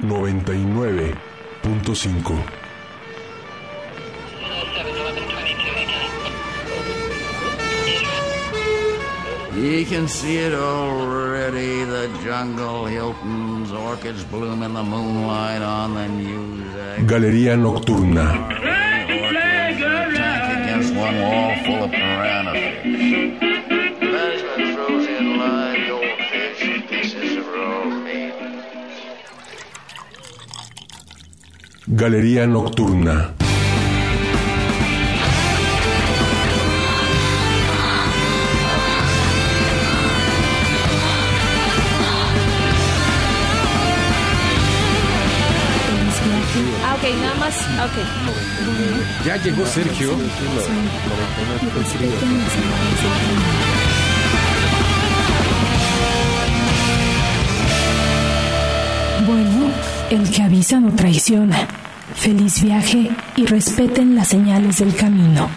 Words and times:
99.5 0.00 1.18
Ye 9.56 9.84
can 9.84 10.06
see 10.06 10.36
it 10.36 10.54
already, 10.54 11.82
the 11.82 12.08
jungle, 12.22 12.86
Hilton's, 12.86 13.72
orchids 13.72 14.22
bloom 14.24 14.62
in 14.62 14.72
the 14.72 14.84
moonlight 14.84 15.62
on 15.62 15.94
the 15.94 16.06
news. 16.06 16.64
Galería 17.08 17.56
Nocturna. 17.56 18.68
Galería 31.98 32.46
Nocturna. 32.46 33.32
Ah, 46.84 46.94
ok, 46.94 47.04
nada 47.20 47.34
más. 47.34 47.56
Ok. 47.82 47.96
Ya 49.26 49.36
llegó 49.38 49.66
Sergio. 49.66 50.16
Bueno, 59.26 59.72
el 60.10 60.30
que 60.30 60.42
avisa 60.42 60.78
no 60.78 60.94
traiciona. 60.94 61.87
Feliz 62.18 62.62
viaje 62.62 63.10
y 63.36 63.46
respeten 63.46 64.16
las 64.16 64.28
señales 64.28 64.78
del 64.78 64.94
camino. 64.94 65.48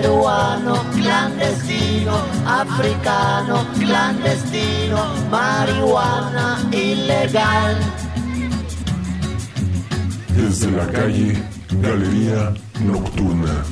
Peruano 0.00 0.82
clandestino, 0.94 2.14
africano 2.46 3.66
clandestino, 3.78 4.98
marihuana 5.30 6.58
ilegal. 6.72 7.76
Desde 10.34 10.70
la 10.70 10.86
calle, 10.86 11.42
Galería 11.82 12.54
Nocturna. 12.80 13.62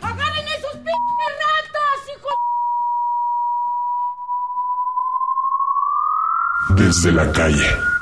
¡Agarren 0.00 0.46
esos 0.56 0.76
p 0.84 0.90
ratos, 1.42 2.00
hijo! 2.14 2.30
Desde 6.76 7.10
la 7.12 7.32
calle. 7.32 7.97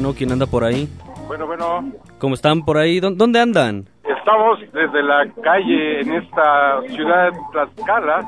Bueno, 0.00 0.08
bueno, 0.12 0.18
¿quién 0.18 0.32
anda 0.32 0.46
por 0.46 0.64
ahí? 0.64 0.88
Bueno, 1.26 1.46
bueno, 1.46 1.92
¿Cómo 2.18 2.32
están 2.34 2.64
por 2.64 2.78
ahí? 2.78 3.00
¿Dó- 3.00 3.10
¿Dónde 3.10 3.38
andan? 3.38 3.84
estamos 4.02 4.58
desde 4.72 5.02
la 5.02 5.26
calle 5.42 6.00
en 6.00 6.12
esta 6.14 6.80
ciudad 6.88 7.30
de 7.32 7.38
Tlaxcala 7.52 8.20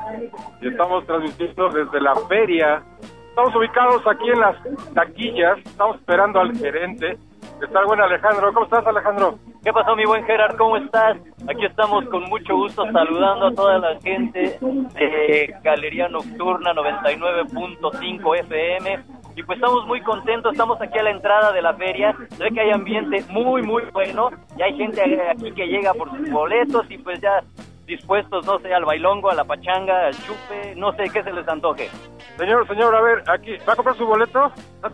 y 0.61 0.67
estamos 0.67 1.03
transmitiendo 1.07 1.69
desde 1.69 1.99
la 2.01 2.13
feria. 2.29 2.83
Estamos 3.29 3.55
ubicados 3.55 4.03
aquí 4.05 4.29
en 4.29 4.39
las 4.39 4.55
taquillas, 4.93 5.57
estamos 5.65 5.95
esperando 5.97 6.41
al 6.41 6.55
gerente. 6.55 7.17
Está 7.61 7.79
el 7.79 7.85
buen 7.87 8.01
Alejandro. 8.01 8.53
¿Cómo 8.53 8.65
estás, 8.65 8.85
Alejandro? 8.85 9.39
¿Qué 9.63 9.71
pasó, 9.73 9.95
mi 9.95 10.05
buen 10.05 10.23
Gerard? 10.25 10.55
¿Cómo 10.57 10.77
estás? 10.77 11.17
Aquí 11.49 11.65
estamos 11.65 12.05
con 12.09 12.23
mucho 12.29 12.55
gusto 12.55 12.83
saludando 12.91 13.47
a 13.47 13.53
toda 13.55 13.79
la 13.79 13.99
gente 14.01 14.59
de 14.95 15.55
Galería 15.63 16.07
Nocturna 16.09 16.71
99.5 16.73 18.35
FM. 18.41 18.99
Y 19.35 19.43
pues 19.43 19.57
estamos 19.57 19.85
muy 19.87 20.01
contentos, 20.01 20.51
estamos 20.51 20.79
aquí 20.81 20.97
a 20.99 21.03
la 21.03 21.11
entrada 21.11 21.51
de 21.51 21.61
la 21.61 21.73
feria. 21.73 22.15
Ve 22.37 22.49
que 22.51 22.61
hay 22.61 22.71
ambiente 22.71 23.23
muy, 23.29 23.61
muy 23.63 23.83
bueno. 23.91 24.29
Y 24.57 24.61
hay 24.61 24.75
gente 24.77 25.01
aquí 25.29 25.51
que 25.51 25.67
llega 25.67 25.93
por 25.93 26.09
sus 26.15 26.29
boletos 26.29 26.85
y 26.89 26.97
pues 26.99 27.19
ya 27.19 27.43
dispuestos, 27.85 28.45
no 28.45 28.59
sé, 28.59 28.73
al 28.73 28.85
bailongo, 28.85 29.29
a 29.29 29.35
la 29.35 29.43
pachanga, 29.43 30.07
al 30.07 30.13
chupe, 30.13 30.73
no 30.75 30.91
sé 30.93 31.03
qué 31.13 31.21
se 31.23 31.31
les 31.33 31.47
antoje. 31.47 31.89
Señor, 32.37 32.67
señor, 32.67 32.95
a 32.95 33.01
ver, 33.01 33.23
aquí, 33.29 33.57
¿va 33.67 33.73
a 33.73 33.75
comprar 33.75 33.95
su 33.95 34.05
boleto? 34.07 34.51
¿Va 34.83 34.87
a 34.87 34.91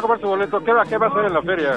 comprar 0.00 0.20
su 0.20 0.28
boleto? 0.28 0.60
¿Qué 0.62 0.72
va, 0.72 0.84
qué 0.84 0.98
va 0.98 1.06
a 1.06 1.08
hacer 1.10 1.24
en 1.26 1.34
la 1.34 1.42
feria? 1.42 1.72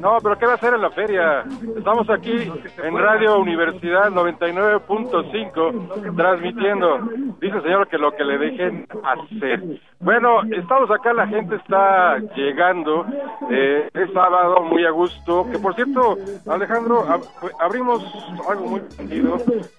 No, 0.00 0.16
pero 0.22 0.38
¿qué 0.38 0.46
va 0.46 0.52
a 0.52 0.56
hacer 0.56 0.74
en 0.74 0.82
la 0.82 0.90
feria? 0.90 1.44
Estamos 1.76 2.08
aquí 2.10 2.50
en 2.82 2.98
Radio 2.98 3.38
Universidad 3.38 4.10
99.5 4.10 6.16
transmitiendo. 6.16 6.98
Dice 7.40 7.56
el 7.56 7.62
señor 7.62 7.88
que 7.88 7.98
lo 7.98 8.12
que 8.12 8.24
le 8.24 8.38
dejen 8.38 8.86
hacer. 9.04 9.62
Bueno, 10.00 10.40
estamos 10.56 10.90
acá, 10.90 11.12
la 11.12 11.26
gente 11.26 11.56
está 11.56 12.18
llegando. 12.34 13.04
Eh, 13.50 13.88
es 13.92 14.10
sábado, 14.12 14.62
muy 14.62 14.84
a 14.86 14.90
gusto. 14.90 15.46
Que 15.52 15.58
por 15.58 15.74
cierto, 15.74 16.16
Alejandro, 16.48 17.04
ab- 17.06 17.28
abrimos 17.60 18.02
algo 18.48 18.66
muy 18.66 18.80
sentido 18.90 19.36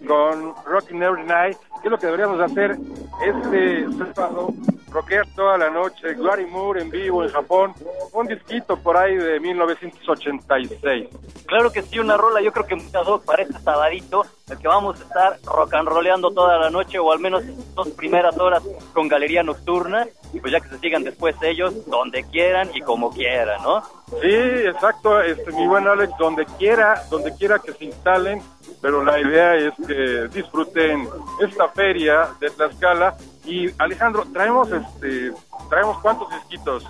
con 0.07 0.53
Rockin' 0.65 1.03
Every 1.03 1.23
Night. 1.23 1.57
¿Qué 1.81 1.87
es 1.87 1.91
lo 1.91 1.97
que 1.97 2.05
deberíamos 2.05 2.37
de 2.37 2.45
hacer 2.45 2.77
este 3.25 4.13
sábado? 4.13 4.53
Rockear 4.89 5.25
toda 5.35 5.57
la 5.57 5.69
noche. 5.69 6.13
Glory 6.13 6.45
Moore 6.45 6.81
en 6.81 6.89
vivo 6.89 7.23
en 7.23 7.29
Japón. 7.29 7.73
Un 8.13 8.27
disquito 8.27 8.77
por 8.77 8.97
ahí 8.97 9.15
de 9.15 9.39
1986. 9.39 11.07
Claro 11.45 11.71
que 11.71 11.81
sí, 11.81 11.99
una 11.99 12.17
rola, 12.17 12.41
yo 12.41 12.51
creo 12.51 12.65
que 12.65 12.75
muchas 12.75 13.05
dos 13.05 13.21
para 13.23 13.43
este 13.43 13.59
sabadito, 13.59 14.25
el 14.49 14.57
que 14.57 14.67
vamos 14.67 14.99
a 14.99 15.03
estar 15.03 15.39
rock 15.43 15.73
and 15.73 15.87
roleando 15.87 16.31
toda 16.31 16.57
la 16.57 16.69
noche, 16.69 16.99
o 16.99 17.11
al 17.11 17.19
menos 17.19 17.43
dos 17.73 17.89
primeras 17.89 18.37
horas 18.37 18.63
con 18.93 19.07
Galería 19.07 19.43
Nocturna, 19.43 20.07
y 20.33 20.39
pues 20.39 20.53
ya 20.53 20.59
que 20.59 20.69
se 20.69 20.79
sigan 20.79 21.03
después 21.03 21.35
ellos, 21.41 21.85
donde 21.87 22.23
quieran 22.25 22.69
y 22.73 22.81
como 22.81 23.11
quieran, 23.11 23.61
¿no? 23.63 23.81
Sí, 24.19 24.27
exacto, 24.27 25.21
este, 25.21 25.51
mi 25.53 25.65
buen 25.67 25.87
Alex, 25.87 26.13
donde 26.19 26.45
quiera, 26.57 27.01
donde 27.09 27.33
quiera 27.35 27.59
que 27.59 27.71
se 27.71 27.85
instalen, 27.85 28.41
pero 28.81 29.03
la 29.03 29.19
idea 29.19 29.55
es 29.55 29.73
que 29.87 30.27
disfruten 30.33 31.07
esta 31.39 31.69
feria 31.69 32.29
de 32.39 32.49
Tlaxcala. 32.49 33.15
Y 33.45 33.69
Alejandro, 33.81 34.25
traemos 34.33 34.69
este, 34.71 35.31
traemos 35.69 35.97
cuántos 35.99 36.29
disquitos, 36.29 36.85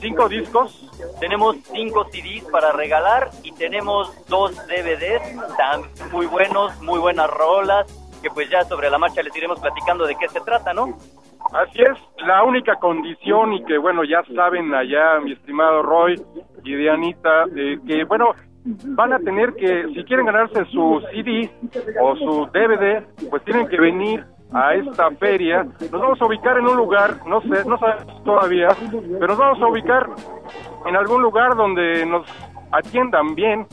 cinco 0.00 0.28
discos. 0.28 0.90
Tenemos 1.20 1.56
cinco 1.70 2.06
CDs 2.10 2.44
para 2.50 2.72
regalar 2.72 3.30
y 3.42 3.52
tenemos 3.52 4.10
dos 4.26 4.56
DVDs, 4.66 5.22
también 5.56 5.92
muy 6.10 6.26
buenos, 6.26 6.76
muy 6.80 6.98
buenas 6.98 7.28
rolas, 7.30 7.86
que 8.22 8.30
pues 8.30 8.48
ya 8.50 8.64
sobre 8.64 8.90
la 8.90 8.98
marcha 8.98 9.22
les 9.22 9.36
iremos 9.36 9.60
platicando 9.60 10.06
de 10.06 10.16
qué 10.16 10.28
se 10.28 10.40
trata, 10.40 10.72
¿no? 10.72 10.96
Así 11.52 11.80
es, 11.80 11.98
la 12.26 12.42
única 12.44 12.74
condición 12.76 13.52
y 13.52 13.64
que 13.64 13.78
bueno, 13.78 14.04
ya 14.04 14.22
saben 14.34 14.74
allá 14.74 15.20
mi 15.20 15.32
estimado 15.32 15.82
Roy 15.82 16.20
y 16.64 16.74
Dianita, 16.74 17.44
eh, 17.54 17.78
que 17.86 18.04
bueno, 18.04 18.34
van 18.64 19.12
a 19.12 19.18
tener 19.20 19.54
que, 19.54 19.86
si 19.94 20.04
quieren 20.04 20.26
ganarse 20.26 20.64
su 20.66 21.00
CD 21.12 21.50
o 22.00 22.16
su 22.16 22.46
DVD, 22.52 23.04
pues 23.30 23.44
tienen 23.44 23.68
que 23.68 23.80
venir 23.80 24.24
a 24.52 24.74
esta 24.74 25.10
feria. 25.12 25.64
Nos 25.64 26.00
vamos 26.00 26.20
a 26.20 26.26
ubicar 26.26 26.58
en 26.58 26.66
un 26.66 26.76
lugar, 26.76 27.20
no 27.26 27.40
sé, 27.42 27.64
no 27.66 27.78
sabemos 27.78 28.24
todavía, 28.24 28.68
pero 28.90 29.28
nos 29.28 29.38
vamos 29.38 29.62
a 29.62 29.66
ubicar 29.66 30.10
en 30.86 30.96
algún 30.96 31.22
lugar 31.22 31.56
donde 31.56 32.04
nos 32.06 32.26
atiendan 32.72 33.34
bien, 33.34 33.66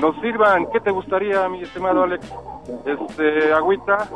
nos 0.00 0.20
sirvan, 0.20 0.66
¿qué 0.72 0.80
te 0.80 0.90
gustaría, 0.90 1.48
mi 1.48 1.62
estimado 1.62 2.04
Alex? 2.04 2.32
Este, 2.86 3.52
agüita, 3.52 4.08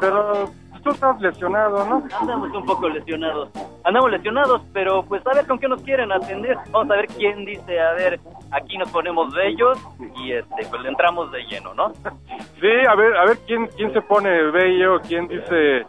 pero 0.00 0.48
tú 0.84 0.90
estás 0.90 1.20
lesionado, 1.20 1.84
¿no? 1.86 2.04
Andamos 2.20 2.54
un 2.54 2.66
poco 2.66 2.88
lesionados. 2.88 3.48
Andamos 3.82 4.10
lesionados, 4.10 4.62
pero 4.72 5.02
pues 5.02 5.26
a 5.26 5.34
ver 5.34 5.46
con 5.46 5.58
qué 5.58 5.66
nos 5.66 5.82
quieren 5.82 6.12
atender. 6.12 6.56
Vamos 6.70 6.90
a 6.90 6.96
ver 6.96 7.06
quién 7.08 7.44
dice, 7.44 7.80
a 7.80 7.92
ver, 7.94 8.20
aquí 8.52 8.78
nos 8.78 8.90
ponemos 8.90 9.34
bellos 9.34 9.78
y 10.16 10.32
este, 10.32 10.66
pues 10.68 10.82
le 10.82 10.90
entramos 10.90 11.32
de 11.32 11.42
lleno, 11.44 11.74
¿no? 11.74 11.92
Sí, 12.60 12.70
a 12.88 12.94
ver, 12.94 13.16
a 13.16 13.24
ver 13.24 13.38
quién 13.46 13.66
quién 13.68 13.92
se 13.92 14.00
pone 14.02 14.50
bello, 14.50 15.00
quién 15.00 15.26
dice, 15.26 15.86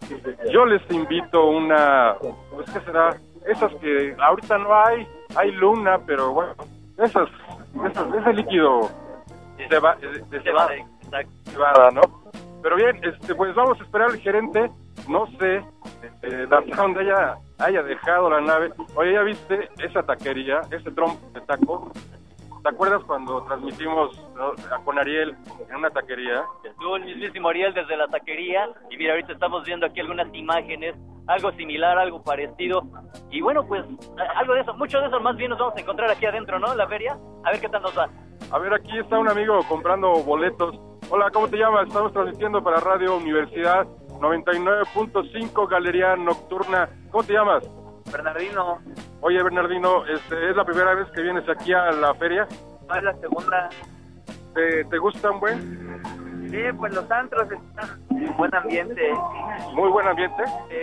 yo 0.52 0.66
les 0.66 0.82
invito 0.90 1.46
una, 1.46 2.16
pues 2.54 2.70
qué 2.72 2.80
será, 2.80 3.16
esas 3.48 3.74
que 3.76 4.16
ahorita 4.20 4.58
no 4.58 4.74
hay, 4.74 5.08
hay 5.36 5.52
luna, 5.52 6.00
pero 6.06 6.32
bueno, 6.32 6.54
esas, 6.98 7.30
esas 7.90 8.14
ese 8.16 8.34
líquido 8.34 8.90
se 9.70 9.80
va, 9.80 9.96
de, 9.96 10.08
de 10.08 10.42
Se 10.42 10.52
va, 10.52 10.68
cebada, 10.68 10.76
exacto. 10.76 11.52
cebada, 11.52 11.92
¿no? 11.92 12.02
Pero 12.62 12.76
bien, 12.78 13.00
este, 13.04 13.36
pues 13.36 13.54
vamos 13.54 13.80
a 13.80 13.84
esperar 13.84 14.10
al 14.10 14.18
gerente, 14.18 14.72
no 15.10 15.28
sé, 15.40 15.63
eh, 16.24 16.48
hasta 16.50 16.75
donde 16.81 17.02
haya, 17.02 17.36
haya 17.60 17.84
dejado 17.84 18.30
la 18.30 18.42
nave. 18.42 18.72
Oye, 18.96 19.13
¿ya 19.13 19.22
viste 19.22 19.69
esa 19.80 20.04
taquería, 20.04 20.62
ese 20.72 20.92
trompo 20.92 21.19
de 21.34 21.42
taco? 21.42 21.92
¿Te 22.63 22.69
acuerdas 22.69 23.04
cuando 23.06 23.44
transmitimos 23.44 24.19
¿no? 24.36 24.54
a- 24.74 24.84
con 24.84 24.98
Ariel 24.98 25.36
en 25.69 25.75
una 25.75 25.92
taquería? 25.92 26.44
Estuvo 26.63 26.96
el 26.96 27.06
mismísimo 27.06 27.50
Ariel 27.50 27.74
desde 27.75 27.96
la 27.96 28.07
taquería 28.07 28.68
y 28.90 28.98
mira, 28.98 29.13
ahorita 29.13 29.34
estamos 29.34 29.63
viendo 29.66 29.86
aquí 29.86 30.00
algunas 30.00 30.34
imágenes, 30.34 30.96
algo 31.28 31.51
similar, 31.51 31.98
algo 32.00 32.24
parecido. 32.24 32.81
Y 33.30 33.42
bueno, 33.42 33.63
pues 33.68 33.84
algo 34.36 34.56
de 34.56 34.62
eso, 34.62 34.74
mucho 34.74 35.00
de 35.00 35.08
eso 35.08 35.19
más 35.19 35.36
bien 35.38 35.51
nos 35.51 35.60
vamos 35.60 35.75
a 35.78 35.80
encontrar 35.80 36.10
aquí 36.10 36.25
adentro, 36.25 36.58
¿no? 36.58 36.72
En 36.72 36.78
la 36.80 36.88
feria. 36.88 37.16
A 37.44 37.51
ver 37.51 37.62
qué 37.62 37.69
tal 37.69 37.84
nos 37.84 37.96
va. 37.96 38.10
A 38.51 38.58
ver, 38.58 38.74
aquí 38.74 38.98
está 38.98 39.20
un 39.20 39.30
amigo 39.30 39.60
comprando 39.70 40.10
boletos. 40.24 40.75
Hola, 41.12 41.30
¿cómo 41.30 41.48
te 41.48 41.58
llamas? 41.58 41.88
Estamos 41.88 42.13
transmitiendo 42.13 42.63
para 42.63 42.80
Radio 42.80 43.18
Universidad 43.18 43.86
99.5 44.19 45.67
Galería 45.69 46.15
Nocturna. 46.15 46.89
¿Cómo 47.12 47.24
te 47.24 47.34
llamas? 47.34 47.63
Bernardino, 48.12 48.79
Oye, 49.22 49.41
Bernardino, 49.41 50.05
este, 50.05 50.51
¿es 50.51 50.55
la 50.55 50.63
primera 50.63 50.93
vez 50.93 51.07
que 51.12 51.22
vienes 51.24 51.48
aquí 51.50 51.74
a 51.74 51.91
la 51.91 52.13
feria? 52.13 52.43
es 52.95 53.03
la 53.03 53.13
segunda. 53.15 53.69
¿Te, 54.53 54.86
te 54.86 54.98
gustan, 55.00 55.39
buen? 55.39 56.01
Sí, 56.51 56.62
pues 56.77 56.93
los 56.93 57.10
antros 57.10 57.51
están 57.51 58.00
en 58.12 58.38
buen 58.38 58.53
ambiente. 58.53 59.12
Muy 59.74 59.89
buen 59.89 60.07
ambiente. 60.07 60.43
Sí. 60.69 60.75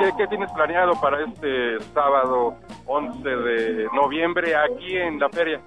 ¿Qué, 0.00 0.12
qué 0.18 0.26
tienes 0.26 0.50
planeado 0.52 0.92
para 1.00 1.22
este 1.22 1.78
sábado 1.94 2.56
11 2.86 3.28
de 3.28 3.88
noviembre 3.94 4.54
aquí 4.56 4.96
en 4.96 5.20
la 5.20 5.28
feria? 5.28 5.60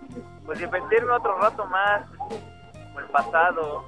Pues 0.45 0.59
divertirme 0.59 1.11
otro 1.13 1.37
rato 1.39 1.65
más, 1.67 2.03
como 2.17 2.99
el 2.99 3.05
pasado. 3.07 3.85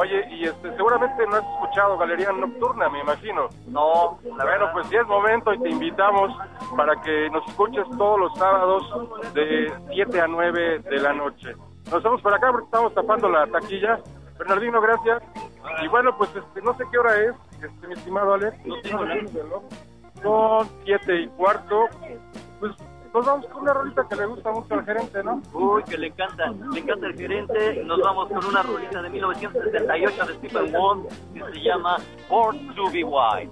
Oye, 0.00 0.24
y 0.30 0.44
este, 0.44 0.76
seguramente 0.76 1.26
no 1.26 1.36
has 1.36 1.42
escuchado 1.44 1.98
Galería 1.98 2.30
Nocturna, 2.30 2.88
me 2.88 3.00
imagino. 3.00 3.48
No, 3.66 4.16
la 4.22 4.44
Bueno, 4.44 4.44
verdad. 4.44 4.72
pues 4.72 4.90
ya 4.90 5.00
es 5.00 5.06
momento 5.08 5.52
y 5.52 5.58
te 5.60 5.70
invitamos 5.70 6.30
para 6.76 6.94
que 7.02 7.28
nos 7.30 7.44
escuches 7.48 7.84
todos 7.98 8.20
los 8.20 8.32
sábados 8.38 8.84
de 9.34 9.72
7 9.92 10.20
a 10.20 10.28
9 10.28 10.78
de 10.88 11.00
la 11.00 11.12
noche. 11.14 11.52
Nos 11.90 12.00
vemos 12.04 12.22
por 12.22 12.32
acá 12.32 12.50
porque 12.52 12.66
estamos 12.66 12.94
tapando 12.94 13.28
la 13.28 13.44
taquilla. 13.48 13.98
Bernardino, 14.38 14.80
gracias. 14.80 15.20
Y 15.82 15.88
bueno, 15.88 16.16
pues 16.16 16.30
este, 16.36 16.62
no 16.62 16.74
sé 16.76 16.84
qué 16.92 16.98
hora 16.98 17.16
es, 17.20 17.34
este, 17.60 17.88
mi 17.88 17.94
estimado 17.94 18.34
Alex. 18.34 18.56
Son 20.22 20.68
7 20.84 21.16
y 21.22 21.28
cuarto. 21.30 21.86
Pues 22.60 22.72
nos 23.18 23.26
vamos 23.26 23.46
con 23.46 23.62
una 23.62 23.74
rolita 23.74 24.06
que 24.08 24.14
le 24.14 24.26
gusta 24.26 24.52
mucho 24.52 24.74
al 24.74 24.84
gerente, 24.84 25.24
¿no? 25.24 25.42
Uy, 25.52 25.82
que 25.82 25.98
le 25.98 26.06
encanta, 26.06 26.54
le 26.72 26.78
encanta 26.78 27.06
el 27.08 27.16
gerente. 27.16 27.82
Nos 27.84 28.00
vamos 28.00 28.28
con 28.28 28.44
una 28.44 28.62
rolita 28.62 29.02
de 29.02 29.10
1978 29.10 30.26
de 30.26 30.34
Stephen 30.34 30.72
Wonder 30.72 31.12
que 31.34 31.52
se 31.52 31.60
llama 31.60 31.96
Born 32.28 32.74
to 32.76 32.88
Be 32.92 33.02
Wild. 33.02 33.50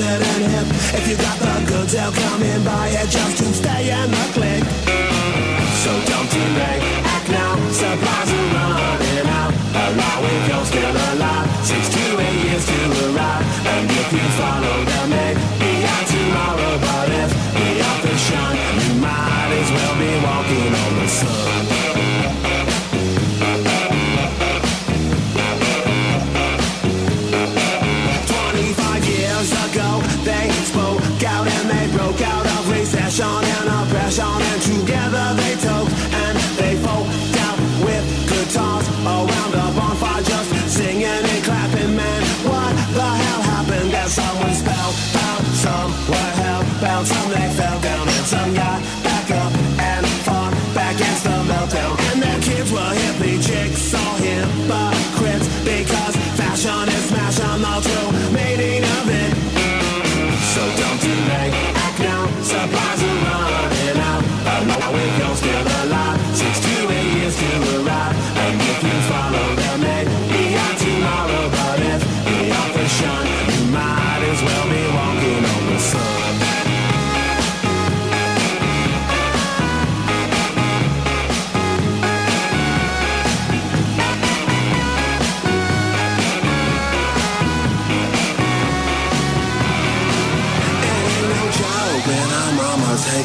that 0.00 0.20
him. 0.40 0.66
If 0.96 1.08
you 1.08 1.16
got 1.16 1.38
the 1.38 1.66
goods, 1.68 1.92
they'll 1.92 2.12
come 2.12 2.42
in 2.42 2.64
by 2.64 2.88
it. 2.88 3.10
job. 3.10 3.29
so 57.90 58.30
made 58.30 58.60
enough 58.78 59.09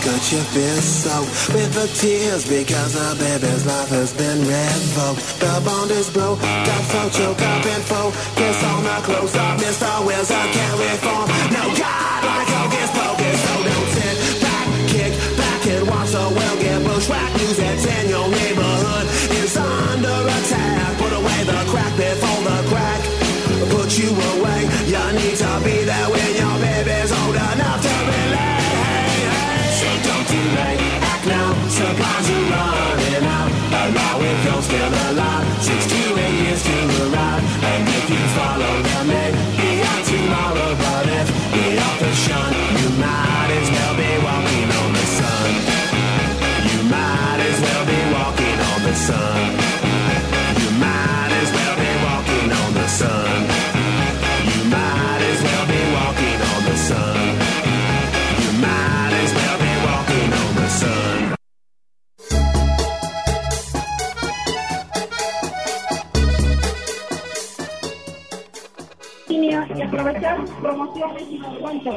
handkerchief 0.05 0.45
feel 0.53 0.81
so 0.81 1.21
with 1.53 1.73
the 1.73 1.87
tears 1.97 2.47
because 2.47 2.93
the 2.93 3.15
baby's 3.17 3.65
life 3.65 3.89
has 3.89 4.13
been 4.13 4.39
revoked. 4.39 5.39
The 5.39 5.61
bond 5.65 5.91
is 5.91 6.09
broke, 6.09 6.39
got 6.41 6.83
so 6.93 7.09
choked 7.09 7.41
up 7.41 7.65
and 7.65 7.83
focus 7.83 8.63
on 8.63 8.83
the 8.83 8.97
close 9.01 9.35
up. 9.35 9.57
Mr. 9.59 10.05
Wilson 10.05 10.45
can't 10.53 10.77
reform. 10.77 11.27
No 11.49 11.63
God 11.73 12.19
like 12.21 12.49
hocus 12.53 12.89
pocus, 12.93 13.37
so 13.45 13.53
don't 13.65 13.89
sit 13.97 14.15
back, 14.41 14.67
kick 14.93 15.13
back 15.37 15.61
and 15.73 15.87
watch 15.87 16.11
the 16.11 16.25
world 16.37 16.59
get 16.61 16.83
bushwhacked. 16.85 17.37
News 17.37 17.57
that's 17.57 17.85
in 17.85 18.09
your 18.09 18.27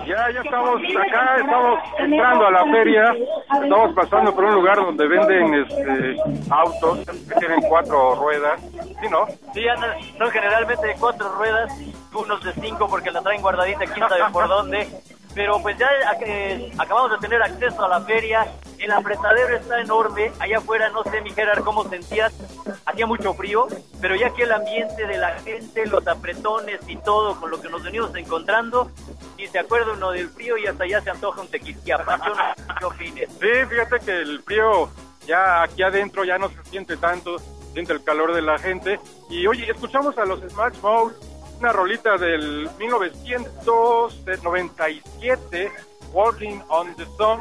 Ya, 0.06 0.30
ya 0.30 0.40
estamos 0.40 0.80
acá, 1.06 1.36
estamos 1.38 1.80
entrando 1.98 2.46
a 2.46 2.50
la 2.50 2.64
feria, 2.64 3.14
estamos 3.62 3.94
pasando 3.94 4.34
por 4.34 4.44
un 4.44 4.54
lugar 4.54 4.76
donde 4.76 5.06
venden 5.06 5.54
este, 5.54 6.16
autos 6.50 6.98
que 7.00 7.34
tienen 7.36 7.60
cuatro 7.68 8.14
ruedas, 8.14 8.60
¿sí 9.00 9.08
no? 9.10 9.26
Sí, 9.52 9.68
andan, 9.68 9.90
son 10.16 10.30
generalmente 10.30 10.86
de 10.86 10.94
cuatro 10.94 11.28
ruedas, 11.36 11.72
unos 12.14 12.42
de 12.42 12.52
cinco 12.54 12.88
porque 12.88 13.10
la 13.10 13.20
traen 13.22 13.42
guardadita, 13.42 13.86
quién 13.86 14.08
sabe 14.08 14.30
por 14.32 14.48
dónde. 14.48 14.88
Pero 15.34 15.60
pues 15.62 15.76
ya 15.78 15.88
eh, 16.20 16.72
acabamos 16.78 17.12
de 17.12 17.18
tener 17.18 17.42
acceso 17.42 17.84
a 17.84 17.88
la 17.88 18.00
feria, 18.00 18.46
el 18.78 18.92
apretadero 18.92 19.56
está 19.56 19.80
enorme, 19.80 20.30
allá 20.38 20.58
afuera 20.58 20.88
no 20.90 21.02
sé, 21.04 21.20
mi 21.20 21.30
Gerard, 21.30 21.64
cómo 21.64 21.88
sentías, 21.88 22.32
hacía 22.84 23.06
mucho 23.06 23.34
frío, 23.34 23.66
pero 24.00 24.14
ya 24.16 24.32
que 24.34 24.44
el 24.44 24.52
ambiente 24.52 25.06
de 25.06 25.18
la 25.18 25.38
gente, 25.40 25.86
los 25.86 26.06
apretones 26.06 26.80
y 26.86 26.96
todo 26.96 27.38
con 27.40 27.50
lo 27.50 27.60
que 27.60 27.68
nos 27.68 27.82
venimos 27.82 28.14
encontrando, 28.14 28.90
y 29.36 29.46
se 29.46 29.58
acuerda 29.58 29.92
uno 29.92 30.10
del 30.10 30.30
frío 30.30 30.56
y 30.58 30.66
hasta 30.66 30.86
ya 30.86 31.00
se 31.00 31.10
antoja 31.10 31.40
un 31.40 31.48
tequisquiapa. 31.48 32.18
Yo 32.26 32.34
no 32.34 32.54
¿qué 32.78 32.84
opines? 32.84 33.28
Sí, 33.40 33.48
fíjate 33.68 34.00
que 34.00 34.18
el 34.18 34.42
frío 34.42 34.90
ya 35.26 35.62
aquí 35.62 35.82
adentro 35.82 36.24
ya 36.24 36.38
no 36.38 36.48
se 36.48 36.62
siente 36.64 36.96
tanto, 36.96 37.38
siente 37.72 37.92
el 37.92 38.02
calor 38.02 38.34
de 38.34 38.42
la 38.42 38.58
gente. 38.58 38.98
Y 39.30 39.46
oye, 39.46 39.70
escuchamos 39.70 40.18
a 40.18 40.24
los 40.24 40.40
Smash 40.40 40.80
Mouth, 40.80 41.12
una 41.60 41.70
rolita 41.72 42.16
del 42.16 42.68
1997, 42.78 45.70
Walking 46.12 46.60
on 46.68 46.94
the 46.96 47.04
Sun, 47.16 47.40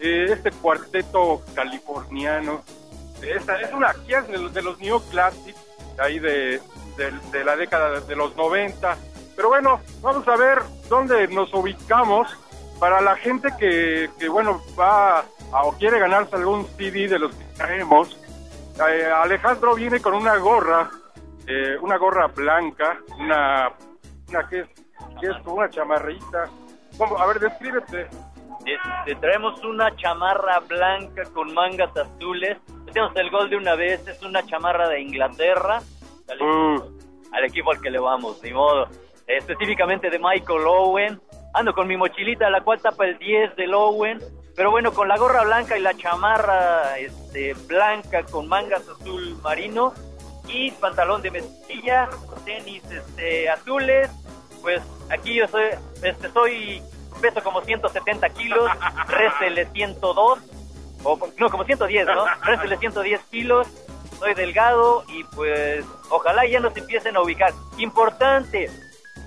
eh, 0.00 0.26
este 0.30 0.50
cuarteto 0.50 1.42
californiano. 1.54 2.62
Esta 3.22 3.60
es 3.60 3.72
una 3.72 3.94
es 4.06 4.28
de 4.28 4.48
de 4.48 4.62
los 4.62 4.78
New 4.78 5.00
Classics, 5.10 5.58
ahí 5.98 6.18
de, 6.18 6.60
de, 6.96 7.12
de 7.32 7.44
la 7.44 7.56
década 7.56 8.00
de 8.00 8.16
los 8.16 8.36
90. 8.36 8.96
Pero 9.34 9.48
bueno, 9.48 9.80
vamos 10.00 10.26
a 10.28 10.36
ver 10.36 10.62
dónde 10.88 11.28
nos 11.28 11.52
ubicamos 11.54 12.28
para 12.78 13.00
la 13.00 13.16
gente 13.16 13.48
que, 13.58 14.10
que 14.18 14.28
bueno, 14.28 14.62
va 14.78 15.24
a, 15.52 15.64
o 15.64 15.72
quiere 15.72 15.98
ganarse 15.98 16.36
algún 16.36 16.66
CD 16.76 17.08
de 17.08 17.18
los 17.18 17.34
que 17.34 17.44
traemos. 17.56 18.16
Eh, 18.88 19.06
Alejandro 19.06 19.74
viene 19.74 20.00
con 20.00 20.14
una 20.14 20.36
gorra, 20.36 20.90
eh, 21.46 21.76
una 21.80 21.96
gorra 21.96 22.28
blanca, 22.28 22.98
una, 23.18 23.72
una 24.28 24.48
que 24.48 24.60
es, 24.60 24.68
que 25.20 25.26
es 25.26 25.36
una 25.46 25.68
chamarrita. 25.70 26.48
¿Cómo? 26.96 27.18
A 27.18 27.26
ver, 27.26 27.40
descríbete. 27.40 28.08
Este, 28.68 29.14
traemos 29.20 29.62
una 29.64 29.94
chamarra 29.96 30.60
blanca 30.60 31.22
con 31.32 31.54
mangas 31.54 31.96
azules. 31.96 32.58
Tenemos 32.86 33.16
el 33.16 33.30
gol 33.30 33.48
de 33.48 33.56
una 33.56 33.74
vez, 33.74 34.06
es 34.06 34.22
una 34.22 34.44
chamarra 34.44 34.88
de 34.88 35.00
Inglaterra. 35.00 35.80
Al, 36.28 36.42
Uh, 36.42 36.98
al 37.32 37.44
equipo 37.44 37.70
al 37.72 37.80
que 37.80 37.90
le 37.90 37.98
vamos, 37.98 38.42
ni 38.42 38.52
modo. 38.52 38.88
Específicamente 39.26 40.10
de 40.10 40.18
Michael 40.18 40.66
Owen. 40.66 41.20
Ando 41.54 41.72
con 41.72 41.88
mi 41.88 41.96
mochilita, 41.96 42.50
la 42.50 42.60
cual 42.60 42.80
tapa 42.80 43.06
el 43.06 43.18
10 43.18 43.56
del 43.56 43.72
Owen. 43.72 44.18
Pero 44.54 44.70
bueno, 44.70 44.92
con 44.92 45.08
la 45.08 45.16
gorra 45.16 45.44
blanca 45.44 45.78
y 45.78 45.80
la 45.80 45.94
chamarra 45.96 46.98
este, 46.98 47.54
blanca 47.66 48.24
con 48.24 48.48
mangas 48.48 48.86
azul 48.88 49.38
marino 49.42 49.94
y 50.48 50.70
pantalón 50.72 51.22
de 51.22 51.30
mezclilla, 51.30 52.08
tenis 52.44 52.82
este, 52.90 53.48
azules. 53.48 54.10
Pues 54.60 54.82
aquí 55.10 55.34
yo 55.34 55.46
soy, 55.46 55.66
este, 56.02 56.28
soy 56.30 56.82
peso 57.18 57.42
como 57.42 57.60
170 57.60 58.28
kilos, 58.30 58.70
réstele 59.06 59.66
102, 59.72 60.38
o 61.04 61.18
no, 61.38 61.50
como 61.50 61.64
110, 61.64 62.06
¿no? 62.06 62.26
Réstele 62.42 62.76
110 62.78 63.20
kilos, 63.30 63.68
soy 64.18 64.34
delgado 64.34 65.04
y 65.08 65.24
pues 65.24 65.84
ojalá 66.10 66.46
ya 66.46 66.60
nos 66.60 66.76
empiecen 66.76 67.16
a 67.16 67.22
ubicar. 67.22 67.52
Importante, 67.78 68.70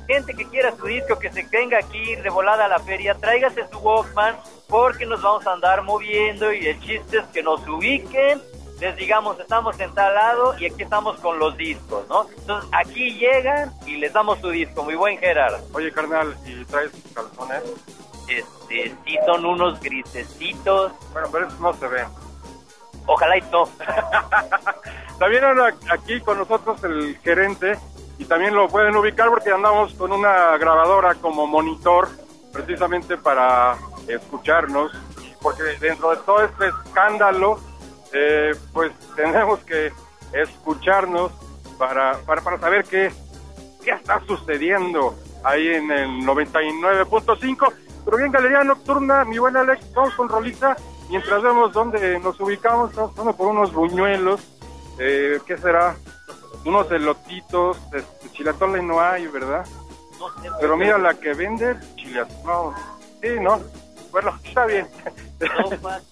gente 0.08 0.34
que 0.34 0.48
quiera 0.48 0.76
su 0.76 0.86
disco, 0.86 1.18
que 1.20 1.32
se 1.32 1.44
venga 1.44 1.80
aquí 1.80 2.16
de 2.16 2.30
volada 2.30 2.66
a 2.66 2.68
la 2.68 2.80
feria, 2.80 3.16
tráigase 3.16 3.68
su 3.72 3.80
Walkman 3.80 4.36
porque 4.68 5.06
nos 5.06 5.22
vamos 5.22 5.46
a 5.48 5.54
andar 5.54 5.82
moviendo 5.84 6.52
y 6.54 6.68
el 6.68 6.80
chiste 6.80 7.20
es 7.20 7.26
que 7.28 7.44
nos 7.44 7.66
ubiquen, 7.68 8.42
les 8.82 8.96
digamos 8.96 9.40
estamos 9.40 9.80
en 9.80 9.94
tal 9.94 10.14
lado 10.16 10.58
y 10.58 10.66
aquí 10.66 10.82
estamos 10.84 11.18
con 11.20 11.38
los 11.38 11.56
discos, 11.56 12.04
¿no? 12.10 12.26
Entonces 12.36 12.70
aquí 12.74 13.12
llegan 13.12 13.72
y 13.86 13.98
les 13.98 14.12
damos 14.12 14.40
su 14.40 14.50
disco, 14.50 14.84
muy 14.84 14.96
buen 14.96 15.18
Gerard. 15.20 15.62
oye, 15.74 15.92
carnal, 15.92 16.36
¿y 16.46 16.66
traes 16.66 16.92
calzones? 17.14 17.62
Este, 18.28 18.96
sí 19.06 19.18
son 19.26 19.46
unos 19.46 19.80
grisecitos, 19.82 20.92
Bueno, 21.14 21.28
pero 21.32 21.48
eso 21.48 21.58
no 21.60 21.74
se 21.74 21.88
ve. 21.88 22.04
ojalá 23.06 23.38
y 23.38 23.42
no. 23.52 23.70
También 25.20 25.44
anda 25.44 25.74
aquí 25.92 26.20
con 26.22 26.40
nosotros 26.40 26.84
el 26.84 27.18
gerente 27.20 27.78
y 28.18 28.26
también 28.26 28.56
lo 28.56 28.68
pueden 28.68 28.96
ubicar 28.96 29.30
porque 29.30 29.52
andamos 29.52 29.94
con 29.94 30.12
una 30.12 30.58
grabadora 30.58 31.14
como 31.16 31.46
monitor 31.46 32.10
precisamente 32.52 33.16
para 33.18 33.76
escucharnos 34.08 34.92
porque 35.42 35.64
dentro 35.80 36.10
de 36.12 36.18
todo 36.18 36.44
este 36.44 36.68
escándalo 36.68 37.60
eh, 38.14 38.56
pues 38.74 38.92
tenemos 39.16 39.60
que 39.62 39.92
escucharnos 40.34 41.32
para, 41.78 42.18
para, 42.20 42.42
para 42.42 42.60
saber 42.60 42.86
qué, 42.86 43.12
qué 43.84 43.92
está 43.92 44.22
sucediendo 44.26 45.16
ahí 45.44 45.68
en 45.68 45.92
el 45.92 46.10
99.5 46.22 47.74
pero 48.06 48.18
bien 48.18 48.32
Galería 48.32 48.64
Nocturna 48.64 49.26
mi 49.26 49.38
buen 49.38 49.58
Alex 49.58 49.92
vamos 49.94 50.14
con 50.16 50.30
Rolita 50.30 50.76
mientras 51.10 51.42
vemos 51.42 51.74
dónde 51.74 52.20
nos 52.20 52.40
ubicamos 52.40 52.92
estamos 52.92 53.12
pasando 53.12 53.36
por 53.36 53.48
unos 53.48 53.74
buñuelos 53.74 54.42
eh, 55.00 55.40
¿qué 55.46 55.58
será? 55.58 55.96
unos 56.66 56.92
elotitos 56.92 57.78
este, 57.94 58.30
chilatole 58.32 58.82
no 58.84 59.02
hay 59.02 59.28
¿verdad? 59.28 59.66
pero 60.60 60.78
mira 60.78 60.98
la 60.98 61.16
que 61.16 61.34
vende 61.34 61.76
chilatole 61.96 62.44
no, 62.46 62.76
sí, 63.22 63.30
¿no? 63.42 63.60
bueno, 64.12 64.40
está 64.44 64.66
bien 64.66 64.88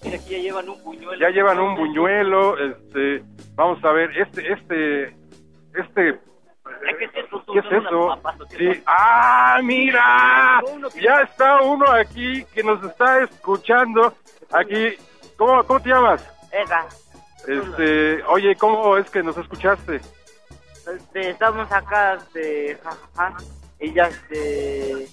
Mira, 0.02 0.16
aquí 0.16 0.30
ya 0.30 0.38
llevan 0.38 0.68
un 0.68 0.82
buñuelo. 0.82 1.20
ya 1.20 1.30
llevan 1.30 1.58
un 1.58 1.76
buñuelo, 1.76 2.58
este, 2.58 3.22
vamos 3.54 3.84
a 3.84 3.92
ver, 3.92 4.10
este, 4.16 4.52
este, 4.52 5.04
este, 5.74 6.20
¿Qué 6.98 7.04
es 7.04 7.14
eso? 7.14 7.44
¿qué 7.52 7.58
es 7.58 7.64
¿Son 7.64 7.86
unas 7.86 8.34
eso? 8.34 8.46
Sí, 8.56 8.82
ah, 8.86 9.60
mira, 9.62 10.60
ya 11.00 11.22
está 11.22 11.60
uno 11.62 11.90
aquí 11.90 12.44
que 12.54 12.62
nos 12.62 12.82
está 12.84 13.22
escuchando, 13.22 14.14
aquí, 14.52 14.94
¿cómo, 15.36 15.62
cómo 15.64 15.80
te 15.80 15.88
llamas? 15.88 16.26
Esa. 16.52 16.86
Este, 17.46 18.22
oye, 18.24 18.54
¿cómo 18.56 18.96
es 18.96 19.08
que 19.10 19.22
nos 19.22 19.36
escuchaste? 19.36 19.96
Este, 19.96 21.30
estamos 21.30 21.70
acá, 21.72 22.14
este, 22.14 22.76
jajaja, 22.76 23.36
y 23.80 23.92
ya, 23.92 24.08
este, 24.08 25.08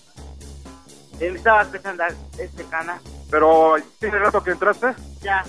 estaba 1.19 1.61
empezando 1.63 2.03
este 2.37 2.63
canal, 2.65 2.99
Pero, 3.29 3.75
¿tiene 3.99 4.19
rato 4.19 4.43
que 4.43 4.51
entraste? 4.51 4.93
ya, 5.21 5.43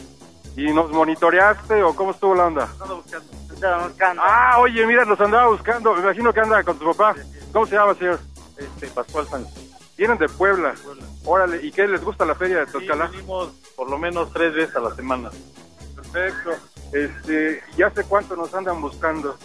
¿Y 0.56 0.72
nos 0.72 0.90
monitoreaste 0.90 1.82
o 1.84 1.94
cómo 1.94 2.10
estuvo 2.10 2.34
la 2.34 2.46
onda? 2.46 2.64
estaba 2.64 2.94
buscando, 2.94 3.32
estaba 3.54 3.86
buscando. 3.86 4.22
Ah, 4.24 4.58
oye, 4.58 4.86
mira, 4.86 5.04
nos 5.04 5.20
andaba 5.20 5.46
buscando, 5.48 5.94
me 5.94 6.00
imagino 6.00 6.32
que 6.32 6.40
anda 6.40 6.64
con 6.64 6.78
tu 6.78 6.86
papá. 6.92 7.14
¿Cómo 7.52 7.64
se 7.66 7.76
llama, 7.76 7.94
señor? 7.94 8.18
Este, 8.56 8.88
Pascual 8.88 9.28
Sánchez. 9.28 9.54
Vienen 9.96 10.18
de 10.18 10.28
Puebla. 10.28 10.74
Órale, 11.24 11.62
¿y 11.64 11.70
qué 11.70 11.86
les 11.86 12.02
gusta 12.02 12.24
la 12.24 12.34
feria 12.34 12.60
de 12.60 12.66
Tlaxcala? 12.66 13.06
venimos 13.06 13.52
por 13.76 13.88
lo 13.90 13.98
menos 13.98 14.32
tres 14.32 14.52
veces 14.54 14.74
a 14.74 14.80
la 14.80 14.94
semana. 14.96 15.30
Perfecto. 15.94 16.50
Este, 16.92 17.62
¿ya 17.76 17.88
hace 17.88 18.02
cuánto 18.04 18.34
nos 18.34 18.52
andan 18.54 18.80
buscando? 18.80 19.36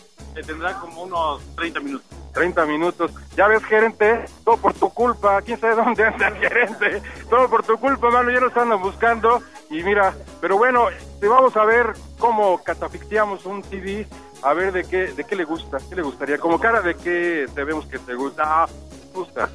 Tendrán 0.42 0.80
como 0.80 1.04
unos 1.04 1.42
30 1.56 1.80
minutos. 1.80 2.08
30 2.34 2.66
minutos. 2.66 3.12
Ya 3.36 3.48
ves, 3.48 3.64
gerente, 3.64 4.26
todo 4.44 4.58
por 4.58 4.74
tu 4.74 4.90
culpa. 4.90 5.42
¿Quién 5.42 5.60
sabe 5.60 5.76
dónde 5.76 6.04
anda 6.08 6.28
el 6.28 6.36
gerente? 6.38 7.02
Todo 7.30 7.50
por 7.50 7.64
tu 7.64 7.78
culpa, 7.78 8.10
mano. 8.10 8.32
Ya 8.32 8.40
nos 8.40 8.56
andan 8.58 8.82
buscando. 8.82 9.42
Y 9.70 9.84
mira, 9.84 10.14
pero 10.42 10.58
bueno, 10.58 10.88
te 11.20 11.28
vamos 11.28 11.56
a 11.56 11.66
ver 11.66 11.94
cómo 12.18 12.62
catafixiamos 12.64 13.46
un 13.46 13.64
CD. 13.64 14.08
A 14.42 14.54
ver 14.54 14.74
de 14.74 14.84
qué, 14.84 15.14
de 15.14 15.24
qué 15.24 15.36
le 15.36 15.46
gusta, 15.46 15.78
qué 15.90 15.96
le 15.96 16.02
gustaría. 16.02 16.38
Como 16.38 16.60
cara 16.60 16.82
de 16.82 16.96
qué 16.96 17.46
te 17.54 17.64
vemos 17.64 17.86
que 17.86 18.00
te 18.00 18.16
gusta. 18.16 18.44
Ah, 18.46 18.68
gusta. 19.14 19.50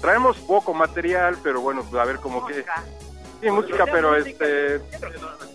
Traemos 0.00 0.36
poco 0.38 0.74
material, 0.74 1.38
pero 1.42 1.60
bueno, 1.60 1.82
pues 1.88 2.00
a 2.00 2.04
ver 2.04 2.18
cómo 2.18 2.44
que... 2.44 2.64
Sí, 3.40 3.50
música, 3.50 3.84
pero 3.90 4.16
este... 4.16 4.76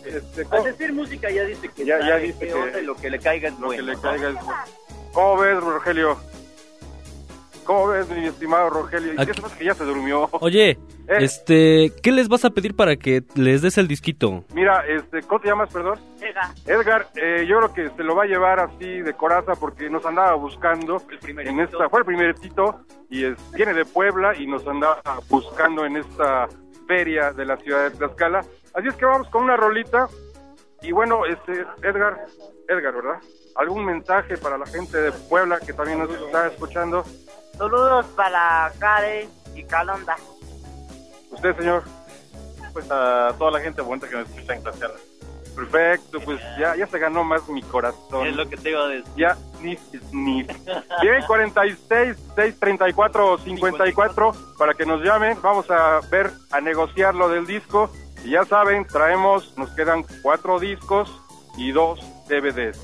este 0.05 0.45
Al 0.51 0.63
decir 0.63 0.93
música 0.93 1.29
ya 1.29 1.43
dice 1.45 1.69
que 1.69 1.85
Ya- 1.85 2.17
dice 2.17 2.47
que- 2.47 2.53
onda 2.53 2.79
y 2.79 2.85
lo 2.85 2.95
que 2.95 3.09
le 3.09 3.19
caiga 3.19 3.47
es 3.49 3.59
lo 3.59 3.69
que 3.69 3.81
bueno. 3.81 3.93
le 3.93 3.99
caiga 3.99 4.29
es... 4.29 4.35
¿Cómo 5.13 5.37
ves, 5.37 5.59
Rogelio? 5.59 6.17
¿Cómo 7.65 7.87
ves, 7.87 8.09
mi 8.09 8.25
estimado 8.27 8.69
Rogelio? 8.69 9.13
¿Y 9.13 9.25
qué 9.25 9.31
que 9.57 9.65
ya 9.65 9.73
se 9.73 9.83
durmió? 9.83 10.29
Oye, 10.33 10.77
Eh. 11.07 11.25
este, 11.25 11.91
¿qué 12.01 12.11
les 12.13 12.29
vas 12.29 12.45
a 12.45 12.51
pedir 12.51 12.73
para 12.73 12.95
que 12.95 13.23
les 13.35 13.61
des 13.61 13.77
el 13.77 13.87
disquito? 13.89 14.45
Mira, 14.53 14.85
este, 14.87 15.21
¿cómo 15.23 15.41
te 15.41 15.49
llamas, 15.49 15.69
perdón? 15.73 15.99
Edgar, 16.65 17.07
eh, 17.15 17.45
yo 17.49 17.57
creo 17.57 17.73
que 17.73 17.95
se 17.97 18.03
lo 18.03 18.15
va 18.15 18.23
a 18.23 18.27
llevar 18.27 18.61
así 18.61 19.01
de 19.01 19.13
coraza 19.13 19.53
porque 19.55 19.89
nos 19.89 20.05
andaba 20.05 20.35
buscando 20.35 21.01
en 21.27 21.59
esta, 21.59 21.89
fue 21.89 21.99
el 22.01 22.05
primeritito 22.05 22.79
y 23.09 23.25
es, 23.25 23.37
viene 23.51 23.73
de 23.73 23.83
Puebla 23.83 24.37
y 24.37 24.47
nos 24.47 24.65
andaba 24.65 25.01
buscando 25.27 25.85
en 25.85 25.97
esta 25.97 26.47
feria 26.91 27.31
de 27.31 27.45
la 27.45 27.55
ciudad 27.55 27.83
de 27.83 27.91
Tlaxcala. 27.91 28.39
Así 28.73 28.89
es 28.89 28.95
que 28.95 29.05
vamos 29.05 29.29
con 29.29 29.43
una 29.43 29.55
rolita 29.55 30.09
y 30.81 30.91
bueno, 30.91 31.25
este, 31.25 31.65
Edgar, 31.83 32.25
Edgar, 32.67 32.93
¿verdad? 32.93 33.21
¿Algún 33.55 33.85
mensaje 33.85 34.35
para 34.37 34.57
la 34.57 34.65
gente 34.65 34.97
de 34.97 35.13
Puebla 35.13 35.61
que 35.61 35.71
también 35.71 35.99
nos 35.99 36.09
está 36.09 36.47
escuchando? 36.47 37.05
Saludos 37.57 38.05
para 38.07 38.73
Karen 38.77 39.29
y 39.55 39.63
Calonda. 39.63 40.17
¿Usted, 41.29 41.55
señor? 41.55 41.83
Pues 42.73 42.91
a 42.91 43.33
toda 43.37 43.51
la 43.51 43.61
gente 43.61 43.81
bonita 43.81 44.09
que 44.09 44.17
nos 44.17 44.29
escucha 44.29 44.53
en 44.53 44.63
Tlaxcala. 44.63 44.95
Perfecto, 45.55 46.19
pues 46.19 46.41
ya, 46.59 46.75
ya 46.75 46.87
se 46.87 46.99
ganó 46.99 47.23
más 47.23 47.47
mi 47.47 47.61
corazón. 47.61 48.27
Es 48.27 48.35
lo 48.35 48.49
que 48.49 48.57
te 48.57 48.71
iba 48.71 48.83
a 48.83 48.87
decir. 48.89 49.05
Ya, 49.15 49.37
ni, 49.61 49.77
ni. 50.11 50.43
Bien, 50.43 51.21
46, 51.27 52.17
6, 52.35 52.59
34, 52.59 53.37
54, 53.39 54.33
para 54.57 54.73
que 54.73 54.85
nos 54.85 55.01
llamen. 55.01 55.37
Vamos 55.41 55.69
a 55.69 56.01
ver, 56.09 56.31
a 56.51 56.61
negociar 56.61 57.15
lo 57.15 57.29
del 57.29 57.45
disco. 57.45 57.89
Y 58.23 58.31
ya 58.31 58.45
saben, 58.45 58.85
traemos, 58.85 59.57
nos 59.57 59.69
quedan 59.71 60.05
cuatro 60.21 60.59
discos 60.59 61.11
y 61.57 61.71
dos 61.71 61.99
DVDs. 62.27 62.79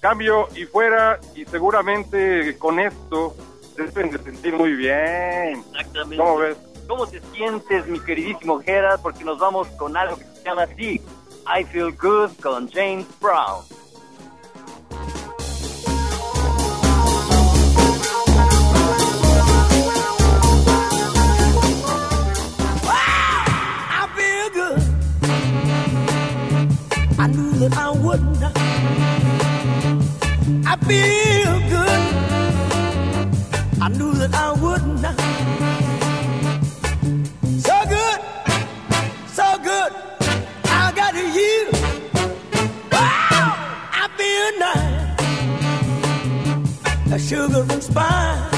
Cambio 0.00 0.48
y 0.54 0.64
fuera, 0.64 1.18
y 1.34 1.44
seguramente 1.44 2.56
con 2.58 2.78
esto 2.78 3.34
se 3.74 3.84
deben 3.84 4.10
de 4.10 4.18
sentir 4.18 4.54
muy 4.54 4.72
bien. 4.74 5.64
Exactamente. 5.70 6.16
¿Cómo 6.16 6.38
ves? 6.38 6.56
¿Cómo 6.88 7.06
te 7.06 7.20
sientes, 7.34 7.86
mi 7.86 8.00
queridísimo 8.00 8.60
Gerard? 8.60 9.00
Porque 9.00 9.24
nos 9.24 9.38
vamos 9.38 9.68
con 9.70 9.96
algo 9.96 10.16
que 10.16 10.24
se 10.24 10.44
llama 10.44 10.62
así. 10.62 11.02
I 11.46 11.64
Feel 11.64 11.92
Good 11.92 12.40
con 12.40 12.70
James 12.70 13.06
Brown. 13.20 13.64
That 27.58 27.76
I 27.76 27.90
wouldn't. 27.90 28.42
I 30.64 30.76
feel 30.88 31.60
good. 31.74 32.00
I 33.82 33.88
knew 33.88 34.12
that 34.14 34.34
I 34.34 34.52
wouldn't. 34.52 35.00
So 37.66 37.84
good, 37.96 38.20
so 39.26 39.58
good. 39.70 39.92
I 40.66 40.92
got 40.94 41.14
you. 41.14 41.70
Wow, 42.92 43.56
I 43.92 44.04
feel 44.18 44.50
nice. 44.66 45.16
A 47.12 47.18
sugar 47.18 47.64
and 47.72 47.82
spice. 47.82 48.54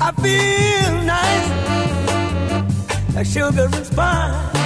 I 0.00 0.12
feel 0.22 0.94
nice 1.14 1.48
like 3.14 3.26
sugar 3.26 3.68
and 3.72 3.86
spice. 3.86 4.63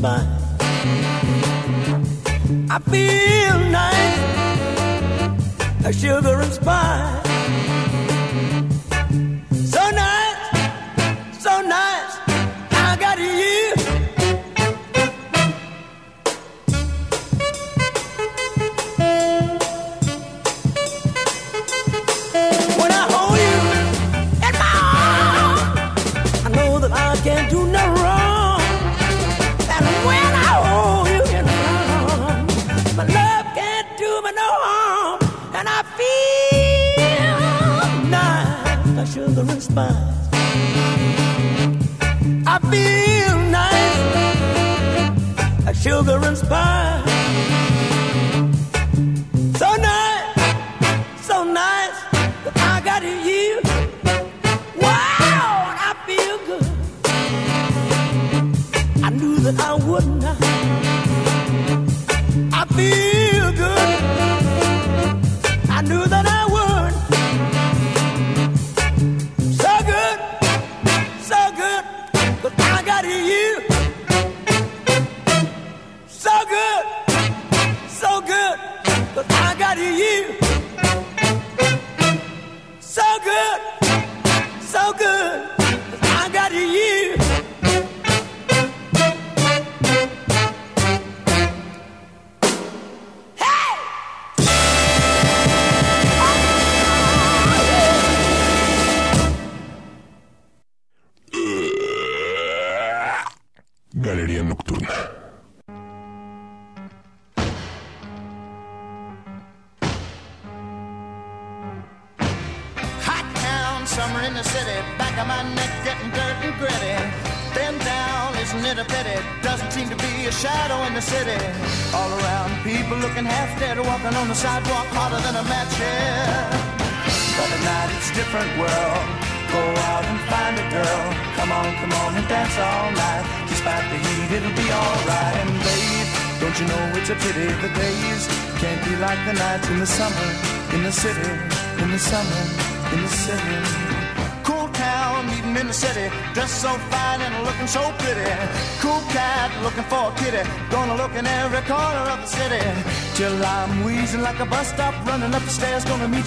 bye 0.00 0.59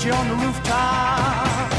you 0.05 0.11
on 0.11 0.27
the 0.27 0.35
rooftop. 0.35 1.71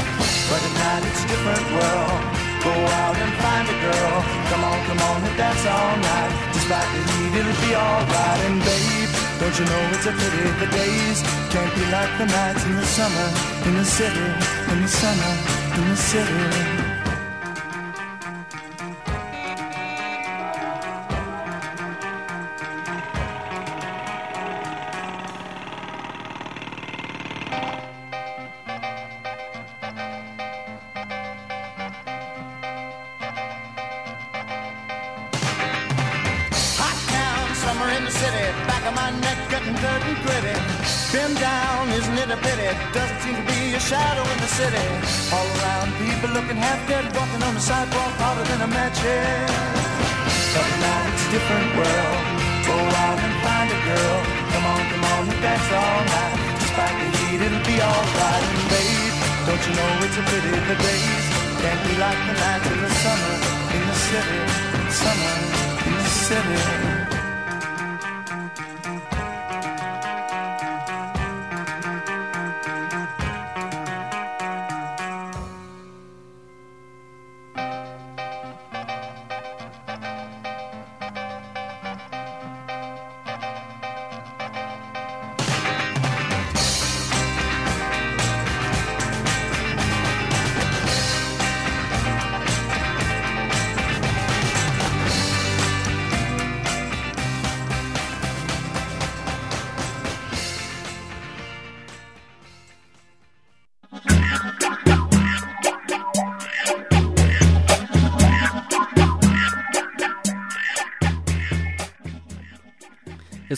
But 0.49 0.61
at 0.67 0.73
night 0.81 1.03
it's 1.05 1.21
a 1.25 1.27
different 1.29 1.65
world. 1.77 2.21
Go 2.65 2.73
out 2.73 3.17
and 3.21 3.33
find 3.37 3.65
a 3.69 3.77
girl. 3.85 4.15
Come 4.49 4.63
on, 4.65 4.77
come 4.89 5.01
on 5.09 5.17
and 5.21 5.37
dance 5.37 5.65
all 5.65 5.95
night. 5.97 6.33
Despite 6.53 6.89
the 6.95 7.01
heat, 7.05 7.33
it'll 7.39 7.61
be 7.61 7.71
alright. 7.75 8.41
And 8.49 8.57
babe, 8.65 9.11
don't 9.39 9.55
you 9.59 9.65
know 9.65 9.81
it's 9.93 10.05
a 10.09 10.13
pity 10.17 10.43
the 10.57 10.69
days 10.73 11.17
can't 11.53 11.73
be 11.75 11.85
like 11.93 12.11
the 12.17 12.25
nights 12.25 12.65
in 12.65 12.75
the 12.75 12.85
summer, 12.97 13.27
in 13.67 13.73
the 13.77 13.85
city, 13.85 14.27
in 14.71 14.81
the 14.81 14.87
summer, 14.89 15.33
in 15.77 15.83
the 15.89 15.97
city. 15.97 16.74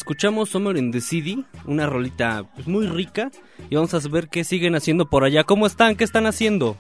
Escuchamos 0.08 0.48
Summer 0.48 0.78
in 0.78 0.90
the 0.90 1.02
City, 1.02 1.44
una 1.66 1.86
rolita 1.86 2.46
pues, 2.56 2.66
muy 2.66 2.88
rica 2.88 3.30
y 3.70 3.76
vamos 3.76 3.94
a 3.94 4.00
ver 4.10 4.30
qué 4.30 4.46
siguen 4.46 4.74
haciendo 4.74 5.10
por 5.10 5.26
allá. 5.26 5.44
¿Cómo 5.44 5.68
están? 5.68 5.98
¿Qué 5.98 6.06
están 6.06 6.28
haciendo? 6.28 6.78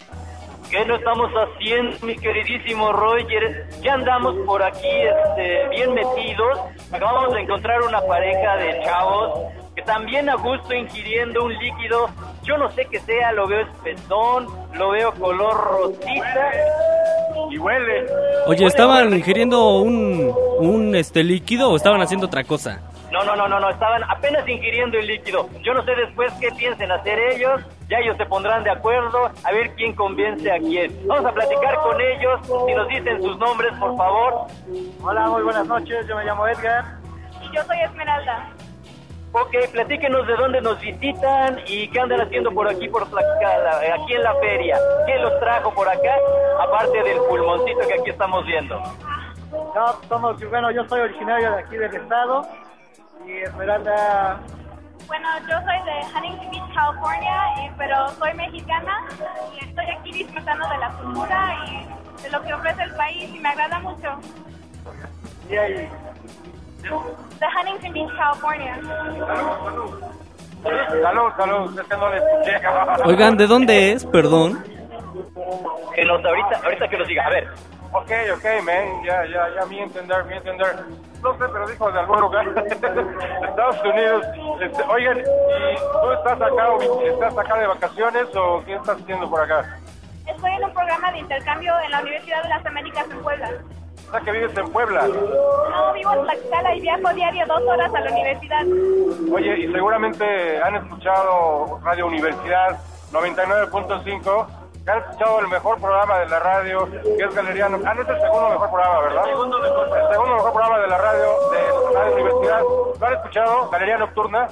¿Qué 0.71 0.85
no 0.85 0.95
estamos 0.95 1.29
haciendo, 1.33 1.97
mi 2.05 2.15
queridísimo 2.15 2.93
Roger? 2.93 3.67
Ya 3.83 3.95
andamos 3.95 4.33
por 4.45 4.63
aquí 4.63 4.87
este, 4.87 5.67
bien 5.75 5.93
metidos. 5.93 6.57
Acabamos 6.89 7.33
de 7.33 7.41
encontrar 7.41 7.81
una 7.81 7.99
pareja 7.99 8.55
de 8.55 8.81
chavos 8.85 9.51
que 9.75 9.81
también 9.81 10.29
a 10.29 10.35
gusto 10.35 10.73
ingiriendo 10.73 11.43
un 11.43 11.53
líquido. 11.53 12.09
Yo 12.43 12.57
no 12.57 12.71
sé 12.71 12.87
qué 12.89 13.01
sea, 13.01 13.33
lo 13.33 13.45
veo 13.45 13.59
espesón, 13.59 14.47
lo 14.73 14.91
veo 14.91 15.13
color 15.15 15.53
rosita 15.53 16.51
y 17.51 17.57
huele. 17.57 18.05
Oye, 18.45 18.65
¿estaban 18.65 19.11
ingiriendo 19.11 19.79
un, 19.79 20.33
un 20.59 20.95
este 20.95 21.25
líquido 21.25 21.71
o 21.71 21.75
estaban 21.75 22.01
haciendo 22.01 22.27
otra 22.27 22.45
cosa? 22.45 22.81
No, 23.17 23.23
no, 23.23 23.35
no, 23.35 23.47
no, 23.47 23.59
no, 23.59 23.69
estaban 23.71 24.03
apenas 24.03 24.47
ingiriendo 24.47 24.95
el 24.99 25.07
líquido. 25.07 25.49
Yo 25.63 25.73
no 25.73 25.83
sé 25.85 25.95
después 25.95 26.31
qué 26.39 26.51
piensen 26.51 26.91
hacer 26.91 27.17
ellos. 27.33 27.61
Ya 27.89 27.97
ellos 27.97 28.15
se 28.15 28.27
pondrán 28.27 28.63
de 28.63 28.69
acuerdo 28.69 29.31
a 29.43 29.51
ver 29.51 29.73
quién 29.73 29.95
convence 29.95 30.51
a 30.51 30.59
quién. 30.59 30.95
Vamos 31.07 31.25
a 31.25 31.31
platicar 31.31 31.77
con 31.77 31.99
ellos. 31.99 32.39
Si 32.45 32.75
nos 32.75 32.87
dicen 32.87 33.23
sus 33.23 33.35
nombres, 33.39 33.73
por 33.79 33.97
favor. 33.97 34.45
Hola, 35.01 35.29
muy 35.29 35.41
buenas 35.41 35.65
noches. 35.65 36.05
Yo 36.07 36.15
me 36.15 36.25
llamo 36.25 36.47
Edgar. 36.47 36.85
Y 37.41 37.55
yo 37.55 37.63
soy 37.63 37.79
Esmeralda. 37.79 38.51
Ok, 39.31 39.55
platíquenos 39.71 40.27
de 40.27 40.35
dónde 40.35 40.61
nos 40.61 40.79
visitan 40.79 41.59
y 41.65 41.89
qué 41.89 41.99
andan 41.99 42.21
haciendo 42.21 42.51
por 42.51 42.69
aquí, 42.69 42.87
por 42.87 43.09
Tlaxcala, 43.09 43.79
aquí 43.95 44.13
en 44.13 44.21
la 44.21 44.35
feria. 44.35 44.77
¿Quién 45.07 45.23
los 45.23 45.39
trajo 45.39 45.73
por 45.73 45.89
acá? 45.89 46.15
Aparte 46.59 47.01
del 47.01 47.17
pulmoncito 47.27 47.79
que 47.79 47.93
aquí 47.95 48.11
estamos 48.11 48.45
viendo. 48.45 48.79
No, 49.51 50.01
somos, 50.07 50.49
bueno, 50.51 50.69
yo 50.69 50.87
soy 50.87 51.01
originario 51.01 51.51
de 51.51 51.59
aquí 51.63 51.77
del 51.77 51.95
estado. 51.95 52.45
Y 53.27 53.43
Esmeralda, 53.43 54.39
Bueno, 55.07 55.27
yo 55.41 55.55
soy 55.61 55.85
de 55.85 56.17
Huntington 56.17 56.49
Beach, 56.51 56.73
California, 56.73 57.43
y, 57.61 57.71
pero 57.77 58.07
soy 58.11 58.33
mexicana 58.33 59.05
y 59.53 59.65
estoy 59.65 59.85
aquí 59.85 60.11
disfrutando 60.13 60.67
de 60.69 60.77
la 60.77 60.89
cultura 60.91 61.55
y 61.67 62.23
de 62.23 62.29
lo 62.29 62.41
que 62.41 62.53
ofrece 62.53 62.83
el 62.83 62.95
país 62.95 63.29
y 63.35 63.39
me 63.39 63.49
agrada 63.49 63.79
mucho. 63.79 64.09
y 65.49 65.55
ahí. 65.57 65.89
De 66.81 67.47
Huntington 67.59 67.93
Beach, 67.93 68.17
California. 68.17 68.79
Salud, 71.03 71.31
salud, 71.37 71.79
es 71.79 71.87
que 71.87 71.97
no 71.97 72.09
le 72.09 72.17
escuché. 72.17 72.61
Oigan, 73.05 73.37
¿de 73.37 73.47
dónde 73.47 73.91
es? 73.93 74.05
Perdón. 74.05 74.63
Que 75.93 76.03
nos, 76.05 76.23
ahorita, 76.25 76.61
ahorita 76.63 76.87
que 76.89 76.97
nos 76.97 77.07
diga, 77.07 77.25
a 77.25 77.29
ver. 77.29 77.47
Ok, 77.93 78.11
ok, 78.35 78.45
man, 78.63 79.03
ya, 79.03 79.25
ya, 79.25 79.49
ya, 79.55 79.65
mi 79.65 79.79
entender, 79.79 80.23
mi 80.25 80.35
entender. 80.35 80.75
No 81.21 81.31
sé, 81.33 81.45
pero 81.51 81.67
dijo 81.67 81.91
de 81.91 81.99
algún 81.99 82.21
lugar. 82.21 82.47
Estados 83.49 83.83
Unidos. 83.83 84.25
Este, 84.61 84.83
oigan, 84.83 85.19
¿y 85.19 85.23
tú 85.23 86.11
estás 86.11 86.41
acá, 86.41 86.69
o 86.71 87.01
estás 87.01 87.37
acá 87.37 87.57
de 87.57 87.67
vacaciones 87.67 88.35
o 88.35 88.63
qué 88.65 88.75
estás 88.75 89.01
haciendo 89.01 89.29
por 89.29 89.41
acá? 89.41 89.79
Estoy 90.27 90.51
en 90.51 90.63
un 90.63 90.73
programa 90.73 91.11
de 91.11 91.19
intercambio 91.19 91.73
en 91.85 91.91
la 91.91 92.01
Universidad 92.01 92.43
de 92.43 92.49
las 92.49 92.65
Américas 92.65 93.05
en 93.09 93.19
Puebla. 93.19 93.51
O 94.07 94.11
sea, 94.11 94.21
que 94.21 94.31
vives 94.31 94.57
en 94.57 94.69
Puebla. 94.71 95.07
No, 95.07 95.93
vivo 95.93 96.13
en 96.13 96.23
Tlaxcala 96.23 96.75
y 96.75 96.81
viajo 96.81 97.13
diario 97.13 97.45
dos 97.47 97.61
horas 97.63 97.93
a 97.93 97.99
la 97.99 98.11
universidad. 98.11 98.65
Oye, 99.33 99.59
y 99.59 99.71
seguramente 99.71 100.61
han 100.61 100.75
escuchado 100.75 101.79
Radio 101.83 102.07
Universidad 102.07 102.79
99.5, 103.11 104.47
que 104.66 104.66
han 104.91 104.99
escuchado 104.99 105.39
el 105.39 105.47
mejor 105.47 105.79
programa 105.79 106.19
de 106.19 106.29
la 106.29 106.39
radio, 106.39 106.89
que 106.91 107.23
es 107.23 107.35
Galeriano. 107.35 107.79
Ah, 107.85 107.93
no 107.93 108.01
es 108.01 108.09
el 108.09 108.21
segundo 108.21 108.49
mejor 108.49 108.69
programa, 108.69 108.99
¿verdad? 109.01 109.23
El 109.23 109.29
segundo 109.31 109.59
mejor, 109.59 109.97
el 109.97 110.11
segundo 110.11 110.35
mejor 110.35 110.53
programa 110.53 110.79
de 110.79 110.87
la 110.87 110.97
radio, 110.97 111.49
de 111.51 111.93
Radio 111.93 112.13
Universidad. 112.13 112.61
¿Lo 112.61 113.07
han 113.07 113.13
escuchado? 113.13 113.69
Galería 113.69 113.97
Nocturna. 113.97 114.47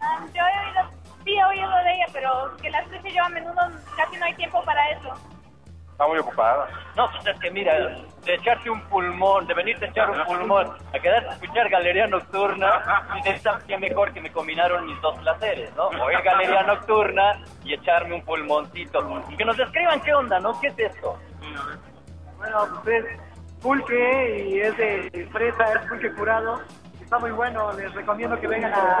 Ah, 0.00 0.18
yo 0.34 0.42
he 0.42 0.68
oído, 0.68 0.90
sí 1.24 1.34
he 1.34 1.44
oído 1.44 1.70
de 1.84 1.94
ella, 1.94 2.06
pero 2.12 2.56
que 2.60 2.70
la 2.70 2.80
escuche 2.80 3.14
yo 3.14 3.24
a 3.24 3.28
menudo 3.28 3.60
casi 3.96 4.16
no 4.16 4.24
hay 4.24 4.34
tiempo 4.34 4.62
para 4.64 4.90
eso. 4.90 5.12
Está 5.92 6.06
muy 6.06 6.18
ocupada. 6.18 6.68
No, 6.96 7.10
pues 7.10 7.26
es 7.26 7.40
que 7.40 7.50
mira, 7.50 7.74
de 8.28 8.34
echarte 8.34 8.68
un 8.68 8.82
pulmón, 8.82 9.46
de 9.46 9.54
venirte 9.54 9.86
a 9.86 9.88
echar 9.88 10.10
un 10.10 10.22
pulmón, 10.24 10.68
a 10.94 10.98
quedarte 10.98 11.30
a 11.30 11.32
escuchar 11.32 11.70
Galería 11.70 12.06
Nocturna, 12.06 13.06
y 13.24 13.28
esta 13.30 13.58
qué 13.66 13.78
mejor 13.78 14.12
que 14.12 14.20
me 14.20 14.30
combinaron 14.30 14.84
mis 14.84 15.00
dos 15.00 15.18
placeres, 15.20 15.74
¿no? 15.74 15.86
Oír 15.86 16.20
Galería 16.22 16.62
Nocturna 16.64 17.40
y 17.64 17.72
echarme 17.72 18.16
un 18.16 18.22
pulmoncito. 18.22 19.22
Y 19.30 19.36
que 19.36 19.44
nos 19.46 19.56
describan 19.56 19.98
qué 20.02 20.12
onda, 20.12 20.38
¿no? 20.40 20.60
¿Qué 20.60 20.66
es 20.66 20.78
esto? 20.78 21.18
Bueno, 22.36 22.68
pues 22.84 23.02
es 23.02 23.20
pulque 23.62 24.46
y 24.46 24.60
es 24.60 24.76
de 24.76 25.28
fresa, 25.32 25.72
es 25.72 25.88
pulque 25.88 26.12
curado. 26.12 26.60
Está 27.08 27.18
muy 27.20 27.30
bueno, 27.30 27.72
les 27.72 27.90
recomiendo 27.94 28.38
que 28.38 28.46
vengan 28.46 28.70
a 28.70 28.98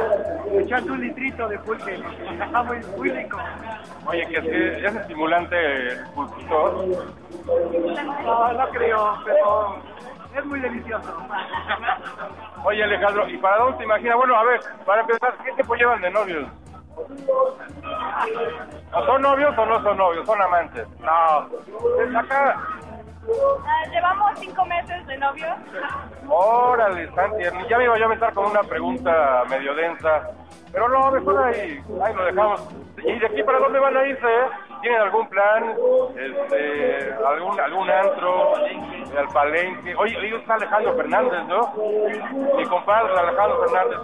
echarse 0.58 0.90
un 0.90 0.98
litrito 0.98 1.46
de 1.46 1.58
pulque. 1.58 2.02
Está 2.42 2.62
muy, 2.62 2.78
muy 2.96 3.10
rico. 3.10 3.36
Oye, 4.06 4.26
que 4.28 4.38
es, 4.38 4.44
que 4.44 4.86
es 4.86 4.94
estimulante 4.94 5.92
el 5.92 6.06
pulquito. 6.14 6.86
No, 8.24 8.52
no 8.54 8.68
creo, 8.70 9.18
pero 9.26 9.76
es 10.34 10.44
muy 10.46 10.58
delicioso. 10.58 11.18
Oye, 12.64 12.82
Alejandro, 12.82 13.28
¿y 13.28 13.36
para 13.36 13.58
dónde 13.58 13.76
te 13.76 13.84
imaginas? 13.84 14.16
Bueno, 14.16 14.36
a 14.36 14.44
ver, 14.44 14.60
para 14.86 15.02
empezar, 15.02 15.34
¿qué 15.44 15.52
tiempo 15.52 15.74
llevan 15.74 16.00
de 16.00 16.10
novios? 16.10 16.48
¿O 16.96 19.04
¿Son 19.04 19.20
novios 19.20 19.58
o 19.58 19.66
no 19.66 19.82
son 19.82 19.98
novios? 19.98 20.24
¿Son 20.24 20.40
amantes? 20.40 20.88
No. 21.00 21.46
Es 22.02 22.16
acá. 22.16 22.56
Ah, 23.66 23.84
llevamos 23.90 24.38
cinco 24.38 24.64
meses 24.64 25.06
de 25.06 25.16
novios. 25.18 25.56
Órale, 26.28 27.10
Santi, 27.14 27.44
ya 27.68 27.78
me 27.78 27.84
iba 27.84 27.98
yo 27.98 28.04
a 28.06 28.08
meter 28.08 28.32
con 28.32 28.46
una 28.46 28.62
pregunta 28.62 29.44
medio 29.50 29.74
densa. 29.74 30.30
Pero 30.72 30.88
no, 30.88 31.10
mejor 31.10 31.44
ahí, 31.44 31.82
ahí 32.04 32.14
lo 32.14 32.24
dejamos. 32.24 32.68
¿Y 32.98 33.18
de 33.18 33.26
aquí 33.26 33.42
para 33.42 33.58
dónde 33.58 33.78
van 33.78 33.96
a 33.96 34.06
irse? 34.06 34.26
eh? 34.26 34.46
¿Tienen 34.82 35.00
algún 35.00 35.28
plan? 35.28 35.74
Este, 36.16 37.14
algún, 37.26 37.58
algún 37.60 37.90
antro? 37.90 38.54
¿Al 38.56 39.28
palenque? 39.32 39.94
Oye, 39.96 40.36
está 40.36 40.54
Alejandro 40.54 40.94
Fernández, 40.94 41.44
¿no? 41.48 41.74
Mi 42.56 42.64
compadre 42.66 43.18
Alejandro 43.18 43.60
Fernández. 43.64 43.98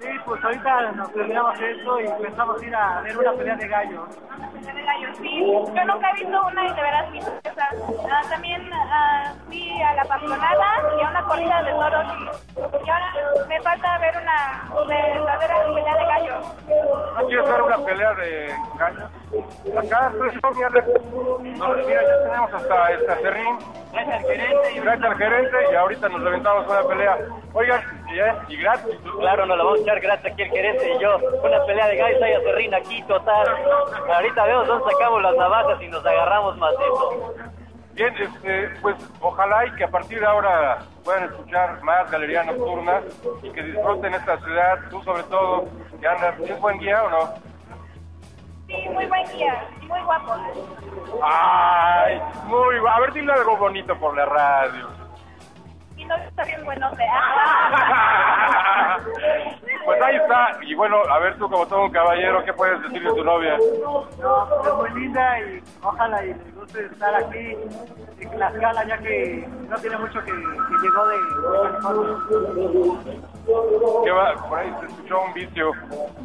Sí, 0.00 0.08
pues 0.24 0.42
ahorita 0.42 0.92
nos 0.92 1.12
terminamos 1.12 1.60
esto 1.60 2.00
y 2.00 2.08
pensamos 2.22 2.62
ir 2.62 2.74
a 2.74 3.02
ver 3.02 3.18
una 3.18 3.32
pelea 3.32 3.56
de 3.56 3.68
gallos. 3.68 4.08
de 4.16 4.82
gallos, 4.82 5.16
sí. 5.18 5.40
Yo 5.40 5.84
nunca 5.84 6.10
he 6.10 6.14
visto 6.14 6.46
una 6.46 6.64
y 6.64 6.74
de 6.74 6.82
veras 6.82 7.10
mi 7.10 7.20
sorpresa. 7.20 7.68
Ah, 8.10 8.22
también 8.30 8.70
ah, 8.72 9.34
fui 9.46 9.82
a 9.82 9.94
la 9.94 10.04
pamplonada 10.04 10.96
y 10.98 11.02
a 11.02 11.10
una 11.10 11.22
corrida 11.24 11.62
de 11.64 11.70
toros 11.72 12.06
y, 12.16 12.86
y 12.86 12.90
ahora 12.90 13.12
me 13.46 13.60
falta 13.60 13.98
ver 13.98 14.16
una 14.16 14.86
verdadera 14.88 15.64
pelea 15.66 15.96
de 15.96 16.04
gallos. 16.06 16.46
¿No 17.18 17.26
quieres 17.26 17.50
ver 17.50 17.62
una 17.62 17.78
pelea 17.78 18.14
de 18.14 18.54
gallos? 18.78 19.10
Acá 19.76 20.10
estoy 20.12 20.30
yo, 20.32 20.50
mira, 20.54 20.70
no, 21.58 21.74
mira, 21.74 22.02
ya 22.02 22.22
tenemos 22.24 22.54
hasta 22.54 22.90
este 22.92 23.12
acerrín. 23.12 23.58
Gracias 23.92 24.14
al 24.14 24.30
gerente 24.30 24.72
y 24.72 24.80
Gracias 24.80 25.10
al 25.10 25.18
gerente 25.18 25.56
y 25.70 25.74
ahorita 25.74 26.08
nos 26.08 26.20
levantamos 26.22 26.66
una 26.66 26.82
pelea. 26.84 27.18
Oigan, 27.52 27.80
y, 28.12 28.18
eh, 28.18 28.34
y 28.48 28.56
gratis. 28.56 28.96
Claro, 29.18 29.46
nos 29.46 29.56
la 29.56 29.64
vamos 29.64 29.80
a 29.80 29.84
echar 29.90 30.00
gratis 30.00 30.32
aquí 30.32 30.42
el 30.42 30.50
gerente 30.50 30.94
y 30.94 30.98
yo. 31.00 31.16
Una 31.42 31.64
pelea 31.64 31.86
de 31.88 31.96
gallos 31.96 32.22
ahí 32.22 32.32
a 32.34 32.40
Serrín 32.40 32.74
aquí, 32.74 33.02
total. 33.02 33.48
Ahorita 34.14 34.44
vemos 34.44 34.66
dónde 34.66 34.84
sacamos 34.92 35.22
las 35.22 35.36
navajas 35.36 35.82
y 35.82 35.88
nos 35.88 36.04
agarramos 36.06 36.56
más 36.58 36.70
de 36.78 36.84
eso. 36.84 37.34
Bien, 37.92 38.14
este, 38.16 38.68
pues 38.80 38.96
ojalá 39.20 39.66
y 39.66 39.72
que 39.72 39.84
a 39.84 39.88
partir 39.88 40.20
de 40.20 40.26
ahora 40.26 40.78
puedan 41.04 41.24
escuchar 41.24 41.82
más 41.82 42.10
Galería 42.10 42.44
Nocturna 42.44 43.00
y 43.42 43.50
que 43.50 43.62
disfruten 43.62 44.14
esta 44.14 44.38
ciudad, 44.38 44.78
tú 44.90 45.02
sobre 45.02 45.22
todo, 45.24 45.64
que 46.00 46.06
andas, 46.06 46.36
¿tienes 46.36 46.60
buen 46.60 46.78
guía 46.78 47.02
o 47.04 47.10
no? 47.10 47.34
Sí, 48.68 48.88
muy 48.92 49.04
buen 49.06 49.26
guía, 49.32 49.64
muy 49.82 50.00
guapo. 50.02 50.32
Ay, 51.22 52.22
muy, 52.44 52.76
bu- 52.76 52.88
a 52.88 53.00
ver, 53.00 53.12
dile 53.12 53.32
algo 53.32 53.56
bonito 53.56 53.98
por 53.98 54.16
la 54.16 54.24
radio. 54.24 54.88
Y 55.96 56.04
no 56.04 56.16
está 56.16 56.44
bien 56.44 56.64
buenote. 56.64 57.04
Pues 59.84 60.02
ahí 60.02 60.16
está, 60.16 60.50
y 60.62 60.74
bueno, 60.74 60.96
a 61.10 61.18
ver 61.18 61.36
tú 61.38 61.48
como 61.48 61.66
todo 61.66 61.84
un 61.84 61.90
caballero, 61.90 62.44
¿qué 62.44 62.52
puedes 62.52 62.82
decir 62.82 63.02
de 63.02 63.08
tu 63.14 63.24
novia? 63.24 63.56
No, 63.82 64.06
es 64.66 64.74
muy 64.74 65.00
linda 65.00 65.40
y 65.40 65.62
ojalá 65.82 66.24
y 66.24 66.34
les 66.34 66.54
guste 66.54 66.84
estar 66.86 67.14
aquí 67.14 67.56
en 68.20 68.30
Tlaxcala 68.30 68.84
ya 68.84 68.98
que 68.98 69.48
no 69.68 69.76
tiene 69.78 69.96
mucho 69.98 70.20
que, 70.20 70.32
que 70.32 70.78
llegó 70.82 71.06
de, 71.08 71.16
de. 73.06 73.20
¿Qué 74.04 74.10
va? 74.10 74.34
Por 74.48 74.58
ahí 74.58 74.72
se 74.80 74.86
escuchó 74.86 75.20
un 75.22 75.32
vicio. 75.32 75.70
Es 75.70 75.76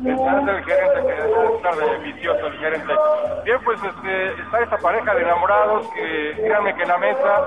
el 0.06 0.64
gerente 0.64 1.02
que 1.02 1.14
debe 1.14 1.56
estar 1.56 1.76
de 1.76 1.98
vicioso 2.00 2.48
el 2.48 2.58
gerente. 2.58 2.94
Bien, 3.44 3.60
pues 3.64 3.80
este, 3.84 4.34
está 4.42 4.60
esta 4.62 4.78
pareja 4.78 5.14
de 5.16 5.22
enamorados 5.22 5.88
que 5.94 6.34
díganme 6.42 6.76
que 6.76 6.84
en 6.84 6.90
la 6.90 6.98
mesa 6.98 7.44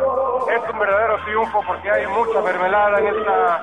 es 0.55 0.63
un 0.73 0.79
verdadero 0.79 1.19
triunfo 1.25 1.63
porque 1.67 1.91
hay 1.91 2.07
mucha 2.07 2.41
mermelada 2.41 2.99
en 2.99 3.09
esta, 3.09 3.63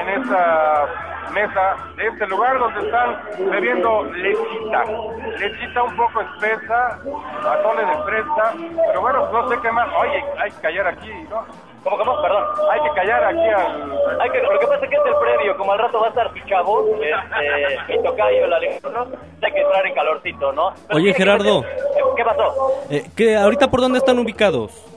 en 0.00 0.08
esta 0.08 0.86
mesa 1.32 1.76
de 1.96 2.06
este 2.06 2.26
lugar 2.26 2.58
donde 2.58 2.84
están 2.86 3.18
bebiendo 3.50 4.04
lechita. 4.04 4.84
Lechita 5.38 5.82
un 5.82 5.96
poco 5.96 6.20
espesa, 6.20 7.00
atoles 7.46 7.86
de 7.86 8.02
fresa, 8.04 8.52
pero 8.86 9.00
bueno, 9.00 9.28
no 9.32 9.48
sé 9.48 9.58
qué 9.60 9.72
más. 9.72 9.88
Oye, 10.12 10.24
hay 10.38 10.50
que 10.50 10.60
callar 10.60 10.86
aquí, 10.88 11.10
¿no? 11.30 11.44
¿Cómo, 11.82 11.98
cómo? 11.98 12.22
Perdón. 12.22 12.44
Hay 12.70 12.80
que 12.80 12.94
callar 12.94 13.24
aquí 13.24 13.48
al... 13.48 14.20
Hay 14.20 14.30
que, 14.30 14.38
lo 14.40 14.58
que 14.58 14.66
pasa 14.66 14.84
es 14.84 14.90
que 14.90 14.96
es 14.96 15.02
el 15.06 15.14
previo, 15.16 15.56
como 15.56 15.72
al 15.72 15.78
rato 15.78 16.00
va 16.00 16.06
a 16.06 16.08
estar 16.10 16.32
tu 16.32 16.38
chavo, 16.48 16.86
este, 16.94 17.92
mi 17.96 18.02
tocayo, 18.02 18.44
el 18.44 18.52
Alejandro, 18.52 19.06
hay 19.42 19.52
que 19.52 19.60
entrar 19.60 19.86
en 19.86 19.94
calorcito, 19.94 20.52
¿no? 20.52 20.72
Pero 20.86 20.98
Oye, 20.98 21.12
que 21.12 21.14
Gerardo. 21.14 21.64
¿Qué 22.16 22.24
pasó? 22.24 22.72
Eh, 22.90 23.04
¿qué, 23.16 23.36
¿Ahorita 23.36 23.68
por 23.68 23.80
dónde 23.80 23.98
están 23.98 24.18
ubicados? 24.18 24.91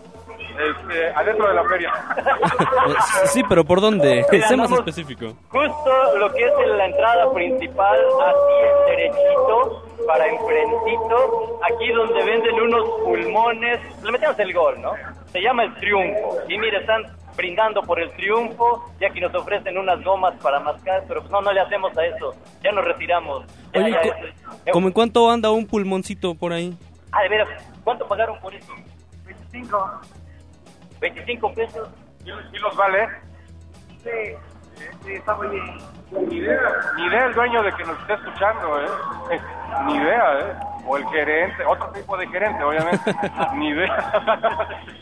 Este, 0.57 1.07
adentro 1.15 1.47
de 1.47 1.53
la 1.53 1.63
feria. 1.65 1.91
Sí, 3.25 3.41
pero 3.49 3.65
¿por 3.65 3.81
dónde? 3.81 4.25
Mira, 4.31 4.47
Sé 4.47 4.55
más 4.55 4.71
específico. 4.71 5.33
Justo 5.49 6.17
lo 6.17 6.31
que 6.33 6.45
es 6.45 6.53
en 6.63 6.77
la 6.77 6.85
entrada 6.85 7.31
principal, 7.33 7.97
así 8.23 8.91
derechito, 8.91 9.83
para 10.07 10.27
enfrentito, 10.27 11.59
aquí 11.63 11.91
donde 11.91 12.23
venden 12.23 12.61
unos 12.61 12.89
pulmones, 13.03 13.79
le 14.03 14.11
metemos 14.11 14.39
el 14.39 14.53
gol, 14.53 14.81
¿no? 14.81 14.91
Se 15.31 15.41
llama 15.41 15.63
el 15.63 15.73
triunfo. 15.75 16.37
Y 16.47 16.57
mire, 16.57 16.77
están 16.77 17.03
brindando 17.35 17.81
por 17.81 17.99
el 17.99 18.09
triunfo, 18.11 18.89
ya 18.99 19.09
que 19.09 19.19
nos 19.19 19.33
ofrecen 19.35 19.77
unas 19.77 20.01
gomas 20.03 20.35
para 20.41 20.59
mascar, 20.59 21.03
pero 21.07 21.21
pues 21.21 21.31
no, 21.31 21.41
no 21.41 21.51
le 21.51 21.59
hacemos 21.59 21.97
a 21.97 22.05
eso, 22.05 22.33
ya 22.63 22.71
nos 22.71 22.85
retiramos. 22.85 23.45
Ya, 23.73 23.81
Oye, 23.81 23.91
ya, 23.91 24.03
ya. 24.65 24.71
¿cómo 24.71 24.87
en 24.87 24.93
cuánto 24.93 25.29
anda 25.29 25.51
un 25.51 25.65
pulmoncito 25.67 26.35
por 26.35 26.53
ahí? 26.53 26.77
Ah, 27.11 27.23
de 27.23 27.29
veras, 27.29 27.49
¿cuánto 27.83 28.07
pagaron 28.07 28.39
por 28.39 28.53
eso? 28.53 28.71
25. 29.25 30.01
25 30.99 31.53
pesos. 31.53 31.89
¿Y 32.25 32.57
los 32.59 32.75
vale? 32.75 33.07
Sí, 34.03 34.35
sí, 35.03 35.13
está 35.13 35.35
muy 35.35 35.47
bien. 35.49 35.77
Ni 36.11 36.35
idea, 36.37 36.59
ni 36.97 37.05
idea 37.07 37.25
el 37.25 37.33
dueño 37.33 37.63
de 37.63 37.71
que 37.73 37.83
nos 37.83 37.99
esté 38.01 38.13
escuchando, 38.13 38.81
¿eh? 38.81 38.87
Ni 39.85 39.95
idea, 39.95 40.39
¿eh? 40.39 40.53
O 40.87 40.97
el 40.97 41.05
gerente, 41.07 41.65
otro 41.65 41.87
tipo 41.91 42.15
de 42.15 42.27
gerente, 42.27 42.63
obviamente. 42.63 43.15
Ni 43.55 43.69
idea. 43.69 44.11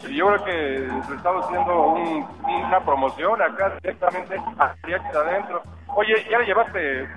Yo 0.10 0.28
creo 0.28 0.44
que 0.46 0.76
estamos 1.16 1.46
haciendo 1.46 1.88
un- 1.88 2.28
una 2.46 2.80
promoción 2.80 3.42
acá 3.42 3.74
directamente 3.82 4.38
a 4.58 4.74
mariachi 4.82 5.18
adentro. 5.18 5.62
Oye, 5.96 6.14
¿ya 6.30 6.40
le 6.40 6.46
llevaste 6.46 7.08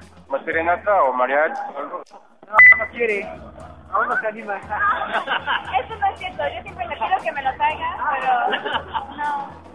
serenata 0.44 1.02
o 1.04 1.12
mariachi 1.12 1.60
o 1.74 1.78
algo? 1.78 2.02
No, 2.46 2.56
no 2.84 2.90
quiere. 2.92 3.26
Aún 3.92 4.08
no 4.08 4.16
se 4.16 4.26
anima. 4.26 4.56
Eso 5.80 5.96
no 5.96 6.06
es 6.06 6.18
cierto, 6.18 6.42
yo 6.54 6.62
siempre 6.62 6.86
le 6.86 6.96
pido 6.96 7.16
que 7.22 7.32
me 7.32 7.42
lo 7.42 7.54
traiga, 7.54 7.96
pero 8.12 9.16
no. 9.16 9.66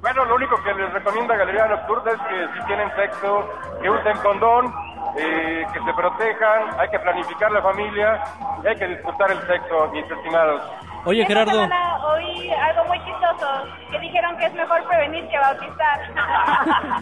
Bueno, 0.00 0.24
lo 0.26 0.34
único 0.34 0.62
que 0.62 0.74
les 0.74 0.92
recomienda 0.92 1.34
Galería 1.34 1.66
Nocturna 1.66 2.12
es 2.12 2.20
que 2.28 2.48
si 2.52 2.66
tienen 2.66 2.94
sexo, 2.94 3.48
que 3.80 3.88
usen 3.88 4.18
condón, 4.18 4.74
eh, 5.16 5.66
que 5.72 5.80
se 5.80 5.94
protejan, 5.94 6.78
hay 6.78 6.88
que 6.90 6.98
planificar 6.98 7.50
la 7.50 7.62
familia 7.62 8.22
y 8.62 8.66
hay 8.66 8.76
que 8.76 8.86
disfrutar 8.86 9.30
el 9.30 9.40
sexo, 9.46 9.88
mis 9.92 10.04
estimados. 10.10 10.62
Oye, 11.06 11.20
Esta 11.22 11.34
Gerardo. 11.34 11.52
semana 11.52 12.06
oí 12.06 12.50
algo 12.50 12.84
muy 12.86 12.98
chistoso, 13.04 13.46
que 13.90 13.98
dijeron 13.98 14.36
que 14.38 14.46
es 14.46 14.54
mejor 14.54 14.84
prevenir 14.88 15.28
que 15.28 15.38
bautizar. 15.38 16.00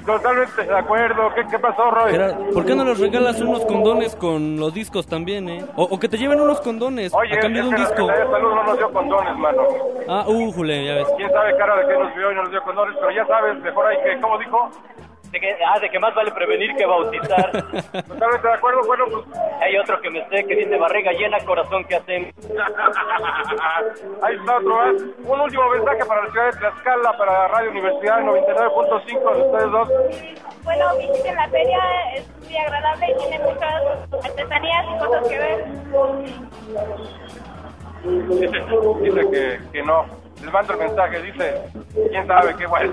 Totalmente 0.07 0.65
de 0.65 0.77
acuerdo. 0.79 1.35
¿Qué, 1.35 1.47
qué 1.51 1.59
pasó, 1.59 1.91
Roy? 1.91 2.11
Gerardo, 2.11 2.45
¿por 2.53 2.65
qué 2.67 2.75
no 2.75 2.85
les 2.85 2.99
regalas 2.99 3.41
unos 3.41 3.65
condones 3.65 4.17
con 4.17 4.59
los 4.59 4.75
discos 4.75 5.07
también, 5.07 5.49
eh? 5.49 5.65
O, 5.77 5.85
o 5.85 5.99
que 6.01 6.09
te 6.09 6.19
lleven 6.19 6.41
unos 6.41 6.61
condones 6.61 7.15
Oye, 7.15 7.37
a 7.37 7.41
cambio 7.41 7.63
de 7.63 7.69
un 7.69 7.77
disco. 7.77 8.07
de 8.09 8.17
Salud 8.27 8.55
no 8.55 8.65
nos 8.65 8.79
dio 8.79 8.93
condones, 8.93 9.37
mano. 9.37 9.63
Ah, 10.09 10.25
uh, 10.27 10.53
jule, 10.53 10.85
ya 10.85 10.95
ves. 10.95 11.09
Quién 11.17 11.31
sabe 11.31 11.57
cara 11.57 11.77
de 11.77 11.87
que 11.89 11.99
nos 11.99 12.15
vio 12.15 12.33
y 12.33 12.35
no 12.35 12.43
nos 12.43 12.51
dio 12.51 12.63
condones, 12.63 12.97
pero 12.99 13.11
ya 13.13 13.27
sabes, 13.27 13.57
mejor 13.61 13.87
hay 13.87 13.97
que, 14.03 14.21
¿cómo 14.21 14.39
dijo? 14.39 14.71
De 15.33 15.41
que, 15.41 15.57
ah, 15.66 15.78
de 15.80 15.89
que 15.89 15.99
más 15.99 16.14
vale 16.14 16.30
prevenir 16.30 16.76
que 16.76 16.85
bautizar. 16.85 17.51
Totalmente 17.51 18.49
de 18.49 18.55
acuerdo, 18.55 18.83
bueno, 18.87 19.07
pues 19.11 19.24
Hay 19.62 19.78
otro 19.78 19.99
que 20.03 20.11
me 20.11 20.28
sé 20.28 20.45
que 20.45 20.55
dice 20.55 20.76
barriga 20.76 21.11
llena, 21.12 21.39
corazón 21.41 21.85
que 21.85 21.97
hacen. 21.97 22.24
Ahí 24.22 24.37
está 24.37 24.57
otro 24.59 24.76
más. 24.76 25.03
Un 25.24 25.41
último 25.41 25.70
mensaje 25.70 26.05
para 26.05 26.24
la 26.24 26.30
ciudad 26.30 26.53
de 26.53 26.59
Tlaxcala, 26.59 27.16
para 27.16 27.49
Radio 27.49 27.70
Universidad 27.70 28.20
99.5 28.20 29.35
de 29.35 29.43
ustedes 29.43 29.70
dos. 29.70 29.89
Bueno, 30.64 30.97
visiten 30.99 31.35
la 31.35 31.49
feria, 31.49 31.80
es 32.14 32.28
muy 32.45 32.57
agradable 32.59 33.07
y 33.11 33.18
tiene 33.18 33.39
muchas 33.39 33.83
artesanías 34.22 34.85
y 34.85 34.99
cosas 34.99 35.28
que 35.28 35.39
ver. 35.39 35.64
Dice, 38.28 38.64
dice 39.01 39.30
que, 39.30 39.61
que 39.72 39.83
no. 39.83 40.22
Les 40.41 40.53
mando 40.53 40.72
el 40.72 40.78
mensaje, 40.80 41.22
dice, 41.22 41.62
quién 42.11 42.26
sabe 42.26 42.55
qué 42.57 42.66
guay. 42.66 42.91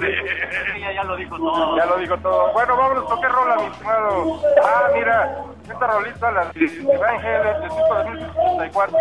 ya, 0.79 0.91
ya 0.93 1.03
lo 1.03 1.15
dijo 1.15 1.37
todo. 1.37 1.77
Ya 1.77 1.85
lo 1.85 1.97
dijo 1.97 2.17
todo. 2.17 2.53
Bueno, 2.53 2.77
vámonos, 2.77 3.03
¿con 3.05 3.21
qué 3.21 3.27
rola, 3.27 3.55
mi 3.55 3.65
estimado? 3.67 4.41
Ah, 4.63 4.89
mira, 4.93 5.43
esta 5.74 5.88
rolita, 5.88 6.32
la 6.32 6.45
de 6.45 6.97
Van 6.97 7.22
disco 7.63 7.95
de 7.97 8.09
1964. 8.11 8.97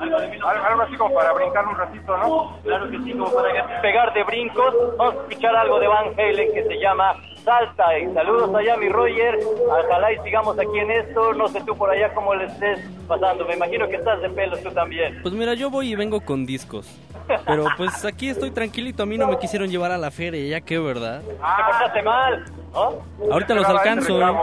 Algo, 0.00 0.16
algo 0.46 0.82
así 0.82 0.96
como 0.96 1.14
para 1.14 1.32
brincar 1.32 1.66
un 1.66 1.76
ratito, 1.76 2.16
¿no? 2.16 2.58
Claro 2.62 2.90
que 2.90 2.98
sí, 2.98 3.12
como 3.12 3.32
para 3.32 3.80
pegar 3.80 4.12
de 4.14 4.24
brincos. 4.24 4.74
Vamos 4.96 5.14
a 5.14 5.18
escuchar 5.28 5.56
algo 5.56 5.80
de 5.80 5.88
Van 5.88 6.06
Halen 6.18 6.52
que 6.52 6.64
se 6.64 6.78
llama 6.78 7.14
Salta. 7.44 7.98
Y 7.98 8.12
saludos 8.14 8.54
allá, 8.54 8.76
mi 8.76 8.88
Roger. 8.88 9.38
Ojalá 9.68 10.12
y 10.12 10.18
sigamos 10.18 10.58
aquí 10.58 10.78
en 10.78 10.90
esto. 10.90 11.32
No 11.34 11.48
sé 11.48 11.60
tú 11.62 11.76
por 11.76 11.90
allá 11.90 12.12
cómo 12.14 12.34
le 12.34 12.44
estés 12.46 12.80
pasando. 13.08 13.44
Me 13.46 13.54
imagino 13.54 13.88
que 13.88 13.96
estás 13.96 14.20
de 14.20 14.28
pelos 14.30 14.62
tú 14.62 14.70
también. 14.70 15.20
Pues 15.22 15.34
mira, 15.34 15.54
yo 15.54 15.70
voy 15.70 15.92
y 15.92 15.94
vengo 15.94 16.20
con 16.20 16.46
discos. 16.46 16.98
Pero 17.46 17.66
pues 17.76 18.04
aquí 18.04 18.28
estoy 18.28 18.50
tranquilito, 18.50 19.04
a 19.04 19.06
mí 19.06 19.16
no 19.16 19.28
me 19.28 19.38
quisieron 19.38 19.68
llevar 19.68 19.92
a 19.92 19.98
la 19.98 20.10
feria, 20.10 20.58
ya 20.58 20.60
que, 20.60 20.78
¿verdad? 20.78 21.22
Te 21.22 21.34
portaste 21.34 22.02
mal, 22.02 22.44
¿no? 22.72 23.32
Ahorita 23.32 23.54
los 23.54 23.66
alcanzo. 23.66 24.20
¿eh? 24.20 24.34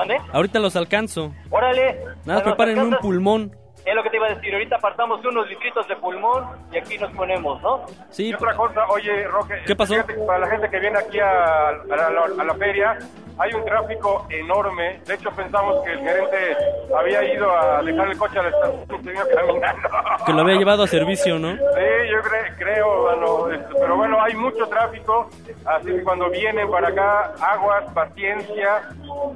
¿Mande? 0.00 0.18
Ahorita 0.32 0.58
los 0.60 0.76
alcanzo. 0.76 1.32
Órale. 1.50 1.98
Nada, 2.24 2.40
¿Nos 2.40 2.42
prepárenme 2.42 2.84
un 2.84 2.96
pulmón. 3.02 3.54
Es 3.90 3.96
lo 3.96 4.02
que 4.04 4.10
te 4.10 4.16
iba 4.18 4.26
a 4.28 4.34
decir. 4.34 4.52
Ahorita 4.54 4.76
apartamos 4.76 5.24
unos 5.24 5.48
litritos 5.48 5.88
de 5.88 5.96
pulmón 5.96 6.44
y 6.70 6.78
aquí 6.78 6.96
nos 6.96 7.10
ponemos, 7.12 7.60
¿no? 7.60 7.84
Sí. 8.10 8.28
Y 8.28 8.34
otra 8.34 8.54
cosa, 8.54 8.86
oye, 8.88 9.26
Roque. 9.26 9.54
¿Qué 9.66 9.74
pasó? 9.74 9.94
fíjate 9.94 10.14
para 10.26 10.38
la 10.38 10.46
gente 10.48 10.70
que 10.70 10.78
viene 10.78 10.98
aquí 10.98 11.18
a, 11.18 11.68
a 11.70 11.74
la, 11.96 12.06
a 12.40 12.44
la 12.44 12.54
feria, 12.54 12.96
hay 13.38 13.52
un 13.54 13.64
tráfico 13.64 14.26
enorme. 14.30 15.00
De 15.06 15.14
hecho, 15.14 15.30
pensamos 15.32 15.82
que 15.82 15.92
el 15.92 15.98
gerente 16.00 16.56
había 16.96 17.24
ido 17.34 17.50
a 17.58 17.82
dejar 17.82 18.10
el 18.10 18.18
coche 18.18 18.38
a 18.38 18.42
la 18.42 18.48
estación 18.50 19.00
y 19.00 19.04
se 19.04 19.10
vino 19.10 19.22
caminando. 19.34 19.88
Que 20.26 20.32
lo 20.34 20.40
había 20.42 20.56
llevado 20.56 20.82
a 20.82 20.86
servicio, 20.86 21.38
¿no? 21.38 21.52
Sí, 21.56 22.10
yo 22.12 22.18
cre- 22.20 22.54
creo, 22.58 23.02
bueno, 23.02 23.50
este, 23.50 23.74
pero 23.80 23.96
bueno, 23.96 24.22
hay 24.22 24.34
mucho 24.34 24.66
tráfico, 24.68 25.28
así 25.64 25.86
que 25.86 26.02
cuando 26.04 26.28
vienen 26.28 26.70
para 26.70 26.88
acá, 26.88 27.32
aguas, 27.40 27.84
paciencia, 27.94 28.82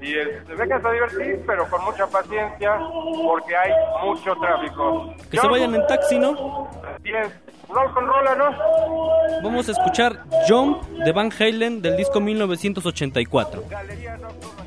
y 0.02 0.18
este, 0.18 0.54
vengan 0.54 0.86
a 0.86 0.90
divertir, 0.92 1.42
pero 1.46 1.66
con 1.70 1.82
mucha 1.84 2.06
paciencia, 2.06 2.78
porque 3.26 3.56
hay 3.56 3.72
mucho 4.04 4.34
tráfico. 4.36 4.43
Que 5.30 5.38
se 5.38 5.48
vayan 5.48 5.74
en 5.74 5.86
taxi, 5.86 6.18
¿no? 6.18 6.68
Bien, 7.02 7.24
vamos 7.68 7.92
con 7.92 8.06
rola, 8.06 8.34
¿no? 8.34 8.50
Vamos 9.42 9.68
a 9.68 9.72
escuchar 9.72 10.24
Jump 10.48 10.82
de 10.88 11.12
Van 11.12 11.30
Halen 11.38 11.82
del 11.82 11.96
disco 11.96 12.20
1984. 12.20 13.62
Thank 13.70 14.63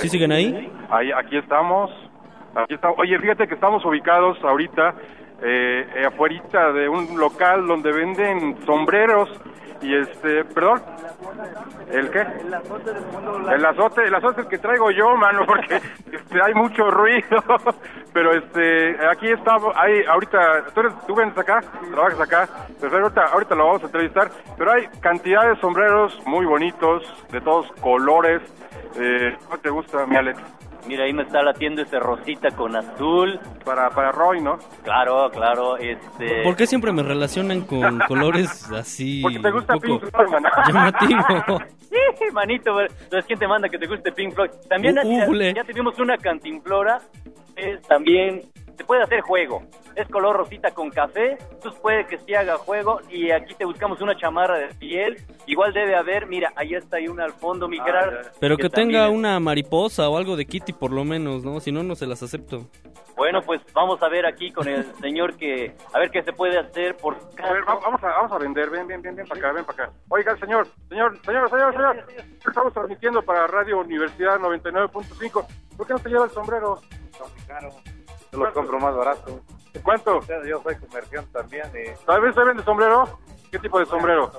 ¿Sí 0.00 0.08
siguen 0.08 0.32
ahí? 0.32 0.72
Ahí, 0.90 1.10
aquí 1.12 1.36
estamos. 1.36 1.90
Aquí 2.54 2.74
estamos. 2.74 2.98
Oye, 2.98 3.18
fíjate 3.18 3.46
que 3.46 3.54
estamos 3.54 3.84
ubicados 3.84 4.38
ahorita 4.42 4.94
eh, 5.42 5.86
eh, 5.94 6.06
afuerita 6.06 6.72
de 6.72 6.88
un 6.88 7.18
local 7.18 7.66
donde 7.66 7.92
venden 7.92 8.56
sombreros 8.64 9.28
y 9.82 9.96
este, 9.96 10.44
perdón, 10.44 10.82
¿el 11.90 12.10
qué? 12.10 12.20
El 12.20 13.64
azote, 13.64 14.02
el 14.04 14.14
azote 14.14 14.42
el 14.42 14.48
que 14.48 14.58
traigo 14.58 14.90
yo, 14.90 15.16
mano, 15.16 15.46
porque 15.46 15.76
este, 16.12 16.42
hay 16.42 16.52
mucho 16.54 16.90
ruido. 16.90 17.42
Pero 18.12 18.32
este, 18.32 18.96
aquí 19.06 19.28
estamos, 19.28 19.74
hay, 19.76 20.02
ahorita, 20.04 20.66
tú, 20.74 20.80
eres, 20.80 20.92
tú 21.06 21.14
vienes 21.14 21.38
acá, 21.38 21.60
trabajas 21.92 22.20
acá, 22.20 22.48
pero 22.80 22.98
ahorita, 22.98 23.24
ahorita 23.26 23.54
lo 23.54 23.66
vamos 23.66 23.82
a 23.84 23.86
entrevistar. 23.86 24.30
Pero 24.58 24.72
hay 24.72 24.88
cantidad 25.00 25.48
de 25.48 25.60
sombreros 25.60 26.20
muy 26.26 26.44
bonitos, 26.44 27.04
de 27.30 27.40
todos 27.40 27.70
colores. 27.80 28.42
Eh, 28.96 29.36
¿Cómo 29.46 29.58
te 29.58 29.70
gusta, 29.70 30.06
mi 30.06 30.16
Alex? 30.16 30.40
Mira, 30.86 31.04
ahí 31.04 31.12
me 31.12 31.22
está 31.24 31.42
latiendo 31.42 31.82
ese 31.82 31.98
rosita 31.98 32.50
con 32.52 32.74
azul. 32.74 33.38
Para, 33.64 33.90
para 33.90 34.12
Roy, 34.12 34.40
¿no? 34.40 34.58
Claro, 34.82 35.30
claro, 35.30 35.76
este... 35.76 36.42
¿Por 36.42 36.56
qué 36.56 36.66
siempre 36.66 36.90
me 36.92 37.02
relacionan 37.02 37.60
con 37.62 37.98
colores 38.08 38.70
así 38.72 39.20
Porque 39.22 39.38
te 39.38 39.50
gusta 39.50 39.74
Pink 39.76 40.00
Floyd, 40.00 40.28
llamativo? 40.68 41.58
Sí, 41.90 42.24
manito, 42.32 42.80
entonces 42.80 43.26
¿quién 43.26 43.38
te 43.38 43.46
manda 43.46 43.68
que 43.68 43.78
te 43.78 43.86
guste 43.86 44.10
Pink 44.12 44.34
Floyd? 44.34 44.50
También 44.68 44.96
Uh, 45.04 45.34
ya- 45.34 45.52
ya, 45.52 45.64
tuvimos 45.64 45.98
una 45.98 46.16
cantimplora, 46.16 46.98
es 47.56 47.82
también 47.82 48.42
se 48.76 48.84
puede 48.84 49.02
hacer 49.02 49.20
juego. 49.20 49.62
Es 50.00 50.08
color 50.08 50.36
rosita 50.36 50.70
con 50.72 50.88
café, 50.90 51.36
entonces 51.50 51.78
puede 51.82 52.06
que 52.06 52.16
sí 52.18 52.34
haga 52.34 52.56
juego 52.56 53.00
y 53.10 53.30
aquí 53.32 53.54
te 53.54 53.64
buscamos 53.66 54.00
una 54.00 54.16
chamarra 54.16 54.58
de 54.58 54.68
piel. 54.74 55.16
Igual 55.46 55.72
debe 55.74 55.94
haber, 55.94 56.26
mira, 56.26 56.52
ahí 56.56 56.74
está 56.74 56.96
hay 56.96 57.08
una 57.08 57.24
al 57.24 57.32
fondo, 57.32 57.68
mi 57.68 57.78
Gerard, 57.80 58.28
Pero 58.40 58.56
que 58.56 58.70
tenga 58.70 59.00
también- 59.00 59.18
una 59.18 59.38
mariposa 59.40 60.08
o 60.08 60.16
algo 60.16 60.36
de 60.36 60.46
Kitty 60.46 60.72
por 60.72 60.90
lo 60.90 61.04
menos, 61.04 61.44
¿no? 61.44 61.60
Si 61.60 61.70
no, 61.70 61.82
no 61.82 61.94
se 61.96 62.06
las 62.06 62.22
acepto. 62.22 62.66
Bueno, 63.16 63.42
pues 63.42 63.60
vamos 63.74 64.02
a 64.02 64.08
ver 64.08 64.24
aquí 64.24 64.50
con 64.50 64.66
el 64.68 64.84
señor 65.02 65.36
que 65.36 65.74
a 65.92 65.98
ver 65.98 66.10
qué 66.10 66.22
se 66.22 66.32
puede 66.32 66.58
hacer 66.58 66.96
por 66.96 67.16
A 67.42 67.52
ver, 67.52 67.62
va- 67.68 67.74
vamos 67.82 68.02
a, 68.02 68.06
vamos 68.06 68.32
a 68.32 68.38
vender, 68.38 68.70
ven, 68.70 68.86
ven, 68.86 69.02
ven, 69.02 69.14
ven 69.14 69.26
para 69.26 69.38
acá, 69.38 69.52
ven 69.52 69.64
para 69.66 69.84
acá. 69.84 69.92
Oiga, 70.08 70.34
señor, 70.38 70.66
señor, 70.88 71.18
señor, 71.26 71.50
señor, 71.50 71.72
señor, 71.74 72.06
estamos 72.46 72.72
transmitiendo 72.72 73.20
para 73.20 73.46
Radio 73.46 73.80
Universidad 73.80 74.38
99.5. 74.38 75.46
¿Por 75.76 75.86
qué 75.86 75.92
no 75.92 75.98
te 75.98 76.08
lleva 76.08 76.24
el 76.24 76.30
sombrero? 76.30 76.80
Yo 78.32 78.38
los 78.38 78.52
compro 78.52 78.78
más 78.78 78.94
barato. 78.94 79.40
¿Cuánto? 79.82 80.20
Yo 80.44 80.62
soy 80.62 80.76
comerciante 80.76 81.30
también 81.32 81.66
y 81.74 81.96
¿Sabes 82.04 82.34
se 82.34 82.44
vende 82.44 82.62
sombrero? 82.64 83.18
¿Qué 83.50 83.58
tipo 83.58 83.78
de 83.78 83.86
sombrero? 83.86 84.30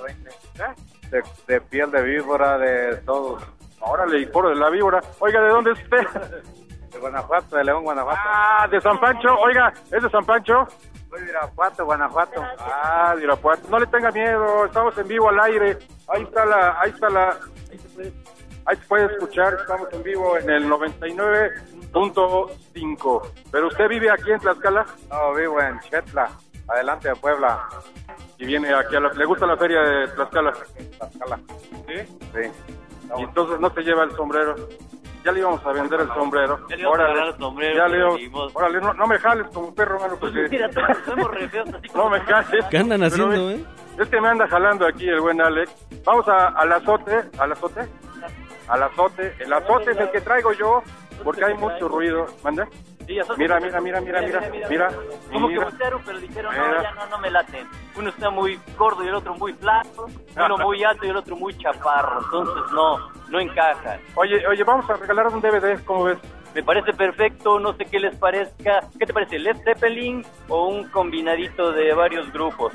de, 1.10 1.24
de 1.48 1.62
piel 1.62 1.92
de 1.92 2.02
víbora, 2.02 2.58
de 2.58 2.98
todo. 2.98 3.40
Órale, 3.82 4.20
y 4.20 4.26
por 4.28 4.48
de 4.48 4.56
la 4.56 4.70
víbora. 4.70 5.02
Oiga, 5.20 5.42
¿de 5.42 5.50
dónde 5.50 5.72
es 5.72 5.80
usted? 5.84 6.08
De 6.92 7.00
Guanajuato, 7.00 7.56
de 7.56 7.64
León, 7.64 7.84
Guanajuato. 7.84 8.20
Ah, 8.22 8.68
de 8.70 8.82
San 8.82 9.00
Pancho. 9.00 9.34
Oiga, 9.40 9.72
¿es 9.90 10.04
de 10.04 10.10
San 10.10 10.26
Pancho? 10.26 10.68
Soy 11.10 11.22
de 11.22 11.30
Irapuato, 11.30 11.86
Guanajuato. 11.86 12.44
Ah, 12.60 13.14
de 13.16 13.24
Irapuato. 13.24 13.66
No 13.70 13.80
le 13.80 13.88
tenga 13.88 14.12
miedo, 14.12 14.66
estamos 14.66 14.98
en 14.98 15.08
vivo 15.08 15.30
al 15.30 15.40
aire. 15.40 15.78
Ahí 16.10 16.24
está 16.24 16.46
la, 16.46 16.78
ahí 16.82 16.90
está 16.90 17.10
la, 17.10 17.38
ahí 18.66 18.76
se 18.78 18.88
puede 18.88 19.06
escuchar, 19.06 19.54
estamos 19.60 19.88
en 19.94 20.04
vivo 20.04 20.38
en 20.38 20.50
el 20.50 20.70
99.5. 20.70 23.22
Pero 23.52 23.68
usted 23.68 23.88
vive 23.90 24.10
aquí 24.10 24.32
en 24.32 24.40
Tlaxcala 24.40 24.86
No, 25.10 25.34
vivo 25.34 25.60
en 25.62 25.78
Chetla, 25.82 26.30
adelante 26.68 27.10
de 27.10 27.16
Puebla. 27.16 27.68
y 28.38 28.46
viene 28.46 28.74
aquí 28.74 28.96
a 28.96 29.00
la, 29.00 29.10
le 29.14 29.26
gusta 29.26 29.46
la 29.46 29.58
feria 29.58 29.82
de 29.82 30.08
Tlaxcala. 30.10 30.54
Tlaxcala. 30.98 31.40
¿Sí? 31.88 31.96
Sí. 32.34 32.52
Y 33.18 33.22
entonces 33.24 33.60
no 33.60 33.70
se 33.74 33.82
lleva 33.82 34.04
el 34.04 34.12
sombrero. 34.16 34.56
Ya 35.24 35.32
le 35.32 35.40
íbamos 35.42 35.64
a 35.66 35.72
vender 35.72 36.00
el 36.02 36.08
sombrero. 36.14 36.60
Ya 36.68 36.76
le 36.78 36.82
íbamos 36.82 37.00
a 37.00 37.04
Órale. 37.04 37.14
regalar 37.14 37.34
el 37.36 37.40
sombrero, 37.40 37.76
Ya 37.78 37.88
le 37.88 37.98
pero 37.98 38.18
íbamos-. 38.18 38.52
Órale, 38.56 38.82
no, 38.82 38.94
no 38.94 39.08
me 39.08 39.20
jales 39.20 39.48
como 39.54 39.76
perro, 39.76 40.00
mano, 40.00 40.16
porque... 40.20 40.48
Mira, 40.50 40.68
todos 40.72 40.98
somos 41.06 41.30
re 41.32 41.48
feos, 41.50 41.70
así 41.76 41.88
como 41.90 42.04
No 42.06 42.10
me 42.10 42.20
jales. 42.22 42.66
¿Qué 42.72 42.78
andan 42.78 43.02
Pero 43.02 43.14
haciendo, 43.14 43.48
ve- 43.48 43.54
eh? 43.56 43.66
Es 44.00 44.08
que 44.10 44.22
me 44.22 44.30
anda 44.30 44.48
jalando 44.48 44.88
aquí 44.88 45.08
el 45.10 45.20
buen 45.20 45.40
Alex. 45.42 45.72
Vamos 46.06 46.28
a, 46.28 46.48
al 46.48 46.72
azote, 46.72 47.20
al 47.38 47.52
azote, 47.52 47.82
al 48.72 48.84
azote. 48.84 49.36
El 49.40 49.52
azote 49.54 49.92
es 49.92 49.98
el 49.98 50.10
que 50.12 50.22
traigo 50.22 50.54
yo, 50.54 50.82
porque 51.24 51.44
hay 51.46 51.54
mucho 51.56 51.88
ruido. 51.88 52.24
Azote. 52.24 53.38
Mira, 53.38 53.60
mira, 53.60 53.82
mira, 53.82 54.00
mira, 54.00 54.22
mira, 54.22 54.42
mira. 54.70 54.90
Como 55.32 55.50
que 55.50 55.60
buscaron, 55.60 56.02
pero 56.06 56.18
dijeron, 56.20 56.56
no, 56.56 56.82
ya 56.82 56.92
no, 56.94 57.06
no 57.08 57.18
me 57.20 57.30
laten. 57.30 57.68
Uno 57.98 58.10
está 58.10 58.30
muy 58.30 58.58
gordo 58.78 59.04
y 59.04 59.08
el 59.08 59.16
otro 59.16 59.36
muy 59.36 59.54
flaco, 59.54 60.08
uno 60.36 60.58
muy 60.60 60.84
alto 60.86 61.06
y 61.06 61.10
el 61.10 61.18
otro 61.18 61.36
muy 61.36 61.58
chaparro, 61.58 62.22
entonces 62.24 62.72
no, 62.72 63.12
no 63.30 63.40
encajan. 63.40 64.00
Oye, 64.16 64.48
oye, 64.48 64.64
vamos 64.64 64.90
a 64.90 64.94
regalar 64.94 65.28
un 65.28 65.42
DVD, 65.42 65.84
¿cómo 65.84 66.06
ves? 66.06 66.20
Me 66.54 66.64
parece 66.64 66.94
perfecto, 66.94 67.60
no 67.60 67.74
sé 67.74 67.86
qué 67.86 68.00
les 68.00 68.16
parezca. 68.16 68.82
¿Qué 68.98 69.06
te 69.06 69.14
parece, 69.14 69.40
Led 69.40 69.58
Zeppelin 69.64 70.26
o 70.48 70.68
un 70.68 70.88
combinadito 70.90 71.72
de 71.72 71.94
varios 71.94 72.32
grupos? 72.32 72.74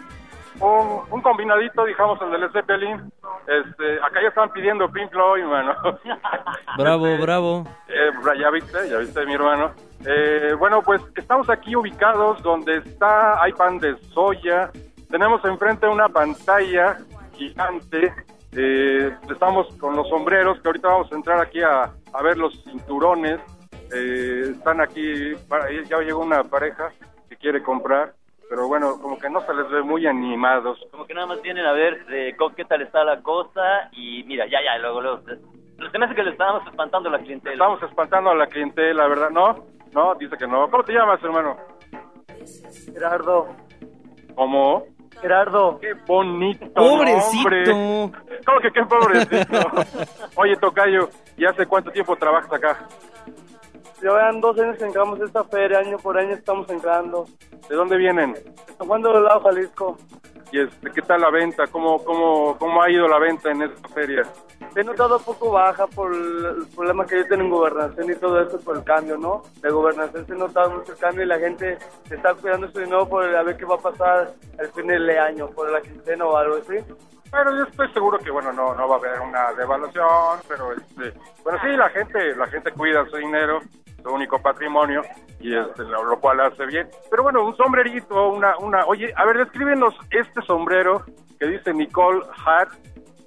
Un, 0.61 1.03
un 1.11 1.21
combinadito, 1.23 1.85
digamos, 1.85 2.21
el 2.23 2.31
de 2.31 2.39
Led 2.39 2.51
Zeppelin. 2.53 3.13
Este, 3.47 3.97
acá 4.03 4.23
ya 4.23 4.29
están 4.29 4.51
pidiendo 4.53 4.91
Pink 4.91 5.11
Floyd, 5.11 5.45
mano. 5.45 5.75
Bravo, 6.79 7.17
bravo. 7.19 7.65
Eh, 7.89 8.11
ya 8.41 8.51
viste, 8.51 8.89
ya 8.89 8.99
viste, 8.99 9.25
mi 9.27 9.35
hermano. 9.35 9.73
Eh, 10.05 10.55
bueno, 10.59 10.83
pues 10.83 11.01
estamos 11.17 11.49
aquí 11.51 11.75
ubicados 11.77 12.43
donde 12.43 12.79
está, 12.79 13.43
hay 13.43 13.53
pan 13.53 13.79
de 13.79 13.97
soya. 14.15 14.71
Tenemos 15.11 15.45
enfrente 15.45 15.87
una 15.89 16.09
pantalla 16.09 16.99
gigante. 17.35 18.13
Eh, 18.53 19.15
estamos 19.31 19.69
con 19.79 19.95
los 19.97 20.09
sombreros, 20.09 20.61
que 20.61 20.69
ahorita 20.69 20.89
vamos 20.89 21.13
a 21.13 21.15
entrar 21.17 21.41
aquí 21.41 21.63
a, 21.63 21.91
a 22.13 22.23
ver 22.23 22.37
los 22.39 22.63
cinturones. 22.65 23.41
Eh, 23.95 24.53
están 24.57 24.81
aquí, 24.81 25.35
para- 25.49 25.71
ya 25.85 25.99
llegó 26.01 26.21
una 26.21 26.43
pareja 26.45 26.91
que 27.29 27.37
quiere 27.37 27.63
comprar, 27.63 28.13
pero 28.49 28.69
bueno, 28.69 28.99
como 29.01 29.19
que 29.19 29.29
no 29.31 29.41
se 29.47 29.55
les 29.55 29.69
ve 29.71 29.83
muy 29.83 30.07
animados. 30.07 30.79
Como 30.91 31.07
que 31.07 31.15
nada 31.15 31.27
más 31.27 31.43
vienen 31.43 31.65
a 31.67 31.73
ver 31.73 32.05
co- 32.37 32.55
qué 32.55 32.65
tal 32.65 32.83
está 32.83 33.05
la 33.05 33.23
cosa 33.23 33.89
y 33.93 34.23
mira, 34.25 34.47
ya, 34.47 34.59
ya, 34.65 34.79
luego, 34.79 35.01
luego. 35.01 35.21
Me 35.99 36.05
hace 36.05 36.15
que 36.15 36.23
le 36.23 36.31
estábamos 36.31 36.67
espantando 36.67 37.09
a 37.09 37.13
la 37.13 37.19
clientela. 37.19 37.53
Estamos 37.55 37.83
espantando 37.83 38.31
a 38.31 38.35
la 38.35 38.47
clientela, 38.47 39.07
¿verdad? 39.09 39.31
No, 39.31 39.65
no, 39.93 40.15
dice 40.15 40.37
que 40.39 40.47
no. 40.47 40.71
¿Cómo 40.71 40.83
te 40.85 40.93
llamas, 40.93 41.23
hermano? 41.23 41.57
Gerardo, 42.93 43.49
¿Cómo? 44.35 44.85
Gerardo. 45.21 45.79
Qué 45.81 45.95
bonito. 46.07 46.67
Pobrecito. 46.75 47.51
nombre. 47.73 48.21
¿Cómo 48.45 48.61
que 48.61 48.71
qué 48.71 48.83
pobrecito? 48.85 49.71
Oye, 50.37 50.57
Tocayo, 50.57 51.09
¿y 51.37 51.45
hace 51.47 51.67
cuánto 51.67 51.91
tiempo 51.91 52.17
trabajas 52.17 52.53
acá? 52.53 52.79
Llevan 54.01 54.41
dos 54.41 54.59
años 54.59 54.77
que 54.77 54.85
entramos 54.85 55.19
esta 55.21 55.43
feria, 55.45 55.79
año 55.79 55.97
por 55.97 56.19
año 56.19 56.35
estamos 56.35 56.69
entrando. 56.69 57.27
¿De 57.69 57.75
dónde 57.75 57.97
vienen? 57.97 58.35
San 58.77 58.87
Juan 58.87 59.03
de 59.03 59.09
los 59.09 59.23
Lados, 59.23 59.43
Jalisco. 59.43 59.97
¿Y 60.53 60.61
este, 60.61 60.91
qué 60.91 61.03
tal 61.03 61.21
la 61.21 61.31
venta? 61.31 61.67
¿Cómo, 61.67 62.03
cómo, 62.05 62.57
¿Cómo 62.59 62.83
ha 62.83 62.91
ido 62.91 63.09
la 63.09 63.19
venta 63.19 63.51
en 63.51 63.63
esta 63.63 63.89
feria? 63.89 64.23
He 64.77 64.85
notado 64.85 65.19
poco 65.19 65.51
baja 65.51 65.87
por 65.89 66.15
el 66.15 66.67
problema 66.75 67.05
que 67.05 67.17
hay 67.17 67.25
en 67.31 67.51
gobernación 67.51 68.11
y 68.11 68.15
todo 68.15 68.41
eso 68.41 68.61
por 68.61 68.77
el 68.77 68.85
cambio, 68.85 69.17
¿no? 69.19 69.43
De 69.61 69.71
gobernación 69.71 70.27
se 70.27 70.33
ha 70.33 70.37
notado 70.37 70.71
mucho 70.71 70.93
el 70.93 70.99
cambio 70.99 71.25
y 71.25 71.27
la 71.27 71.39
gente 71.39 71.79
está 72.11 72.35
cuidando 72.35 72.71
su 72.71 72.79
dinero 72.79 73.09
por 73.09 73.25
a 73.25 73.43
ver 73.43 73.57
qué 73.57 73.65
va 73.65 73.75
a 73.75 73.79
pasar 73.79 74.33
al 74.59 74.69
fin 74.69 74.87
del 74.87 75.11
año, 75.11 75.49
por 75.51 75.71
la 75.71 75.81
quincena 75.81 76.25
o 76.25 76.37
algo 76.37 76.57
así. 76.57 76.77
Bueno, 77.31 77.57
yo 77.57 77.65
estoy 77.65 77.93
seguro 77.93 78.19
que, 78.19 78.31
bueno, 78.31 78.53
no, 78.53 78.75
no 78.75 78.89
va 78.89 78.97
a 78.97 78.99
haber 78.99 79.21
una 79.21 79.53
devaluación, 79.55 80.41
pero, 80.49 80.73
este, 80.73 81.13
bueno, 81.43 81.59
sí, 81.63 81.77
la 81.77 81.89
gente, 81.91 82.37
la 82.37 82.47
gente 82.47 82.71
cuida 82.73 83.05
su 83.07 83.17
dinero, 83.17 83.61
su 84.07 84.15
único 84.15 84.41
patrimonio, 84.41 85.03
y 85.41 85.55
este, 85.57 85.83
lo, 85.83 86.05
lo 86.05 86.21
cual 86.21 86.41
hace 86.41 86.65
bien. 86.67 86.89
Pero 87.11 87.25
bueno, 87.25 87.45
un 87.45 87.57
sombrerito, 87.57 88.29
una, 88.29 88.57
una, 88.59 88.87
oye, 88.87 89.13
a 89.17 89.25
ver, 89.25 89.39
descríbenos 89.39 89.95
este 90.11 90.41
sombrero 90.43 91.05
que 91.39 91.47
dice 91.47 91.75
Nicole 91.75 92.23
Hat 92.45 92.69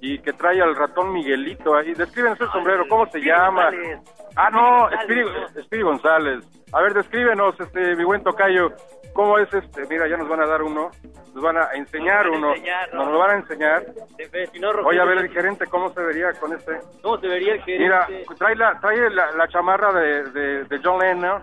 y 0.00 0.18
que 0.20 0.32
trae 0.32 0.62
al 0.62 0.74
ratón 0.74 1.12
Miguelito 1.12 1.74
ahí. 1.76 1.92
Descríbenos 1.92 2.40
el 2.40 2.50
sombrero, 2.50 2.84
¿cómo 2.88 3.06
se 3.06 3.20
llama? 3.20 3.64
González. 3.64 4.00
Ah, 4.36 4.50
no, 4.50 4.88
Espiri, 4.90 5.24
Espiri 5.56 5.82
González. 5.82 6.44
A 6.72 6.80
ver, 6.82 6.94
descríbenos, 6.94 7.58
este, 7.58 7.96
mi 7.96 8.04
buen 8.04 8.22
tocayo, 8.22 8.72
¿cómo 9.12 9.38
es 9.38 9.52
este? 9.52 9.86
Mira, 9.88 10.06
ya 10.08 10.16
nos 10.16 10.28
van 10.28 10.40
a 10.40 10.46
dar 10.46 10.62
uno, 10.62 10.90
nos 11.34 11.42
van 11.42 11.56
a 11.56 11.64
enseñar 11.74 12.26
Nos 12.26 12.34
van 12.34 12.44
a 12.44 12.46
uno, 12.46 12.54
enseñar, 12.54 12.94
nos 12.94 13.06
¿no? 13.06 13.12
lo 13.12 13.18
van 13.18 13.30
a 13.30 13.34
enseñar. 13.34 13.84
Si 14.52 14.58
no, 14.60 14.70
Oye, 14.70 15.00
a 15.00 15.04
ver 15.04 15.18
el 15.18 15.30
gerente, 15.30 15.66
¿cómo 15.66 15.92
se 15.92 16.00
vería 16.00 16.32
con 16.34 16.52
este? 16.52 16.80
¿Cómo 17.02 17.18
se 17.18 17.26
vería 17.26 17.54
el 17.54 17.62
gerente? 17.62 17.84
Mira, 17.84 18.06
trae 18.38 18.54
la, 18.54 18.78
trae 18.80 19.10
la, 19.10 19.32
la 19.32 19.48
chamarra 19.48 19.92
de, 19.92 20.24
de, 20.30 20.64
de 20.64 20.80
John 20.82 21.00
Lennon 21.00 21.42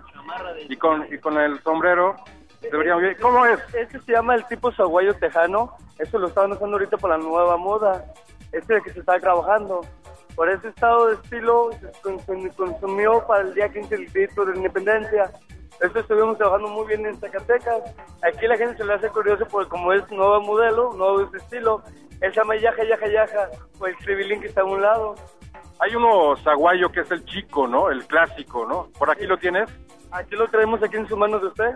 y 0.68 0.76
con, 0.76 1.06
y 1.12 1.18
con 1.18 1.38
el 1.38 1.60
sombrero. 1.62 2.16
Debería 2.62 2.96
bien. 2.96 3.16
¿Cómo 3.20 3.44
es? 3.46 3.60
Este 3.74 4.00
se 4.00 4.12
llama 4.12 4.34
el 4.34 4.44
tipo 4.46 4.72
saguayo 4.72 5.14
tejano. 5.14 5.76
Eso 5.98 6.18
lo 6.18 6.26
estaban 6.28 6.52
usando 6.52 6.76
ahorita 6.76 6.96
para 6.96 7.16
la 7.16 7.22
nueva 7.22 7.56
moda. 7.56 8.04
Este 8.50 8.74
es 8.74 8.78
el 8.78 8.82
que 8.82 8.90
se 8.94 9.00
está 9.00 9.18
trabajando. 9.20 9.82
Por 10.38 10.48
ese 10.48 10.68
estado 10.68 11.08
de 11.08 11.14
estilo 11.14 11.70
se 11.72 11.90
con- 12.00 12.20
con- 12.20 12.48
consumió 12.50 13.26
para 13.26 13.40
el 13.42 13.54
día 13.54 13.68
15 13.72 13.92
el 13.96 14.06
grito 14.06 14.44
de 14.44 14.52
la 14.52 14.56
independencia. 14.58 15.32
Esto 15.80 15.98
estuvimos 15.98 16.38
trabajando 16.38 16.68
muy 16.68 16.86
bien 16.86 17.04
en 17.06 17.18
Zacatecas. 17.18 17.82
Aquí 18.22 18.46
la 18.46 18.56
gente 18.56 18.76
se 18.76 18.84
le 18.84 18.94
hace 18.94 19.08
curioso 19.08 19.44
porque 19.50 19.68
como 19.68 19.92
es 19.92 20.08
nuevo 20.12 20.40
modelo, 20.42 20.92
nuevo 20.92 21.24
de 21.26 21.38
estilo, 21.38 21.82
él 22.20 22.32
se 22.32 22.38
llama 22.38 22.54
Yaja 22.54 22.84
Yaja 22.84 23.08
Yaja, 23.08 23.48
o 23.80 23.86
el 23.88 23.96
tribilín 23.96 24.40
que 24.40 24.46
está 24.46 24.60
a 24.60 24.64
un 24.64 24.80
lado. 24.80 25.16
Hay 25.80 25.96
uno 25.96 26.36
zaguayo 26.36 26.92
que 26.92 27.00
es 27.00 27.10
el 27.10 27.24
chico, 27.24 27.66
¿no? 27.66 27.90
El 27.90 28.06
clásico, 28.06 28.64
¿no? 28.64 28.90
¿Por 28.96 29.10
aquí 29.10 29.26
lo 29.26 29.38
tienes? 29.38 29.68
Aquí 30.12 30.36
lo 30.36 30.46
traemos 30.46 30.80
aquí 30.84 30.98
en 30.98 31.08
sus 31.08 31.18
manos 31.18 31.40
de 31.42 31.48
usted. 31.48 31.72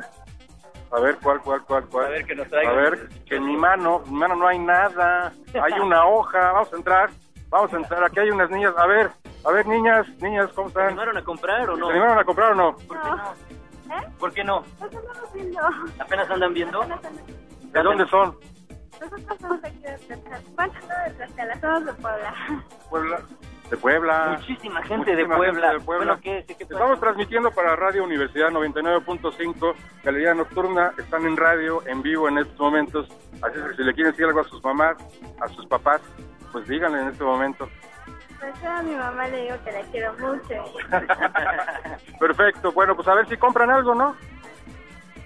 A 0.93 1.01
ver, 1.01 1.17
¿cuál, 1.21 1.41
cuál, 1.41 1.65
cuál, 1.65 1.89
cuál? 1.89 2.07
A 2.07 2.11
ver, 2.11 2.25
que 2.27 2.37
nos 2.37 2.47
traigan. 2.49 2.79
A 2.79 2.81
ver, 2.81 3.09
que 3.27 3.35
en 3.37 3.45
mi 3.45 3.57
mano, 3.57 4.03
en 4.07 4.13
mi 4.13 4.19
mano 4.21 4.37
no 4.37 4.47
hay 4.47 4.61
nada. 4.61 5.33
Hay 5.61 5.73
una 5.81 6.07
hoja, 6.07 6.53
vamos 6.53 6.73
a 6.73 6.77
entrar, 6.77 7.11
vamos 7.53 7.73
a 7.73 7.77
entrar. 7.77 8.03
Aquí 8.03 8.19
hay 8.19 8.31
unas 8.31 8.51
niñas. 8.51 8.75
A 8.77 8.87
ver, 8.87 9.11
a 9.45 9.53
ver, 9.53 9.67
niñas, 9.67 10.09
niñas, 10.21 10.51
¿cómo 10.55 10.69
¿Se 10.69 10.73
están? 10.73 10.89
animaron 10.89 11.17
a 11.19 11.23
comprar 11.23 11.71
o 11.71 11.77
no? 11.77 11.87
¿Se 11.87 11.93
animaron 11.93 12.19
a 12.19 12.25
comprar 12.25 12.53
o 12.53 12.55
no? 12.55 12.77
¿Por 12.77 13.01
qué 13.01 13.09
no? 13.09 14.15
¿Por 14.19 14.33
qué 14.33 14.45
no? 14.45 14.65
Pues 14.79 14.97
andamos 14.97 15.33
viendo. 15.35 15.61
¿Apenas 16.01 16.31
andan 16.31 16.55
viendo? 16.55 16.81
¿De 16.81 17.83
dónde 17.83 18.07
son? 18.09 18.37
Nosotros 19.01 19.39
somos 19.41 19.65
aquí 19.65 19.79
de 19.79 19.99
Tlaxcala. 19.99 20.41
¿Cuánto 20.55 20.77
no 20.81 21.05
de 21.05 21.11
Tlaxcala? 21.15 21.61
Somos 21.61 21.85
de 21.85 21.93
Puebla. 21.95 22.35
Puebla. 22.89 23.21
De 23.71 23.77
Puebla. 23.77 24.37
Muchísima 24.39 24.83
gente 24.83 25.17
de 25.17 25.27
Puebla. 25.27 25.47
gente 25.47 25.61
de 25.61 25.81
Puebla. 25.81 26.05
Bueno, 26.15 26.21
¿qué, 26.23 26.45
qué, 26.47 26.55
qué 26.55 26.65
Estamos 26.65 27.01
transmitiendo 27.01 27.51
para 27.51 27.77
Radio 27.77 28.05
Universidad 28.05 28.49
99.5, 28.51 29.75
Galería 30.05 30.35
Nocturna. 30.35 30.93
Están 30.97 31.27
en 31.27 31.37
radio, 31.37 31.83
en 31.87 32.01
vivo 32.03 32.29
en 32.29 32.39
estos 32.39 32.59
momentos. 32.59 33.09
Así 33.43 33.59
es 33.59 33.65
que 33.65 33.77
si 33.77 33.83
le 33.83 33.93
quieren 33.93 34.13
decir 34.13 34.27
algo 34.27 34.41
a 34.41 34.45
sus 34.45 34.63
mamás, 34.63 34.97
a 35.41 35.49
sus 35.49 35.67
papás, 35.67 36.01
pues 36.53 36.69
díganle 36.69 37.01
en 37.01 37.09
este 37.09 37.25
momento. 37.25 37.69
Pues 38.39 38.61
yo 38.63 38.71
a 38.71 38.83
mi 38.83 38.95
mamá 38.95 39.29
le 39.29 39.43
digo 39.43 39.57
que 39.65 39.73
la 39.73 39.83
quiero 39.83 40.13
mucho. 40.15 40.65
Perfecto, 42.21 42.73
bueno, 42.73 42.95
pues 42.95 43.09
a 43.09 43.15
ver 43.15 43.29
si 43.29 43.37
compran 43.37 43.71
algo, 43.71 43.95
¿no? 43.95 44.17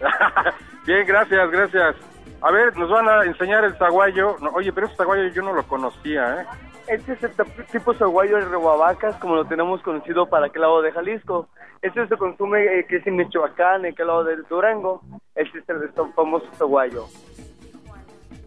Bien, 0.86 1.06
gracias, 1.06 1.50
gracias. 1.50 1.96
A 2.42 2.50
ver, 2.50 2.76
nos 2.76 2.90
van 2.90 3.08
a 3.08 3.24
enseñar 3.24 3.64
el 3.64 3.74
zaguayo. 3.76 4.36
No, 4.40 4.50
oye, 4.50 4.72
pero 4.72 4.86
ese 4.86 4.96
zaguayo 4.96 5.28
yo 5.28 5.42
no 5.42 5.52
lo 5.52 5.66
conocía, 5.66 6.42
¿eh? 6.42 6.46
Este 6.88 7.14
es 7.14 7.22
el 7.24 7.32
tipo 7.72 7.94
saguayo 7.94 8.36
de 8.36 8.44
rebabacas, 8.44 9.16
como 9.16 9.34
lo 9.34 9.44
tenemos 9.46 9.82
conocido 9.82 10.26
para 10.26 10.46
aquel 10.46 10.62
lado 10.62 10.82
de 10.82 10.92
Jalisco. 10.92 11.48
Este 11.82 12.06
se 12.06 12.16
consume 12.16 12.64
eh, 12.64 12.86
que 12.86 12.96
es 12.96 13.06
en 13.06 13.16
Michoacán, 13.16 13.84
en 13.84 13.92
aquel 13.92 14.06
lado 14.06 14.24
de 14.24 14.36
Durango. 14.48 15.02
Este 15.34 15.58
es 15.58 15.68
el 15.68 15.90
famoso 16.14 16.46
saguayo. 16.56 17.06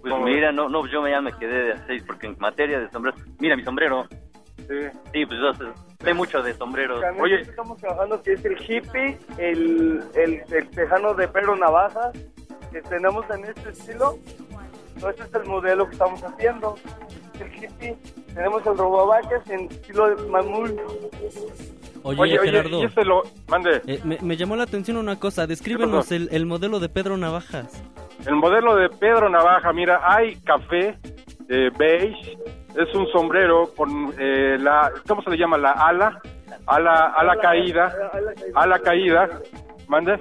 Pues 0.02 0.14
mira, 0.24 0.52
no, 0.52 0.70
no, 0.70 0.88
yo 0.88 1.08
ya 1.08 1.22
me 1.22 1.32
quedé 1.34 1.64
de 1.66 1.72
a 1.74 1.88
seis, 1.88 2.04
porque 2.06 2.28
en 2.28 2.36
materia 2.40 2.80
de 2.80 2.90
sombreros, 2.90 3.20
mira 3.40 3.56
mi 3.56 3.64
sombrero. 3.64 4.08
Sí. 4.58 4.76
Sí, 5.14 5.26
pues 5.26 5.40
yo 5.40 5.54
sé, 5.56 5.66
sé 6.04 6.14
mucho 6.14 6.42
de 6.44 6.54
sombreros. 6.54 7.02
También 7.02 7.40
estamos 7.40 7.78
trabajando 7.80 8.22
que 8.22 8.34
es 8.34 8.46
el 8.46 8.58
hippie, 8.62 9.18
el, 9.38 10.04
el, 10.16 10.44
el 10.52 10.70
tejano 10.70 11.14
de 11.14 11.28
Pedro 11.28 11.56
Navajas, 11.56 12.12
que 12.72 12.82
tenemos 12.84 13.26
en 13.32 13.46
este 13.46 13.70
estilo. 13.70 14.18
No, 15.02 15.10
este 15.10 15.24
es 15.24 15.34
el 15.34 15.46
modelo 15.46 15.86
que 15.88 15.94
estamos 15.94 16.22
haciendo. 16.24 16.76
El 17.40 17.54
hippie. 17.64 17.98
Tenemos 18.34 18.66
el 18.68 18.78
robavacas 18.78 19.50
en 19.50 19.62
estilo 19.72 20.16
de 20.16 20.28
mamul. 20.30 20.80
Oye, 22.04 22.38
Gerardo. 22.38 22.82
y 22.82 22.86
este 22.86 23.04
lo... 23.06 23.24
Mande. 23.48 23.82
Eh, 23.88 24.00
me, 24.04 24.18
me 24.22 24.38
llamó 24.38 24.56
la 24.56 24.64
atención 24.64 24.98
una 24.98 25.18
cosa. 25.20 25.48
Descríbenos 25.48 26.12
el, 26.12 26.30
el 26.32 26.46
modelo 26.46 26.80
de 26.80 26.90
Pedro 26.90 27.18
Navajas. 27.18 27.82
El 28.26 28.36
modelo 28.36 28.76
de 28.76 28.90
Pedro 28.90 29.30
Navaja, 29.30 29.72
mira, 29.74 30.02
hay 30.04 30.36
café 30.42 30.98
eh, 31.50 31.72
beige, 31.78 32.38
es 32.76 32.94
un 32.94 33.08
sombrero 33.08 33.70
con 33.76 34.14
eh, 34.20 34.58
la, 34.60 34.92
¿cómo 35.08 35.22
se 35.22 35.32
le 35.32 35.38
llama? 35.38 35.58
La 35.58 35.72
ala, 35.72 36.22
ala, 36.68 37.14
ala 37.18 37.36
caída, 37.38 38.12
ala 38.56 38.80
caída, 38.80 39.30
mande. 39.88 40.20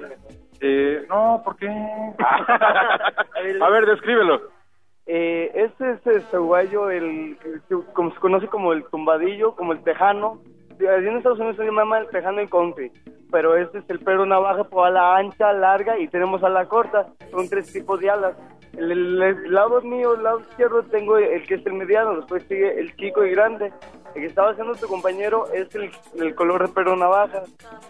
Eh, 0.61 1.05
no, 1.07 1.41
¿por 1.43 1.55
qué? 1.57 1.67
A 3.61 3.69
ver, 3.69 3.85
descríbelo. 3.85 4.41
Eh, 5.05 5.51
este 5.55 5.91
es 5.91 6.07
el 6.07 6.21
saguayo, 6.29 6.89
el, 6.89 7.37
como 7.93 8.13
se 8.13 8.19
conoce 8.19 8.47
como 8.47 8.73
el 8.73 8.83
tumbadillo, 8.85 9.55
como 9.55 9.73
el 9.73 9.83
tejano. 9.83 10.41
En 10.79 11.17
Estados 11.17 11.39
Unidos 11.39 11.57
se 11.57 11.65
llama 11.65 11.99
el 11.99 12.07
tejano 12.07 12.41
y 12.41 12.47
country, 12.47 12.91
pero 13.31 13.55
este 13.57 13.79
es 13.79 13.89
el 13.89 13.99
Pedro 13.99 14.25
Navaja 14.25 14.63
por 14.63 14.87
ala 14.87 15.17
ancha, 15.17 15.51
larga 15.53 15.97
y 15.99 16.07
tenemos 16.07 16.41
ala 16.43 16.65
corta. 16.67 17.07
Son 17.31 17.47
tres 17.49 17.71
tipos 17.71 17.99
de 17.99 18.09
alas. 18.09 18.35
El, 18.77 18.91
el- 18.91 19.21
el 19.21 19.53
lado 19.53 19.81
mío, 19.81 20.13
el 20.15 20.23
lado 20.23 20.39
izquierdo, 20.41 20.83
tengo 20.83 21.17
el 21.17 21.45
que 21.45 21.55
es 21.55 21.65
el 21.65 21.73
mediano, 21.73 22.15
después 22.15 22.43
sigue 22.47 22.79
el 22.79 22.95
chico 22.95 23.25
y 23.25 23.31
grande. 23.31 23.73
El 24.15 24.21
que 24.21 24.25
estaba 24.27 24.51
haciendo 24.51 24.73
tu 24.75 24.87
compañero 24.87 25.45
es 25.53 25.73
el, 25.75 25.91
el 26.19 26.35
color 26.35 26.67
de 26.67 26.73
Pedro 26.73 26.95
Navaja. 26.95 27.43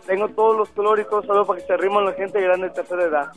Tengo 0.06 0.28
todos 0.30 0.58
los 0.58 0.70
colores 0.70 1.06
y 1.06 1.10
todo 1.10 1.24
solo 1.24 1.46
para 1.46 1.60
que 1.60 1.66
se 1.68 1.74
arriman 1.74 2.06
la 2.06 2.14
gente 2.14 2.42
grande 2.42 2.68
de 2.68 2.74
tercera 2.74 3.04
edad. 3.04 3.32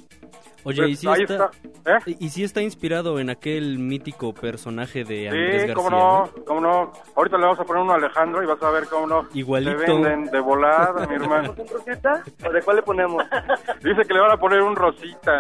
Oye, 0.65 0.77
Pues, 0.83 0.91
¿y 0.91 0.97
si 0.97 1.09
ahí 1.09 1.23
está, 1.23 1.51
está, 1.75 1.99
¿y 2.07 2.29
si 2.29 2.45
está 2.45 2.63
inspirado 2.63 3.19
en 3.19 3.31
aquel 3.31 3.79
mítico 3.81 4.33
personaje 4.33 5.03
de 5.03 5.27
Andrés 5.29 5.63
Sí, 5.63 5.67
García? 5.67 5.75
cómo 5.75 5.91
no, 5.91 6.31
cómo 6.47 6.61
no. 6.61 6.93
Ahorita 7.17 7.37
le 7.37 7.43
vamos 7.43 7.59
a 7.59 7.65
poner 7.65 7.83
uno 7.83 7.93
a 7.95 7.97
Alejandro 7.97 8.45
y 8.45 8.47
vas 8.47 8.63
a 8.63 8.71
ver 8.71 8.85
cómo 8.87 9.09
no. 9.09 9.29
Igualito. 9.35 9.77
Se 9.81 9.87
venden 9.93 10.27
de 10.27 10.39
volada, 10.39 11.05
mi 11.09 11.15
hermano. 11.21 11.53
¿Un 11.59 11.67
rosita? 11.67 12.23
¿O 12.47 12.53
de 12.53 12.63
cuál 12.63 12.77
le 12.77 12.83
ponemos? 12.83 13.25
Dice 13.83 14.03
que 14.07 14.15
le 14.15 14.21
van 14.21 14.31
a 14.31 14.37
poner 14.37 14.63
un 14.63 14.77
rosita. 14.77 15.39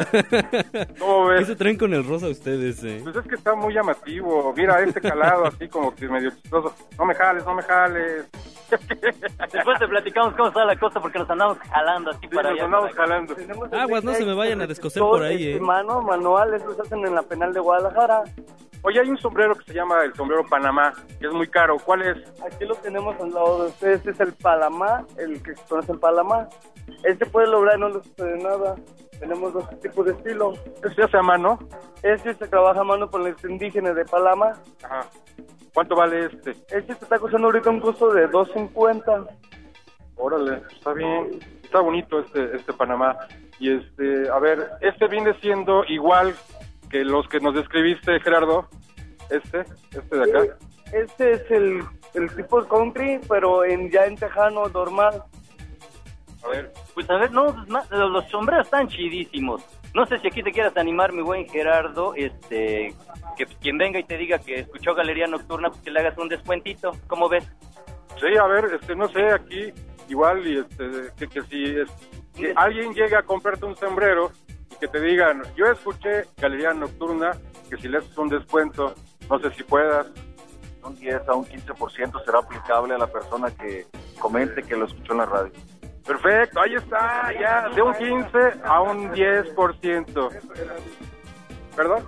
¿Cómo 0.98 1.28
¿Qué 1.28 1.34
ves? 1.34 1.46
se 1.46 1.54
traen 1.54 1.76
con 1.78 1.94
el 1.94 2.04
rosa 2.04 2.26
ustedes, 2.26 2.82
eh? 2.82 2.98
Pues 3.04 3.14
es 3.14 3.22
que 3.24 3.36
está 3.36 3.54
muy 3.54 3.72
llamativo. 3.72 4.52
Mira, 4.56 4.80
este 4.82 5.00
calado 5.00 5.46
así 5.46 5.68
como 5.68 5.94
que 5.94 6.08
medio 6.08 6.30
chistoso. 6.30 6.74
No 6.98 7.04
me 7.04 7.14
jales, 7.32 7.46
no 7.46 7.54
me 7.54 7.62
jales. 7.62 8.30
Después 9.52 9.78
te 9.78 9.86
platicamos 9.86 10.34
cómo 10.34 10.48
está 10.48 10.64
la 10.64 10.76
cosa 10.76 11.00
porque 11.00 11.18
nos 11.18 11.28
andamos 11.28 11.58
jalando 11.58 12.10
así 12.10 12.26
para 12.28 12.50
nos 12.50 12.52
allá. 12.52 12.64
andamos 12.64 12.90
para 12.92 13.06
jalando. 13.06 13.36
Aguas, 13.78 14.04
no 14.04 14.14
se 14.14 14.24
me 14.24 14.34
vayan 14.34 14.62
a 14.62 14.66
descoser 14.66 15.02
por 15.02 15.22
ahí, 15.22 15.52
eh. 15.52 15.60
Mano, 15.60 16.00
manual, 16.02 16.54
eso 16.54 16.72
se 16.74 16.82
hacen 16.82 17.06
en 17.06 17.14
la 17.14 17.22
penal 17.22 17.52
de 17.52 17.60
Guadalajara. 17.60 18.22
Oye, 18.84 19.00
hay 19.00 19.08
un 19.10 19.18
sombrero 19.18 19.54
que 19.54 19.64
se 19.64 19.74
llama 19.74 20.02
el 20.04 20.12
sombrero 20.14 20.44
Panamá, 20.48 20.92
que 21.20 21.26
es 21.26 21.32
muy 21.32 21.46
caro. 21.48 21.76
¿Cuál 21.84 22.02
es? 22.02 22.18
Aquí 22.44 22.64
lo 22.64 22.74
tenemos 22.76 23.14
al 23.20 23.30
lado 23.30 23.62
de 23.64 23.68
ustedes, 23.68 23.98
este 23.98 24.10
es 24.10 24.20
el 24.20 24.32
Palamá, 24.32 25.04
el 25.18 25.40
que 25.42 25.54
se 25.54 25.62
conoce 25.68 25.92
el 25.92 25.98
Palamá. 26.00 26.48
Este 27.04 27.26
puede 27.26 27.46
lograr, 27.46 27.78
no 27.78 27.88
le 27.90 28.02
sucede 28.02 28.42
nada. 28.42 28.74
Tenemos 29.22 29.52
dos 29.52 29.80
tipos 29.80 30.04
de 30.04 30.12
estilo. 30.14 30.52
¿Este 30.74 30.94
se 30.96 31.02
hace 31.04 31.16
a 31.16 31.22
mano? 31.22 31.56
Este 32.02 32.34
se 32.34 32.48
trabaja 32.48 32.80
a 32.80 32.84
mano 32.84 33.08
por 33.08 33.20
los 33.20 33.44
indígenas 33.44 33.94
de 33.94 34.04
Palama. 34.04 34.54
Ajá. 34.82 35.06
¿Cuánto 35.72 35.94
vale 35.94 36.26
este? 36.26 36.50
Este 36.50 36.94
se 36.94 37.04
está 37.04 37.20
costando 37.20 37.46
ahorita 37.46 37.70
un 37.70 37.78
costo 37.78 38.12
de 38.12 38.28
2.50. 38.28 39.28
Órale, 40.16 40.62
está 40.72 40.92
bien. 40.92 41.38
Está 41.62 41.78
bonito 41.78 42.18
este, 42.18 42.56
este 42.56 42.72
Panamá. 42.72 43.16
Y 43.60 43.70
este, 43.70 44.28
a 44.28 44.40
ver, 44.40 44.68
este 44.80 45.06
viene 45.06 45.34
siendo 45.40 45.84
igual 45.84 46.34
que 46.90 47.04
los 47.04 47.28
que 47.28 47.38
nos 47.38 47.54
describiste, 47.54 48.18
Gerardo. 48.18 48.66
Este, 49.30 49.60
este 49.92 50.16
de 50.16 50.24
acá. 50.24 50.56
Este 50.92 51.30
es 51.30 51.50
el, 51.52 51.84
el 52.14 52.34
tipo 52.34 52.60
country, 52.64 53.20
pero 53.28 53.64
en 53.64 53.88
ya 53.88 54.04
en 54.04 54.16
tejano 54.16 54.66
normal. 54.66 55.22
A 56.44 56.48
ver. 56.48 56.72
Pues 56.94 57.08
a 57.08 57.16
ver, 57.16 57.30
no, 57.32 57.54
pues, 57.54 57.90
los 57.90 58.10
los 58.10 58.30
sombreros 58.30 58.66
están 58.66 58.88
chidísimos. 58.88 59.62
No 59.94 60.06
sé 60.06 60.18
si 60.18 60.28
aquí 60.28 60.42
te 60.42 60.52
quieras 60.52 60.76
animar, 60.76 61.12
mi 61.12 61.22
buen 61.22 61.48
Gerardo, 61.48 62.14
este, 62.14 62.94
que 63.36 63.46
pues, 63.46 63.58
quien 63.60 63.78
venga 63.78 63.98
y 63.98 64.04
te 64.04 64.16
diga 64.16 64.38
que 64.38 64.60
escuchó 64.60 64.94
Galería 64.94 65.26
Nocturna, 65.26 65.68
pues 65.68 65.82
que 65.82 65.90
le 65.90 66.00
hagas 66.00 66.16
un 66.18 66.28
descuentito. 66.28 66.92
¿Cómo 67.06 67.28
ves? 67.28 67.44
Sí, 68.18 68.36
a 68.36 68.46
ver, 68.46 68.66
este, 68.80 68.94
no 68.94 69.08
sé, 69.08 69.30
aquí 69.32 69.72
igual 70.08 70.46
y 70.46 70.58
este, 70.58 71.12
que, 71.16 71.28
que 71.28 71.42
si 71.42 71.64
es, 71.64 71.90
que 72.34 72.52
alguien 72.56 72.92
llega 72.94 73.20
a 73.20 73.22
comprarte 73.22 73.64
un 73.64 73.76
sombrero 73.76 74.30
y 74.70 74.76
que 74.76 74.88
te 74.88 75.00
digan, 75.00 75.42
yo 75.56 75.66
escuché 75.66 76.24
Galería 76.38 76.72
Nocturna, 76.72 77.32
que 77.68 77.76
si 77.76 77.88
le 77.88 77.98
haces 77.98 78.16
un 78.16 78.28
descuento, 78.28 78.94
no 79.28 79.38
sé 79.38 79.50
si 79.54 79.62
puedas. 79.62 80.06
Un 80.84 80.96
10 80.96 81.28
a 81.28 81.34
un 81.34 81.44
15% 81.44 82.24
será 82.24 82.38
aplicable 82.40 82.94
a 82.94 82.98
la 82.98 83.06
persona 83.06 83.52
que 83.52 83.86
comente 84.18 84.64
que 84.64 84.74
lo 84.74 84.86
escuchó 84.86 85.12
en 85.12 85.18
la 85.18 85.26
radio. 85.26 85.52
Perfecto, 86.06 86.60
ahí 86.60 86.74
está, 86.74 87.32
ya, 87.38 87.68
de 87.68 87.82
un 87.82 87.94
15 87.94 88.38
a 88.64 88.80
un 88.80 89.12
10%. 89.12 90.30
¿Perdón? 91.76 92.04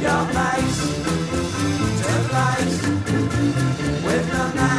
Your 0.00 0.24
face 0.34 0.80
to 2.00 2.12
face 2.32 2.78
with 4.04 4.26
the 4.30 4.44
man 4.56 4.69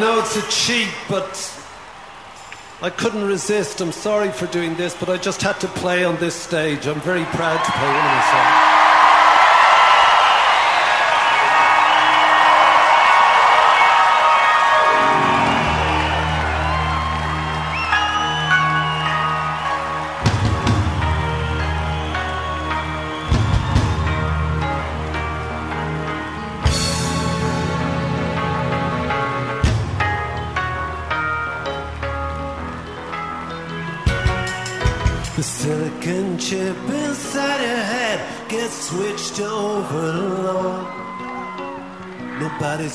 know 0.00 0.18
it's 0.18 0.34
a 0.34 0.48
cheat, 0.48 0.88
but 1.10 1.30
I 2.80 2.88
couldn't 2.88 3.24
resist. 3.24 3.82
I'm 3.82 3.92
sorry 3.92 4.30
for 4.30 4.46
doing 4.46 4.74
this, 4.76 4.96
but 4.98 5.10
I 5.10 5.18
just 5.18 5.42
had 5.42 5.60
to 5.60 5.68
play 5.68 6.04
on 6.04 6.16
this 6.16 6.34
stage. 6.34 6.86
I'm 6.86 7.00
very 7.02 7.24
proud 7.24 7.62
to 7.62 7.70
play 7.70 7.86
one 7.86 7.96
of 7.96 8.04
my 8.04 8.30
songs. 8.32 8.79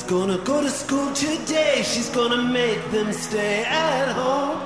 Gonna 0.06 0.38
go 0.38 0.62
to 0.62 0.70
school 0.70 1.12
today, 1.14 1.82
she's 1.82 2.08
gonna 2.10 2.42
make 2.42 2.90
them 2.90 3.12
stay 3.12 3.64
at 3.64 4.08
home. 4.12 4.60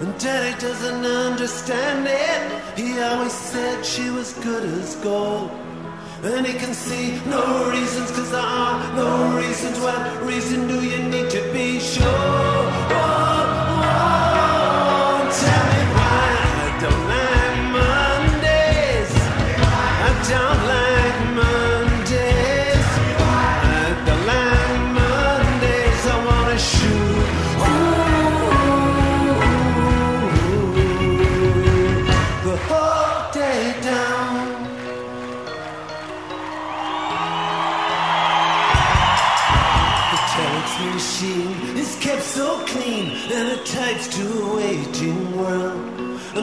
And 0.00 0.18
daddy 0.18 0.58
doesn't 0.58 1.04
understand 1.04 2.06
it, 2.08 2.78
he 2.78 2.98
always 3.00 3.32
said 3.32 3.84
she 3.84 4.08
was 4.10 4.32
good 4.34 4.64
as 4.64 4.96
gold. 4.96 5.50
And 6.22 6.46
he 6.46 6.54
can 6.54 6.72
see 6.72 7.20
no 7.26 7.70
reasons, 7.70 8.10
cause 8.12 8.30
there 8.30 8.40
are 8.40 8.94
no 8.94 9.36
reasons. 9.36 9.78
What 9.80 10.22
reason 10.22 10.66
do 10.68 10.82
you 10.82 11.02
need 11.02 11.28
to 11.30 11.42
be 11.52 11.78
sure? 11.78 12.66
Tell 12.88 14.35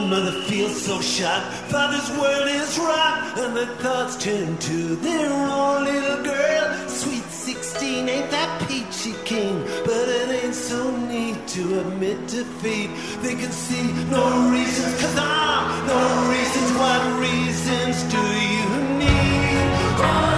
mother 0.08 0.32
feels 0.42 0.82
so 0.82 1.00
shocked, 1.00 1.46
father's 1.70 2.10
world 2.18 2.48
is 2.48 2.78
rocked, 2.78 3.38
and 3.38 3.56
the 3.56 3.66
thoughts 3.82 4.16
turn 4.22 4.56
to 4.58 4.96
their 4.96 5.32
own 5.32 5.84
little 5.84 6.22
girl. 6.22 6.88
Sweet 6.88 7.24
16 7.24 8.08
ain't 8.08 8.30
that 8.30 8.68
peachy 8.68 9.14
king, 9.24 9.62
but 9.84 10.08
it 10.08 10.44
ain't 10.44 10.54
so 10.54 10.94
neat 11.08 11.46
to 11.48 11.80
admit 11.80 12.26
defeat. 12.26 12.90
They 13.22 13.34
can 13.34 13.52
see 13.52 13.92
no 14.10 14.50
reasons, 14.50 15.00
cause 15.00 15.16
ah, 15.18 15.64
no 15.88 16.00
reasons. 16.32 16.70
What 16.82 17.02
reasons 17.20 18.02
do 18.12 18.24
you 18.54 18.68
need? 18.98 19.68
Oh, 20.00 20.33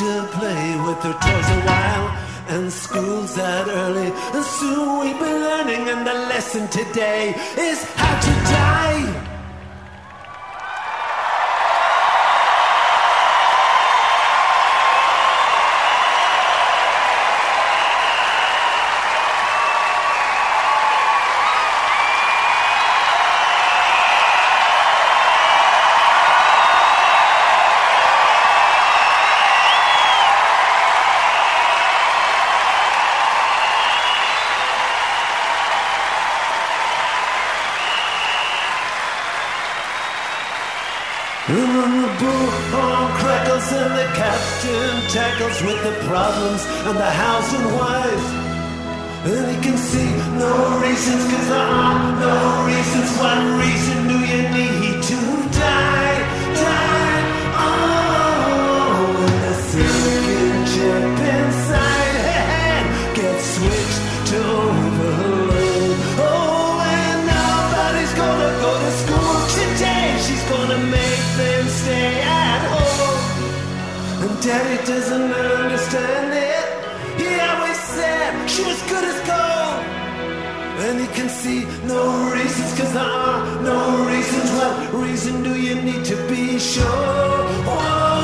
to 0.00 0.26
play 0.32 0.80
with 0.86 1.02
their 1.02 1.12
toys 1.12 1.48
a 1.56 1.60
while. 1.68 2.06
And 2.48 2.72
school's 2.72 3.36
out 3.38 3.68
early, 3.68 4.10
and 4.34 4.44
soon 4.44 4.98
we'll 4.98 5.18
be 5.26 5.32
learning. 5.46 5.88
And 5.92 6.06
the 6.06 6.14
lesson 6.32 6.66
today 6.68 7.34
is 7.58 7.84
how 7.94 8.20
to 8.20 8.32
die. 8.50 8.69
Tackles 45.50 45.62
with 45.62 45.82
the 45.84 46.06
problems 46.06 46.64
and 46.86 46.98
the 46.98 47.10
house 47.10 47.54
and 47.54 47.66
wife. 47.78 48.50
And 49.22 49.56
he 49.56 49.62
can 49.62 49.76
see 49.76 50.10
no 50.38 50.80
reasons, 50.80 51.24
cause 51.30 51.48
there 51.48 51.99
there 82.92 83.02
are 83.02 83.62
no 83.62 84.06
reasons. 84.06 84.50
What 84.58 84.94
reason 84.94 85.42
do 85.42 85.54
you 85.60 85.76
need 85.80 86.04
to 86.06 86.16
be 86.28 86.58
sure? 86.58 86.84
Whoa, 87.66 88.19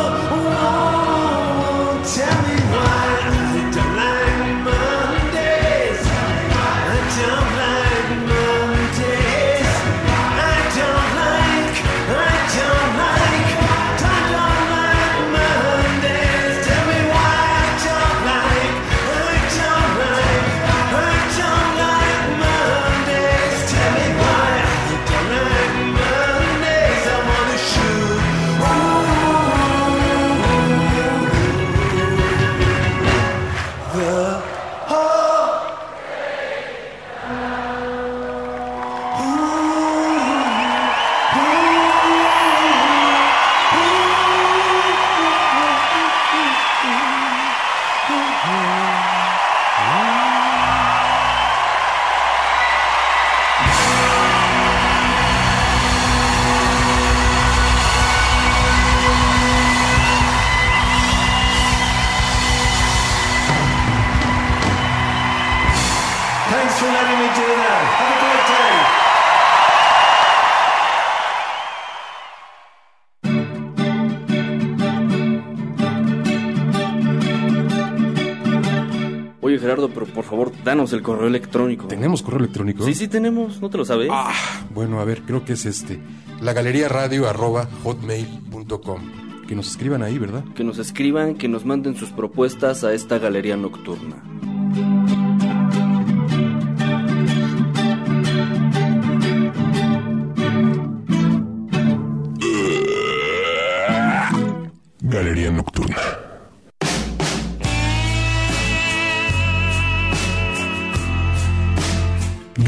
danos 80.66 80.92
el 80.92 81.00
correo 81.00 81.28
electrónico. 81.28 81.86
¿Tenemos 81.86 82.22
correo 82.22 82.40
electrónico? 82.40 82.84
Sí, 82.84 82.92
sí 82.92 83.08
tenemos, 83.08 83.62
¿no 83.62 83.70
te 83.70 83.78
lo 83.78 83.84
sabes? 83.84 84.08
Ah, 84.12 84.34
bueno, 84.74 85.00
a 85.00 85.04
ver, 85.04 85.22
creo 85.22 85.44
que 85.44 85.52
es 85.52 85.64
este. 85.64 86.00
La 86.42 86.52
galería 86.52 86.88
radio 86.88 87.28
arroba 87.28 87.68
hotmail.com. 87.84 89.00
Que 89.46 89.54
nos 89.54 89.68
escriban 89.68 90.02
ahí, 90.02 90.18
¿verdad? 90.18 90.44
Que 90.56 90.64
nos 90.64 90.78
escriban, 90.78 91.36
que 91.36 91.46
nos 91.46 91.64
manden 91.64 91.94
sus 91.94 92.10
propuestas 92.10 92.82
a 92.82 92.92
esta 92.92 93.18
galería 93.18 93.56
nocturna. 93.56 94.16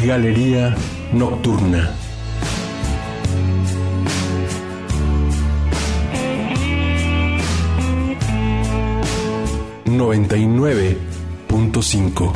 Galería 0.09 0.75
Nocturna. 1.13 1.95
Noventa 9.85 10.35
y 10.39 10.47
nueve 10.47 10.97
punto 11.47 11.83
cinco. 11.83 12.33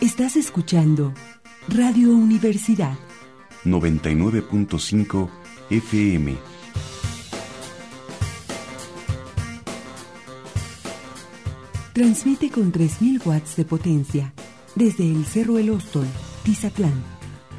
Estás 0.00 0.36
escuchando 0.36 1.12
Radio 1.66 2.10
Universidad. 2.10 2.96
99.5 3.66 5.28
FM. 5.70 6.36
Transmite 11.92 12.50
con 12.50 12.72
3.000 12.72 13.26
watts 13.26 13.56
de 13.56 13.64
potencia 13.64 14.32
desde 14.74 15.10
el 15.10 15.24
Cerro 15.24 15.58
El 15.58 15.70
Ostol, 15.70 16.06
Tizatlán. 16.44 17.02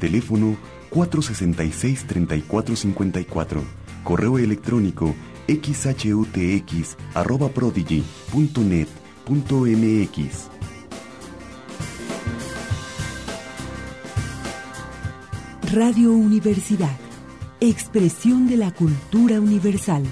Teléfono 0.00 0.56
466-3454. 0.90 3.62
Correo 4.04 4.38
electrónico 4.38 5.14
xhutx 5.48 6.96
Radio 15.72 16.12
Universidad. 16.12 16.96
Expresión 17.60 18.48
de 18.48 18.56
la 18.56 18.72
cultura 18.72 19.38
universal. 19.38 20.02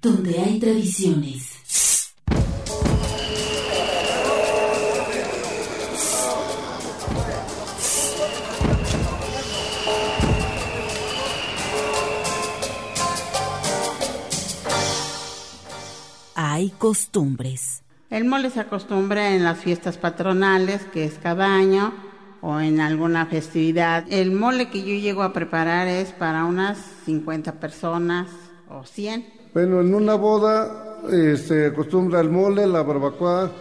Donde 0.00 0.38
hay 0.38 0.58
tradiciones. 0.58 1.55
Hay 16.56 16.70
costumbres. 16.70 17.84
El 18.08 18.24
mole 18.24 18.48
se 18.48 18.60
acostumbra 18.60 19.34
en 19.34 19.44
las 19.44 19.58
fiestas 19.58 19.98
patronales, 19.98 20.86
que 20.86 21.04
es 21.04 21.18
cada 21.18 21.54
año, 21.54 21.92
o 22.40 22.60
en 22.60 22.80
alguna 22.80 23.26
festividad. 23.26 24.06
El 24.08 24.32
mole 24.32 24.70
que 24.70 24.80
yo 24.80 24.94
llego 24.98 25.22
a 25.22 25.34
preparar 25.34 25.86
es 25.86 26.12
para 26.12 26.46
unas 26.46 26.78
50 27.04 27.60
personas 27.60 28.30
o 28.70 28.84
100. 28.84 29.50
Bueno, 29.52 29.82
en 29.82 29.94
una 29.94 30.14
boda 30.14 31.02
eh, 31.12 31.36
se 31.36 31.66
acostumbra 31.66 32.20
el 32.20 32.30
mole, 32.30 32.66
la 32.66 32.82
barbacoa, 32.82 33.52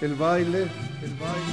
el 0.00 0.14
baile, 0.14 0.68
el 1.02 1.14
baile. 1.18 1.52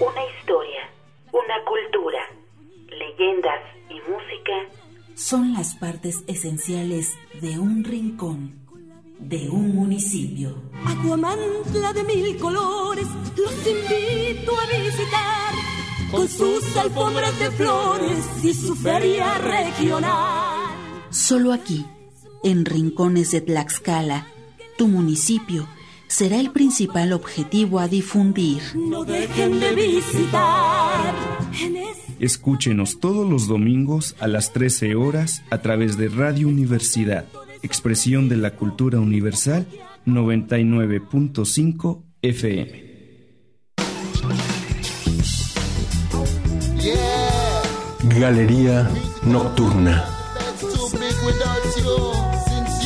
Una 0.00 0.24
historia, 0.38 0.88
una 1.32 1.64
cultura, 1.66 2.20
leyendas 2.88 3.73
música 4.44 4.52
Son 5.14 5.52
las 5.52 5.74
partes 5.76 6.24
esenciales 6.26 7.12
de 7.40 7.58
un 7.58 7.84
rincón, 7.84 8.54
de 9.18 9.48
un 9.48 9.74
municipio. 9.74 10.62
Aguamantla 10.84 11.92
de 11.92 12.04
mil 12.04 12.36
colores, 12.36 13.06
los 13.36 13.52
invito 13.66 14.52
a 14.58 14.78
visitar 14.78 15.54
con 16.10 16.28
sus 16.28 16.76
alfombras 16.76 17.38
de 17.38 17.50
flores 17.52 18.18
y 18.42 18.54
su 18.54 18.74
feria 18.74 19.38
regional. 19.38 20.74
Solo 21.10 21.52
aquí, 21.52 21.86
en 22.42 22.64
Rincones 22.64 23.30
de 23.30 23.40
Tlaxcala, 23.40 24.26
tu 24.76 24.88
municipio 24.88 25.68
será 26.08 26.38
el 26.38 26.50
principal 26.50 27.12
objetivo 27.12 27.78
a 27.78 27.88
difundir. 27.88 28.62
No 28.74 29.04
dejen 29.04 29.60
de 29.60 29.74
visitar. 29.74 31.14
En 31.60 31.76
Escúchenos 32.20 33.00
todos 33.00 33.28
los 33.28 33.48
domingos 33.48 34.14
a 34.20 34.26
las 34.26 34.52
13 34.52 34.94
horas 34.94 35.42
a 35.50 35.58
través 35.58 35.96
de 35.96 36.08
Radio 36.08 36.48
Universidad, 36.48 37.26
expresión 37.62 38.28
de 38.28 38.36
la 38.36 38.52
cultura 38.52 39.00
universal 39.00 39.66
99.5 40.06 42.02
FM. 42.22 42.84
Galería 48.18 48.88
Nocturna. 49.24 50.04
too 50.60 50.88
big 50.98 51.16
without 51.24 51.64
you. 51.76 52.12
Since 52.46 52.84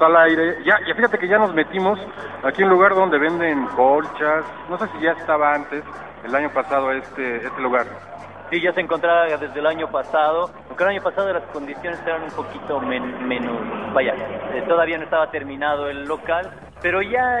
Al 0.00 0.16
aire. 0.16 0.58
Ya, 0.64 0.78
fíjate 0.94 1.18
que 1.18 1.28
ya 1.28 1.38
nos 1.38 1.54
metimos 1.54 1.98
aquí 2.42 2.62
en 2.62 2.68
un 2.68 2.74
lugar 2.74 2.94
donde 2.94 3.18
venden 3.18 3.66
colchas. 3.68 4.44
No 4.68 4.78
sé 4.78 4.86
si 4.88 5.00
ya 5.00 5.12
estaba 5.12 5.54
antes, 5.54 5.84
el 6.24 6.34
año 6.34 6.50
pasado, 6.50 6.92
este, 6.92 7.36
este 7.46 7.60
lugar. 7.60 7.86
Sí, 8.50 8.60
ya 8.62 8.72
se 8.72 8.80
encontraba 8.80 9.26
desde 9.26 9.58
el 9.60 9.66
año 9.66 9.88
pasado, 9.90 10.50
aunque 10.68 10.82
el 10.84 10.90
año 10.90 11.02
pasado 11.02 11.30
las 11.32 11.42
condiciones 11.52 12.00
eran 12.06 12.22
un 12.22 12.30
poquito 12.30 12.80
men- 12.80 13.28
menos, 13.28 13.54
vaya, 13.92 14.14
eh, 14.54 14.64
todavía 14.66 14.96
no 14.96 15.04
estaba 15.04 15.30
terminado 15.30 15.88
el 15.90 16.04
local, 16.06 16.50
pero 16.80 17.02
ya, 17.02 17.40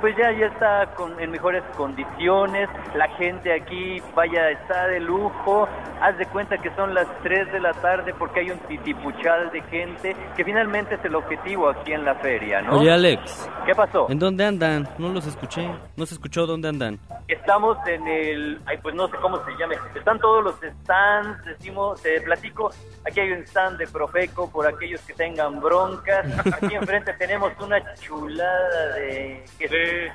pues 0.00 0.16
ya, 0.16 0.32
ya 0.32 0.46
está 0.46 0.94
con, 0.94 1.18
en 1.20 1.30
mejores 1.30 1.62
condiciones, 1.76 2.68
la 2.94 3.08
gente 3.16 3.52
aquí, 3.52 4.02
vaya, 4.14 4.50
está 4.50 4.86
de 4.88 5.00
lujo, 5.00 5.68
haz 6.00 6.16
de 6.18 6.26
cuenta 6.26 6.58
que 6.58 6.70
son 6.74 6.94
las 6.94 7.06
3 7.22 7.52
de 7.52 7.60
la 7.60 7.72
tarde 7.74 8.14
porque 8.18 8.40
hay 8.40 8.50
un 8.50 8.58
titipuchal 8.60 9.50
de 9.50 9.62
gente, 9.62 10.16
que 10.36 10.44
finalmente 10.44 10.94
es 10.94 11.04
el 11.04 11.14
objetivo 11.14 11.68
aquí 11.68 11.92
en 11.92 12.04
la 12.04 12.14
feria, 12.16 12.62
¿no? 12.62 12.78
Oye, 12.78 12.90
Alex. 12.90 13.48
¿Qué 13.66 13.74
pasó? 13.74 14.10
¿En 14.10 14.18
dónde 14.18 14.44
andan? 14.44 14.88
No 14.98 15.08
los 15.10 15.26
escuché. 15.26 15.68
No 15.96 16.06
se 16.06 16.14
escuchó 16.14 16.46
dónde 16.46 16.68
andan. 16.68 16.98
Estamos 17.28 17.76
en 17.86 18.06
el, 18.06 18.60
ay, 18.66 18.78
pues 18.78 18.94
no 18.94 19.08
sé 19.08 19.16
cómo 19.22 19.44
se 19.44 19.52
llame, 19.58 19.76
están 19.94 20.18
todos 20.18 20.42
los 20.42 20.54
stands, 20.82 21.44
decimos, 21.44 22.02
te 22.02 22.20
platico, 22.22 22.70
aquí 23.06 23.20
hay 23.20 23.32
un 23.32 23.42
stand 23.42 23.78
de 23.78 23.86
Profeco 23.86 24.50
por 24.50 24.66
aquellos 24.66 25.00
que 25.02 25.12
tengan 25.14 25.60
broncas, 25.60 26.26
aquí 26.52 26.74
enfrente 26.74 27.12
tenemos 27.18 27.52
una 27.60 27.94
chulada 27.94 28.94
de... 28.96 29.44
Que 29.58 29.68
es, 29.70 30.12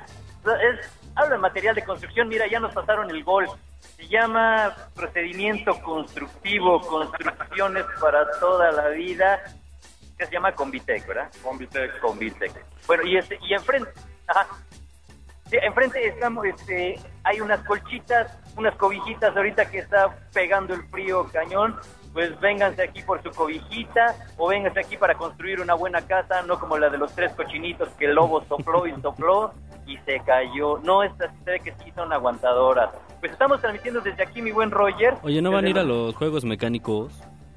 habla 1.14 1.36
de 1.36 1.40
material 1.40 1.74
de 1.74 1.84
construcción, 1.84 2.28
mira, 2.28 2.46
ya 2.46 2.60
nos 2.60 2.74
pasaron 2.74 3.10
el 3.10 3.24
gol, 3.24 3.46
se 3.80 4.06
llama 4.08 4.74
procedimiento 4.94 5.80
constructivo, 5.82 6.80
construcciones 6.80 7.84
para 8.00 8.30
toda 8.38 8.72
la 8.72 8.88
vida, 8.88 9.42
que 10.18 10.26
se 10.26 10.32
llama 10.32 10.52
Convitec, 10.52 11.06
¿verdad? 11.06 11.30
Convitec. 11.42 11.98
Convitec. 12.00 12.52
Bueno, 12.86 13.02
y 13.04 13.16
este, 13.16 13.38
y 13.42 13.54
enfrente, 13.54 13.90
ajá. 14.26 14.46
Sí, 15.50 15.56
enfrente 15.62 16.06
estamos, 16.06 16.44
este, 16.44 16.98
hay 17.22 17.40
unas 17.40 17.60
colchitas, 17.64 18.36
unas 18.56 18.74
cobijitas 18.76 19.36
ahorita 19.36 19.70
que 19.70 19.78
está 19.78 20.16
pegando 20.32 20.74
el 20.74 20.82
frío 20.88 21.28
cañón. 21.32 21.78
Pues 22.16 22.40
vénganse 22.40 22.82
aquí 22.82 23.02
por 23.02 23.22
su 23.22 23.30
cobijita 23.30 24.14
o 24.38 24.48
vénganse 24.48 24.80
aquí 24.80 24.96
para 24.96 25.12
construir 25.16 25.60
una 25.60 25.74
buena 25.74 26.00
casa, 26.00 26.40
no 26.46 26.58
como 26.58 26.78
la 26.78 26.88
de 26.88 26.96
los 26.96 27.12
tres 27.14 27.30
cochinitos 27.34 27.90
que 27.98 28.06
el 28.06 28.14
lobo 28.14 28.42
sopló 28.48 28.86
y 28.86 28.92
sopló 29.02 29.52
y 29.86 29.98
se 29.98 30.20
cayó. 30.20 30.78
No, 30.78 31.02
estas 31.02 31.30
ve 31.44 31.60
que 31.60 31.72
sí 31.84 31.92
son 31.94 32.10
aguantadoras. 32.14 32.88
Pues 33.20 33.32
estamos 33.32 33.60
transmitiendo 33.60 34.00
desde 34.00 34.22
aquí, 34.22 34.40
mi 34.40 34.50
buen 34.50 34.70
Roger. 34.70 35.12
Oye, 35.24 35.42
¿no 35.42 35.50
van 35.52 35.66
a 35.66 35.68
ir 35.68 35.78
a 35.78 35.82
los 35.82 36.14
juegos 36.16 36.46
mecánicos? 36.46 37.12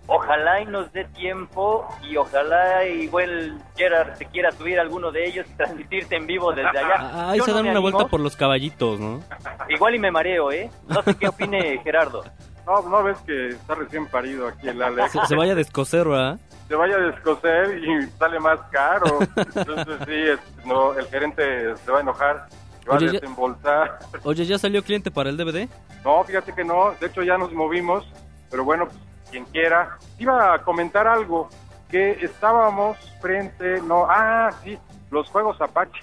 Ojalá 0.07 0.59
y 0.59 0.65
nos 0.65 0.91
dé 0.91 1.05
tiempo 1.05 1.87
y 2.03 2.17
ojalá 2.17 2.85
igual 2.85 3.57
Gerard 3.77 4.15
se 4.15 4.25
quiera 4.25 4.51
subir 4.51 4.77
a 4.77 4.81
alguno 4.81 5.09
de 5.13 5.25
ellos 5.25 5.45
y 5.49 5.53
transmitirte 5.55 6.17
en 6.17 6.27
vivo 6.27 6.51
desde 6.51 6.77
allá. 6.79 6.95
Ah, 6.99 7.29
ahí 7.29 7.37
Yo 7.37 7.45
se 7.45 7.51
no 7.51 7.55
dan 7.55 7.63
una 7.67 7.71
animo. 7.77 7.89
vuelta 7.91 8.09
por 8.09 8.19
los 8.19 8.35
caballitos, 8.35 8.99
¿no? 8.99 9.21
Igual 9.69 9.95
y 9.95 9.99
me 9.99 10.11
mareo, 10.11 10.51
¿eh? 10.51 10.69
No 10.89 11.01
sé 11.01 11.15
qué 11.15 11.29
opine 11.29 11.77
Gerardo. 11.85 12.25
No, 12.65 12.81
no 12.89 13.03
ves 13.03 13.17
que 13.19 13.49
está 13.49 13.75
recién 13.75 14.05
parido 14.07 14.47
aquí 14.47 14.67
el 14.69 14.81
Alex. 14.81 15.11
Se, 15.11 15.25
se 15.25 15.35
vaya 15.35 15.53
a 15.53 15.55
descoser, 15.55 16.07
¿verdad? 16.07 16.39
Se 16.67 16.75
vaya 16.75 16.95
a 16.95 16.99
descoser 16.99 17.83
y 17.83 18.07
sale 18.17 18.39
más 18.39 18.59
caro. 18.71 19.19
Entonces 19.55 19.97
sí, 20.05 20.13
es- 20.13 20.65
no, 20.65 20.93
el 20.93 21.05
gerente 21.07 21.75
se 21.77 21.91
va 21.91 21.97
a 21.97 22.01
enojar, 22.01 22.47
se 22.83 22.89
va 22.89 22.95
Oye, 22.97 23.05
a 23.09 23.11
ya- 23.13 23.19
desembolsar. 23.19 23.99
Oye, 24.23 24.45
¿ya 24.45 24.57
salió 24.59 24.83
cliente 24.83 25.09
para 25.09 25.29
el 25.29 25.37
DVD? 25.37 25.67
No, 26.05 26.23
fíjate 26.23 26.53
que 26.53 26.63
no, 26.63 26.91
de 26.99 27.07
hecho 27.07 27.23
ya 27.23 27.37
nos 27.37 27.51
movimos, 27.53 28.07
pero 28.51 28.63
bueno, 28.63 28.85
pues, 28.85 28.99
quien 29.31 29.45
quiera. 29.45 29.97
Iba 30.19 30.53
a 30.53 30.59
comentar 30.63 31.07
algo, 31.07 31.49
que 31.89 32.11
estábamos 32.23 32.97
frente, 33.19 33.81
no, 33.81 34.05
ah, 34.07 34.51
sí, 34.63 34.77
los 35.09 35.27
juegos 35.29 35.59
Apache. 35.59 35.99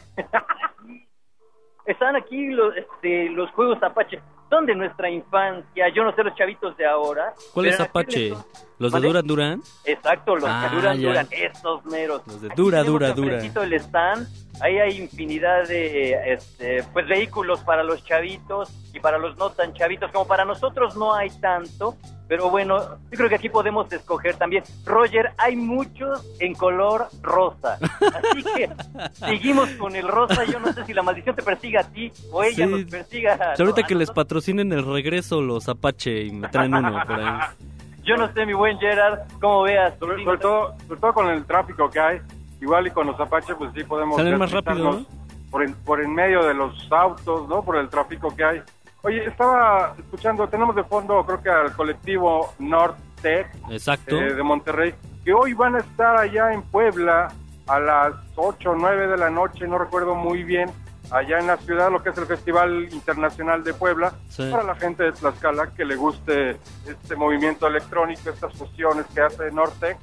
Están 1.86 2.16
aquí 2.16 2.48
los, 2.48 2.76
este, 2.76 3.28
los 3.30 3.48
juegos 3.52 3.80
Apache. 3.82 4.20
Son 4.48 4.64
de 4.66 4.74
nuestra 4.74 5.10
infancia. 5.10 5.88
Yo 5.88 6.04
no 6.04 6.14
sé 6.14 6.22
los 6.22 6.34
chavitos 6.36 6.76
de 6.76 6.86
ahora. 6.86 7.34
¿Cuál 7.52 7.66
es 7.66 7.80
Apache? 7.80 8.34
¿Los 8.78 8.92
de. 8.92 9.00
Duran 9.00 9.26
Duran? 9.26 9.62
Exacto, 9.84 10.36
los 10.36 10.44
Ah, 10.46 10.66
que 10.68 10.76
duran, 10.76 11.00
duran, 11.00 11.28
estos 11.30 11.84
meros. 11.86 12.22
Los 12.26 12.40
de 12.42 12.48
Aquí 12.48 12.56
dura, 12.56 12.78
tenemos 12.82 13.00
dura, 13.00 13.14
dura. 13.14 13.64
el 13.64 13.72
stand, 13.74 14.28
ahí 14.60 14.78
hay 14.78 14.98
infinidad 14.98 15.66
de 15.66 16.32
este, 16.34 16.82
pues 16.92 17.08
vehículos 17.08 17.60
para 17.60 17.82
los 17.82 18.04
chavitos 18.04 18.68
y 18.92 19.00
para 19.00 19.16
los 19.18 19.36
no 19.38 19.50
tan 19.50 19.72
chavitos, 19.74 20.10
como 20.12 20.26
para 20.26 20.44
nosotros 20.44 20.94
no 20.96 21.14
hay 21.14 21.30
tanto, 21.40 21.96
pero 22.28 22.50
bueno, 22.50 22.78
yo 23.10 23.16
creo 23.16 23.28
que 23.30 23.36
aquí 23.36 23.48
podemos 23.48 23.90
escoger 23.92 24.34
también. 24.36 24.62
Roger, 24.84 25.30
hay 25.38 25.56
muchos 25.56 26.22
en 26.40 26.54
color 26.54 27.08
rosa, 27.22 27.78
así 27.80 28.42
que 28.56 28.68
seguimos 29.14 29.70
con 29.70 29.96
el 29.96 30.06
rosa, 30.06 30.44
yo 30.44 30.58
no 30.60 30.70
sé 30.74 30.84
si 30.84 30.92
la 30.92 31.02
maldición 31.02 31.34
te 31.34 31.42
persiga 31.42 31.80
a 31.80 31.84
ti 31.84 32.12
o 32.30 32.42
ella 32.42 32.66
Sí. 32.66 32.70
nos 32.72 32.84
persiga 32.84 33.34
a, 33.40 33.54
ahorita 33.58 33.84
que 33.84 33.94
les 33.94 34.10
patrocinen 34.10 34.70
el 34.72 34.84
regreso 34.84 35.40
los 35.40 35.68
Apache 35.68 36.24
y 36.24 36.32
me 36.32 36.48
traen 36.48 36.74
uno 36.74 37.02
por 37.06 37.20
ahí. 37.20 37.40
Yo 38.06 38.16
no 38.16 38.32
sé, 38.32 38.46
mi 38.46 38.52
buen 38.52 38.78
Gerard, 38.78 39.20
cómo 39.40 39.62
veas. 39.62 39.98
Sobre, 39.98 40.22
sobre 40.24 40.38
todo, 40.38 40.74
sobre 40.86 41.00
todo 41.00 41.12
con 41.12 41.28
el 41.28 41.44
tráfico 41.44 41.90
que 41.90 41.98
hay, 41.98 42.20
igual 42.60 42.86
y 42.86 42.90
con 42.90 43.08
los 43.08 43.18
Apache, 43.18 43.54
pues 43.56 43.72
sí 43.74 43.82
podemos 43.82 44.16
Salen 44.16 44.38
más 44.38 44.52
rápido, 44.52 45.04
por, 45.50 45.64
en, 45.64 45.74
por 45.74 46.00
en 46.00 46.14
medio 46.14 46.44
de 46.44 46.54
los 46.54 46.90
autos, 46.92 47.48
¿no? 47.48 47.62
Por 47.62 47.76
el 47.76 47.88
tráfico 47.88 48.34
que 48.34 48.44
hay. 48.44 48.62
Oye, 49.02 49.24
estaba 49.24 49.94
escuchando, 49.98 50.48
tenemos 50.48 50.74
de 50.76 50.84
fondo, 50.84 51.24
creo 51.26 51.42
que 51.42 51.50
al 51.50 51.72
colectivo 51.74 52.52
Nortec 52.58 53.48
Exacto. 53.70 54.16
eh, 54.16 54.34
de 54.34 54.42
Monterrey, 54.42 54.94
que 55.24 55.32
hoy 55.32 55.52
van 55.52 55.76
a 55.76 55.78
estar 55.78 56.16
allá 56.18 56.52
en 56.52 56.62
Puebla 56.62 57.28
a 57.66 57.80
las 57.80 58.14
8 58.36 58.70
o 58.70 58.74
9 58.76 59.08
de 59.08 59.16
la 59.16 59.30
noche, 59.30 59.66
no 59.66 59.78
recuerdo 59.78 60.14
muy 60.14 60.44
bien, 60.44 60.70
allá 61.10 61.38
en 61.38 61.46
la 61.46 61.56
ciudad, 61.58 61.90
lo 61.90 62.02
que 62.02 62.10
es 62.10 62.18
el 62.18 62.26
Festival 62.26 62.88
Internacional 62.92 63.62
de 63.64 63.74
Puebla, 63.74 64.12
Sí. 64.28 64.48
para 64.50 64.62
la 64.64 64.74
gente 64.74 65.04
de 65.04 65.12
Tlaxcala 65.12 65.72
que 65.74 65.84
le 65.84 65.96
guste 65.96 66.56
este 66.86 67.16
movimiento 67.16 67.66
electrónico, 67.66 68.30
estas 68.30 68.52
fusiones 68.54 69.06
que 69.14 69.20
hace 69.20 69.50
Nortec, 69.52 69.98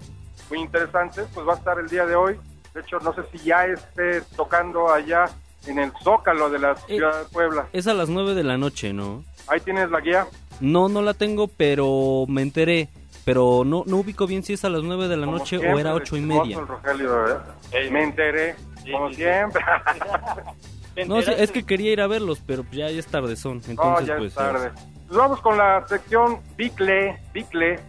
muy 0.49 0.59
interesantes, 0.59 1.25
pues 1.34 1.47
va 1.47 1.53
a 1.53 1.57
estar 1.57 1.80
el 1.80 1.88
día 1.89 2.05
de 2.05 2.15
hoy. 2.15 2.39
De 2.73 2.81
hecho, 2.81 2.99
no 2.99 3.13
sé 3.13 3.21
si 3.31 3.38
ya 3.39 3.65
esté 3.65 4.21
tocando 4.35 4.91
allá 4.91 5.25
en 5.67 5.80
el 5.80 5.91
Zócalo 6.03 6.49
de 6.49 6.59
la 6.59 6.75
ciudad 6.75 7.19
de 7.19 7.25
Puebla. 7.25 7.67
Es 7.71 7.88
a 7.88 7.93
las 7.93 8.09
9 8.09 8.34
de 8.34 8.43
la 8.43 8.57
noche, 8.57 8.91
¿no? 8.93 9.23
Ahí 9.47 9.59
tienes 9.59 9.89
la 9.91 9.99
guía. 10.01 10.25
No, 10.59 10.89
no 10.89 11.01
la 11.01 11.13
tengo, 11.13 11.47
pero 11.47 12.25
me 12.27 12.41
enteré. 12.41 12.89
Pero 13.25 13.63
no, 13.65 13.84
no 13.85 13.97
ubico 13.97 14.27
bien 14.27 14.43
si 14.43 14.53
es 14.53 14.65
a 14.65 14.69
las 14.69 14.84
9 14.84 15.07
de 15.07 15.15
la 15.15 15.25
Como 15.25 15.38
noche 15.38 15.55
o 15.57 15.59
siempre, 15.61 15.80
era 15.81 15.93
ocho 15.93 16.17
y 16.17 16.19
respetuoso 16.21 16.43
media. 16.45 16.59
el 16.59 16.67
Rogelio, 16.67 17.27
¿eh? 17.71 17.89
Me 17.89 18.03
enteré, 18.03 18.55
como 18.91 19.09
siempre. 19.13 19.63
No, 21.07 21.22
sí, 21.22 21.32
es 21.38 21.52
que 21.52 21.65
quería 21.65 21.91
ir 21.91 22.02
a 22.02 22.07
verlos, 22.07 22.41
pero 22.45 22.64
ya, 22.72 22.90
ya 22.90 22.99
es 22.99 23.07
tardezón. 23.07 23.61
No, 23.65 23.72
Entonces, 23.72 24.07
ya 24.07 24.18
pues. 24.18 24.28
es 24.30 24.36
tarde. 24.36 24.72
Pues 25.07 25.18
vamos 25.18 25.41
con 25.41 25.57
la 25.57 25.86
sección 25.88 26.40
Bicle, 26.56 27.20
Bicle 27.34 27.80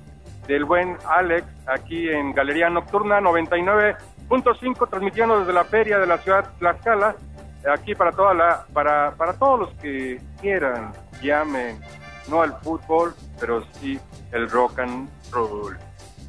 del 0.46 0.64
buen 0.64 0.96
Alex, 1.08 1.46
aquí 1.66 2.08
en 2.08 2.32
Galería 2.34 2.68
Nocturna 2.68 3.20
99.5, 3.20 4.88
transmitiendo 4.90 5.40
desde 5.40 5.52
la 5.52 5.64
feria 5.64 5.98
de 5.98 6.06
la 6.06 6.18
ciudad 6.18 6.50
Tlaxcala, 6.58 7.16
aquí 7.72 7.94
para 7.94 8.12
toda 8.12 8.34
la, 8.34 8.66
para, 8.72 9.12
para 9.16 9.32
todos 9.34 9.60
los 9.60 9.70
que 9.80 10.20
quieran, 10.40 10.92
llamen, 11.22 11.80
no 12.28 12.42
al 12.42 12.58
fútbol, 12.60 13.14
pero 13.40 13.64
sí 13.80 13.98
el 14.32 14.50
rock 14.50 14.80
and 14.80 15.08
roll. 15.30 15.76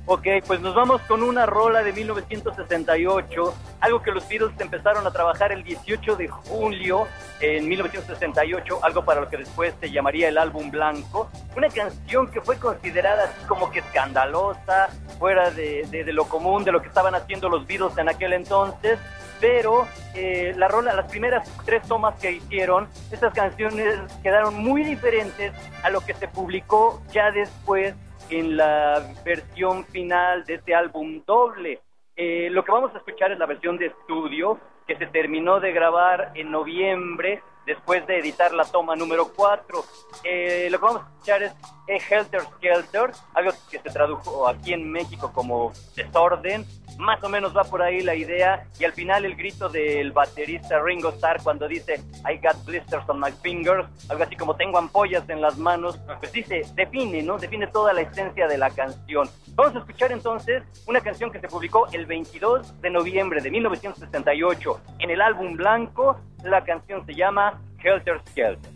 Ok, 0.08 0.28
pues 0.46 0.62
nos 0.62 0.76
vamos 0.76 1.02
con 1.08 1.24
una 1.24 1.48
rola 1.48 1.82
de 1.82 1.92
1968, 1.92 3.56
algo 3.80 4.04
que 4.04 4.12
los 4.12 4.28
Beatles 4.30 4.54
empezaron 4.60 5.08
a 5.08 5.12
trabajar 5.12 5.52
el 5.52 5.64
18 5.64 6.16
de 6.16 6.28
julio 6.28 7.08
en 7.40 7.68
1968, 7.68 8.82
algo 8.84 9.04
para 9.04 9.22
lo 9.22 9.30
que 9.30 9.38
después 9.38 9.74
se 9.80 9.90
llamaría 9.90 10.30
el 10.30 10.38
álbum 10.38 10.70
blanco, 10.70 11.32
una 11.58 11.70
canción 11.70 12.30
que 12.30 12.40
fue 12.40 12.58
considerada 12.58 13.24
así 13.24 13.48
como 13.48 13.72
que 13.72 13.80
escandalosa, 13.80 14.90
fuera 15.18 15.50
de, 15.50 16.04
lo 16.14 16.26
común, 16.26 16.64
de 16.64 16.72
lo 16.72 16.84
que 16.84 16.88
estaban 16.88 17.16
haciendo 17.16 17.50
los 17.50 17.66
Beatles 17.66 17.98
en 17.98 18.08
aquel 18.08 18.34
entonces, 18.34 19.00
pero 19.42 19.88
eh, 20.14 20.54
la 20.56 20.68
rola, 20.68 20.94
las 20.94 21.10
primeras 21.10 21.50
tres 21.66 21.82
tomas 21.88 22.20
que 22.20 22.34
hicieron, 22.34 22.88
estas 23.12 23.34
canciones 23.34 24.00
quedaron 24.22 24.54
muy 24.54 24.84
diferentes 24.84 25.52
a 25.82 25.90
lo 25.90 26.02
que 26.02 26.14
se 26.14 26.28
publicó 26.28 27.02
ya 27.12 27.32
después 27.32 27.96
en 28.30 28.58
la 28.58 29.14
versión 29.24 29.86
final 29.86 30.46
de 30.46 30.56
este 30.56 30.76
álbum 30.76 31.22
doble. 31.26 31.80
Eh, 32.16 32.50
lo 32.52 32.64
que 32.64 32.72
vamos 32.72 32.94
a 32.96 32.98
escuchar 32.98 33.32
es 33.32 33.40
la 33.40 33.46
versión 33.46 33.78
de 33.78 33.88
estudio 33.88 34.60
que 34.88 34.98
se 34.98 35.08
terminó 35.08 35.60
de 35.60 35.72
grabar 35.72 36.32
en 36.36 36.52
noviembre 36.52 37.42
después 37.66 38.06
de 38.08 38.20
editar 38.20 38.54
la 38.54 38.66
toma 38.66 38.96
número 38.96 39.32
4. 39.36 39.84
Eh, 40.24 40.68
lo 40.72 40.80
que 40.80 40.86
vamos 40.86 41.02
a 41.02 41.10
escuchar 41.10 41.44
es 41.44 42.12
Helter 42.12 42.42
Skelter, 42.42 43.12
algo 43.34 43.52
que 43.70 43.80
se 43.80 43.90
tradujo 43.90 44.48
aquí 44.48 44.74
en 44.74 44.92
México 44.92 45.32
como 45.34 45.74
desorden. 45.96 46.66
Más 46.98 47.24
o 47.24 47.30
menos 47.30 47.56
va 47.56 47.64
por 47.64 47.82
ahí 47.82 48.02
la 48.02 48.16
idea. 48.16 48.66
Y 48.80 48.86
al 48.86 48.94
final 48.94 49.26
el 49.26 49.36
grito 49.36 49.70
del 49.70 50.12
baterista 50.12 50.80
Ringo 50.82 51.10
Starr 51.10 51.42
cuando 51.44 51.68
dice 51.68 52.02
I 52.30 52.38
got 52.38 52.64
blisters 52.66 53.08
on 53.08 53.20
my 53.20 53.32
fingers, 53.44 53.86
algo 54.10 54.24
así 54.24 54.36
como 54.36 54.56
tengo 54.56 54.78
ampollas 54.78 55.28
en 55.30 55.42
las 55.42 55.58
manos, 55.58 56.00
pues 56.20 56.32
dice, 56.32 56.62
define, 56.76 57.22
¿no? 57.24 57.38
Define 57.38 57.68
toda 57.68 57.94
la 57.94 58.02
esencia 58.02 58.48
de 58.48 58.58
la 58.58 58.70
canción. 58.70 59.30
Vamos 59.56 59.76
a 59.76 59.80
escuchar 59.80 60.12
entonces 60.12 60.64
una 60.88 61.02
canción 61.02 61.32
que 61.32 61.40
se 61.40 61.48
publicó 61.48 61.88
el 61.92 62.06
22 62.06 62.82
de 62.82 62.90
noviembre 62.90 63.42
de 63.42 63.52
1968 63.52 64.82
en 65.00 65.10
el 65.10 65.22
álbum 65.22 65.56
blanco. 65.56 66.20
La 66.44 66.64
canción 66.64 67.06
se 67.06 67.14
llama 67.14 67.60
Helter 67.84 68.22
Skelter. 68.30 68.76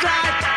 Slide. 0.00 0.47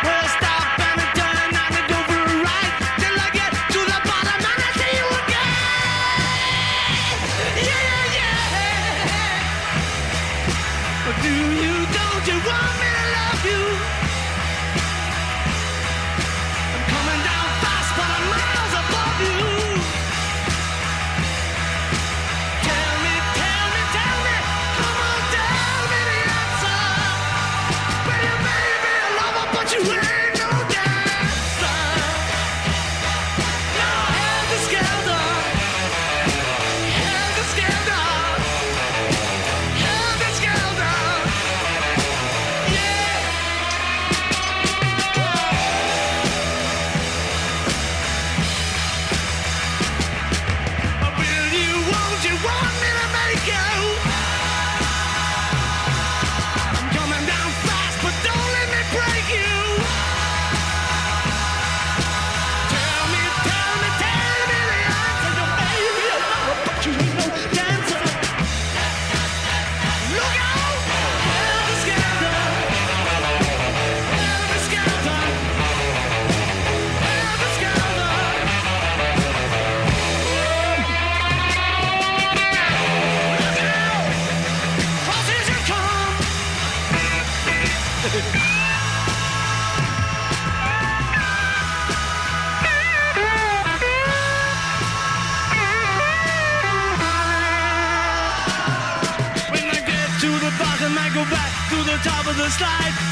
Of 102.40 102.52
slide, 102.52 103.11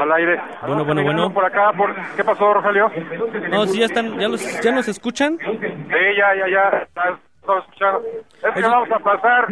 al 0.00 0.12
aire. 0.12 0.40
Bueno, 0.66 0.84
bueno, 0.84 1.02
bueno. 1.02 1.32
Por 1.32 1.44
acá, 1.44 1.72
por... 1.76 1.94
¿qué 2.16 2.24
pasó, 2.24 2.54
Rogelio? 2.54 2.90
No, 3.50 3.66
sí, 3.66 3.80
ya 3.80 3.86
están, 3.86 4.18
ya, 4.18 4.28
los, 4.28 4.60
ya 4.60 4.72
nos 4.72 4.88
escuchan. 4.88 5.38
Sí, 5.38 6.16
ya, 6.16 6.34
ya, 6.34 6.48
ya. 6.48 6.78
Estamos 6.78 7.20
escuchando. 7.64 8.02
Es 8.42 8.54
que 8.54 8.62
vamos 8.62 8.90
a 8.90 8.98
pasar 8.98 9.46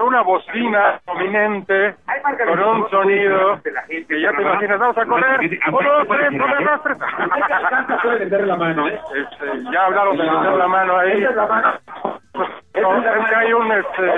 una 0.00 0.22
bocina 0.22 1.00
prominente 1.04 1.94
con 2.46 2.60
un 2.60 2.90
sonido 2.90 3.60
que 3.62 4.20
ya 4.20 4.32
te 4.32 4.42
imaginas. 4.42 4.78
Vamos 4.78 4.98
a 4.98 5.06
correr. 5.06 5.60
Uno, 5.68 5.92
dos, 5.92 6.08
tres, 6.08 6.30
uno, 6.32 6.46
dos, 6.46 6.82
tres. 6.82 6.98
Puede 8.02 8.18
vender 8.18 8.46
la 8.46 8.56
mano, 8.56 8.88
¿eh? 8.88 9.00
Este, 9.14 9.46
ya 9.72 9.86
hablaron 9.86 10.16
de 10.16 10.24
meter 10.24 10.54
la 10.54 10.68
mano 10.68 10.98
ahí. 10.98 11.24
No, 12.34 12.96
es 12.98 13.28
que 13.28 13.34
hay 13.36 13.52
un 13.52 13.70
este. 13.70 14.12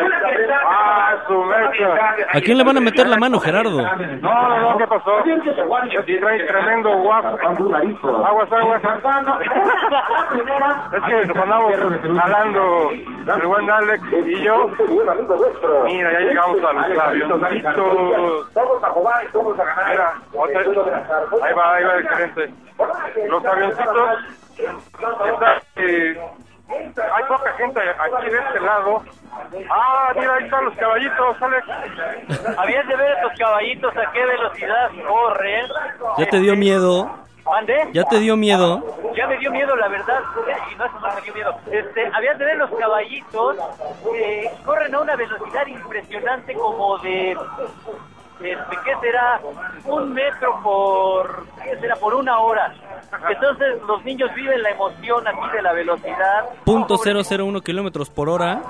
Ah, 0.65 1.15
su 1.29 1.45
mecha. 1.45 1.95
¿A 2.33 2.41
quién 2.41 2.57
le 2.57 2.65
van 2.65 2.79
a 2.79 2.81
meter 2.81 3.07
la 3.07 3.19
mano, 3.19 3.39
Gerardo? 3.39 3.83
No, 3.83 4.49
no, 4.49 4.61
no, 4.61 4.79
¿qué 4.79 4.87
pasó? 4.87 5.23
Trae 5.23 6.47
tremendo 6.47 6.97
guapo. 6.99 7.37
Aguas, 7.47 8.53
aguas. 8.53 8.83
Es 10.93 11.03
que 11.03 11.27
nos 11.27 11.37
andamos 11.37 11.75
hablando 12.23 12.91
el 12.91 13.47
buen 13.47 13.71
Alex 13.71 14.03
y 14.25 14.43
yo. 14.43 14.71
Mira, 15.85 16.13
ya 16.13 16.21
llegamos 16.21 16.65
a 16.65 16.73
los 16.73 16.99
avioncitos. 16.99 18.53
Todos 18.55 18.83
a 18.83 18.89
jugar 18.89 19.25
y 19.29 19.33
todos 19.33 19.61
a 19.61 19.65
ganar. 19.65 20.15
Ahí 21.43 21.53
va, 21.55 21.75
ahí 21.75 21.85
va 21.85 21.95
el 21.97 22.09
gerente. 22.09 22.55
Los 23.29 23.45
avioncitos. 23.45 24.11
Está, 24.57 25.61
eh, 25.77 26.19
hay 26.69 27.25
poca 27.29 27.53
gente 27.53 27.81
aquí 27.81 28.31
de 28.31 28.39
este 28.39 28.61
lado. 28.61 29.03
Ah, 29.71 30.13
mira, 30.15 30.35
ahí 30.35 30.45
están 30.45 30.65
los 30.65 30.75
caballitos, 30.75 31.43
Alex. 31.43 31.67
Habías 32.59 32.89
de 32.89 32.97
ver 32.97 33.17
estos 33.17 33.39
caballitos 33.39 33.97
a 33.97 34.13
qué 34.13 34.25
velocidad 34.25 34.91
corren. 35.07 35.67
¿Ya 36.19 36.27
te 36.27 36.41
dio 36.41 36.57
miedo? 36.57 37.27
¿Mande? 37.45 37.89
¿Ya 37.93 38.03
te 38.05 38.19
dio 38.19 38.37
miedo? 38.37 38.83
Ya 39.15 39.27
me 39.29 39.39
dio 39.39 39.53
miedo, 39.53 39.77
la 39.77 39.89
verdad. 39.89 40.21
Y 40.73 40.75
no, 40.75 40.85
eso 40.85 40.99
no 41.01 41.15
me 41.15 41.21
dio 41.21 41.35
miedo. 41.35 41.57
Este, 41.71 42.11
habías 42.13 42.39
de 42.39 42.45
ver 42.45 42.57
los 42.57 42.71
caballitos 42.71 43.57
que 44.13 44.51
corren 44.65 44.95
a 44.95 45.01
una 45.01 45.15
velocidad 45.17 45.67
impresionante 45.67 46.55
como 46.55 46.99
de... 46.99 47.37
Este, 48.41 48.77
¿qué 48.85 48.93
será? 49.01 49.41
Un 49.85 50.13
metro 50.13 50.61
por... 50.63 51.47
¿Qué 51.63 51.79
será? 51.81 51.97
Por 51.97 52.15
una 52.15 52.39
hora. 52.39 52.75
Entonces 53.29 53.83
los 53.87 54.05
niños 54.05 54.33
viven 54.35 54.63
la 54.63 54.71
emoción 54.71 55.27
aquí 55.27 55.57
de 55.57 55.63
la 55.63 55.73
velocidad. 55.73 56.45
Punto 56.65 56.97
001 56.97 57.61
kilómetros 57.63 58.11
por 58.11 58.29
hora. 58.29 58.61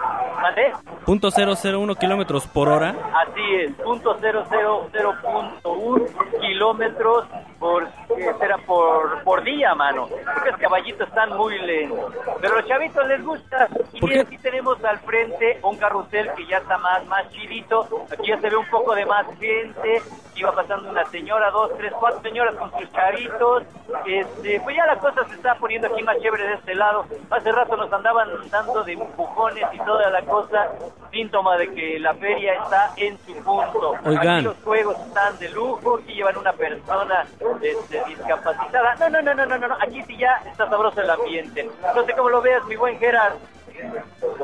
¿Mande? 0.41 0.73
Punto 1.05 1.31
001 1.31 1.95
kilómetros 1.97 2.47
por 2.47 2.69
hora. 2.69 2.95
Así 3.27 3.55
es, 3.61 3.73
punto 3.77 4.17
cero 4.21 4.45
cero 4.49 4.89
cero 4.93 5.15
punto 5.23 5.73
un 5.73 6.07
kilómetros 6.41 7.27
por, 7.59 7.89
¿qué 8.17 8.35
será? 8.39 8.59
por 8.59 9.23
por 9.23 9.43
día, 9.45 9.75
mano. 9.75 10.09
Porque 10.09 10.51
los 10.51 10.61
caballitos 10.61 11.09
están 11.09 11.37
muy 11.37 11.59
lentos. 11.59 12.13
Pero 12.41 12.55
a 12.55 12.61
los 12.61 12.69
chavitos 12.69 13.07
les 13.07 13.25
gusta. 13.25 13.69
Y 13.93 14.01
¿Por 14.01 14.11
mira, 14.11 14.25
qué? 14.25 14.35
aquí 14.35 14.39
tenemos 14.39 14.83
al 14.85 14.99
frente 15.01 15.59
un 15.63 15.77
carrusel 15.77 16.33
que 16.35 16.47
ya 16.47 16.59
está 16.59 16.79
más, 16.79 17.05
más 17.07 17.29
chidito. 17.31 17.89
Aquí 18.13 18.29
ya 18.29 18.41
se 18.41 18.51
ve 18.51 18.57
un 18.57 18.69
poco 18.71 18.95
de 18.95 19.07
más 19.07 19.27
gente. 19.39 20.03
Iba 20.37 20.53
pasando 20.53 20.91
una 20.91 21.05
señora, 21.07 21.51
dos, 21.51 21.71
tres, 21.79 21.93
cuatro 21.99 22.21
señoras 22.21 22.55
con 22.57 22.71
sus 22.73 22.93
chavitos. 22.93 23.63
Este, 24.05 24.61
pues 24.61 24.77
ya 24.77 24.87
la 24.87 24.99
cosa 24.99 25.25
se 25.29 25.35
está 25.35 25.55
poniendo 25.55 25.89
aquí 25.89 26.03
más 26.03 26.19
chévere 26.19 26.47
de 26.47 26.55
este 26.55 26.75
lado. 26.75 27.07
Hace 27.31 27.53
rato 27.53 27.77
nos 27.77 27.91
andaban 27.93 28.29
dando 28.51 28.85
de 28.85 28.93
empujones 28.93 29.65
y 29.73 29.79
toda 29.79 30.11
la 30.11 30.23
cosa. 30.23 30.69
Síntoma 31.11 31.57
de 31.57 31.73
que 31.73 31.99
la 31.99 32.13
feria 32.15 32.55
está 32.55 32.93
en 32.97 33.17
su 33.19 33.35
punto. 33.43 33.95
Oigan. 34.05 34.29
Aquí 34.29 34.45
los 34.45 34.57
juegos 34.63 34.99
están 35.01 35.39
de 35.39 35.49
lujo. 35.51 35.99
Aquí 35.99 36.15
llevan 36.15 36.37
una 36.37 36.53
persona 36.53 37.25
este, 37.63 38.05
discapacitada. 38.07 38.95
No, 38.97 39.09
no, 39.09 39.23
no, 39.23 39.35
no, 39.35 39.47
no, 39.47 39.59
no, 39.59 39.69
no. 39.69 39.75
Aquí 39.81 40.03
sí 40.03 40.19
ya 40.19 40.43
está 40.47 40.69
sabroso 40.69 41.01
el 41.01 41.11
ambiente. 41.11 41.71
No 41.95 42.05
sé 42.05 42.13
cómo 42.13 42.29
lo 42.29 42.43
veas, 42.43 42.63
mi 42.67 42.77
buen 42.77 42.99
Gerard. 42.99 43.37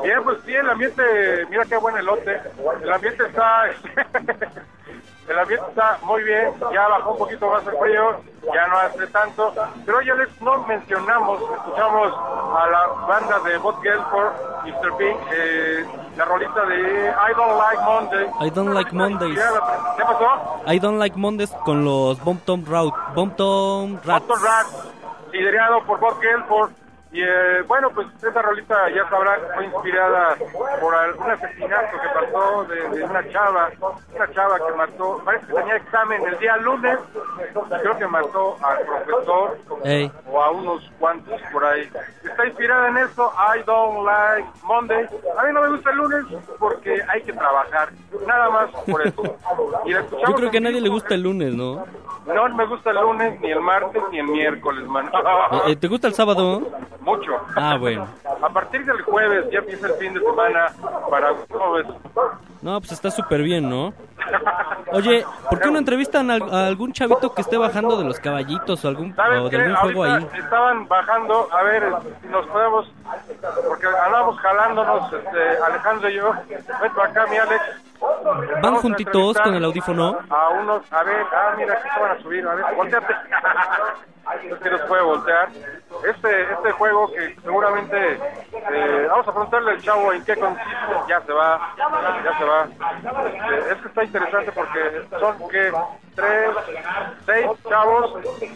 Bien, 0.03 0.23
pues 0.23 0.37
sí, 0.45 0.53
el 0.53 0.69
ambiente, 0.69 1.03
mira 1.49 1.65
qué 1.65 1.77
buen 1.77 1.97
elote. 1.97 2.41
El 2.81 2.91
ambiente 2.91 3.25
está, 3.25 3.65
el 5.27 5.39
ambiente 5.39 5.65
está 5.69 5.97
muy 6.03 6.23
bien, 6.23 6.53
ya 6.73 6.87
bajó 6.87 7.11
un 7.11 7.17
poquito 7.17 7.49
más 7.49 7.65
el 7.65 7.77
frío, 7.77 8.21
ya 8.53 8.67
no 8.67 8.77
hace 8.77 9.07
tanto, 9.07 9.53
pero 9.85 9.97
hoy 9.99 10.09
Alex 10.09 10.41
no 10.41 10.57
mencionamos, 10.63 11.41
escuchamos 11.41 12.13
a 12.57 12.67
la 12.67 12.87
banda 13.07 13.39
de 13.39 13.57
Bob 13.57 13.81
Gelford, 13.81 14.33
Mr. 14.65 14.97
Pink, 14.97 15.17
eh, 15.33 15.85
la 16.17 16.25
rolita 16.25 16.65
de 16.65 17.09
I 17.09 17.33
Don't 17.35 17.57
Like 17.57 17.83
Monday. 17.83 18.31
I 18.41 18.49
don't 18.49 18.73
like 18.73 18.91
Mondays. 18.93 19.39
¿Qué 19.97 20.03
pasó? 20.03 20.63
I 20.67 20.79
don't 20.79 20.99
like 20.99 21.17
Mondays 21.17 21.51
con 21.65 21.83
los 21.85 22.21
Bomb 22.23 22.39
Tom 22.45 22.65
Rout, 22.65 22.93
Bomb 23.15 23.35
Tom 23.35 23.99
Rats. 24.03 24.27
Boston 24.27 24.45
Rats, 24.45 24.87
liderado 25.31 25.83
por 25.85 25.99
Bob 25.99 26.19
Gelford. 26.19 26.71
Y 27.13 27.21
eh, 27.21 27.61
bueno, 27.67 27.91
pues 27.91 28.07
esa 28.17 28.41
rolita 28.41 28.89
ya 28.89 29.07
sabrán 29.07 29.39
fue 29.53 29.65
inspirada 29.65 30.35
por 30.81 30.95
un 30.95 31.31
asesinato 31.31 31.97
que 32.01 32.09
pasó 32.09 32.63
de, 32.63 32.89
de 32.89 33.03
una 33.03 33.29
chava, 33.29 33.69
una 34.15 34.31
chava 34.33 34.57
que 34.57 34.75
mató, 34.75 35.21
parece 35.23 35.45
que 35.45 35.53
tenía 35.53 35.75
examen 35.75 36.25
el 36.25 36.39
día 36.39 36.57
lunes, 36.57 36.97
creo 37.81 37.97
que 37.99 38.07
mató 38.07 38.57
al 38.63 38.79
profesor 39.05 39.59
Ey. 39.83 40.11
o 40.25 40.41
a 40.41 40.49
unos 40.49 40.91
cuantos 40.97 41.39
por 41.51 41.63
ahí. 41.63 41.87
Está 42.23 42.47
inspirada 42.47 42.87
en 42.87 42.97
eso, 42.97 43.31
I 43.37 43.61
don't 43.63 44.05
like 44.05 44.49
Monday. 44.63 45.05
A 45.37 45.43
mí 45.43 45.53
no 45.53 45.61
me 45.61 45.69
gusta 45.69 45.91
el 45.91 45.97
lunes 45.97 46.25
porque 46.57 46.99
hay 47.09 47.21
que 47.21 47.33
trabajar, 47.33 47.89
nada 48.25 48.49
más 48.49 48.71
por 48.89 49.05
eso. 49.05 49.37
Y 49.85 49.93
la 49.93 50.01
Yo 50.01 50.33
creo 50.33 50.49
que 50.49 50.57
a 50.57 50.61
nadie 50.61 50.81
le 50.81 50.89
gusta 50.89 51.13
el 51.13 51.21
lunes, 51.21 51.53
¿no? 51.53 51.85
No 52.25 52.49
me 52.49 52.65
gusta 52.65 52.91
el 52.91 52.97
lunes, 53.01 53.39
ni 53.41 53.51
el 53.51 53.59
martes, 53.59 54.01
ni 54.11 54.19
el 54.19 54.27
miércoles, 54.27 54.87
man. 54.87 55.07
Eh, 55.07 55.71
eh, 55.71 55.75
¿Te 55.75 55.87
gusta 55.87 56.07
el 56.07 56.13
sábado? 56.13 56.61
Mucho. 57.01 57.33
Ah, 57.55 57.77
bueno. 57.77 58.07
A 58.41 58.49
partir 58.49 58.85
del 58.85 59.01
jueves 59.01 59.45
ya 59.51 59.59
empieza 59.59 59.87
el 59.87 59.93
fin 59.95 60.13
de 60.13 60.21
semana 60.21 60.67
para 61.09 61.33
¿cómo 61.49 61.73
ves? 61.73 61.85
No, 62.61 62.79
pues 62.79 62.93
está 62.93 63.11
súper 63.11 63.41
bien, 63.41 63.69
¿no? 63.69 63.93
Oye, 64.93 65.25
¿por 65.49 65.59
qué 65.59 65.69
no 65.69 65.79
entrevistan 65.79 66.31
a 66.31 66.65
algún 66.67 66.93
chavito 66.93 67.33
que 67.33 67.41
esté 67.41 67.57
bajando 67.57 67.97
de 67.97 68.05
los 68.05 68.19
caballitos 68.19 68.85
o, 68.85 68.87
algún, 68.87 69.13
¿Sabes 69.15 69.41
o 69.41 69.49
de 69.49 69.57
algún 69.57 69.75
juego 69.75 70.03
ahí? 70.05 70.27
estaban 70.37 70.87
bajando, 70.87 71.49
a 71.51 71.63
ver 71.63 71.83
si 72.21 72.27
nos 72.29 72.47
podemos, 72.47 72.89
porque 73.67 73.87
andamos 73.87 74.39
jalándonos, 74.39 75.11
este, 75.11 75.63
Alejandro 75.65 76.09
y 76.09 76.15
yo. 76.15 76.31
Ven 76.47 76.93
para 76.95 77.09
acá, 77.09 77.27
mi 77.27 77.37
Alex. 77.37 77.61
¿Van 78.61 78.75
juntitos 78.75 79.39
con 79.39 79.55
el 79.55 79.63
audífono? 79.65 80.17
A 80.29 80.49
unos, 80.49 80.81
a 80.91 81.03
ver, 81.03 81.25
ah, 81.31 81.53
mira, 81.57 81.73
aquí 81.73 81.89
se 81.93 81.99
van 81.99 82.11
a 82.11 82.21
subir, 82.21 82.47
a 82.47 82.55
ver, 82.55 82.75
volteate. 82.75 83.13
Es 84.23 84.57
que 84.59 84.69
nos 84.69 84.81
puede 84.83 85.03
voltear. 85.03 85.49
Este, 86.09 86.53
este 86.53 86.71
juego 86.71 87.11
que 87.11 87.35
seguramente, 87.43 88.13
eh, 88.13 89.07
vamos 89.09 89.27
a 89.27 89.31
preguntarle 89.31 89.71
al 89.71 89.81
chavo 89.81 90.13
en 90.13 90.23
qué 90.23 90.35
consiste, 90.37 90.95
ya 91.09 91.19
se 91.21 91.33
va, 91.33 91.75
ya 92.23 92.37
se 92.37 92.45
va. 92.45 92.63
Eh, 92.63 93.63
es 93.71 93.77
que 93.81 93.87
está 93.89 94.03
interesante 94.05 94.51
porque 94.53 95.07
son 95.19 95.49
que 95.49 95.73
tres, 96.15 96.51
seis 97.25 97.47
chavos 97.67 98.13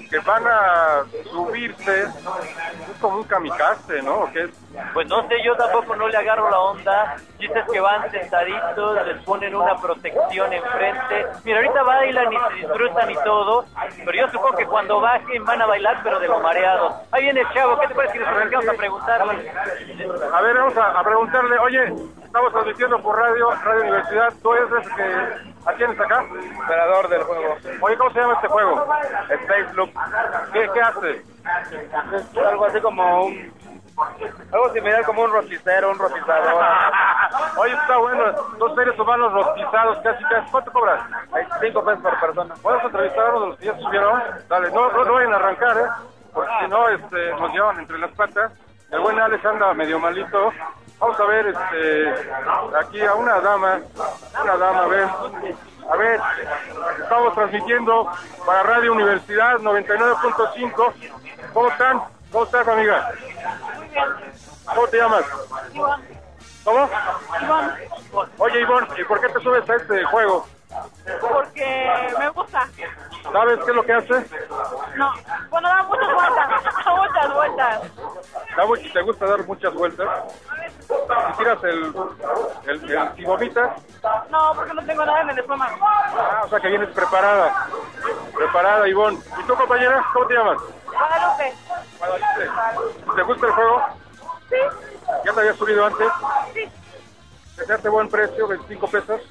que 0.10 0.20
van 0.20 0.44
a 0.48 1.04
subirse, 1.32 2.04
es 2.04 3.00
como 3.02 3.18
un 3.18 3.24
kamikaze, 3.24 4.02
¿no? 4.02 4.20
¿O 4.20 4.32
qué 4.32 4.44
es? 4.44 4.50
Pues 4.94 5.08
no 5.08 5.28
sé, 5.28 5.36
yo 5.44 5.56
tampoco 5.56 5.96
no 5.96 6.08
le 6.08 6.18
agarro 6.18 6.50
la 6.50 6.60
onda. 6.60 7.18
Dices 7.40 7.64
que 7.72 7.80
van 7.80 8.10
sentaditos, 8.12 9.06
les 9.08 9.24
ponen 9.24 9.56
una 9.56 9.76
protección 9.78 10.54
enfrente. 10.54 11.26
Mira, 11.44 11.58
ahorita 11.58 11.84
bailan 11.84 12.34
y 12.34 12.38
se 12.38 12.54
disfrutan 12.56 13.12
y 13.12 13.16
todo, 13.24 13.66
pero 14.06 14.18
yo 14.18 14.30
supongo 14.30 14.58
que 14.58 14.66
cuando 14.66 15.00
bajen 15.00 15.46
van 15.46 15.62
a 15.62 15.66
bailar, 15.66 16.00
pero 16.04 16.20
de 16.20 16.28
lo 16.28 16.40
mareados. 16.40 16.94
Ahí 17.12 17.24
viene 17.24 17.42
el 17.42 17.50
chavo, 17.54 17.80
¿qué 17.80 17.88
te 17.88 17.96
parece 17.96 18.14
que 18.14 18.20
nos 18.20 18.30
acercamos 18.30 18.68
a 18.70 18.74
preguntarle? 18.74 19.52
A 20.34 20.42
ver, 20.42 20.56
vamos 20.58 20.78
a, 20.78 21.00
a 21.00 21.04
preguntarle, 21.04 21.60
oye, 21.60 21.94
estamos 22.28 22.52
transmitiendo 22.52 23.02
por 23.02 23.18
radio, 23.18 23.52
Radio 23.64 23.82
Universidad, 23.82 24.34
¿tú 24.42 24.54
eres 24.54 24.70
el 24.72 24.96
que 24.96 25.52
atiendes 25.66 26.00
acá? 26.00 26.26
Operador 26.64 27.08
del 27.10 27.24
juego. 27.24 27.56
Oye, 27.82 27.98
¿cómo 27.98 28.12
se 28.12 28.20
llama 28.20 28.34
este 28.34 28.48
juego? 28.48 28.88
Space 29.30 29.74
Loop. 29.74 29.90
¿Qué, 30.54 30.70
qué 30.74 30.82
hace? 30.82 31.12
Es 32.16 32.38
algo 32.38 32.66
así 32.66 32.82
como 32.82 33.26
un... 33.26 33.58
Algo 34.54 34.70
similar 34.74 35.04
como 35.06 35.24
un 35.24 35.32
rostizero, 35.32 35.90
un 35.90 35.98
rostizador. 35.98 36.64
Oye, 37.58 37.74
está 37.74 37.98
bueno, 37.98 38.32
dos 38.60 38.76
seres 38.76 39.00
humanos 39.00 39.34
rostizados, 39.34 39.98
casi, 40.04 40.24
casi. 40.26 40.52
¿Cuánto 40.52 40.72
cobras? 40.72 41.02
Cinco 41.62 41.84
pesos 41.84 42.04
por 42.04 42.20
persona. 42.20 42.54
¿Puedes 42.62 42.84
entrevistar 42.84 43.26
a 43.26 43.30
uno 43.30 43.40
de 43.40 43.48
los 43.48 43.58
que 43.58 43.66
ya 43.66 43.78
subieron? 43.80 44.22
Dale, 44.48 44.70
no, 44.70 44.92
no, 44.92 45.04
no 45.04 45.14
vayan 45.14 45.34
a 45.34 45.36
arrancar, 45.38 45.78
¿eh? 45.78 45.90
Porque 46.32 46.52
si 46.62 46.68
no, 46.68 46.90
este, 46.90 47.32
nos 47.32 47.52
llevan 47.52 47.80
entre 47.80 47.98
las 47.98 48.12
patas. 48.12 48.52
El 48.92 49.00
buen 49.00 49.20
Alex 49.20 49.44
anda 49.44 49.74
medio 49.74 50.00
malito. 50.00 50.54
Vamos 51.00 51.20
a 51.20 51.26
ver, 51.26 51.48
este, 51.48 52.32
aquí 52.80 53.02
a 53.02 53.14
una 53.14 53.40
dama, 53.40 53.80
una 54.44 54.58
dama, 54.58 54.80
a 54.84 54.88
ver. 54.88 55.08
A 55.90 55.96
ver, 55.96 56.20
estamos 57.02 57.34
transmitiendo 57.36 58.12
para 58.46 58.64
Radio 58.64 58.94
Universidad 58.94 59.58
99.5. 59.60 60.94
¿Cómo 61.54 61.68
están? 61.70 62.02
¿Cómo 62.32 62.44
estás, 62.44 62.68
amiga? 62.68 63.12
¿Cómo 64.66 64.88
te 64.88 64.98
llamas? 64.98 65.24
¿Cómo? 66.64 66.90
Oye, 68.40 68.62
Ivonne, 68.62 68.88
¿y 69.00 69.04
por 69.06 69.22
qué 69.22 69.30
te 69.30 69.40
subes 69.40 69.70
a 69.70 69.76
este 69.76 70.04
juego? 70.06 70.46
Porque 71.22 72.14
me 72.20 72.30
gusta. 72.30 72.68
¿Sabes 73.32 73.60
qué 73.60 73.70
es 73.72 73.76
lo 73.76 73.84
que 73.84 73.94
hace? 73.94 74.26
No, 74.96 75.14
bueno, 75.50 75.70
da 75.70 75.84
muchas 75.84 76.14
vueltas, 76.14 76.50
da 76.86 76.96
muchas 76.96 77.34
vueltas. 77.34 77.82
¿Te 78.94 79.02
gusta 79.02 79.26
dar 79.26 79.46
muchas 79.46 79.74
vueltas? 79.74 80.08
¿Y 80.90 81.38
tiras 81.38 81.64
el, 81.64 81.94
el, 82.66 82.92
el 82.92 83.16
si 83.16 83.26
vomitas? 83.26 83.72
No, 84.30 84.54
porque 84.56 84.74
no 84.74 84.86
tengo 84.86 85.06
nada 85.06 85.22
en 85.22 85.30
el 85.32 85.40
estómago. 85.40 85.78
Ah, 85.82 86.44
o 86.46 86.50
sea 86.50 86.60
que 86.60 86.70
vienes 86.70 86.90
preparada. 86.90 87.68
Preparada, 88.34 88.88
Ivonne. 88.88 89.20
¿Y 89.40 89.44
tú, 89.44 89.56
compañera? 89.56 90.04
¿Cómo 90.14 90.28
te 90.28 90.34
llamas? 90.36 90.58
Guadalupe. 90.86 91.54
Guadalupe. 91.98 93.16
¿Te 93.16 93.22
gusta 93.24 93.48
el 93.48 93.52
juego? 93.54 93.82
Sí. 94.50 94.56
¿Ya 95.26 95.34
te 95.34 95.40
habías 95.40 95.58
subido 95.58 95.86
antes? 95.86 96.08
Sí. 96.54 96.72
¿Te 97.66 97.74
hace 97.74 97.90
buen 97.90 98.10
precio, 98.10 98.48
25 98.48 98.88
pesos? 98.88 99.22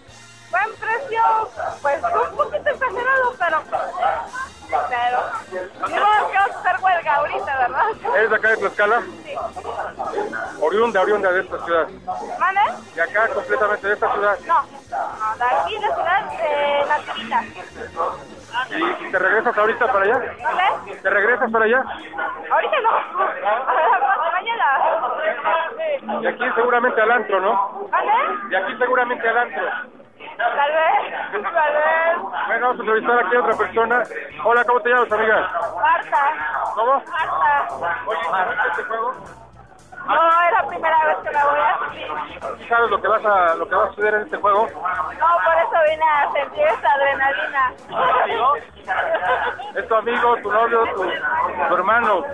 Buen 0.50 0.74
precio, 0.74 1.22
pues 1.82 2.02
un 2.30 2.36
poquito 2.36 2.70
exagerado, 2.70 3.34
pero... 3.38 3.62
Pero... 4.88 5.18
huelga 6.86 7.14
ahorita, 7.14 7.58
¿verdad? 7.58 8.16
¿Eres 8.16 8.30
de 8.30 8.36
acá 8.36 8.48
de 8.48 8.56
Tlaxcala? 8.56 9.02
Sí. 9.24 9.34
Oriunda, 10.60 11.00
oriunda 11.02 11.32
de 11.32 11.40
esta 11.40 11.64
ciudad. 11.64 11.88
¿Mane? 12.38 12.60
¿De 12.94 13.02
acá 13.02 13.28
completamente 13.28 13.88
de 13.88 13.94
esta 13.94 14.12
ciudad? 14.12 14.38
No. 14.46 14.62
No, 14.62 15.36
de 15.36 15.44
aquí, 15.44 15.74
de 15.74 15.80
ciudad 15.80 16.24
de 16.30 16.86
Nativita. 16.88 17.44
¿Y, 18.70 19.10
te 19.10 19.18
regresas 19.18 19.58
ahorita 19.58 19.92
para 19.92 20.04
allá? 20.04 20.18
¿Vale? 20.42 20.96
¿Te 21.02 21.10
regresas 21.10 21.50
para 21.50 21.64
allá? 21.64 21.84
Ahorita 22.50 22.80
no. 22.80 22.90
Mañana. 24.32 24.66
De 26.20 26.28
aquí 26.28 26.44
seguramente 26.54 27.00
al 27.00 27.10
antro, 27.10 27.40
¿no? 27.40 27.88
¿Vale? 27.90 28.12
De 28.48 28.56
aquí 28.56 28.76
seguramente 28.78 29.28
al 29.28 29.38
antro. 29.38 29.62
Tal 30.36 30.72
vez, 30.72 31.42
tal 31.42 31.72
vez. 31.72 32.18
Bueno, 32.46 32.66
vamos 32.66 32.78
a 32.78 32.82
entrevistar 32.82 33.18
aquí 33.18 33.36
a 33.36 33.40
otra 33.40 33.56
persona. 33.56 34.02
Hola, 34.44 34.64
¿cómo 34.64 34.80
te 34.80 34.90
llamas, 34.90 35.12
amiga? 35.12 35.50
Marta. 35.80 36.34
¿Cómo? 36.74 37.02
Marta. 37.10 37.68
Oye, 38.06 38.24
¿sabes 38.30 38.58
este 38.70 38.82
juego? 38.84 39.14
No, 40.06 40.14
es 40.14 40.52
la 40.52 40.68
primera 40.68 41.04
vez 41.06 41.16
que 41.16 41.30
me 41.30 41.44
voy 41.44 41.58
a 41.58 41.78
subir. 41.78 42.68
¿Sabes 42.68 42.90
lo 42.90 43.00
que 43.00 43.08
vas 43.08 43.24
a 43.24 43.54
lo 43.56 43.68
que 43.68 43.74
va 43.74 43.84
a 43.84 43.88
suceder 43.88 44.14
en 44.14 44.22
este 44.22 44.36
juego? 44.36 44.66
No, 44.66 45.26
por 45.44 45.54
eso 45.54 45.90
vine 45.90 46.04
a 46.08 46.32
sentir 46.32 46.62
esa 46.62 46.92
adrenalina. 46.92 47.72
Es 49.74 49.88
tu 49.88 49.94
amigo, 49.94 50.36
tu 50.42 50.52
novio, 50.52 50.84
tu, 50.94 51.02
tu 51.68 51.74
hermano. 51.74 52.24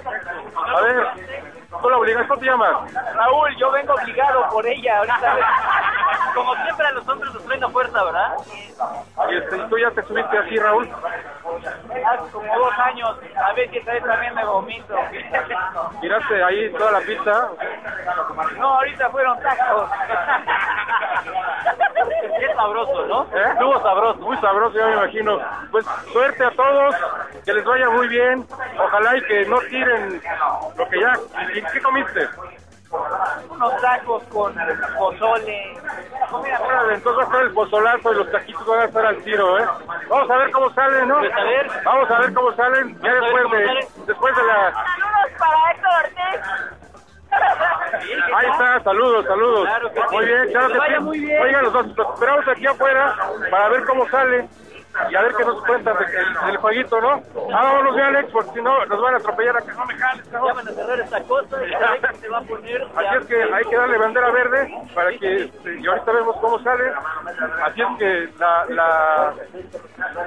A 0.76 0.80
ver, 0.82 1.06
tú 1.80 1.90
la 1.90 1.98
obligas, 1.98 2.26
¿cómo 2.26 2.40
te 2.40 2.46
llamas? 2.46 2.92
Raúl, 3.14 3.56
yo 3.56 3.70
vengo 3.70 3.94
obligado 3.94 4.48
por 4.50 4.66
ella 4.66 4.98
ahorita. 4.98 5.36
Como 6.34 6.54
siempre 6.56 6.86
a 6.86 6.92
los 6.92 7.08
hombres 7.08 7.34
nos 7.34 7.44
traen 7.44 7.60
la 7.60 7.68
fuerza, 7.68 8.04
¿verdad? 8.04 8.36
Y, 9.30 9.36
este, 9.36 9.56
¿y 9.58 9.68
tú 9.68 9.78
ya 9.78 9.90
te 9.90 10.02
subiste 10.02 10.38
así, 10.38 10.56
Raúl? 10.58 10.88
Hace 10.88 12.32
como 12.32 12.56
dos 12.56 12.72
años, 12.78 13.16
a 13.36 13.52
ver 13.52 13.70
si 13.70 13.78
esta 13.78 13.92
vez 13.92 14.02
también 14.02 14.34
me 14.34 14.44
vomito. 14.44 14.94
¿Miraste 16.02 16.42
ahí 16.42 16.72
toda 16.72 16.92
la 16.92 17.00
pista? 17.00 17.50
No, 18.58 18.74
ahorita 18.74 19.10
fueron 19.10 19.38
tacos. 19.40 19.90
Qué 22.40 22.54
sabroso, 22.54 23.06
¿no? 23.06 23.22
¿Eh? 23.24 23.50
Estuvo 23.52 23.80
sabroso. 23.82 24.18
Muy 24.20 24.36
sabroso, 24.38 24.76
ya 24.76 24.86
me 24.86 24.92
imagino. 24.94 25.38
Pues 25.70 25.86
suerte 26.12 26.44
a 26.44 26.50
todos, 26.50 26.96
que 27.44 27.52
les 27.52 27.64
vaya 27.64 27.88
muy 27.90 28.08
bien. 28.08 28.46
Ojalá 28.78 29.16
y 29.16 29.22
que 29.22 29.46
no 29.46 29.58
tiren 29.60 30.20
lo 30.76 30.88
que 30.88 31.00
ya... 31.00 31.12
¿Y 31.62 31.72
qué 31.72 31.80
comiste? 31.80 32.28
Unos 33.48 33.80
tacos 33.80 34.22
con 34.24 34.54
pozole. 34.98 35.78
Órale, 36.30 36.94
entonces 36.94 37.18
va 37.18 37.22
a 37.22 37.24
estar 37.24 37.42
el 37.42 37.52
pozolazo 37.52 38.12
y 38.12 38.16
los 38.16 38.30
taquitos 38.30 38.66
van 38.66 38.80
a 38.80 38.84
estar 38.84 39.06
al 39.06 39.16
tiro, 39.22 39.58
¿eh? 39.58 39.66
Vamos 40.08 40.30
a 40.30 40.36
ver 40.36 40.50
cómo 40.50 40.70
salen, 40.74 41.08
¿no? 41.08 41.18
Pues 41.18 41.32
a 41.32 41.42
ver. 41.44 41.70
Vamos 41.84 42.10
a 42.10 42.18
ver 42.20 42.34
cómo 42.34 42.52
salen 42.52 43.00
ya 43.00 43.14
después 43.14 43.50
de, 43.50 43.66
salen. 43.66 43.86
después 44.06 44.36
de 44.36 44.42
la... 44.42 44.72
Saludos 44.72 45.38
para 45.38 45.70
Héctor 45.70 45.92
Ortiz. 46.04 46.40
Ahí 48.34 48.46
está, 48.50 48.82
saludos, 48.84 49.24
saludos. 49.26 49.64
Claro 49.64 49.92
que 49.92 50.00
sí. 50.00 50.06
Muy 50.12 50.26
bien, 50.26 50.48
claro 50.50 50.66
Que 50.66 50.72
que 50.74 50.78
vaya 50.78 50.98
sí. 50.98 51.02
muy 51.04 51.18
bien. 51.20 51.42
Oigan, 51.42 51.64
los, 51.64 51.72
los 51.72 51.86
esperamos 52.14 52.48
aquí 52.48 52.66
afuera 52.66 53.16
para 53.50 53.68
ver 53.68 53.84
cómo 53.84 54.08
sale. 54.10 54.48
Y 55.10 55.14
a 55.14 55.22
ver 55.22 55.32
qué 55.34 55.44
nos 55.44 55.64
cuentan 55.64 55.96
de- 55.98 56.06
del, 56.12 56.34
del 56.46 56.56
jueguito, 56.58 57.00
¿no? 57.00 57.22
Ah, 57.54 57.62
vámonos 57.64 57.96
ya, 57.96 58.06
Alex, 58.08 58.30
porque 58.32 58.50
si 58.50 58.62
no 58.62 58.84
nos 58.86 59.00
van 59.02 59.14
a 59.14 59.16
atropellar 59.16 59.56
acá. 59.56 59.72
No 59.72 59.86
me 59.86 59.94
jales, 59.96 60.30
Ya 60.30 60.38
van 60.40 60.68
a 60.68 60.70
cerrar 60.72 61.00
esta 61.00 61.22
cosa 61.24 61.66
y 61.66 61.74
a 61.74 61.78
ver 61.92 62.16
se 62.16 62.28
va 62.28 62.38
a 62.38 62.42
poner. 62.42 62.82
Así 62.96 63.16
es 63.20 63.26
que 63.26 63.42
hay 63.42 63.64
que 63.64 63.76
darle 63.76 63.98
bandera 63.98 64.30
verde 64.30 64.74
para 64.94 65.10
que, 65.18 65.36
este, 65.44 65.80
y 65.80 65.86
ahorita 65.86 66.12
vemos 66.12 66.36
cómo 66.40 66.58
sale. 66.62 66.92
Así 67.64 67.80
es 67.82 67.88
que 67.98 68.28
la, 68.38 68.64
la, 68.68 69.34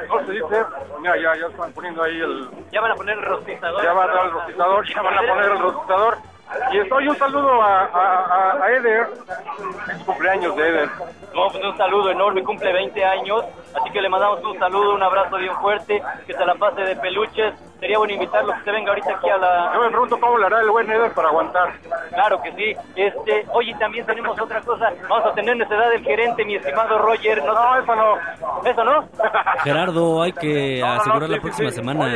¿cómo 0.10 0.26
se 0.26 0.32
dice? 0.32 0.66
Mira, 1.00 1.18
ya, 1.18 1.36
ya 1.36 1.48
están 1.48 1.72
poniendo 1.74 2.04
ahí 2.04 2.20
el, 2.20 2.50
Ya 2.72 2.82
van 2.82 2.92
a 2.92 2.96
poner 2.96 3.18
el 3.18 3.26
rostizador. 3.26 3.84
ya 3.84 3.94
van 3.94 4.10
a 4.10 4.14
dar 4.14 4.26
el 4.26 4.32
rostizador, 4.32 4.86
ya 4.88 5.02
van 5.02 5.14
a 5.14 5.22
poner 5.22 5.52
el 5.52 5.60
rostizador. 5.60 6.18
Y 6.72 6.78
estoy 6.80 7.08
un 7.08 7.16
saludo 7.18 7.62
a, 7.62 7.82
a, 7.86 8.26
a- 8.26 8.64
a 8.64 8.72
Eder, 8.72 9.08
es 9.92 10.04
cumpleaños 10.04 10.56
de 10.56 10.68
Eder. 10.70 10.90
No, 11.34 11.50
pues 11.52 11.64
un 11.64 11.78
saludo 11.78 12.12
enorme, 12.12 12.44
cumple 12.44 12.72
20 12.72 13.04
años, 13.06 13.44
así 13.76 13.90
que 13.92 14.02
le 14.02 14.08
mandamos 14.10 14.42
un 14.44 14.58
saludo, 14.58 14.94
un 14.96 15.04
abrazo 15.04 15.36
bien 15.38 15.54
fuerte, 15.58 16.02
que 16.26 16.34
se 16.34 16.46
la 16.46 16.56
pase 16.56 16.82
de 16.82 16.96
peluches. 16.96 17.54
Sería 17.80 17.98
bueno 17.98 18.14
invitarlo 18.14 18.54
que 18.54 18.64
se 18.64 18.72
venga 18.72 18.90
ahorita 18.90 19.12
aquí 19.18 19.30
a 19.30 19.38
la... 19.38 19.72
Yo 19.76 19.82
me 19.82 19.90
pregunto 19.90 20.18
cómo 20.20 20.38
le 20.38 20.46
hará 20.46 20.62
el 20.62 20.70
buen 20.70 20.90
Eder 20.90 21.12
para 21.14 21.28
aguantar. 21.28 21.74
Claro 22.10 22.42
que 22.42 22.52
sí. 22.54 22.74
Este, 22.96 23.46
oye, 23.52 23.76
también 23.78 24.06
tenemos 24.06 24.40
otra 24.42 24.62
cosa. 24.62 24.92
Vamos 25.10 25.26
a 25.26 25.34
tener 25.34 25.58
necesidad 25.58 25.90
del 25.90 26.04
gerente, 26.04 26.46
mi 26.46 26.56
estimado 26.56 26.98
Roger. 27.00 27.44
No, 27.44 27.78
eso 27.78 27.96
no. 27.96 28.16
¿Eso 28.64 28.84
no? 28.84 29.06
Gerardo, 29.62 30.22
hay 30.24 30.32
que 30.32 30.82
asegurar 30.82 31.30
la 31.30 31.42
próxima 31.42 31.70
semana. 31.72 32.14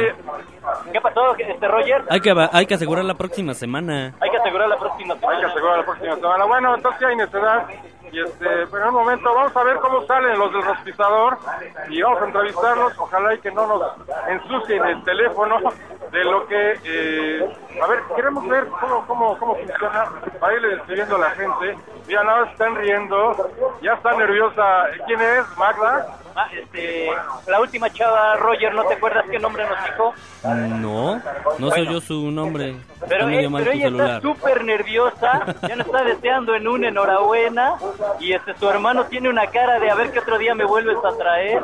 ¿Qué 0.91 1.01
pasó, 1.01 1.35
este 1.35 1.67
Roger? 1.67 2.03
Hay 2.09 2.19
que, 2.21 2.49
hay 2.51 2.65
que 2.65 2.73
asegurar 2.73 3.05
la 3.05 3.13
próxima 3.15 3.53
semana. 3.53 4.13
Hay 4.19 4.29
que 4.29 4.37
asegurar 4.37 4.69
la 4.69 4.77
próxima 4.77 5.15
semana. 5.15 5.37
Hay 5.37 5.43
que 5.43 5.51
asegurar 5.51 5.77
la 5.79 5.85
próxima 5.85 6.15
semana. 6.15 6.45
Bueno, 6.45 6.75
entonces 6.75 7.07
hay 7.07 7.15
necesidad. 7.15 7.67
Y 8.11 8.19
este, 8.21 8.65
pero 8.71 8.81
en 8.81 8.87
un 8.89 8.93
momento 8.95 9.31
vamos 9.35 9.55
a 9.55 9.63
ver 9.63 9.77
cómo 9.77 10.01
salen 10.07 10.39
los 10.39 10.51
del 10.51 10.63
rostizador 10.63 11.37
y 11.89 12.01
vamos 12.01 12.21
a 12.21 12.25
entrevistarlos. 12.25 12.97
Ojalá 12.97 13.33
y 13.35 13.39
que 13.39 13.51
no 13.51 13.67
nos 13.67 13.81
ensucien 14.27 14.83
el 14.83 15.03
teléfono 15.03 15.57
de 16.11 16.23
lo 16.23 16.47
que. 16.47 16.79
eh, 16.85 17.57
a 17.81 17.87
ver, 17.87 17.99
queremos 18.15 18.47
ver 18.47 18.67
cómo, 18.67 19.05
cómo, 19.05 19.37
cómo 19.37 19.55
funciona. 19.55 20.05
Para 20.39 20.53
irle 20.53 20.69
describiendo 20.69 21.15
a 21.17 21.19
la 21.19 21.29
gente. 21.31 21.77
Mira, 22.07 22.23
nada, 22.23 22.45
están 22.49 22.75
riendo. 22.77 23.49
Ya 23.83 23.93
está 23.93 24.11
nerviosa. 24.13 24.85
¿Quién 25.05 25.21
es? 25.21 25.57
¿Magda? 25.57 26.17
Ah, 26.39 26.47
este, 26.53 27.09
la 27.47 27.59
última 27.59 27.91
chava, 27.91 28.37
Roger, 28.37 28.73
¿no 28.73 28.85
te 28.85 28.93
acuerdas 28.93 29.25
qué 29.29 29.39
nombre 29.39 29.65
nos 29.67 29.83
dijo? 29.83 30.13
No, 30.43 31.21
no 31.57 31.69
soy 31.69 31.85
yo 31.85 31.99
su 31.99 32.31
nombre. 32.31 32.77
Pero, 33.09 33.27
mal 33.49 33.63
pero 33.63 33.71
ella 33.71 33.87
está 33.87 34.21
súper 34.21 34.63
nerviosa, 34.63 35.55
ya 35.67 35.75
nos 35.75 35.87
está 35.87 36.03
deseando 36.03 36.55
en 36.55 36.67
un 36.67 36.85
enhorabuena 36.85 37.75
y 38.19 38.33
este 38.33 38.57
su 38.57 38.69
hermano 38.69 39.05
tiene 39.05 39.29
una 39.29 39.47
cara 39.47 39.79
de 39.79 39.89
a 39.89 39.95
ver 39.95 40.11
qué 40.11 40.19
otro 40.19 40.37
día 40.37 40.55
me 40.55 40.65
vuelves 40.65 40.97
a 41.03 41.17
traer, 41.17 41.61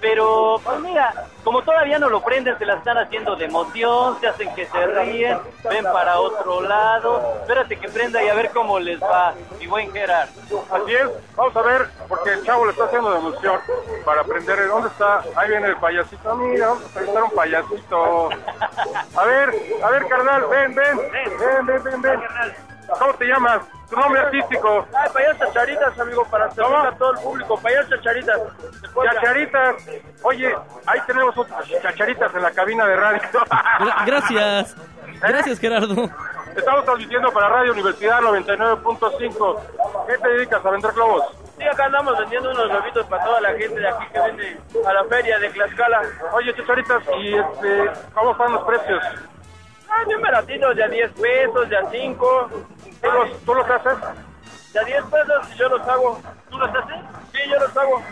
pero 0.00 0.60
pues 0.64 0.80
mira, 0.80 1.26
como 1.44 1.62
todavía 1.62 1.98
no 1.98 2.08
lo 2.08 2.20
prenden, 2.22 2.58
se 2.58 2.66
la 2.66 2.74
están 2.74 2.98
haciendo 2.98 3.36
de 3.36 3.46
emoción, 3.46 4.18
se 4.20 4.28
hacen 4.28 4.54
que 4.54 4.66
se 4.66 4.86
ríen, 4.86 5.38
ven 5.68 5.84
para 5.84 6.18
otro 6.20 6.60
lado, 6.60 7.34
espérate 7.40 7.76
que 7.76 7.88
prenda 7.88 8.22
y 8.22 8.28
a 8.28 8.34
ver 8.34 8.50
cómo 8.50 8.78
les 8.78 9.00
va, 9.00 9.34
mi 9.58 9.66
buen 9.66 9.92
Gerard. 9.92 10.28
Así 10.70 10.94
es, 10.94 11.08
vamos 11.36 11.56
a 11.56 11.62
ver, 11.62 11.88
porque 12.08 12.34
el 12.34 12.44
chavo 12.44 12.64
le 12.64 12.72
está 12.72 12.84
haciendo 12.84 13.10
de 13.12 13.18
emoción 13.18 13.60
para 14.08 14.22
aprender. 14.22 14.68
¿Dónde 14.68 14.88
está? 14.88 15.22
Ahí 15.36 15.50
viene 15.50 15.68
el 15.68 15.76
payasito. 15.76 16.34
Mira, 16.36 16.68
vamos 16.68 17.16
a 17.16 17.24
un 17.24 17.30
payasito. 17.32 18.28
A 19.14 19.24
ver, 19.26 19.54
a 19.84 19.90
ver, 19.90 20.08
carnal, 20.08 20.46
ven, 20.48 20.74
ven, 20.74 20.96
ven, 21.12 21.66
ven, 21.66 21.82
ven, 21.84 22.00
ven. 22.02 22.20
¿Cómo 22.98 23.12
te 23.14 23.26
llamas? 23.26 23.60
Tu 23.90 23.96
nombre 23.96 24.20
artístico. 24.22 24.86
Ay, 24.94 25.10
payasas 25.12 25.52
charitas, 25.52 25.98
amigo, 26.00 26.24
para 26.30 26.50
servir 26.52 26.72
¿Cómo? 26.74 26.88
a 26.88 26.92
todo 26.96 27.12
el 27.12 27.18
público. 27.20 27.60
Payasas 27.60 28.00
charitas. 28.00 28.40
Chacharitas. 29.04 29.76
Oye, 30.22 30.56
ahí 30.86 31.00
tenemos 31.06 31.36
otras 31.36 31.68
chacharitas 31.82 32.34
en 32.34 32.42
la 32.42 32.50
cabina 32.52 32.86
de 32.86 32.96
radio. 32.96 33.20
Gra- 33.30 34.06
Gracias. 34.06 34.74
Gracias, 35.20 35.58
Gerardo. 35.58 36.08
Estamos 36.56 36.84
transmitiendo 36.86 37.30
para 37.30 37.48
Radio 37.50 37.72
Universidad 37.72 38.20
99.5. 38.22 39.60
¿Qué 40.06 40.16
te 40.18 40.28
dedicas 40.30 40.64
a 40.64 40.70
vender 40.70 40.92
globos? 40.92 41.24
Sí, 41.58 41.64
acá 41.66 41.86
andamos 41.86 42.16
vendiendo 42.18 42.50
unos 42.50 42.68
globitos 42.68 43.06
para 43.06 43.24
toda 43.24 43.40
la 43.40 43.48
gente 43.50 43.80
de 43.80 43.88
aquí 43.88 44.06
que 44.12 44.20
viene 44.20 44.60
a 44.86 44.92
la 44.92 45.04
feria 45.04 45.38
de 45.40 45.48
Tlaxcala. 45.50 46.02
Oye, 46.32 46.54
chacharitas, 46.54 47.02
¿y 47.18 47.34
este, 47.34 47.90
cómo 48.14 48.30
están 48.32 48.52
los 48.52 48.62
precios? 48.64 49.02
Ah, 49.90 50.04
bien 50.06 50.20
baratitos, 50.20 50.76
de 50.76 50.84
a 50.84 50.88
10 50.88 51.12
pesos, 51.12 51.68
de 51.68 51.76
a 51.76 51.90
5. 51.90 52.50
¿Tú 53.02 53.10
los, 53.10 53.44
tú 53.44 53.54
los 53.54 53.68
haces? 53.68 53.98
De 54.72 54.78
a 54.78 54.84
10 54.84 55.04
pesos 55.04 55.56
yo 55.56 55.68
los 55.68 55.88
hago. 55.88 56.20
¿Tú 56.48 56.58
los 56.58 56.70
haces? 56.70 56.96
Sí, 57.32 57.50
yo 57.50 57.58
los 57.58 57.76
hago. 57.76 58.02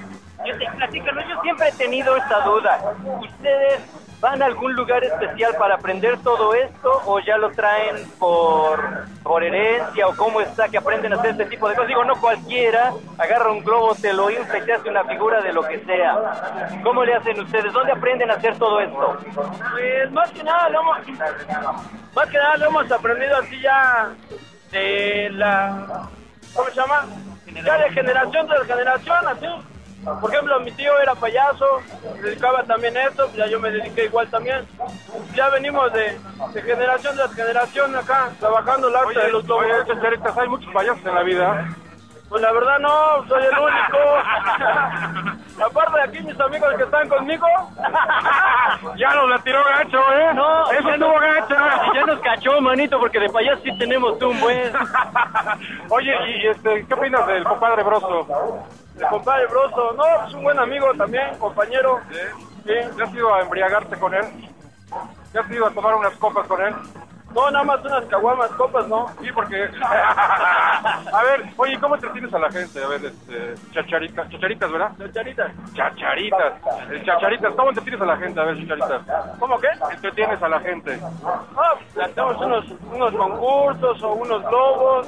Yo 0.44 0.58
te 0.58 0.70
platícalo, 0.76 1.20
yo 1.28 1.40
siempre 1.42 1.68
he 1.68 1.72
tenido 1.72 2.16
esta 2.16 2.40
duda. 2.40 2.94
¿Ustedes 3.20 3.80
van 4.20 4.42
a 4.42 4.46
algún 4.46 4.74
lugar 4.74 5.04
especial 5.04 5.54
para 5.58 5.74
aprender 5.74 6.18
todo 6.18 6.54
esto 6.54 7.02
o 7.06 7.20
ya 7.20 7.36
lo 7.36 7.50
traen 7.50 8.08
por, 8.18 9.06
por 9.22 9.44
herencia 9.44 10.06
o 10.06 10.16
cómo 10.16 10.40
está 10.40 10.68
que 10.68 10.78
aprenden 10.78 11.12
a 11.12 11.16
hacer 11.16 11.32
este 11.32 11.46
tipo 11.46 11.68
de 11.68 11.74
cosas? 11.74 11.88
Digo, 11.88 12.04
no 12.04 12.18
cualquiera 12.20 12.92
agarra 13.18 13.50
un 13.50 13.62
globo, 13.62 13.94
te 13.94 14.12
lo 14.12 14.30
infla 14.30 14.58
y 14.58 14.62
te 14.62 14.72
hace 14.72 14.88
una 14.88 15.04
figura 15.04 15.40
de 15.42 15.52
lo 15.52 15.62
que 15.62 15.78
sea. 15.84 16.80
¿Cómo 16.82 17.04
le 17.04 17.14
hacen 17.14 17.40
ustedes? 17.40 17.72
¿Dónde 17.72 17.92
aprenden 17.92 18.30
a 18.30 18.34
hacer 18.34 18.56
todo 18.58 18.80
esto? 18.80 19.18
Pues 19.72 20.10
más 20.12 20.30
que 20.30 20.42
nada 20.42 20.68
lo 20.70 20.80
hemos, 20.80 20.98
más 22.14 22.30
que 22.30 22.38
nada 22.38 22.56
lo 22.56 22.66
hemos 22.66 22.90
aprendido 22.90 23.36
así 23.36 23.60
ya 23.60 24.10
de 24.70 25.28
la, 25.32 26.08
¿cómo 26.54 26.68
se 26.70 26.74
llama? 26.74 27.06
Ya 27.64 27.78
de 27.78 27.90
generación 27.90 28.46
tras 28.46 28.66
generación, 28.66 29.28
así. 29.28 29.46
Por 30.20 30.32
ejemplo, 30.32 30.60
mi 30.60 30.70
tío 30.72 30.98
era 31.00 31.14
payaso, 31.16 31.66
se 32.14 32.22
dedicaba 32.22 32.62
también 32.62 32.96
a 32.96 33.04
esto, 33.04 33.28
ya 33.34 33.46
yo 33.46 33.58
me 33.58 33.70
dediqué 33.70 34.04
igual 34.04 34.28
también. 34.28 34.64
Ya 35.34 35.48
venimos 35.50 35.92
de, 35.92 36.16
de 36.54 36.62
generación 36.62 37.16
tras 37.16 37.34
generación 37.34 37.96
acá, 37.96 38.30
trabajando 38.38 38.88
el 38.88 38.96
arte 38.96 39.18
de 39.18 39.32
los 39.32 39.44
globos. 39.44 39.64
oye, 39.66 40.18
hay 40.40 40.48
muchos 40.48 40.72
payasos 40.72 41.04
en 41.04 41.14
la 41.14 41.22
vida. 41.22 41.74
Pues 42.28 42.42
la 42.42 42.52
verdad 42.52 42.78
no, 42.80 43.26
soy 43.28 43.42
el 43.44 43.58
único. 43.58 43.98
Aparte 45.64 45.96
de 45.96 46.02
aquí 46.02 46.20
mis 46.20 46.40
amigos 46.40 46.74
que 46.76 46.82
están 46.82 47.08
conmigo. 47.08 47.46
ya 48.96 49.14
nos 49.14 49.30
la 49.30 49.38
tiró 49.38 49.62
gacho, 49.64 49.98
¿eh? 50.12 50.34
No, 50.34 50.70
eso 50.72 50.88
estuvo 50.90 51.12
nos- 51.12 51.20
gacho. 51.20 51.54
Ya 51.94 52.04
nos 52.04 52.20
cachó, 52.20 52.60
manito, 52.60 52.98
porque 52.98 53.20
de 53.20 53.28
payaso 53.28 53.62
sí 53.62 53.78
tenemos 53.78 54.20
un 54.20 54.40
buen. 54.40 54.72
Oye, 55.88 56.12
y 56.36 56.46
este, 56.48 56.84
¿qué 56.86 56.94
opinas 56.94 57.26
del 57.28 57.44
compadre 57.44 57.82
Broso? 57.84 58.26
El 58.98 59.06
compadre 59.08 59.46
Broso, 59.46 59.92
no, 59.92 60.26
es 60.26 60.34
un 60.34 60.42
buen 60.42 60.58
amigo 60.58 60.92
también, 60.94 61.36
compañero. 61.38 62.00
Sí, 62.64 62.72
¿ya 62.96 63.04
has 63.04 63.14
ido 63.14 63.34
a 63.34 63.42
embriagarte 63.42 63.96
con 63.98 64.14
él? 64.14 64.24
¿Ya 65.34 65.40
has 65.40 65.50
ido 65.50 65.66
a 65.66 65.70
tomar 65.70 65.94
unas 65.94 66.14
copas 66.16 66.46
con 66.46 66.62
él? 66.62 66.74
No, 67.36 67.50
nada 67.50 67.64
más 67.64 67.84
unas 67.84 68.02
caguamas, 68.06 68.50
copas, 68.52 68.88
¿no? 68.88 69.08
Sí, 69.20 69.28
porque... 69.34 69.68
a 69.82 71.22
ver, 71.22 71.44
oye, 71.58 71.78
¿cómo 71.78 71.94
entretienes 71.94 72.32
a 72.32 72.38
la 72.38 72.50
gente? 72.50 72.82
A 72.82 72.88
ver, 72.88 73.04
este, 73.04 73.54
chacharitas, 73.72 74.26
chacharitas, 74.30 74.72
¿verdad? 74.72 74.92
Chacharitas. 74.98 75.52
Chacharitas, 75.74 76.52
el 76.90 77.04
chacharitas, 77.04 77.54
¿cómo 77.54 77.68
entretienes 77.68 78.00
a 78.00 78.06
la 78.06 78.16
gente? 78.16 78.40
A 78.40 78.44
ver, 78.44 78.56
chacharitas. 78.56 79.02
¿Cómo 79.38 79.60
qué? 79.60 79.68
Entretienes 79.92 80.42
a 80.42 80.48
la 80.48 80.60
gente. 80.60 80.98
Ah, 81.58 81.74
hacemos 82.02 82.40
unos, 82.40 82.64
unos 82.90 83.12
concursos 83.12 84.02
o 84.02 84.12
unos 84.14 84.42
globos. 84.48 85.06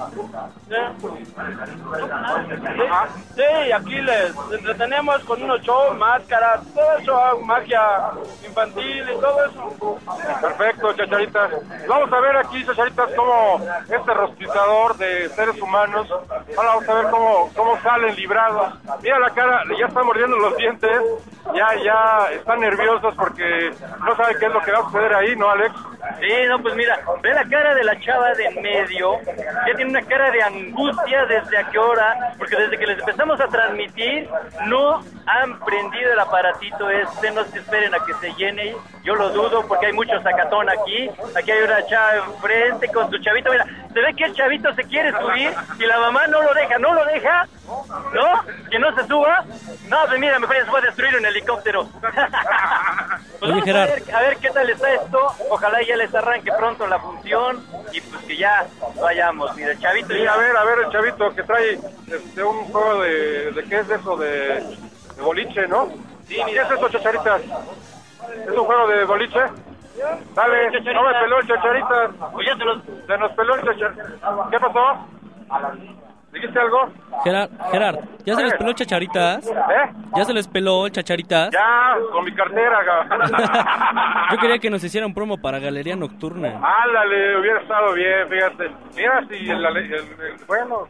¿sí? 0.69 0.75
Sí, 2.69 3.43
sí, 3.65 3.73
aquí 3.73 4.03
les 4.03 4.35
entretenemos 4.53 5.25
con 5.25 5.43
unos 5.43 5.63
shows, 5.63 5.97
máscaras, 5.97 6.61
todo 6.75 6.99
eso, 6.99 7.17
ah, 7.19 7.35
magia 7.43 8.11
infantil 8.47 9.05
y 9.17 9.19
todo 9.19 9.45
eso. 9.47 9.99
Perfecto, 10.43 10.93
chacharitas. 10.93 11.53
Vamos 11.89 12.13
a 12.13 12.18
ver 12.21 12.37
aquí, 12.37 12.65
chacharitas, 12.65 13.11
cómo 13.17 13.61
este 13.89 14.15
rostizador 14.15 14.97
de 14.97 15.29
seres 15.31 15.61
humanos, 15.61 16.11
ahora 16.11 16.69
vamos 16.69 16.89
a 16.89 16.95
ver 16.95 17.11
cómo, 17.11 17.51
cómo 17.55 17.81
salen 17.83 18.15
librados. 18.17 18.75
Mira 19.03 19.19
la 19.19 19.31
cara, 19.31 19.63
ya 19.79 19.87
están 19.87 20.07
mordiendo 20.07 20.37
los 20.37 20.57
dientes, 20.57 21.01
ya, 21.55 21.69
ya 21.83 22.29
están 22.33 22.61
nerviosos 22.61 23.15
porque 23.15 23.71
no 24.01 24.17
saben 24.17 24.37
qué 24.39 24.47
es 24.47 24.53
lo 24.53 24.61
que 24.61 24.73
va 24.73 24.79
a 24.79 24.83
suceder 24.83 25.15
ahí, 25.15 25.37
¿no, 25.37 25.51
Alex? 25.51 25.75
Sí, 26.21 26.33
no, 26.49 26.61
pues 26.61 26.75
mira, 26.75 26.99
ve 27.23 27.33
la 27.33 27.45
cara 27.45 27.75
de 27.75 27.85
la 27.85 27.99
chava 28.01 28.33
de 28.33 28.51
medio, 28.61 29.21
ya 29.67 29.75
tiene 29.77 29.91
una 29.91 30.03
cara 30.03 30.31
de 30.31 30.43
angustia 30.43 31.27
desde 31.27 31.59
a 31.59 31.69
qué 31.71 31.79
hora, 31.79 32.35
porque 32.39 32.57
desde 32.57 32.79
que 32.79 32.87
les 32.87 32.99
empezamos 32.99 33.41
a 33.41 33.49
transmitir, 33.49 34.29
no 34.67 35.01
han 35.27 35.59
prendido 35.61 36.13
el 36.13 36.19
aparatito 36.19 36.91
este, 36.91 37.31
no 37.33 37.45
se 37.45 37.59
esperen 37.59 37.95
a 37.95 38.05
que 38.05 38.15
se 38.15 38.33
llene, 38.35 38.75
yo 39.03 39.15
lo 39.15 39.31
dudo 39.31 39.67
porque 39.67 39.87
hay 39.87 39.93
mucho 39.93 40.21
sacatón 40.23 40.69
aquí, 40.69 41.11
aquí 41.37 41.51
hay 41.51 41.63
una 41.63 41.85
chava 41.87 42.08
enfrente 42.17 42.89
con 42.89 43.11
su 43.11 43.19
chavito, 43.19 43.51
mira, 43.51 43.65
se 43.93 44.01
ve 44.01 44.15
que 44.15 44.25
el 44.25 44.35
chavito 44.35 44.75
se 44.75 44.85
quiere 44.85 45.11
subir 45.13 45.53
y 45.79 45.87
la 45.87 45.99
mamá 45.99 46.27
no 46.29 46.43
lo 46.43 46.53
deja, 46.55 46.79
no 46.79 46.95
lo 46.95 47.05
deja, 47.07 47.47
¿no? 48.13 48.45
Que 48.71 48.79
no 48.79 48.95
se 48.95 49.07
suba, 49.07 49.45
no, 49.89 49.97
pues 50.07 50.19
mira, 50.21 50.39
mejor 50.39 50.57
ya 50.57 50.65
se 50.65 50.71
va 50.71 50.79
a 50.79 50.83
destruir 50.83 51.17
un 51.17 51.27
helicóptero. 51.27 51.89
Pues 53.39 53.53
Oye, 53.53 53.71
a 53.71 53.85
ver, 53.87 54.03
a 54.13 54.21
ver 54.21 54.37
qué 54.39 54.51
tal 54.51 54.69
está 54.69 54.93
esto. 54.95 55.33
Ojalá 55.49 55.81
ya 55.83 55.97
les 55.97 56.13
arranque 56.13 56.51
pronto 56.59 56.89
la 56.89 56.99
función 56.99 57.65
y 57.93 58.01
pues 58.01 58.25
que 58.25 58.37
ya 58.37 58.67
vayamos. 59.01 59.55
Mira, 59.55 59.71
el 59.71 59.79
chavito 59.79 60.09
Sí, 60.13 60.25
ya. 60.25 60.33
a 60.33 60.37
ver, 60.39 60.57
a 60.57 60.65
ver, 60.65 60.79
el 60.81 60.91
chavito 60.91 61.33
que 61.33 61.45
trae 61.45 61.79
este, 62.09 62.43
un 62.43 62.65
juego 62.65 63.01
de, 63.03 63.53
de 63.53 63.65
¿qué 63.69 63.79
es 63.79 63.91
eso? 63.91 64.17
De, 64.17 64.29
de 65.15 65.23
boliche, 65.23 65.69
¿no? 65.69 65.89
¿Qué 66.29 66.41
es 66.41 66.69
eso, 66.69 66.89
chacharitas? 66.89 67.43
¿Es 67.43 68.51
un 68.59 68.65
juego 68.65 68.89
de 68.89 69.05
boliche? 69.05 69.41
Dale, 70.35 70.71
no 70.95 71.03
me 71.03 71.13
peló 71.21 71.41
el 71.41 71.47
chacharitas. 71.47 72.11
Se 73.07 73.19
nos 73.19 73.33
peló 73.33 73.55
el 73.57 73.63
chacharitas. 73.63 74.13
¿Qué 74.51 74.59
pasó? 74.61 75.07
¿Dijiste 76.33 76.59
algo? 76.61 76.91
Gerard, 77.25 77.51
Gerard, 77.73 77.97
¿ya 78.25 78.35
se 78.35 78.45
les 78.45 78.53
Eh. 78.53 78.57
peló 78.59 78.73
chacharitas? 78.75 79.47
¿Eh? 79.49 79.93
¿Ya 80.15 80.25
se 80.25 80.35
les 80.35 80.47
peló 80.47 80.89
chacharitas? 80.91 81.51
Ya, 81.51 81.95
con 82.13 82.25
mi 82.25 82.33
cartera. 82.35 82.81
Yo 84.31 84.37
quería 84.39 84.59
que 84.59 84.69
nos 84.71 84.85
hicieran 84.85 85.15
promo 85.15 85.39
para 85.41 85.59
Galería 85.59 85.97
Nocturna. 85.97 86.61
Ándale, 86.85 87.39
hubiera 87.39 87.61
estado 87.61 87.93
bien, 87.95 88.29
fíjate. 88.29 88.71
Mira 88.95 89.25
si 89.29 89.51
el, 89.51 89.65
el- 89.65 89.77
el- 89.77 89.93
el- 89.95 90.37
bueno. 90.47 90.87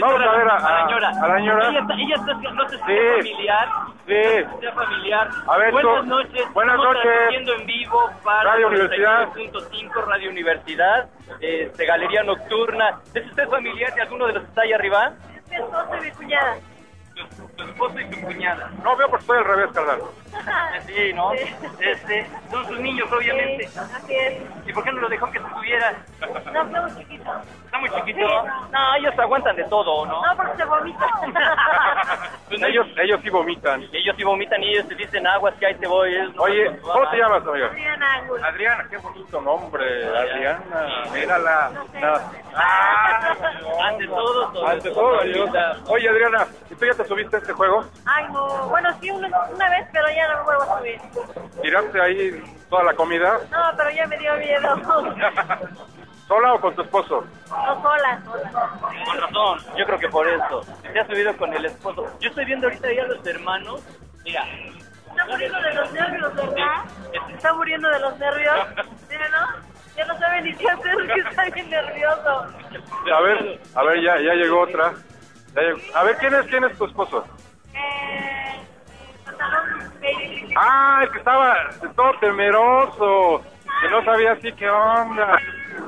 Vamos 0.00 0.20
a 0.20 0.32
ver 0.36 0.48
a, 0.48 0.56
a 0.56 0.60
la 0.60 0.86
señora. 0.86 1.08
a 1.22 1.28
la 1.28 1.36
señora. 1.36 1.68
Ella, 1.68 1.80
está, 1.80 1.94
ella 1.94 2.14
está, 2.16 2.50
no 2.52 2.68
sé 2.68 2.76
si 2.78 2.82
Sí. 2.84 2.92
es 2.92 3.16
familiar. 3.16 3.68
Sí. 4.06 4.12
No 4.14 4.22
sé 4.22 4.48
si 4.54 4.60
sea 4.60 4.72
familiar. 4.72 5.28
A 5.48 5.56
ver, 5.58 5.72
buenas 5.72 6.00
tú- 6.00 6.06
noches. 6.06 6.52
buenas 6.54 6.76
Estamos 6.76 6.96
noches. 6.96 7.60
en 7.60 7.66
vivo 7.66 8.10
para 8.24 8.42
Radio 8.50 8.66
Universidad. 8.68 9.28
99.5 9.28 10.04
Radio 10.06 10.30
Universidad, 10.30 11.08
este, 11.40 11.86
Galería 11.86 12.22
Nocturna. 12.24 13.00
¿Es 13.14 13.26
usted 13.26 13.48
familiar 13.48 13.94
de 13.94 14.02
alguno 14.02 14.26
de 14.26 14.32
los 14.34 14.42
que 14.42 14.48
está 14.48 14.66
ahí 14.72 14.80
arriba? 14.80 15.12
Mi 15.48 15.56
esposo 15.56 15.96
y 15.96 16.00
mi 16.00 16.10
cuñada. 16.12 16.56
Tu, 17.14 17.48
tu 17.56 17.64
esposo 17.64 18.00
y 18.00 18.04
tu 18.06 18.20
cuñada. 18.22 18.70
No 18.82 18.96
veo 18.96 19.08
porque 19.08 19.22
estoy 19.22 19.38
al 19.38 19.44
revés, 19.44 19.70
carnal. 19.72 20.02
Sí, 20.86 21.12
¿no? 21.14 21.32
Este, 21.32 22.26
son 22.50 22.66
sus 22.66 22.80
niños, 22.80 23.08
obviamente. 23.12 23.66
Así 23.66 24.14
es. 24.14 24.42
¿Y 24.66 24.72
por 24.72 24.82
qué 24.84 24.92
no 24.92 25.00
lo 25.02 25.08
dejó 25.08 25.30
que 25.30 25.38
se 25.38 25.48
subiera? 25.48 25.94
No, 26.20 26.38
está 26.62 26.80
muy 26.80 26.96
chiquito. 26.96 27.30
Está 27.72 27.80
muy 27.80 27.88
chiquito. 27.88 28.20
No, 28.70 28.94
ellos 28.98 29.18
aguantan 29.18 29.56
de 29.56 29.64
todo, 29.64 30.04
¿no? 30.04 30.20
No, 30.20 30.36
porque 30.36 30.58
se 30.58 30.64
vomita. 30.66 31.06
ellos, 32.68 32.86
ellos 33.02 33.20
sí 33.22 33.30
vomitan. 33.30 33.82
Ellos 33.90 34.14
sí 34.14 34.24
vomitan 34.24 34.62
y 34.62 34.72
ellos 34.72 34.88
te 34.88 34.94
dicen 34.94 35.26
aguas 35.26 35.54
que 35.54 35.64
ahí 35.68 35.74
te 35.76 35.86
voy. 35.86 36.12
no 36.34 36.42
Oye, 36.42 36.78
¿cómo 36.82 37.08
te 37.08 37.16
llamas, 37.16 37.46
amiga? 37.46 37.68
Adriana 37.68 38.14
Ángulo. 38.16 38.44
Adriana, 38.44 38.86
qué 38.90 38.98
bonito 38.98 39.40
nombre, 39.40 40.06
Adriana. 40.06 40.60
Mírala. 41.14 41.70
Ah, 42.54 43.34
Ante 43.84 44.06
todo, 44.06 44.52
sobre 44.52 44.70
Ante 44.70 44.90
todo. 44.90 45.20
Oye, 45.88 46.08
Adriana, 46.10 46.46
¿y 46.70 46.74
tú 46.74 46.84
ya 46.84 46.92
te 46.92 47.04
subiste 47.06 47.36
a 47.36 47.38
este 47.38 47.54
juego? 47.54 47.86
Ay, 48.04 48.26
no. 48.34 48.68
Bueno, 48.68 48.90
sí, 49.00 49.10
una, 49.10 49.28
una 49.28 49.70
vez, 49.70 49.88
pero 49.90 50.08
ya 50.14 50.28
no 50.28 50.36
me 50.36 50.44
vuelvo 50.44 50.62
a 50.64 50.78
subir. 50.78 51.00
¿Tiraste 51.62 52.02
ahí 52.02 52.42
toda 52.68 52.84
la 52.84 52.92
comida? 52.92 53.38
No, 53.50 53.76
pero 53.78 53.90
ya 53.92 54.06
me 54.08 54.18
dio 54.18 54.36
miedo. 54.36 54.76
¿Sola 56.32 56.54
o 56.54 56.60
con 56.62 56.74
tu 56.74 56.80
esposo? 56.80 57.26
No, 57.50 57.82
sola, 57.82 58.22
sola. 58.24 58.70
Con 59.04 59.20
razón, 59.20 59.58
yo 59.76 59.84
creo 59.84 59.98
que 59.98 60.08
por 60.08 60.26
eso. 60.26 60.62
Se 60.80 60.98
ha 60.98 61.06
subido 61.06 61.36
con 61.36 61.52
el 61.52 61.66
esposo. 61.66 62.08
Yo 62.20 62.30
estoy 62.30 62.46
viendo 62.46 62.68
ahorita 62.68 62.88
ahí 62.88 62.98
a 63.00 63.04
los 63.04 63.26
hermanos. 63.26 63.82
Mira, 64.24 64.42
Está 65.10 65.26
muriendo 65.26 65.60
de 65.60 65.74
los 65.74 65.92
nervios, 65.92 66.34
¿verdad? 66.34 66.84
Está 67.28 67.52
muriendo 67.52 67.88
de 67.90 68.00
los 68.00 68.18
nervios. 68.18 68.54
¿Sí, 69.10 69.16
no? 69.30 69.94
Ya 69.94 70.06
no 70.06 70.18
sabe 70.18 70.40
ni 70.40 70.54
qué 70.54 70.70
hacer, 70.70 70.96
que 71.06 71.20
está 71.20 71.44
bien 71.50 71.68
nervioso. 71.68 72.46
A 73.14 73.20
ver, 73.20 73.60
a 73.74 73.82
ver, 73.82 74.00
ya, 74.00 74.18
ya 74.18 74.32
llegó 74.32 74.60
otra. 74.62 74.94
Ya 75.54 75.60
llegó. 75.60 75.78
A 75.94 76.02
ver, 76.04 76.16
¿quién 76.16 76.34
es, 76.34 76.46
quién 76.46 76.64
es 76.64 76.78
tu 76.78 76.86
esposo? 76.86 77.26
Eh. 77.74 78.66
Ah, 80.56 81.00
el 81.02 81.10
que 81.10 81.18
estaba 81.18 81.58
todo 81.94 82.12
temeroso, 82.20 83.42
que 83.82 83.90
no 83.90 84.02
sabía 84.02 84.32
así 84.32 84.50
qué 84.52 84.70
onda. 84.70 85.38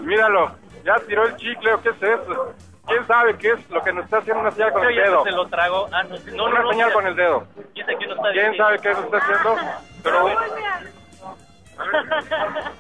Míralo, 0.03 0.53
ya 0.85 0.97
tiró 1.07 1.25
el 1.27 1.37
chicle 1.37 1.75
o 1.75 1.81
qué 1.83 1.89
es 1.91 2.03
eso. 2.03 2.55
¿Quién 2.87 3.07
sabe 3.07 3.37
qué 3.39 3.53
es 3.53 3.71
lo 3.71 3.83
que 3.83 3.93
nos 3.95 4.05
está 4.05 4.19
haciendo 4.19 4.43
una 4.43 4.51
señal 4.51 4.73
con 4.73 4.85
el 4.85 4.95
dedo? 4.95 5.25
se 5.25 5.31
lo 5.31 5.47
trago. 5.49 5.89
Ah, 5.91 6.03
no, 6.03 6.17
no, 6.37 6.45
una 6.45 6.61
no, 6.61 6.71
señal 6.71 6.89
no, 6.91 6.95
con 6.95 7.07
el 7.07 7.17
dedo. 7.17 7.47
¿Quién 7.73 7.87
sabe 7.87 7.99
qué 7.99 8.07
nos 8.07 8.17
está 8.19 8.31
¿Quién 8.33 8.53
diciendo? 8.53 8.65
sabe 8.65 8.79
qué 8.79 8.89
nos 8.91 9.05
está 9.05 9.17
haciendo? 9.17 9.57
Pero 10.03 10.29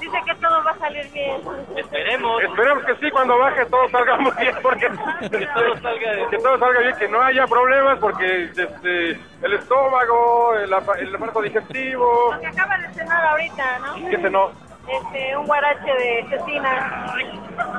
Dice 0.00 0.18
que 0.26 0.34
todo 0.34 0.64
va 0.64 0.70
a 0.72 0.78
salir 0.78 1.08
bien. 1.12 1.40
Esperemos. 1.76 2.42
esperemos 2.42 2.84
que 2.84 2.96
sí, 2.96 3.10
cuando 3.12 3.38
baje 3.38 3.64
todo 3.66 3.88
salga 3.90 4.16
muy 4.16 4.32
bien, 4.40 4.56
porque 4.60 4.88
Que 5.30 5.46
todo 5.46 5.76
salga 5.80 6.10
de... 6.12 6.26
que 6.28 6.38
todo 6.38 6.58
salga 6.58 6.80
bien, 6.80 6.96
que 6.96 7.08
no 7.08 7.20
haya 7.22 7.46
problemas, 7.46 7.98
porque 8.00 8.44
este, 8.46 9.10
el 9.42 9.52
estómago, 9.52 10.54
el, 10.56 10.72
apa- 10.74 10.98
el 10.98 11.14
aparato 11.14 11.42
digestivo, 11.42 12.32
Lo 12.34 12.40
que 12.40 12.46
acaba 12.48 12.78
de 12.78 12.88
cenar 12.94 13.24
ahorita, 13.26 13.78
¿no? 13.78 13.94
¿qué 14.10 14.16
se 14.16 14.30
no? 14.30 14.50
Este, 14.88 15.36
un 15.36 15.46
guarache 15.46 15.92
de 15.92 16.26
cecina. 16.28 17.14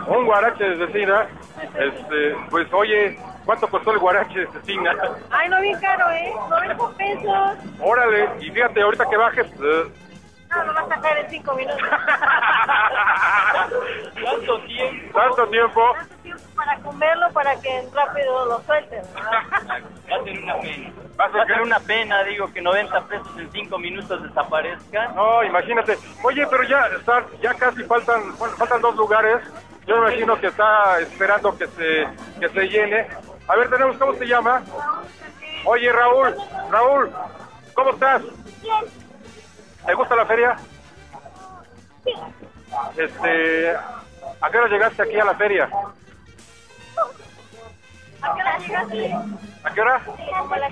Un 0.08 0.26
guarache 0.26 0.64
de 0.64 0.88
cecina, 0.88 1.28
este, 1.78 2.36
pues 2.50 2.72
oye, 2.74 3.18
¿cuánto 3.46 3.68
costó 3.68 3.92
el 3.92 4.00
guarache 4.00 4.40
de 4.40 4.48
cecina? 4.48 4.96
Ay, 5.30 5.50
no, 5.50 5.60
bien 5.62 5.80
caro, 5.80 6.10
¿eh? 6.12 6.34
90 6.50 6.90
pesos. 6.98 7.58
Órale, 7.82 8.30
y 8.40 8.50
fíjate, 8.52 8.82
ahorita 8.82 9.06
que 9.10 9.18
bajes, 9.18 9.48
eh, 9.48 9.92
No, 10.50 10.64
lo 10.66 10.74
vas 10.74 10.86
a 10.86 10.96
sacar 10.96 11.18
en 11.18 11.30
5 11.30 11.54
minutos. 11.56 11.82
¿Cuánto 14.24 14.60
tiempo? 14.66 15.20
tanto 15.20 15.48
tiempo, 15.50 15.94
Para 16.56 16.78
comerlo, 16.80 17.32
para 17.34 17.56
que 17.62 17.88
rápido 17.94 18.46
lo 18.46 18.62
suelten. 18.64 19.02
Va 19.16 20.16
a 20.16 20.24
ser 20.24 20.40
una 20.44 20.60
pena. 20.60 20.92
Va 21.20 21.26
a 21.26 21.46
ser 21.46 21.62
una 21.62 21.80
pena, 21.80 22.24
digo, 22.24 22.52
que 22.54 22.62
90 22.62 23.02
pesos 23.08 23.38
en 23.38 23.52
5 23.52 23.80
minutos 23.80 24.24
desaparezcan. 24.24 25.16
no, 25.16 25.44
imagínate. 25.44 25.98
Oye, 26.24 26.46
pero 26.48 26.64
ya, 26.64 26.88
está, 26.98 27.26
ya 27.42 27.54
casi 27.54 27.84
faltan, 27.84 28.38
bueno, 28.38 28.56
faltan 28.56 28.82
dos 28.82 28.96
lugares. 28.96 29.42
Yo 29.86 29.98
me 29.98 30.08
imagino 30.08 30.40
que 30.40 30.48
está 30.48 31.00
esperando 31.00 31.58
que 31.58 31.68
se, 31.68 32.08
que 32.40 32.50
se 32.50 32.68
llene. 32.68 33.08
A 33.48 33.56
ver, 33.56 33.70
tenemos, 33.70 33.98
¿cómo 33.98 34.14
se 34.14 34.26
llama? 34.26 34.64
Oye, 35.66 35.92
Raúl, 35.92 36.36
Raúl, 36.70 37.12
¿cómo 37.74 37.92
estás? 37.92 38.22
¿Te 39.86 39.94
gusta 39.94 40.16
la 40.16 40.26
feria? 40.26 40.56
Este, 42.98 43.76
¿a 44.42 44.50
qué 44.52 44.58
hora 44.58 44.68
llegaste 44.68 45.04
aquí 45.04 45.20
a 45.20 45.26
la 45.26 45.36
feria? 45.36 45.70
¿A 48.24 48.34
qué 48.34 48.42
hora 48.42 48.58
llegaste? 48.58 49.14
¿A 49.64 49.74
qué 49.74 49.82
hora? 49.82 50.02
Como 50.06 50.54
a 50.54 50.58
las 50.58 50.72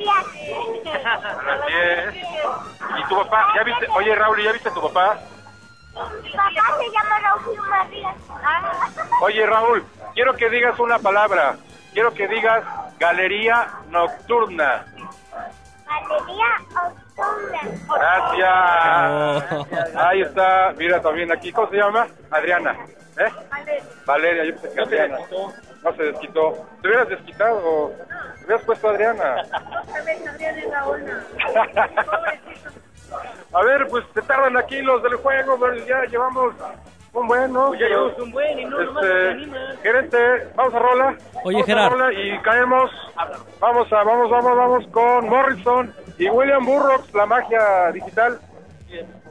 A 1.06 1.56
las 1.58 1.68
10. 1.68 2.16
¿Y 2.98 3.04
tu 3.10 3.16
papá? 3.18 3.48
¿Ya 3.56 3.64
viste? 3.64 3.88
Oye, 3.94 4.16
Raúl, 4.16 4.42
¿ya 4.44 4.52
viste 4.54 4.70
a 4.70 4.74
tu 4.74 4.82
papá? 4.82 5.20
Papá 5.94 6.78
se 6.78 6.90
llama 6.90 7.20
Raúl 7.20 7.60
María. 7.70 8.16
Oye, 9.22 9.46
Raúl, 9.46 9.86
quiero 10.14 10.34
que 10.36 10.50
digas 10.50 10.80
una 10.80 11.00
palabra. 11.00 11.58
Quiero 11.94 12.14
que 12.14 12.28
digas 12.28 12.64
galería 13.00 13.68
nocturna. 13.90 14.86
Galería 15.86 16.48
Gracias. 17.90 19.66
Ahí 19.96 20.22
está. 20.22 20.74
Mira 20.78 21.02
también 21.02 21.32
aquí. 21.32 21.52
¿Cómo 21.52 21.68
se 21.70 21.78
llama? 21.78 22.06
Adriana. 22.30 22.76
¿Eh? 23.18 23.32
Valeria, 24.06 24.46
yo 24.46 24.54
pensé 24.56 24.76
que 24.76 24.82
Adriana. 24.82 25.18
No 25.84 25.96
se 25.96 26.04
desquitó. 26.04 26.54
¿Te 26.82 26.88
hubieras 26.88 27.10
desquitado? 27.10 27.92
¿Te 28.40 28.46
hubieras 28.46 28.64
puesto 28.66 28.90
Adriana? 28.90 29.36
A 33.54 33.64
ver, 33.64 33.88
pues 33.88 34.06
se 34.14 34.22
tardan 34.22 34.56
aquí 34.58 34.82
los 34.82 35.04
del 35.04 35.16
juego, 35.16 35.58
pero 35.60 35.76
ya 35.86 36.04
llevamos 36.06 36.54
un 37.14 37.28
buen, 37.28 37.52
¿no? 37.52 37.68
Pues 37.68 37.82
ya 37.82 37.88
llevamos 37.88 38.18
un 38.20 38.32
buen 38.32 38.60
y 38.60 38.66
no 38.66 38.82
nomás 38.82 39.04
Este, 39.04 39.30
animan. 39.32 39.78
gerente, 39.84 40.48
vamos 40.56 40.74
a 40.74 40.80
rola. 40.80 41.18
Oye, 41.44 41.58
Vamos 41.68 41.84
a 41.86 41.90
rola 41.90 42.14
y 42.14 42.40
caemos. 42.40 42.92
Vamos 43.60 43.92
a, 43.92 44.04
vamos, 44.04 44.30
vamos, 44.30 44.56
vamos 44.58 44.88
con 44.88 45.28
Morrison 45.30 45.94
y 46.18 46.30
William 46.30 46.66
Burroughs, 46.66 47.14
la 47.14 47.26
magia 47.26 47.92
digital. 47.92 48.40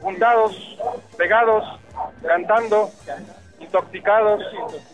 Juntados, 0.01 0.77
pegados, 1.17 1.63
cantando, 2.25 2.89
intoxicados. 3.59 4.41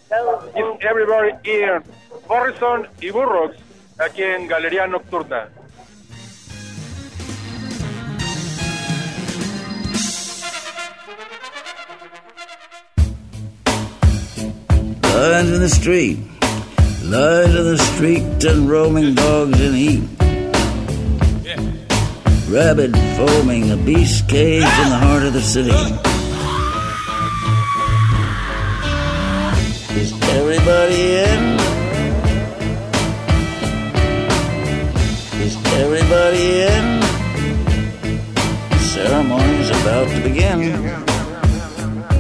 Is 0.10 0.78
everybody 0.90 1.32
here? 1.44 1.84
Morrison 2.30 2.88
y 3.02 3.12
Burroughs, 3.12 3.58
aquí 4.00 4.24
en 4.24 4.48
Galería 4.48 4.88
Nocturna. 4.88 5.50
Lions 15.04 15.52
in 15.52 15.60
the 15.60 15.70
street, 15.70 16.20
lions 17.04 17.56
in 17.56 17.66
the 17.66 17.78
street, 17.78 18.46
and 18.46 18.70
roaming 18.70 19.14
dogs 19.14 19.60
in 19.60 19.74
heat. 19.74 20.04
Rabid 22.50 22.96
foaming, 23.18 23.72
a 23.72 23.78
beast 23.78 24.30
cage 24.30 24.64
in 24.64 24.90
the 24.90 25.00
heart 25.02 25.24
of 25.24 25.34
the 25.34 25.42
city. 25.42 26.17
Is 29.98 30.14
everybody 30.14 31.02
in? 31.26 31.44
Is 35.42 35.56
everybody 35.82 36.46
in? 36.70 36.86
Ceremony's 38.78 39.72
about 39.82 40.08
to 40.10 40.22
begin. 40.22 40.62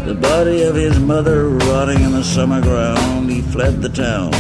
The 0.08 0.18
body 0.20 0.64
of 0.64 0.74
his 0.74 1.00
mother 1.00 1.50
rotting 1.50 2.02
in 2.02 2.14
the 2.14 2.24
summer 2.24 2.62
ground, 2.64 3.30
he 3.30 3.44
fled 3.44 3.84
the 3.84 3.90
town. 3.90 4.34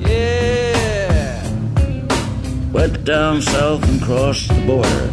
Yeah. 0.00 1.42
Went 2.72 3.04
down 3.04 3.40
south 3.40 3.88
and 3.88 4.02
crossed 4.02 4.48
the 4.48 4.66
border. 4.66 5.06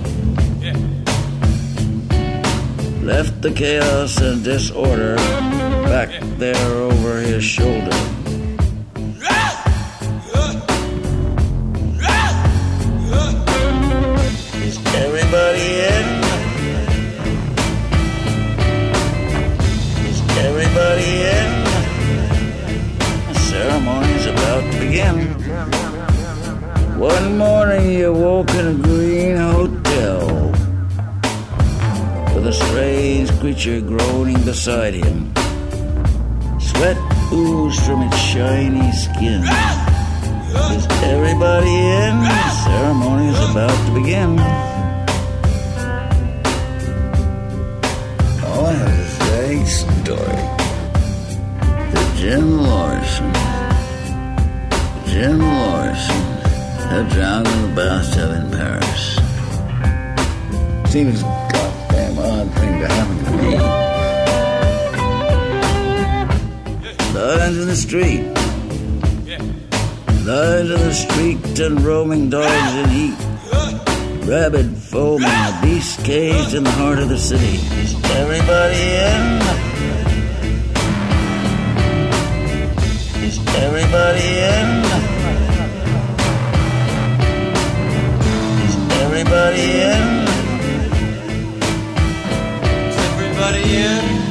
Left 3.05 3.39
the 3.43 3.51
chaos 3.51 4.19
and 4.19 4.43
disorder 4.43 5.17
back 5.93 6.09
there 6.39 6.71
over 6.73 7.19
his 7.19 7.43
shoulder. 7.43 7.95
Is 14.65 14.77
everybody 15.05 15.67
in? 15.93 16.05
Is 20.09 20.19
everybody 20.47 21.11
in? 21.37 21.51
The 23.27 23.35
ceremony's 23.51 24.25
about 24.25 24.63
to 24.71 24.79
begin. 24.79 25.15
One 26.97 27.37
morning 27.37 27.83
he 27.85 28.01
awoke 28.01 28.49
in 28.55 28.65
a 28.65 28.73
green 28.73 29.35
hotel 29.37 30.49
with 32.33 32.47
a 32.47 32.53
strange 32.65 33.29
creature 33.39 33.79
groaning 33.79 34.43
beside 34.43 34.95
him. 34.95 35.42
Oozed 37.35 37.81
from 37.81 38.03
its 38.03 38.17
shiny 38.17 38.91
skin. 38.91 39.41
Is 39.41 40.85
everybody 41.01 41.73
in? 41.73 42.19
The 42.19 42.49
ceremony 42.63 43.27
is 43.29 43.49
about 43.49 43.87
to 43.87 43.91
begin. 43.99 44.37
Oh, 48.45 48.65
I 48.67 48.73
have 48.73 48.87
a 48.87 49.05
vague 49.25 49.65
story. 49.65 50.43
That 51.91 52.07
Jim 52.17 52.57
Morrison, 52.57 53.33
Jim 55.07 55.39
Morrison, 55.39 56.23
had 56.91 57.09
drowned 57.09 57.47
in 57.47 57.71
a 57.71 57.75
bathtub 57.75 58.31
in 58.39 58.51
Paris. 58.51 59.17
Seems 60.91 61.21
a 61.21 61.25
goddamn 61.51 62.19
odd 62.19 62.53
thing 62.59 62.79
to 62.79 62.87
happen 62.87 63.17
to 63.25 63.31
me. 63.41 63.82
Lines 67.23 67.57
in 67.57 67.67
the 67.69 67.75
street. 67.77 68.21
Lines 70.27 70.69
in 70.69 70.81
the 70.89 70.93
street 70.93 71.57
and 71.57 71.79
roaming 71.79 72.29
dogs 72.29 72.75
in 72.75 72.89
heat. 72.89 73.17
Rabid 74.27 74.75
foaming, 74.75 75.31
beast 75.61 76.03
caged 76.03 76.53
in 76.53 76.65
the 76.65 76.71
heart 76.71 76.99
of 76.99 77.07
the 77.07 77.17
city. 77.17 77.55
Is 77.79 77.95
everybody 78.11 78.75
in? 79.07 79.41
Is 83.23 83.39
everybody 83.55 84.27
in? 84.51 84.83
Is 88.65 88.75
everybody 89.01 89.65
in? 89.91 90.03
Is 92.89 92.97
everybody 92.97 93.63
in? 93.77 94.22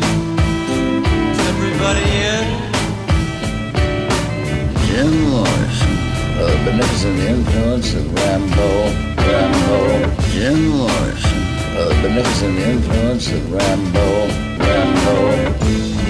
Jim 4.93 5.31
Morrison, 5.31 5.97
a 6.36 6.64
beneficent 6.66 7.19
influence 7.19 7.94
of 7.94 8.12
Rambo, 8.12 8.69
Rambo. 9.16 9.78
Jim 10.32 10.69
Morrison, 10.69 11.43
a 11.81 11.89
beneficent 12.02 12.59
influence 12.59 13.32
of 13.32 13.43
Rambo, 13.51 14.28
Rambo. 14.60 15.16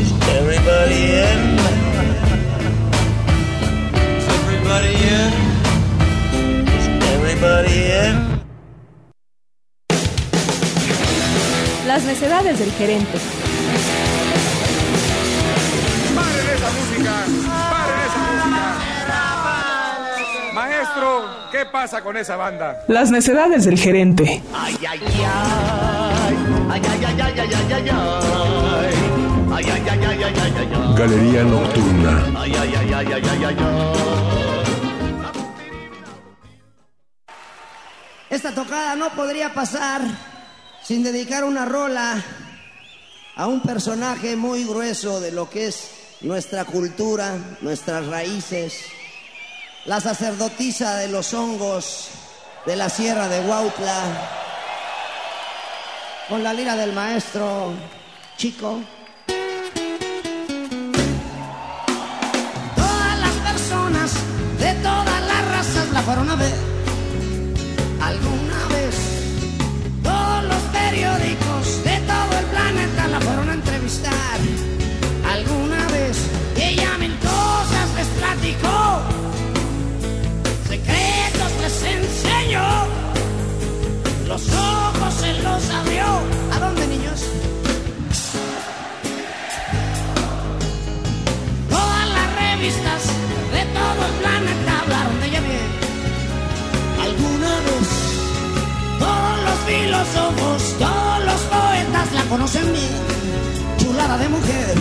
Is 0.03 0.11
everybody 0.35 1.01
in? 1.15 1.41
Is 4.19 4.27
everybody 4.41 4.95
in? 5.15 5.33
Is 6.67 6.87
everybody 7.15 7.79
in? 8.03 8.43
Las 11.87 12.03
necedades 12.03 12.59
del 12.59 12.73
gerente. 12.77 13.42
¿qué 21.51 21.65
pasa 21.67 22.03
con 22.03 22.17
esa 22.17 22.37
banda? 22.37 22.85
Las 22.89 23.11
necedades 23.11 23.65
del 23.65 23.79
gerente. 23.79 24.43
Galería 30.97 31.45
nocturna. 31.45 32.25
Esta 38.31 38.55
tocada 38.55 38.97
no 38.97 39.11
podría 39.11 39.53
pasar 39.53 40.01
sin 40.83 41.03
dedicar 41.03 41.45
una 41.45 41.65
rola 41.65 42.23
a 43.37 43.47
un 43.47 43.63
personaje 43.63 44.37
muy 44.37 44.65
grueso 44.65 45.21
de 45.21 45.33
lo 45.33 45.49
que 45.51 45.67
es 45.67 46.19
nuestra 46.23 46.65
cultura, 46.65 47.37
nuestras 47.61 48.07
raíces 48.07 48.85
la 49.85 50.01
sacerdotisa 50.01 50.97
de 50.97 51.09
los 51.09 51.35
hongos 51.35 52.09
de 52.67 52.77
la 52.77 52.89
sierra 52.89 53.29
de 53.29 53.41
Huautla, 53.41 54.05
con 56.29 56.45
la 56.45 56.53
lira 56.53 56.77
del 56.77 56.93
maestro 56.93 57.73
Chico. 58.37 58.81
Todas 62.77 63.19
las 63.19 63.53
personas 63.53 64.13
de 64.59 64.75
todas 64.75 65.23
las 65.23 65.49
razas 65.49 65.91
la 65.91 66.03
fueron 66.03 66.31
a 66.31 66.37
ver 66.37 66.55
alguna 68.01 68.52
filósofos, 99.67 100.77
todos 100.79 101.25
los 101.25 101.41
poetas 101.43 102.13
la 102.13 102.23
conocen 102.25 102.73
bien. 102.73 102.99
Chulada 103.79 104.19
de 104.19 104.29
mujer, 104.29 104.75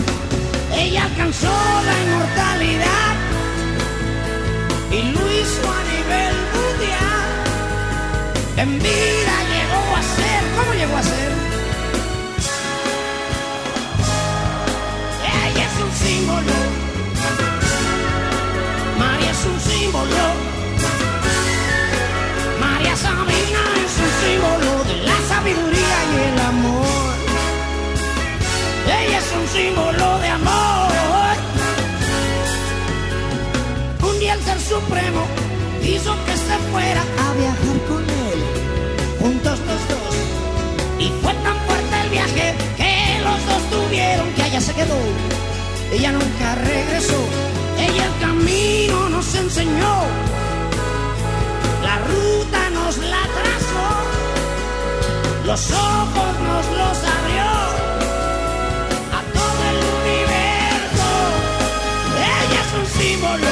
ella 0.74 1.04
alcanzó 1.04 1.48
la 1.86 1.94
inmortalidad 2.04 3.14
y 4.90 5.02
lo 5.12 5.32
hizo 5.32 5.62
a 5.78 5.82
nivel 5.92 6.34
mundial. 6.54 7.28
En 8.56 8.78
vida 8.78 9.34
llegó 9.52 9.82
a 9.96 10.02
ser, 10.16 10.42
¿cómo 10.56 10.72
llegó 10.74 10.96
a 10.96 11.02
ser? 11.02 11.32
Ella 15.24 15.64
es 15.66 15.76
un 15.84 15.92
símbolo. 16.04 16.56
María 18.98 19.30
es 19.30 19.44
un 19.44 19.60
símbolo. 19.60 20.52
María 22.60 22.96
Sabina 22.96 23.81
símbolo 24.22 24.84
de 24.84 24.96
la 25.08 25.18
sabiduría 25.28 25.98
y 26.12 26.16
el 26.30 26.40
amor. 26.52 27.14
Ella 29.00 29.18
es 29.18 29.28
un 29.38 29.46
símbolo 29.56 30.18
de 30.22 30.28
amor. 30.28 31.34
Un 34.08 34.18
día 34.20 34.34
el 34.34 34.42
ser 34.42 34.60
supremo 34.60 35.22
hizo 35.82 36.12
que 36.26 36.36
se 36.46 36.56
fuera 36.70 37.02
a 37.24 37.26
viajar 37.40 37.78
con 37.88 38.02
él, 38.28 38.38
juntos 39.20 39.58
los 39.68 39.82
dos. 39.92 40.14
Y 40.98 41.08
fue 41.22 41.34
tan 41.46 41.56
fuerte 41.66 41.94
el 42.04 42.10
viaje 42.10 42.54
que 42.76 42.94
los 43.26 43.40
dos 43.48 43.62
tuvieron 43.74 44.28
que 44.34 44.42
allá 44.42 44.60
se 44.60 44.72
quedó. 44.74 45.00
Ella 45.92 46.12
nunca 46.12 46.54
regresó, 46.54 47.20
ella 47.78 48.04
el 48.06 48.16
camino 48.26 49.08
nos 49.10 49.34
enseñó, 49.34 49.94
la 51.82 51.96
ruta 52.10 52.70
nos 52.70 52.96
la 52.98 53.31
los 55.52 55.70
ojos 55.70 56.32
nos 56.48 56.66
los 56.78 56.96
abrió 57.16 57.50
a 59.12 59.20
todo 59.36 59.60
el 59.70 59.78
universo. 60.00 61.10
Ella 62.16 62.60
es 62.64 62.70
un 62.80 62.86
símbolo, 62.98 63.51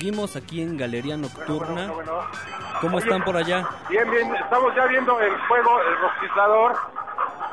Seguimos 0.00 0.34
aquí 0.34 0.62
en 0.62 0.78
Galería 0.78 1.14
Nocturna. 1.18 1.88
Bueno, 1.88 1.92
bueno. 1.92 2.12
¿Cómo 2.80 2.96
Oye, 2.96 3.04
están 3.04 3.22
por 3.22 3.36
allá? 3.36 3.68
Bien, 3.90 4.10
bien, 4.10 4.34
estamos 4.34 4.74
ya 4.74 4.86
viendo 4.86 5.20
el 5.20 5.38
juego, 5.40 5.78
el 5.82 6.00
rostizador. 6.00 6.74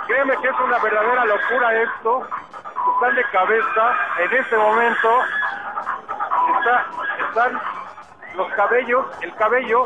Créeme 0.08 0.34
que 0.42 0.48
es 0.48 0.56
una 0.64 0.80
verdadera 0.80 1.26
locura 1.26 1.84
esto. 1.84 2.26
Están 2.94 3.16
de 3.16 3.24
cabeza 3.34 3.96
en 4.24 4.34
este 4.34 4.56
momento. 4.56 5.10
Está, 6.58 6.86
están 7.28 7.62
los 8.38 8.54
cabellos, 8.54 9.06
el 9.22 9.34
cabello, 9.36 9.86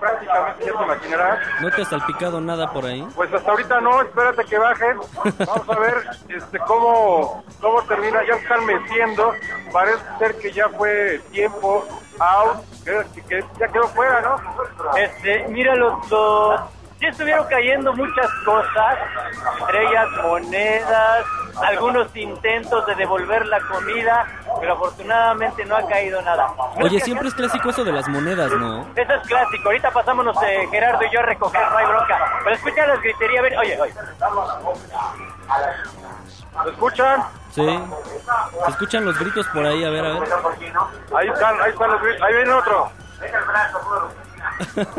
prácticamente, 0.00 0.64
ya 0.64 0.72
te 0.72 0.84
imaginarás. 0.84 1.38
¿No 1.60 1.70
te 1.70 1.82
ha 1.82 1.84
salpicado 1.84 2.40
nada 2.40 2.72
por 2.72 2.86
ahí? 2.86 3.06
Pues 3.14 3.32
hasta 3.34 3.50
ahorita 3.50 3.80
no, 3.80 4.02
espérate 4.02 4.44
que 4.44 4.58
bajen. 4.58 4.96
Vamos 5.46 5.68
a 5.68 5.78
ver 5.78 5.94
este 6.28 6.58
cómo, 6.60 7.44
cómo 7.60 7.82
termina. 7.82 8.24
Ya 8.24 8.34
están 8.34 8.64
meciendo. 8.64 9.32
Parece 9.72 10.04
ser 10.18 10.38
que 10.38 10.52
ya 10.52 10.68
fue 10.70 11.20
tiempo 11.32 11.84
out. 12.20 12.64
Que, 12.84 13.22
que 13.28 13.44
ya 13.58 13.68
quedó 13.68 13.88
fuera, 13.88 14.20
¿no? 14.20 14.96
Este, 14.96 15.46
mira, 15.48 15.74
los, 15.74 16.08
los, 16.08 16.60
ya 17.00 17.08
estuvieron 17.08 17.46
cayendo 17.48 17.92
muchas 17.92 18.30
cosas, 18.44 18.98
entre 19.60 19.88
ellas 19.88 20.06
monedas, 20.22 21.24
algunos 21.62 22.14
intentos 22.16 22.84
de 22.86 22.94
devolver 22.94 23.46
la 23.46 23.60
comida, 23.60 24.26
pero 24.60 24.74
afortunadamente 24.74 25.64
no 25.64 25.76
ha 25.76 25.86
caído 25.86 26.20
nada. 26.22 26.52
Oye, 26.80 27.00
siempre 27.00 27.28
es 27.28 27.34
clásico 27.34 27.70
eso 27.70 27.84
de 27.84 27.92
las 27.92 28.08
monedas, 28.08 28.52
¿no? 28.52 28.86
Eso 28.94 29.12
es 29.12 29.26
clásico. 29.26 29.64
Ahorita 29.68 29.90
pasámonos 29.90 30.36
eh, 30.42 30.66
Gerardo 30.70 31.02
y 31.04 31.10
yo 31.12 31.20
a 31.20 31.22
recoger, 31.22 31.70
no 31.70 31.78
hay 31.78 31.86
bronca. 31.86 32.32
Pero 32.44 32.56
escucha 32.56 32.86
las 32.86 33.00
griterías, 33.00 33.42
ven, 33.42 33.58
oye, 33.58 33.80
oye. 33.80 33.94
¿Lo 36.64 36.70
escuchan? 36.70 37.22
Sí. 37.50 37.80
Se 38.64 38.70
escuchan 38.70 39.04
los 39.04 39.18
gritos 39.18 39.46
por 39.48 39.64
ahí, 39.66 39.84
a 39.84 39.90
ver, 39.90 40.04
a 40.06 40.18
ver. 40.18 40.28
Ahí 41.16 41.28
están, 41.28 41.60
ahí 41.60 41.70
están 41.70 41.90
los 41.90 42.00
gri- 42.00 42.22
Ahí 42.22 42.34
viene 42.34 42.52
otro. 42.52 42.84
A 42.84 43.20
ver, 44.76 44.96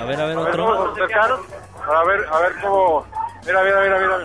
a 0.00 0.04
ver, 0.04 0.20
A 0.20 0.26
ver, 0.26 0.36
otro. 0.38 0.88
a 0.88 0.92
acercar. 0.92 1.30
A 1.32 2.04
ver, 2.04 2.26
a 2.30 2.38
ver 2.40 2.52
cómo. 2.62 3.06
Mira, 3.44 3.62
mira, 3.62 3.80
mira, 3.80 3.98
mira. 3.98 4.18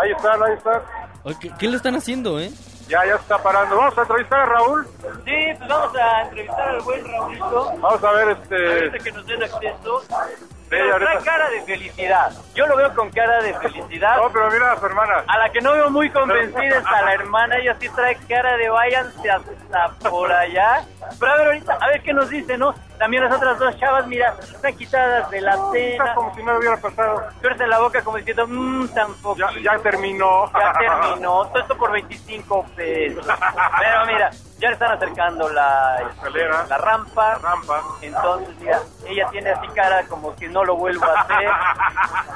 Ahí 0.00 0.10
están, 0.12 0.42
ahí 0.42 0.52
están. 0.54 0.82
¿qué, 1.40 1.50
qué 1.58 1.68
le 1.68 1.76
están 1.76 1.96
haciendo, 1.96 2.38
eh? 2.40 2.50
Ya, 2.88 3.04
ya 3.04 3.16
está 3.16 3.36
parando. 3.42 3.76
Vamos 3.76 3.98
a 3.98 4.02
entrevistar 4.02 4.40
a 4.40 4.46
Raúl. 4.46 4.86
Sí, 5.24 5.54
pues 5.58 5.68
vamos 5.68 5.96
a 5.96 6.22
entrevistar 6.22 6.68
al 6.68 6.80
buen 6.80 7.06
Raulito. 7.06 7.72
Vamos 7.80 8.04
a 8.04 8.12
ver 8.12 8.28
este. 8.30 8.98
Que 9.04 9.12
nos 9.12 9.26
den 9.26 9.42
acceso. 9.42 10.02
Pero 10.68 10.96
trae 10.96 11.14
ahorita. 11.14 11.30
cara 11.30 11.50
de 11.50 11.62
felicidad. 11.62 12.32
Yo 12.54 12.66
lo 12.66 12.76
veo 12.76 12.94
con 12.94 13.10
cara 13.10 13.42
de 13.42 13.54
felicidad. 13.54 14.16
No, 14.16 14.30
pero 14.30 14.50
mira 14.50 14.72
a 14.72 14.78
su 14.78 14.86
hermana. 14.86 15.24
A 15.26 15.38
la 15.38 15.50
que 15.50 15.60
no 15.60 15.72
veo 15.72 15.90
muy 15.90 16.10
convencida 16.10 16.78
es 16.78 16.86
a 16.86 17.02
la 17.02 17.14
hermana. 17.14 17.56
Ella 17.56 17.76
sí 17.80 17.88
trae 17.90 18.16
cara 18.28 18.56
de 18.56 18.68
váyanse 18.68 19.30
hasta 19.30 19.88
por 20.10 20.30
allá. 20.30 20.84
Pero 21.18 21.32
a 21.32 21.36
ver 21.36 21.46
ahorita, 21.46 21.78
a 21.80 21.88
ver 21.88 22.02
qué 22.02 22.12
nos 22.12 22.28
dice, 22.28 22.58
¿no? 22.58 22.74
También 22.98 23.24
las 23.24 23.32
otras 23.34 23.58
dos 23.58 23.78
chavas, 23.78 24.06
mira, 24.08 24.34
están 24.40 24.76
quitadas 24.76 25.30
de 25.30 25.40
la 25.40 25.56
cena. 25.72 26.14
como 26.14 26.34
si 26.34 26.42
no 26.42 26.58
hubiera 26.58 26.76
pasado. 26.76 27.22
Tuercen 27.40 27.70
la 27.70 27.78
boca 27.78 28.02
como 28.02 28.16
diciendo, 28.18 28.46
mmm, 28.48 28.88
tampoco. 28.88 29.38
Ya, 29.38 29.48
ya 29.62 29.78
terminó. 29.78 30.50
Ya 30.52 30.72
terminó. 30.72 31.46
Todo 31.46 31.58
esto 31.60 31.76
por 31.78 31.92
25 31.92 32.66
pesos. 32.76 33.26
Pero 33.78 34.06
mira, 34.06 34.30
ya 34.58 34.68
le 34.68 34.74
están 34.74 34.92
acercando 34.92 35.48
la, 35.50 35.98
escalera. 36.10 36.66
la 36.68 36.78
rampa. 36.78 37.36
rampa. 37.36 37.82
Entonces, 38.02 38.56
mira, 38.58 38.80
ella 39.06 39.28
tiene 39.30 39.50
así 39.50 39.68
cara 39.68 40.04
como 40.08 40.34
que 40.34 40.48
no 40.48 40.64
lo 40.64 40.76
vuelvo 40.76 41.04
a 41.04 41.20
hacer. 41.20 41.50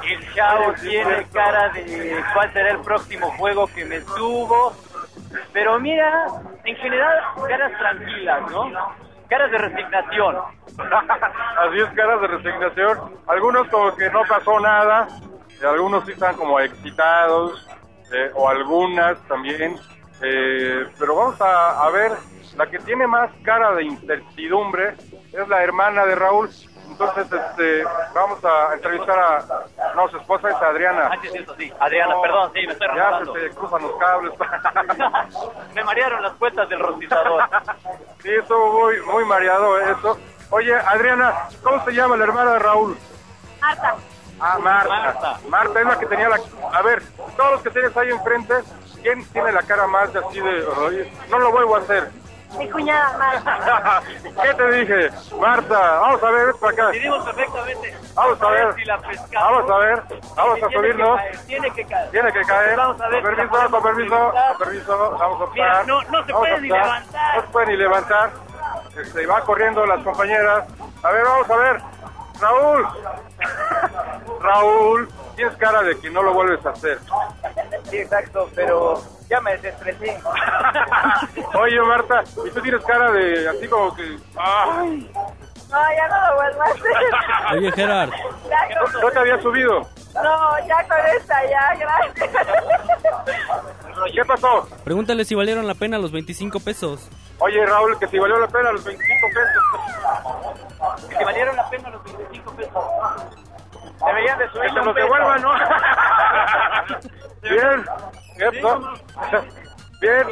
El 0.09 0.35
chavo 0.35 0.73
tiene 0.81 1.27
cara 1.32 1.69
de 1.70 2.24
cuál 2.32 2.53
será 2.53 2.70
el 2.70 2.81
próximo 2.81 3.31
juego 3.39 3.66
que 3.69 3.85
me 3.85 4.01
subo. 4.01 4.73
Pero 5.53 5.78
mira, 5.81 6.27
en 6.65 6.77
general, 6.77 7.19
caras 7.49 7.73
tranquilas, 7.78 8.51
¿no? 8.51 8.70
Caras 9.28 9.51
de 9.51 9.59
resignación. 9.59 10.36
Así 10.77 11.78
es, 11.78 11.89
caras 11.94 12.20
de 12.20 12.27
resignación. 12.27 13.16
Algunos 13.27 13.69
como 13.69 13.94
que 13.97 14.11
no 14.11 14.23
pasó 14.24 14.61
nada, 14.61 15.09
y 15.61 15.65
algunos 15.65 16.05
sí 16.05 16.12
están 16.12 16.36
como 16.36 16.61
excitados, 16.61 17.66
eh, 18.12 18.31
o 18.35 18.49
algunas 18.49 19.19
también. 19.28 19.77
Eh, 20.23 20.86
pero 20.99 21.16
vamos 21.16 21.40
a, 21.40 21.85
a 21.85 21.90
ver, 21.90 22.12
la 22.57 22.66
que 22.66 22.78
tiene 22.81 23.07
más 23.07 23.31
cara 23.43 23.73
de 23.74 23.85
incertidumbre 23.85 24.94
es 25.32 25.49
la 25.49 25.62
hermana 25.62 26.05
de 26.05 26.15
Raúl. 26.15 26.51
Entonces, 26.93 27.27
este, 27.32 27.85
vamos 28.15 28.44
a 28.44 28.74
entrevistar 28.74 29.19
a... 29.19 29.94
No, 29.97 30.09
su 30.09 30.19
esposa 30.19 30.51
es 30.51 30.57
Adriana. 30.57 31.11
Ah, 31.11 31.19
sí. 31.57 31.73
Adriana, 31.81 32.15
No, 32.15 32.23
perdón, 32.23 32.51
sí, 32.53 32.66
me 32.66 32.73
estoy 32.73 32.89
Ya 32.94 33.19
se 33.19 33.32
te 33.32 33.51
cruzan 33.57 33.82
los 33.82 33.97
cables. 33.97 34.32
Me 35.74 35.85
marearon 35.85 36.23
las 36.23 36.32
cuentas 36.35 36.69
del 36.69 36.81
rostizador. 36.81 37.43
Sí, 38.23 38.31
estuvo 38.31 38.85
muy, 38.85 39.01
muy 39.01 39.24
mareado 39.24 39.81
eso. 39.81 40.16
Oye, 40.51 40.73
Adriana, 40.77 41.49
¿cómo 41.61 41.85
se 41.85 41.90
llama 41.90 42.16
la 42.16 42.23
hermana 42.23 42.53
de 42.53 42.59
Raúl? 42.61 42.97
Marta. 43.61 43.97
Ah, 44.39 44.59
Marta. 44.61 44.89
Marta. 44.89 45.40
Marta. 45.49 45.81
es 45.81 45.86
la 45.86 45.99
que 45.99 46.07
tenía 46.07 46.28
la... 46.28 46.39
A 46.73 46.82
ver, 46.82 47.03
todos 47.36 47.53
los 47.53 47.62
que 47.62 47.70
tienes 47.70 47.97
ahí 47.97 48.11
enfrente, 48.11 48.55
¿quién 49.03 49.24
tiene 49.33 49.53
la 49.53 49.62
cara 49.62 49.87
más 49.87 50.12
de 50.12 50.19
así 50.20 50.41
de... 50.41 50.65
"Oye, 50.66 51.12
no 51.31 51.39
lo 51.39 51.51
vuelvo 51.53 51.77
a 51.77 51.79
hacer? 51.81 52.11
Mi 52.59 52.69
cuñada 52.69 53.16
Marta. 53.16 54.03
¿Qué 54.43 54.55
te 54.55 54.73
dije? 54.73 55.11
Marta, 55.41 55.79
vamos 56.01 56.23
a 56.23 56.31
ver, 56.31 56.47
ven 56.49 56.55
para 56.61 56.73
acá. 56.74 56.87
Decidimos 56.89 57.24
perfectamente. 57.24 57.97
Vamos 58.15 58.43
a 58.43 58.51
ver. 58.51 58.74
si 58.74 58.85
la 58.85 58.99
pescamos. 58.99 59.53
Vamos 59.66 59.70
a 59.70 59.79
ver, 59.79 60.03
vamos 60.37 60.53
a 60.53 60.55
Tiene 60.55 60.69
que 60.69 60.74
subirnos. 60.77 61.16
caer, 61.16 61.39
Tiene 61.47 61.70
que 61.70 61.85
caer. 61.87 62.11
Tiene 62.11 62.33
que 62.35 62.43
caer. 62.43 62.77
Vamos 62.77 63.01
a 63.01 63.09
ver. 63.09 63.23
Con 63.23 63.35
permiso, 63.37 63.70
con 63.70 63.83
permiso, 63.83 64.15
levantar. 64.16 64.49
con 64.57 64.59
permiso, 64.66 64.99
vamos 64.99 65.20
a 65.41 65.45
optar. 65.45 65.55
Mira, 65.55 65.83
no- 65.85 66.03
no 66.03 66.27
se 66.27 66.33
Vamos 66.33 66.49
puede 66.49 66.61
ni 66.61 66.69
levantar. 66.69 67.37
No 67.37 67.41
se 67.41 67.49
puede 67.49 67.66
ni 67.69 67.77
levantar. 67.79 68.31
Este, 69.01 69.27
va 69.27 69.41
corriendo 69.45 69.87
las 69.87 70.03
compañeras. 70.05 70.65
A 71.03 71.11
ver, 71.11 71.24
vamos 71.24 71.51
a 71.51 71.57
ver. 71.57 71.81
Raúl. 72.43 72.86
Raúl, 74.40 75.09
tienes 75.36 75.56
cara 75.56 75.82
de 75.82 75.98
que 76.01 76.10
no 76.10 76.23
lo 76.23 76.35
vuelves 76.35 76.64
a 76.66 76.70
hacer. 76.70 76.98
Sí, 77.85 77.98
exacto, 77.98 78.51
pero 78.55 79.01
ya 79.31 79.40
me 79.40 79.56
desestresé. 79.56 80.20
Oye, 81.55 81.81
Marta, 81.82 82.24
y 82.44 82.51
tú 82.51 82.60
tienes 82.60 82.85
cara 82.85 83.12
de 83.12 83.48
así 83.48 83.69
como 83.69 83.94
que... 83.94 84.19
¡Ay! 84.36 85.10
No, 85.73 85.78
ya 85.97 86.09
no 86.09 86.28
lo 86.28 86.35
vuelvo 86.36 86.62
a 86.62 86.66
hacer. 86.66 87.57
Oye, 87.57 87.73
Gerard, 87.73 88.11
con- 88.11 89.01
¿No 89.01 89.11
te 89.11 89.19
había 89.19 89.40
subido? 89.40 89.81
No, 90.15 90.66
ya 90.66 90.86
con 90.86 90.99
esta, 91.16 91.43
ya, 91.49 91.74
gracias. 91.78 92.31
¿Qué 94.15 94.24
pasó? 94.27 94.69
pregúntale 94.85 95.24
si 95.24 95.35
valieron 95.35 95.66
la 95.66 95.74
pena 95.74 95.99
los 95.99 96.12
25 96.12 96.61
pesos. 96.61 97.09
Oye, 97.39 97.65
Raúl, 97.65 97.99
que 97.99 98.07
si 98.09 98.19
valió 98.19 98.39
la 98.39 98.47
pena 98.49 98.73
los 98.73 98.85
25 98.85 99.27
pesos. 99.28 101.09
Que 101.19 101.24
valieron 101.24 101.57
la 101.57 101.70
pena 101.70 101.89
los 101.90 102.05
25 102.05 102.53
pesos. 102.53 102.85
Deberían 104.05 104.39
de 104.39 104.44
Que 104.44 104.51
subirle 104.53 104.81
se 104.81 104.86
los 104.86 104.94
devuelvan, 104.94 105.43
¿no? 105.43 105.53
Bien, 107.43 107.85
eso. 108.39 108.93
Bien. 110.01 110.27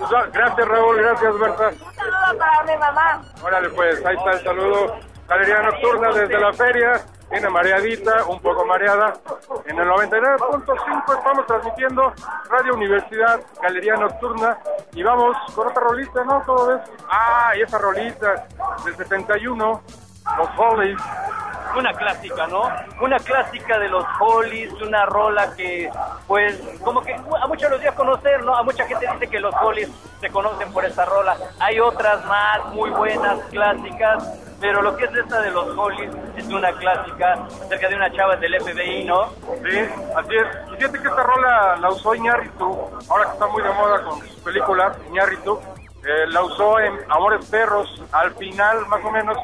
Pues, 0.00 0.12
ah, 0.14 0.26
Gracias, 0.32 0.66
Raúl, 0.66 0.96
gracias, 0.96 1.38
Berta. 1.38 1.68
Un 1.68 1.94
saludo 1.94 2.38
para 2.38 2.62
mi 2.64 2.76
mamá. 2.78 3.22
Órale, 3.42 3.68
pues, 3.68 4.04
ahí 4.06 4.16
está 4.16 4.30
el 4.30 4.42
saludo. 4.44 4.96
Galería 5.28 5.62
Nocturna 5.62 6.08
desde 6.12 6.40
la 6.40 6.52
feria. 6.54 7.04
viene 7.30 7.48
mareadita, 7.50 8.24
un 8.24 8.40
poco 8.40 8.64
mareada. 8.64 9.12
En 9.66 9.78
el 9.78 9.88
99.5 9.88 11.18
estamos 11.18 11.46
transmitiendo 11.46 12.12
Radio 12.48 12.74
Universidad, 12.74 13.40
Galería 13.62 13.94
Nocturna, 13.96 14.58
y 14.94 15.02
vamos 15.02 15.36
con 15.54 15.68
otra 15.68 15.82
rolita, 15.82 16.24
¿no? 16.24 16.42
¿Cómo 16.44 16.66
ves? 16.66 16.80
Ah, 17.08 17.52
y 17.56 17.60
esa 17.60 17.78
rolita 17.78 18.46
del 18.84 18.96
71, 18.96 19.82
los 20.36 20.48
Hollies. 20.56 21.00
Una 21.76 21.92
clásica, 21.92 22.48
¿no? 22.48 22.62
Una 23.00 23.18
clásica 23.20 23.78
de 23.78 23.88
los 23.88 24.04
Hollies, 24.18 24.72
una 24.82 25.06
rola 25.06 25.54
que, 25.54 25.88
pues, 26.26 26.60
como 26.82 27.00
que 27.00 27.14
a 27.14 27.46
muchos 27.46 27.70
los 27.70 27.80
días 27.80 27.94
conocer, 27.94 28.42
¿no? 28.42 28.56
A 28.56 28.64
mucha 28.64 28.84
gente 28.86 29.06
dice 29.12 29.28
que 29.28 29.38
los 29.38 29.54
Hollies 29.54 29.88
se 30.20 30.30
conocen 30.30 30.72
por 30.72 30.84
esta 30.84 31.04
rola. 31.04 31.36
Hay 31.60 31.78
otras 31.78 32.24
más 32.26 32.74
muy 32.74 32.90
buenas, 32.90 33.38
clásicas, 33.50 34.40
pero 34.60 34.82
lo 34.82 34.96
que 34.96 35.04
es 35.04 35.14
esta 35.14 35.40
de 35.40 35.50
los 35.52 35.78
Hollies 35.78 36.10
es 36.36 36.46
una 36.48 36.72
clásica 36.72 37.34
acerca 37.64 37.88
de 37.88 37.94
una 37.94 38.12
chava 38.12 38.36
del 38.36 38.60
FBI, 38.60 39.04
¿no? 39.04 39.28
Sí, 39.28 39.78
así 40.16 40.36
es. 40.36 40.76
Fíjate 40.76 40.98
que 41.00 41.08
esta 41.08 41.22
rola 41.22 41.76
la 41.76 41.88
usó 41.88 42.14
Iñárritu, 42.16 42.90
ahora 43.08 43.26
que 43.26 43.32
está 43.32 43.46
muy 43.46 43.62
de 43.62 43.70
moda 43.70 44.02
con 44.02 44.20
sus 44.20 44.40
películas, 44.40 44.96
Iñárritu, 45.08 45.58
eh, 46.04 46.26
la 46.28 46.42
usó 46.42 46.78
en 46.80 46.98
Amores 47.08 47.46
Perros, 47.46 48.02
al 48.12 48.34
final 48.34 48.86
más 48.86 49.04
o 49.04 49.10
menos, 49.10 49.36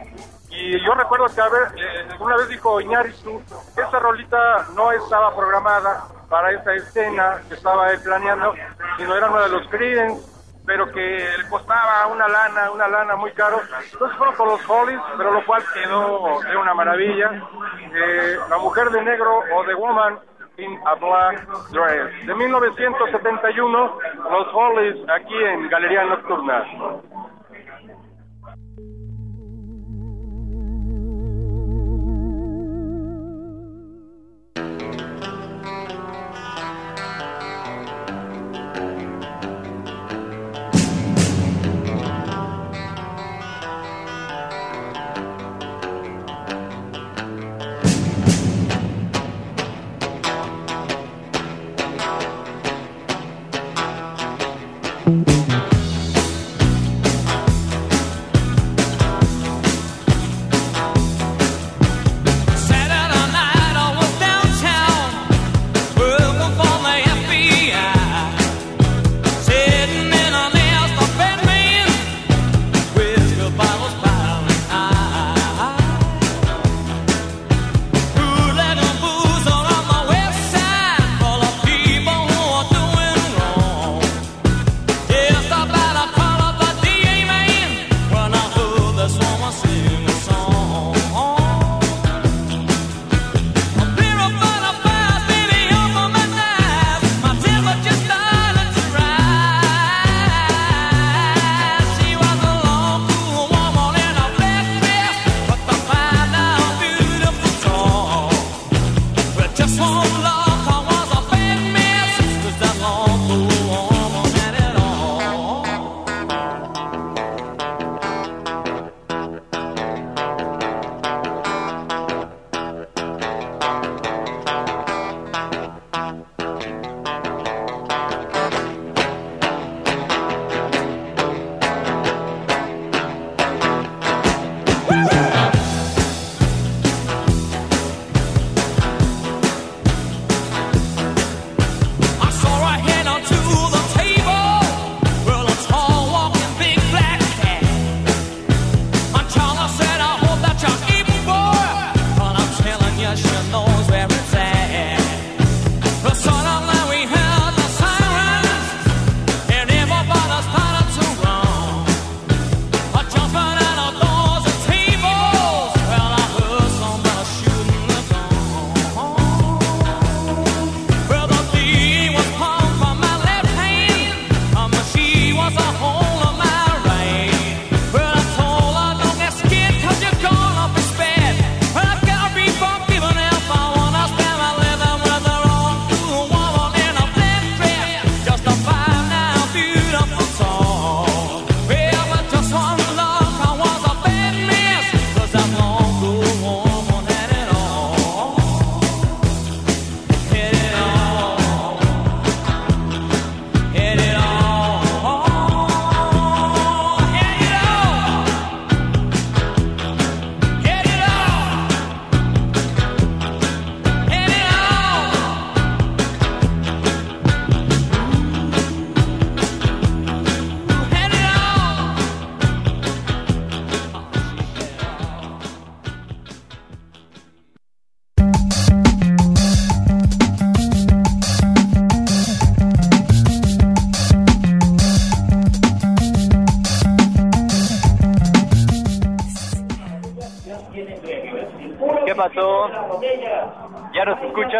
y 0.57 0.85
yo 0.85 0.95
recuerdo 0.95 1.27
que, 1.35 1.41
a 1.41 1.49
ver, 1.49 1.63
eh, 1.77 2.09
una 2.19 2.37
vez 2.37 2.49
dijo 2.49 2.81
Iñárritu, 2.81 3.43
esa 3.77 3.99
rolita 3.99 4.67
no 4.75 4.91
estaba 4.93 5.35
programada 5.37 6.09
para 6.31 6.53
esa 6.53 6.75
escena 6.75 7.41
que 7.49 7.55
estaba 7.55 7.91
él 7.91 8.01
planeando, 8.03 8.55
sino 8.97 9.15
era 9.15 9.29
uno 9.29 9.43
de 9.43 9.49
los 9.51 9.69
Creedence, 9.69 10.37
pero 10.65 10.91
que 10.91 11.29
le 11.39 11.49
costaba 11.49 12.07
una 12.09 12.27
lana, 12.27 12.71
una 12.71 12.89
lana 12.89 13.17
muy 13.17 13.33
caro. 13.33 13.61
Entonces 13.93 14.17
fueron 14.17 14.35
con 14.35 14.49
los 14.49 14.69
Hollies, 14.69 15.01
pero 15.17 15.33
lo 15.33 15.45
cual 15.45 15.63
quedó 15.73 16.41
de 16.41 16.57
una 16.57 16.75
maravilla. 16.75 17.31
Eh, 17.95 18.37
la 18.49 18.59
mujer 18.59 18.91
de 18.91 19.03
negro 19.03 19.41
o 19.55 19.65
The 19.65 19.75
Woman 19.75 20.19
in 20.59 20.79
a 20.87 20.95
Black 20.95 21.47
Dress. 21.71 22.27
De 22.27 22.35
1971, 22.35 23.99
los 24.31 24.49
Hollies 24.55 25.09
aquí 25.09 25.35
en 25.35 25.69
Galería 25.69 26.05
Nocturna. 26.05 26.65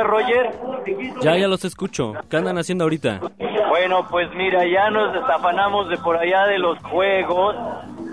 Roger? 0.03 0.51
Ya, 1.21 1.37
ya 1.37 1.49
los 1.49 1.65
escucho. 1.65 2.15
¿Qué 2.29 2.37
andan 2.37 2.59
haciendo 2.59 2.85
ahorita? 2.85 3.21
Bueno, 3.69 4.07
pues 4.09 4.29
mira, 4.35 4.65
ya 4.67 4.91
nos 4.91 5.13
desafanamos 5.13 5.89
de 5.89 5.99
por 5.99 6.17
allá 6.17 6.47
de 6.47 6.59
los 6.59 6.79
juegos. 6.79 7.55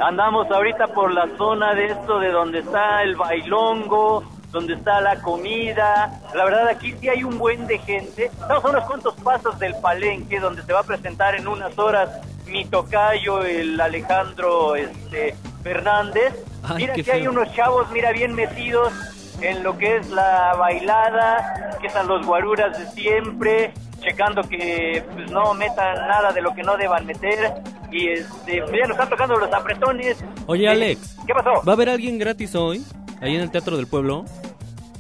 Andamos 0.01 0.49
ahorita 0.51 0.87
por 0.87 1.13
la 1.13 1.27
zona 1.37 1.73
de 1.73 1.85
esto 1.85 2.19
de 2.19 2.31
donde 2.31 2.59
está 2.59 3.03
el 3.03 3.15
bailongo, 3.15 4.23
donde 4.51 4.73
está 4.73 5.01
la 5.01 5.21
comida. 5.21 6.21
La 6.33 6.45
verdad, 6.45 6.67
aquí 6.67 6.93
sí 6.99 7.09
hay 7.09 7.23
un 7.23 7.37
buen 7.37 7.65
de 7.67 7.77
gente. 7.79 8.25
Estamos 8.25 8.65
a 8.65 8.69
unos 8.69 8.83
cuantos 8.85 9.15
pasos 9.15 9.57
del 9.59 9.75
palenque, 9.81 10.39
donde 10.39 10.63
se 10.63 10.73
va 10.73 10.81
a 10.81 10.83
presentar 10.83 11.35
en 11.35 11.47
unas 11.47 11.77
horas 11.77 12.09
mi 12.47 12.65
tocayo, 12.65 13.41
el 13.43 13.79
Alejandro 13.79 14.75
este, 14.75 15.35
Fernández. 15.63 16.43
Ay, 16.63 16.75
mira 16.77 16.93
que 16.93 17.11
hay 17.11 17.27
unos 17.27 17.51
chavos, 17.53 17.89
mira, 17.91 18.11
bien 18.11 18.33
metidos 18.35 18.93
en 19.41 19.63
lo 19.63 19.77
que 19.77 19.97
es 19.97 20.09
la 20.09 20.55
bailada, 20.57 21.52
que 21.83 21.87
están 21.87 22.07
los 22.07 22.25
guaruras 22.25 22.79
de 22.79 22.85
siempre, 22.91 23.73
checando 23.99 24.41
que 24.43 25.03
pues, 25.13 25.29
no 25.29 25.53
metan 25.53 25.95
nada 26.07 26.31
de 26.31 26.41
lo 26.41 26.55
que 26.55 26.63
no 26.63 26.77
deban 26.77 27.05
meter. 27.05 27.55
Y 27.91 28.07
este, 28.07 28.61
pues, 28.61 28.71
ya 28.71 28.87
nos 28.87 28.91
están 28.91 29.09
tocando 29.09 29.35
los 29.35 29.53
apretones. 29.53 30.23
Oye, 30.47 30.67
Alex. 30.69 31.17
¿Qué 31.27 31.33
pasó? 31.33 31.61
¿Va 31.67 31.73
a 31.73 31.75
haber 31.75 31.89
alguien 31.89 32.17
gratis 32.17 32.55
hoy? 32.55 32.83
Ahí 33.21 33.35
en 33.35 33.41
el 33.41 33.51
Teatro 33.51 33.75
del 33.75 33.87
Pueblo. 33.87 34.23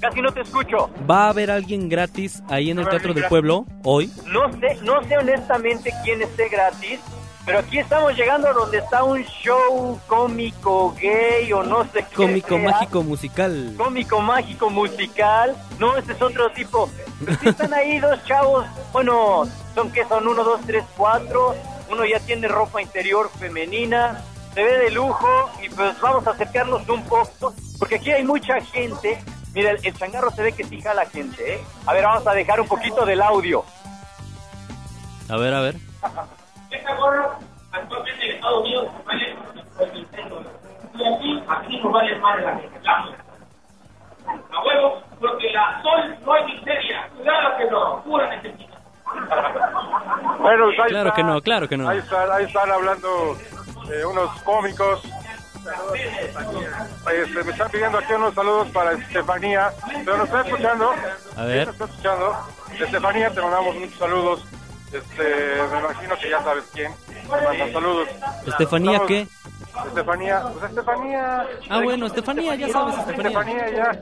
Casi 0.01 0.21
no 0.21 0.33
te 0.33 0.41
escucho. 0.41 0.89
¿Va 1.09 1.27
a 1.27 1.29
haber 1.29 1.49
alguien 1.49 1.87
gratis 1.87 2.43
ahí 2.49 2.69
en 2.69 2.79
el 2.79 2.83
¿Va 2.83 2.87
a 2.87 2.91
haber 2.91 3.01
Teatro 3.01 3.13
del? 3.13 3.29
Pueblo 3.29 3.65
hoy? 3.83 4.11
No 4.27 4.51
sé, 4.59 4.77
no 4.83 5.01
sé 5.05 5.17
honestamente 5.17 5.93
quién 6.03 6.21
esté 6.21 6.49
gratis, 6.49 6.99
pero 7.45 7.59
aquí 7.59 7.79
estamos 7.79 8.15
llegando 8.15 8.47
a 8.47 8.53
donde 8.53 8.77
está 8.77 9.03
un 9.03 9.21
show 9.23 9.99
cómico 10.07 10.95
gay 10.99 11.51
o 11.51 11.61
no 11.61 11.83
sé 11.91 12.05
qué. 12.09 12.15
Cómico, 12.15 12.55
sea. 12.57 12.71
mágico, 12.71 13.03
musical. 13.03 13.73
Cómico, 13.77 14.21
mágico, 14.21 14.69
musical. 14.69 15.55
No, 15.77 15.97
este 15.97 16.13
es 16.13 16.21
otro 16.21 16.49
tipo. 16.51 16.89
Sí 17.41 17.49
están 17.49 17.73
ahí 17.73 17.99
dos 17.99 18.23
chavos. 18.23 18.65
Bueno, 18.93 19.43
son 19.75 19.91
que 19.91 20.05
son 20.05 20.25
uno, 20.25 20.43
dos, 20.43 20.61
tres, 20.65 20.85
cuatro. 20.95 21.53
Uno 21.91 22.05
ya 22.05 22.19
tiene 22.21 22.47
ropa 22.47 22.81
interior 22.81 23.29
femenina. 23.37 24.23
Se 24.53 24.63
ve 24.63 24.77
de 24.77 24.91
lujo 24.91 25.49
y 25.61 25.67
pues 25.69 25.99
vamos 25.99 26.25
a 26.27 26.31
acercarnos 26.31 26.87
un 26.87 27.03
poco. 27.03 27.53
Porque 27.77 27.95
aquí 27.95 28.11
hay 28.11 28.23
mucha 28.23 28.61
gente. 28.61 29.21
Mira, 29.53 29.71
el, 29.71 29.85
el 29.85 29.93
changarro 29.93 30.31
se 30.31 30.43
ve 30.43 30.53
que 30.53 30.63
sí 30.63 30.81
jala 30.81 31.05
gente, 31.07 31.55
¿eh? 31.55 31.59
A 31.85 31.93
ver, 31.93 32.05
vamos 32.05 32.25
a 32.25 32.33
dejar 32.33 32.61
un 32.61 32.67
poquito 32.67 33.05
del 33.05 33.21
audio. 33.21 33.65
A 35.27 35.35
ver, 35.35 35.53
a 35.53 35.61
ver. 35.61 35.75
Esta 36.73 36.95
gorra 36.95 37.37
actualmente 37.71 38.25
en 38.25 38.35
Estados 38.35 38.61
Unidos 38.61 38.87
vale 39.05 39.35
26 39.79 40.29
dólares. 40.29 40.51
Y 40.95 41.03
aquí, 41.15 41.43
aquí 41.47 41.81
nos 41.81 41.91
vale 41.93 42.15
más 42.19 42.37
de 42.37 42.43
la 42.43 42.55
gente. 42.57 42.79
La- 42.83 43.17
A 44.53 44.63
huevo, 44.65 45.03
porque 45.19 45.51
la 45.51 45.81
sol 45.81 46.15
no 46.25 46.33
hay 46.33 46.45
miseria. 46.45 47.09
Claro 47.23 47.57
que 47.57 47.65
no, 47.69 48.03
pura 48.03 48.29
necesidad. 48.35 48.69
Bueno, 50.39 50.65
pues 50.65 50.79
ahí 50.79 50.89
Claro 50.89 51.09
está- 51.09 51.15
que 51.15 51.23
no, 51.23 51.41
claro 51.41 51.67
que 51.69 51.77
no. 51.77 51.89
Ahí 51.89 51.97
están, 51.99 52.31
ahí 52.31 52.45
están 52.45 52.71
hablando 52.71 53.37
eh, 53.91 54.05
unos 54.05 54.41
cómicos. 54.43 55.03
Este, 57.13 57.43
me 57.43 57.51
están 57.51 57.69
pidiendo 57.71 57.97
aquí 57.97 58.13
unos 58.13 58.33
saludos 58.33 58.67
para 58.69 58.93
Estefanía, 58.93 59.71
pero 60.03 60.17
nos 60.17 60.25
está 60.27 60.41
escuchando. 60.41 60.91
A 61.37 61.43
ver. 61.45 61.67
Nos 61.67 61.75
está 61.75 61.85
escuchando. 61.85 62.35
Estefanía, 62.79 63.29
te 63.29 63.41
mandamos 63.41 63.75
muchos 63.75 63.97
saludos. 63.99 64.45
Este, 64.93 65.55
me 65.71 65.79
imagino 65.79 66.15
que 66.17 66.29
ya 66.29 66.41
sabes 66.43 66.69
quién. 66.73 66.91
Te 66.95 67.27
manda 67.27 67.71
saludos. 67.71 68.07
¿Estefanía 68.45 68.91
Estamos- 68.91 69.07
qué? 69.07 69.27
Estefanía, 69.87 70.41
pues 70.53 70.63
Estefanía. 70.69 71.47
Ah, 71.69 71.81
bueno, 71.83 72.05
Estefanía, 72.05 72.55
ya 72.55 72.67
sabes, 72.69 72.97
Estefanía. 72.99 73.39
Estefanía, 73.39 73.69
ya. 73.71 73.99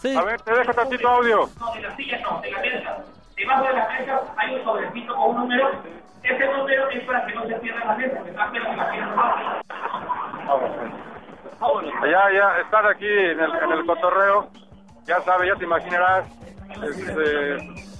Sí. 0.00 0.14
A 0.16 0.22
ver, 0.22 0.40
te 0.42 0.52
dejo 0.54 0.74
tantito 0.74 1.08
audio. 1.08 1.48
No, 1.58 1.72
de 1.72 1.80
la 1.80 1.96
silla 1.96 2.18
no, 2.20 2.40
de 2.42 2.50
la 2.50 2.58
mesa. 2.60 2.96
Debajo 3.36 3.64
de 3.64 3.72
la 3.72 3.88
mesa 3.88 4.20
hay 4.36 4.54
un 4.54 4.64
sobrecito 4.64 5.14
con 5.16 5.30
un 5.30 5.36
número. 5.36 5.70
Ese 6.22 6.46
número 6.46 6.90
es 6.90 7.04
para 7.04 7.26
que 7.26 7.34
no 7.34 7.46
se 7.46 7.54
pierda 7.54 7.84
la 7.84 7.94
mesa, 7.96 8.16
que 8.22 8.32
pero 8.32 8.70
que 8.70 8.76
la 8.76 8.90
pierda. 8.90 9.60
Ya, 12.04 12.32
ya, 12.32 12.58
estar 12.60 12.86
aquí 12.86 13.06
en 13.06 13.40
el, 13.40 13.54
en 13.62 13.72
el 13.72 13.86
cotorreo, 13.86 14.48
ya 15.06 15.20
sabes, 15.22 15.48
ya 15.48 15.56
te 15.58 15.64
imaginarás 15.64 16.26
este, 16.82 17.56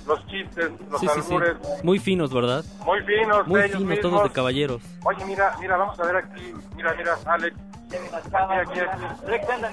los 0.06 0.26
chistes, 0.26 0.70
los 0.90 1.01
Sí, 1.01 1.09
sí, 1.14 1.22
sí. 1.22 1.32
albures, 1.35 1.56
Muy 1.82 1.98
finos, 1.98 2.32
¿verdad? 2.32 2.64
muy 2.85 3.01
finos, 3.02 3.47
Muy 3.47 3.60
ellos 3.60 3.76
finos, 3.78 3.89
mismos. 3.90 4.01
todos 4.12 4.22
de 4.24 4.31
caballeros. 4.35 4.82
Oye, 5.05 5.24
mira, 5.24 5.55
mira, 5.60 5.76
vamos 5.76 5.98
a 5.98 6.02
ver 6.05 6.16
aquí, 6.16 6.55
mira, 6.76 6.94
mira, 6.97 7.16
Alex. 7.26 7.56
Aquí, 7.94 8.55
aquí, 8.55 8.81
aquí. 8.81 9.05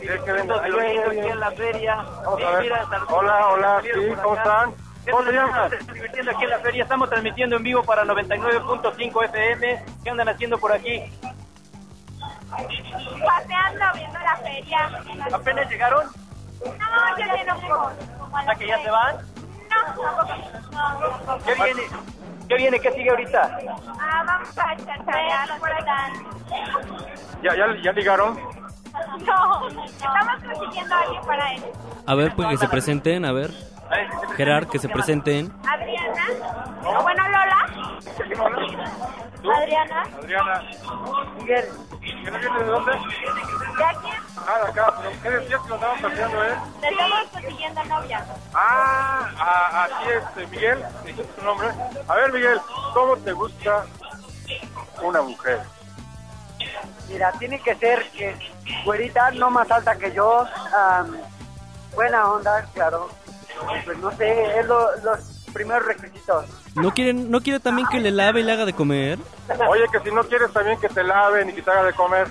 Sí, 0.02 0.10
aquí 0.10 1.28
en 1.28 1.40
la 1.40 1.52
feria. 1.52 1.96
Vamos 2.24 2.44
a 2.44 2.52
ver. 2.60 2.72
Hola, 3.10 3.48
hola, 3.50 3.82
sí, 3.82 3.90
¿cómo 4.22 4.36
están? 4.36 4.74
¿Cómo 5.10 5.24
se 5.24 5.32
llaman? 5.32 5.70
Se 5.72 5.76
están 5.78 5.94
divirtiendo 5.96 6.32
aquí 6.32 6.44
en 6.44 6.50
la 6.52 6.60
feria. 6.60 6.84
Estamos 6.84 7.10
transmitiendo 7.10 7.56
en 7.56 7.64
vivo 7.64 7.84
para 7.84 8.04
99.5 8.06 9.26
FM. 9.26 9.86
¿Qué 10.04 10.10
andan 10.12 10.30
haciendo 10.30 10.58
por 10.60 10.72
aquí? 10.72 11.02
Paseando, 12.50 13.86
viendo 13.96 14.20
la 14.20 14.38
feria. 14.38 14.90
¿Apenas 15.34 15.70
llegaron? 15.70 16.06
No, 16.64 17.18
yo 17.18 17.36
lleno 17.36 17.56
poco. 17.62 17.92
¿O 18.32 18.42
sea 18.44 18.56
que 18.56 18.68
ya 18.68 18.84
se 18.84 18.90
van? 18.92 19.16
¿Qué 21.46 21.54
viene? 21.56 21.82
¿Qué 22.48 22.56
viene? 22.56 22.80
¿Qué 22.80 22.92
sigue 22.92 23.10
ahorita? 23.10 23.60
Ah, 24.00 24.24
vamos 24.26 24.58
a 24.58 24.76
chantarear. 24.76 25.50
¿Ya, 27.42 27.56
ya, 27.56 27.82
ya 27.82 27.92
ligaron? 27.92 28.40
No, 29.26 29.68
estamos 29.68 30.44
consiguiendo 30.44 30.96
a 30.96 31.00
alguien 31.00 31.22
para 31.24 31.54
él. 31.54 31.64
A 32.06 32.16
ver, 32.16 32.36
pues 32.36 32.50
que 32.50 32.58
se 32.58 32.68
presenten, 32.68 33.26
a 33.26 33.32
ver. 33.32 33.52
Gerard, 34.38 34.68
que 34.70 34.80
se 34.80 34.90
presenten. 34.90 35.52
Adriana. 35.68 36.26
O 36.84 37.02
bueno, 37.04 37.24
Lola. 37.28 37.68
Adriana. 39.58 40.04
Adriana. 40.18 40.64
Miguel. 41.38 41.66
¿Qué 42.02 42.32
no 42.32 42.40
viene 42.40 42.60
de 42.60 42.66
dónde? 42.66 42.92
¿De 42.92 43.84
aquí? 43.86 44.10
Ah, 44.38 44.60
de 44.64 44.70
acá, 44.72 44.94
pero 44.98 45.22
¿qué 45.22 45.30
decías 45.30 45.62
que 45.62 45.70
lo 45.70 45.76
estaban 45.76 46.02
paseando, 46.02 46.44
eh? 46.44 46.56
Le 46.82 46.90
estamos 46.90 47.20
consiguiendo 47.32 47.84
novia. 47.86 48.26
Ah, 48.54 49.30
a- 49.38 49.84
aquí 49.84 50.10
este, 50.18 50.48
Miguel, 50.48 50.84
dijiste 51.06 51.24
tu 51.34 51.46
nombre. 51.46 51.68
A 52.08 52.16
ver, 52.16 52.32
Miguel, 52.34 52.60
¿cómo 52.94 53.18
te 53.18 53.32
gusta 53.34 53.86
una 55.04 55.22
mujer? 55.22 55.62
Mira, 57.08 57.32
tiene 57.34 57.60
que 57.62 57.76
ser 57.76 58.10
que 58.12 58.36
güerita 58.86 59.32
no 59.32 59.50
más 59.50 59.70
alta 59.70 59.96
que 59.98 60.12
yo, 60.14 60.46
am, 60.76 61.18
buena 61.94 62.28
onda, 62.32 62.66
claro. 62.74 63.10
Pues 63.86 63.98
no 64.00 64.12
sé, 64.18 64.60
es 64.60 64.66
lo- 64.68 64.96
los 65.04 65.20
primeros 65.54 65.86
requisitos. 65.86 66.46
¿No 66.76 66.94
quieren, 66.94 67.30
¿No 67.30 67.42
quiere 67.42 67.60
también 67.60 67.88
que 67.90 68.00
le 68.00 68.12
lave 68.12 68.40
y 68.40 68.44
le 68.44 68.52
haga 68.54 68.66
de 68.66 68.74
comer? 68.74 69.20
Oye, 69.70 69.84
que 69.92 70.00
si 70.00 70.14
no 70.16 70.24
quieres 70.24 70.52
también 70.54 70.80
que 70.80 70.88
te 70.90 71.04
laven 71.04 71.50
y 71.50 71.54
que 71.54 71.62
te 71.62 71.72
haga 71.72 71.84
de 71.84 71.94
comer. 71.94 72.28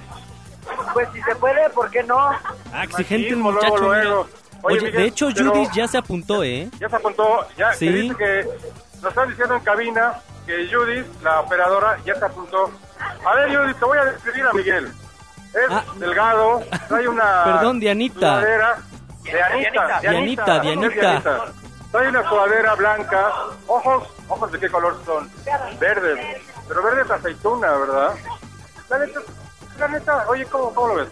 Pues 0.92 1.09
si 1.12 1.20
se 1.22 1.34
puede, 1.36 1.68
¿por 1.70 1.90
qué 1.90 2.02
no? 2.02 2.18
Ah, 2.18 2.84
exigente 2.84 3.28
el 3.28 3.36
Machismo, 3.36 3.52
muchacho. 3.52 3.76
luego, 3.78 3.92
luego. 3.92 4.20
Oye, 4.62 4.76
Oye, 4.76 4.86
Miguel, 4.86 4.97
de 5.02 5.05
hecho, 5.09 5.28
Judith 5.30 5.70
ya 5.74 5.88
se 5.88 5.98
apuntó, 5.98 6.42
¿eh? 6.44 6.68
Ya 6.78 6.88
se 6.88 6.97
apuntó, 6.97 7.47
ya 7.56 7.72
Sí. 7.72 7.86
te 7.86 7.92
dice 7.92 8.16
que 8.16 8.48
nos 9.02 9.10
están 9.10 9.28
diciendo 9.30 9.55
en 9.56 9.60
cabina 9.62 10.14
que 10.47 10.68
Judith, 10.72 11.06
la 11.22 11.40
operadora, 11.40 11.98
ya 12.05 12.14
se 12.14 12.24
apuntó. 12.26 12.70
A 13.26 13.34
ver, 13.36 13.56
Judith, 13.56 13.76
te 13.78 13.84
voy 13.84 13.98
a 13.98 14.05
describir 14.05 14.44
a 14.47 14.52
Miguel. 14.52 14.92
Es 15.52 15.98
delgado, 15.98 16.62
trae 16.88 17.09
una 17.09 17.22
Ah. 17.24 17.44
Perdón, 17.56 17.80
Dianita. 17.80 18.18
sudadera. 18.40 18.78
Dianita, 19.31 20.01
Dianita, 20.01 20.59
Dianita. 20.61 21.52
Trae 21.90 22.09
una 22.09 22.28
sudadera 22.28 22.74
blanca, 22.77 23.32
ojos, 23.66 24.09
ojos 24.28 24.52
de 24.52 24.61
qué 24.61 24.70
color 24.70 24.97
son? 25.05 25.28
Verdes, 25.78 26.40
pero 26.69 26.82
verdes 26.82 27.11
aceituna, 27.11 27.70
¿verdad? 27.73 28.15
La 28.89 28.98
neta, 28.98 29.20
la 29.78 29.89
neta, 29.89 30.24
oye, 30.28 30.44
¿cómo, 30.47 30.73
cómo 30.73 30.89
lo 30.89 30.94
ves? 30.97 31.09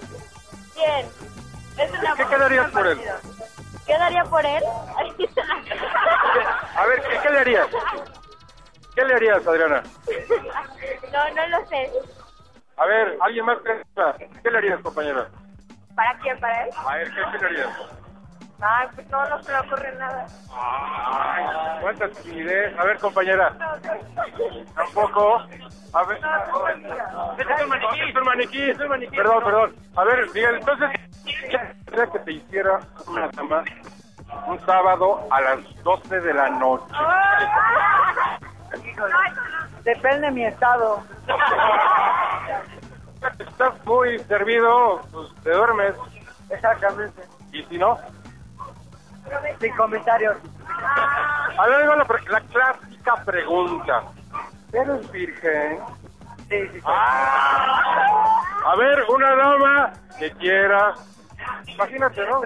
Bien. 0.76 1.06
Es 1.78 1.90
una 1.90 2.14
¿Qué 2.14 2.26
quedarías 2.26 2.70
por 2.70 2.86
él? 2.86 3.00
¿Qué 3.86 3.98
daría 3.98 4.24
por 4.24 4.46
él? 4.46 4.62
A 6.76 6.86
ver, 6.86 7.02
¿qué, 7.02 7.18
qué 7.22 7.30
le 7.30 7.38
harías? 7.38 7.66
¿Qué 8.94 9.04
le 9.04 9.14
harías, 9.14 9.46
Adriana? 9.46 9.82
no, 11.12 11.30
no 11.34 11.46
lo 11.48 11.66
sé. 11.66 11.90
A 12.76 12.86
ver, 12.86 13.16
alguien 13.20 13.44
más 13.44 13.58
que 13.58 13.82
¿Qué 14.42 14.50
le 14.50 14.58
harías, 14.58 14.80
compañera? 14.80 15.26
¿Para 15.96 16.16
quién? 16.18 16.38
¿Para 16.38 16.64
él? 16.64 16.70
A 16.76 16.96
ver, 16.96 17.08
¿qué, 17.08 17.20
qué 17.32 17.38
le 17.38 17.46
harías? 17.46 17.68
Ay, 18.60 18.88
pues 18.94 19.08
no, 19.10 19.28
no 19.28 19.42
se 19.42 19.52
me 19.52 19.58
ocurre 19.60 19.94
nada. 19.96 20.26
Ay, 20.52 21.44
cuánta 21.80 22.08
timidez. 22.08 22.76
A 22.78 22.84
ver, 22.84 22.98
compañera. 22.98 23.52
Tampoco. 24.74 25.42
A 25.92 26.04
ver. 26.04 26.18
Es 27.38 27.62
un 27.62 27.68
maniquí. 27.68 28.00
Es 28.00 28.16
un 28.16 28.24
maniquí. 28.24 28.70
Es 28.70 28.80
un 28.80 28.88
maniquí. 28.88 29.16
Perdón, 29.16 29.44
perdón. 29.44 29.76
A 29.96 30.04
ver, 30.04 30.26
Miguel, 30.34 30.56
entonces, 30.56 30.90
¿qué 31.24 32.08
que 32.12 32.18
te 32.18 32.32
hiciera 32.32 32.80
una 33.06 33.28
dama 33.28 33.62
un 34.46 34.60
sábado 34.66 35.26
a 35.30 35.40
las 35.40 35.82
12 35.84 36.20
de 36.20 36.34
la 36.34 36.50
noche? 36.50 36.94
Depende 39.84 40.26
de 40.26 40.32
mi 40.32 40.44
estado. 40.44 41.02
Estás 43.38 43.86
muy 43.86 44.18
servido, 44.20 45.00
pues 45.12 45.28
te 45.44 45.50
duermes. 45.50 45.94
Exactamente. 46.50 47.22
¿Y 47.52 47.62
si 47.64 47.78
no? 47.78 47.98
Sin 49.60 49.76
comentarios. 49.76 50.36
A 51.58 51.66
ver, 51.66 51.86
la, 52.30 52.40
clásica 52.40 53.16
pregunta. 53.24 54.02
¿Eres 54.72 55.10
virgen? 55.10 55.78
Sí, 56.48 56.68
sí. 56.72 56.80
Ah. 56.84 58.42
A 58.66 58.76
ver, 58.76 59.04
una 59.08 59.34
dama 59.34 59.92
que 60.18 60.30
quiera 60.32 60.94
Imagínate, 61.78 62.26
¿no? 62.26 62.42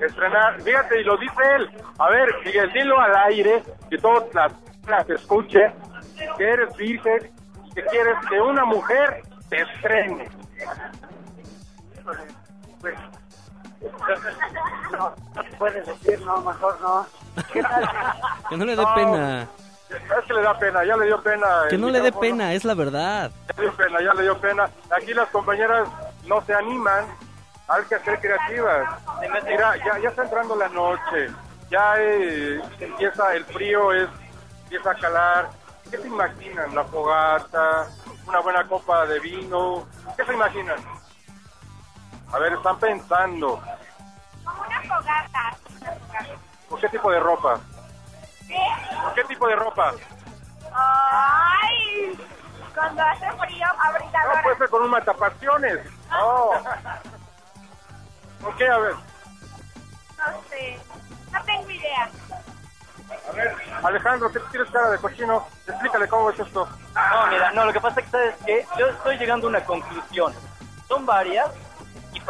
Estrenar. 0.00 0.60
Fíjate, 0.62 1.00
y 1.00 1.04
lo 1.04 1.16
dice 1.16 1.42
él. 1.56 1.70
A 1.98 2.08
ver, 2.08 2.28
Miguel, 2.44 2.72
dilo 2.72 3.00
al 3.00 3.16
aire, 3.16 3.62
que 3.88 3.98
todos 3.98 4.32
las, 4.34 4.52
las 4.86 5.08
escuchen, 5.10 5.72
que 6.38 6.44
eres 6.44 6.76
virgen 6.76 7.32
y 7.64 7.74
que 7.74 7.84
quieres 7.86 8.16
que 8.28 8.40
una 8.40 8.64
mujer 8.64 9.22
te 9.48 9.62
estrene. 9.62 10.28
Pues, 12.80 12.94
no, 14.92 15.14
no 15.34 15.42
se 15.42 15.50
puede 15.56 15.82
decir, 15.82 16.20
no, 16.22 16.40
mejor 16.42 16.80
no. 16.80 17.06
¿Qué 17.52 17.62
tal? 17.62 17.88
Que 18.50 18.56
no 18.56 18.64
le 18.64 18.76
dé 18.76 18.82
No. 18.82 18.94
pena. 18.94 19.48
Es 19.90 20.24
que 20.26 20.34
le 20.34 20.42
da 20.42 20.56
pena, 20.58 20.84
ya 20.84 20.96
le 20.96 21.06
dio 21.06 21.20
pena. 21.22 21.46
Que 21.68 21.78
no 21.78 21.88
le 21.88 22.00
dé 22.00 22.12
pena, 22.12 22.52
es 22.52 22.64
la 22.64 22.74
verdad. 22.74 23.30
Ya 23.48 23.54
le 23.56 23.62
dio 23.62 23.76
pena, 23.76 24.00
ya 24.00 24.14
le 24.14 24.22
dio 24.22 24.38
pena. 24.38 24.70
Aquí 24.96 25.14
las 25.14 25.28
compañeras 25.30 25.88
no 26.26 26.40
se 26.42 26.54
animan. 26.54 27.06
Hay 27.68 27.82
que 27.84 27.98
ser 28.00 28.20
creativas. 28.20 28.88
Mira, 29.46 29.76
ya, 29.78 29.98
ya 29.98 30.08
está 30.10 30.22
entrando 30.24 30.54
la 30.56 30.68
noche. 30.68 31.30
Ya 31.70 31.94
eh, 31.98 32.60
empieza 32.80 33.34
el 33.34 33.44
frío, 33.46 33.92
es, 33.92 34.08
empieza 34.64 34.90
a 34.90 34.94
calar. 34.94 35.50
¿Qué 35.90 35.96
se 35.98 36.06
imaginan? 36.06 36.74
La 36.74 36.84
fogata, 36.84 37.88
una 38.26 38.40
buena 38.40 38.66
copa 38.68 39.06
de 39.06 39.18
vino. 39.20 39.86
¿Qué 40.16 40.24
se 40.24 40.32
imaginan? 40.34 40.78
A 42.32 42.38
ver, 42.38 42.52
están 42.52 42.78
pensando. 42.78 43.60
Fogata. 44.44 44.66
Una 44.66 44.80
fogata. 44.82 45.56
¿Por 46.68 46.80
qué 46.80 46.88
tipo 46.88 47.10
de 47.10 47.20
ropa? 47.20 47.58
¿Qué? 48.46 48.58
¿Por 49.02 49.14
qué 49.14 49.24
tipo 49.24 49.48
de 49.48 49.56
ropa? 49.56 49.92
Ay, 50.72 52.18
cuando 52.74 53.02
hace 53.02 53.30
frío, 53.32 53.66
No 53.66 53.82
abridadora. 53.82 54.42
puede 54.42 54.56
ser 54.58 54.68
con 54.70 54.82
un 54.82 54.90
matapasiones. 54.90 55.80
No. 56.10 56.50
¿Por 58.40 58.56
qué? 58.56 58.68
A 58.68 58.78
ver. 58.78 58.94
No 58.94 60.42
sé, 60.48 60.78
no 61.32 61.42
tengo 61.44 61.70
idea. 61.70 62.08
A 63.28 63.32
ver, 63.32 63.56
Alejandro, 63.82 64.30
¿qué 64.30 64.38
tienes 64.50 64.70
cara 64.70 64.90
de 64.90 64.98
cochino? 64.98 65.46
Explícale 65.66 66.06
cómo 66.08 66.30
es 66.30 66.38
esto. 66.38 66.68
No, 66.94 67.26
mira, 67.26 67.50
no, 67.52 67.64
lo 67.64 67.72
que 67.72 67.80
pasa 67.80 67.98
es 68.00 68.06
que, 68.06 68.12
¿sabes 68.12 68.36
qué? 68.46 68.66
Yo 68.78 68.86
estoy 68.86 69.18
llegando 69.18 69.46
a 69.46 69.50
una 69.50 69.64
conclusión. 69.64 70.32
Son 70.86 71.04
varias, 71.06 71.50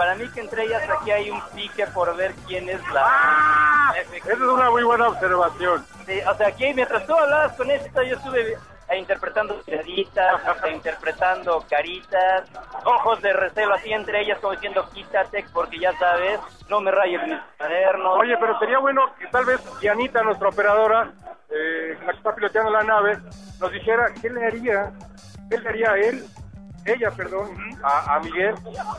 para 0.01 0.15
mí 0.15 0.27
que 0.31 0.41
entre 0.41 0.65
ellas 0.65 0.83
aquí 0.89 1.11
hay 1.11 1.31
un 1.31 1.43
pique 1.55 1.87
por 1.89 2.17
ver 2.17 2.33
quién 2.49 2.67
es 2.71 2.81
la... 2.89 3.95
Esa 4.01 4.33
es 4.33 4.41
una 4.41 4.71
muy 4.71 4.83
buena 4.83 5.09
observación. 5.09 5.85
Sí, 6.07 6.19
o 6.27 6.35
sea, 6.37 6.49
aquí 6.49 6.73
mientras 6.73 7.07
tú 7.07 7.15
hablabas 7.15 7.55
con 7.55 7.71
esta, 7.71 8.03
yo 8.05 8.17
estuve 8.17 8.53
eh, 8.89 8.99
interpretando 8.99 9.61
miraditas, 9.67 10.41
eh, 10.65 10.73
interpretando 10.73 11.63
caritas, 11.69 12.49
ojos 12.83 13.21
de 13.21 13.35
recelo 13.35 13.75
así 13.75 13.93
entre 13.93 14.23
ellas 14.23 14.39
como 14.39 14.55
diciendo 14.55 14.89
quítate 14.91 15.45
porque 15.53 15.79
ya 15.79 15.93
sabes, 15.99 16.41
no 16.71 16.81
me 16.81 16.91
rayes 16.91 17.23
mis 17.27 17.39
cuadernos. 17.59 18.21
Oye, 18.21 18.39
pero 18.39 18.59
sería 18.59 18.79
bueno 18.79 19.03
que 19.19 19.27
tal 19.27 19.45
vez 19.45 19.61
Dianita, 19.83 20.23
nuestra 20.23 20.49
operadora, 20.49 21.11
eh, 21.51 21.99
la 22.07 22.13
que 22.13 22.17
está 22.17 22.35
piloteando 22.35 22.71
la 22.71 22.85
nave, 22.85 23.19
nos 23.61 23.71
dijera 23.71 24.15
qué 24.23 24.31
le 24.31 24.47
haría, 24.47 24.93
qué 25.51 25.59
le 25.59 25.69
haría 25.69 25.91
a 25.91 25.99
él, 25.99 26.25
ella, 26.85 27.11
perdón, 27.11 27.49
a, 27.83 28.17
a 28.17 28.21
Miguel, 28.21 28.55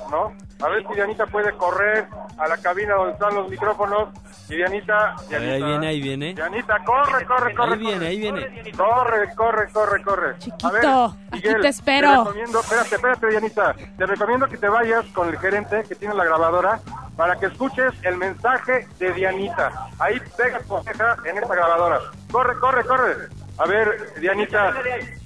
¿no? 0.09 0.33
A 0.63 0.69
ver 0.69 0.85
si 0.87 0.93
Dianita 0.93 1.25
puede 1.25 1.51
correr 1.53 2.07
a 2.37 2.47
la 2.47 2.57
cabina 2.57 2.93
donde 2.95 3.13
están 3.13 3.33
los 3.33 3.49
micrófonos 3.49 4.09
y 4.47 4.57
Dianita, 4.57 5.15
A 5.15 5.21
ver, 5.29 5.49
ahí 5.53 5.63
viene, 5.63 5.87
ahí 5.87 6.01
viene. 6.01 6.33
Dianita, 6.33 6.77
corre, 6.83 7.25
corre, 7.25 7.55
corre. 7.55 7.73
Ahí 7.73 7.79
viene, 7.79 8.07
ahí 8.07 8.19
viene. 8.19 8.71
Corre, 8.77 9.33
corre, 9.35 9.71
corre, 9.71 10.03
corre. 10.03 10.37
Chiquito, 10.37 10.67
A 10.67 10.71
ver, 10.71 10.85
aquí 11.31 11.61
te 11.61 11.67
espero. 11.67 12.09
Te 12.09 12.17
recomiendo, 12.17 12.59
espérate, 12.59 12.95
espérate, 12.95 13.27
Dianita. 13.27 13.75
Te 13.97 14.05
recomiendo 14.05 14.47
que 14.47 14.57
te 14.57 14.69
vayas 14.69 15.05
con 15.13 15.29
el 15.29 15.39
gerente 15.39 15.83
que 15.87 15.95
tiene 15.95 16.13
la 16.13 16.25
grabadora 16.25 16.79
para 17.15 17.37
que 17.37 17.47
escuches 17.47 17.93
el 18.03 18.17
mensaje 18.17 18.87
de 18.99 19.13
Dianita. 19.13 19.89
Ahí 19.99 20.21
pega 20.37 20.59
tu 20.59 20.75
oreja 20.75 21.15
en 21.25 21.37
esta 21.37 21.55
grabadora. 21.55 21.99
Corre, 22.31 22.59
corre, 22.59 22.83
corre. 22.83 23.15
A 23.57 23.65
ver, 23.65 24.13
Dianita, 24.19 24.73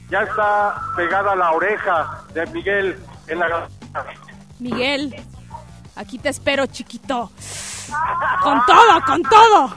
ya 0.09 0.21
está 0.21 0.81
pegada 0.95 1.35
la 1.35 1.51
oreja 1.51 2.23
de 2.33 2.45
Miguel 2.47 2.99
en 3.27 3.39
la. 3.39 3.67
Miguel, 4.59 5.15
aquí 5.95 6.17
te 6.17 6.29
espero, 6.29 6.65
chiquito. 6.67 7.31
Con 8.41 8.65
todo, 8.65 9.01
con 9.05 9.21
todo. 9.23 9.73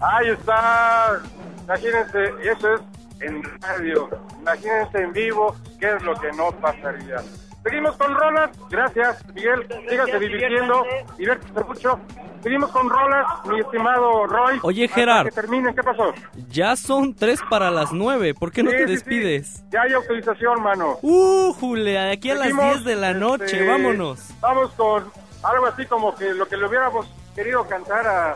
Ahí 0.00 0.30
está. 0.30 1.20
Imagínense, 1.64 2.32
eso 2.42 2.74
es 2.74 2.80
en 3.20 3.42
radio. 3.60 4.08
Imagínense 4.40 5.02
en 5.02 5.12
vivo 5.12 5.56
qué 5.80 5.94
es 5.96 6.02
lo 6.02 6.14
que 6.16 6.32
no 6.32 6.52
pasaría. 6.52 7.16
Seguimos 7.64 7.96
con 7.96 8.14
rolas. 8.14 8.50
Gracias, 8.70 9.24
Miguel. 9.34 9.66
Síganse 9.88 10.18
divirtiendo. 10.20 10.84
Diviértese 11.16 11.64
mucho. 11.64 11.98
Seguimos 12.42 12.70
con 12.72 12.90
rolas, 12.90 13.26
mi 13.46 13.58
estimado 13.60 14.26
Roy. 14.26 14.58
Oye, 14.62 14.86
Gerard. 14.86 15.24
Que 15.26 15.32
terminen. 15.32 15.74
¿Qué 15.74 15.82
pasó? 15.82 16.12
Ya 16.50 16.76
son 16.76 17.14
tres 17.14 17.40
para 17.48 17.70
las 17.70 17.90
nueve. 17.90 18.34
¿Por 18.34 18.52
qué 18.52 18.62
no 18.62 18.70
Sí, 18.70 18.76
te 18.76 18.82
sí, 18.82 18.86
sí. 18.88 18.92
despides? 18.96 19.64
Ya 19.70 19.80
hay 19.82 19.94
autorización, 19.94 20.62
mano. 20.62 20.98
Uh, 21.00 21.54
Julia, 21.54 22.02
de 22.04 22.12
aquí 22.12 22.30
a 22.30 22.34
las 22.34 22.48
Seguimos, 22.48 22.72
10 22.74 22.84
de 22.84 22.96
la 22.96 23.14
noche. 23.14 23.44
este, 23.46 23.66
Vámonos. 23.66 24.28
Vamos 24.40 24.70
con 24.72 25.10
algo 25.42 25.66
así 25.66 25.86
como 25.86 26.14
que 26.14 26.34
lo 26.34 26.46
que 26.46 26.58
le 26.58 26.66
hubiéramos 26.66 27.06
querido 27.34 27.66
cantar 27.66 28.06
a, 28.06 28.34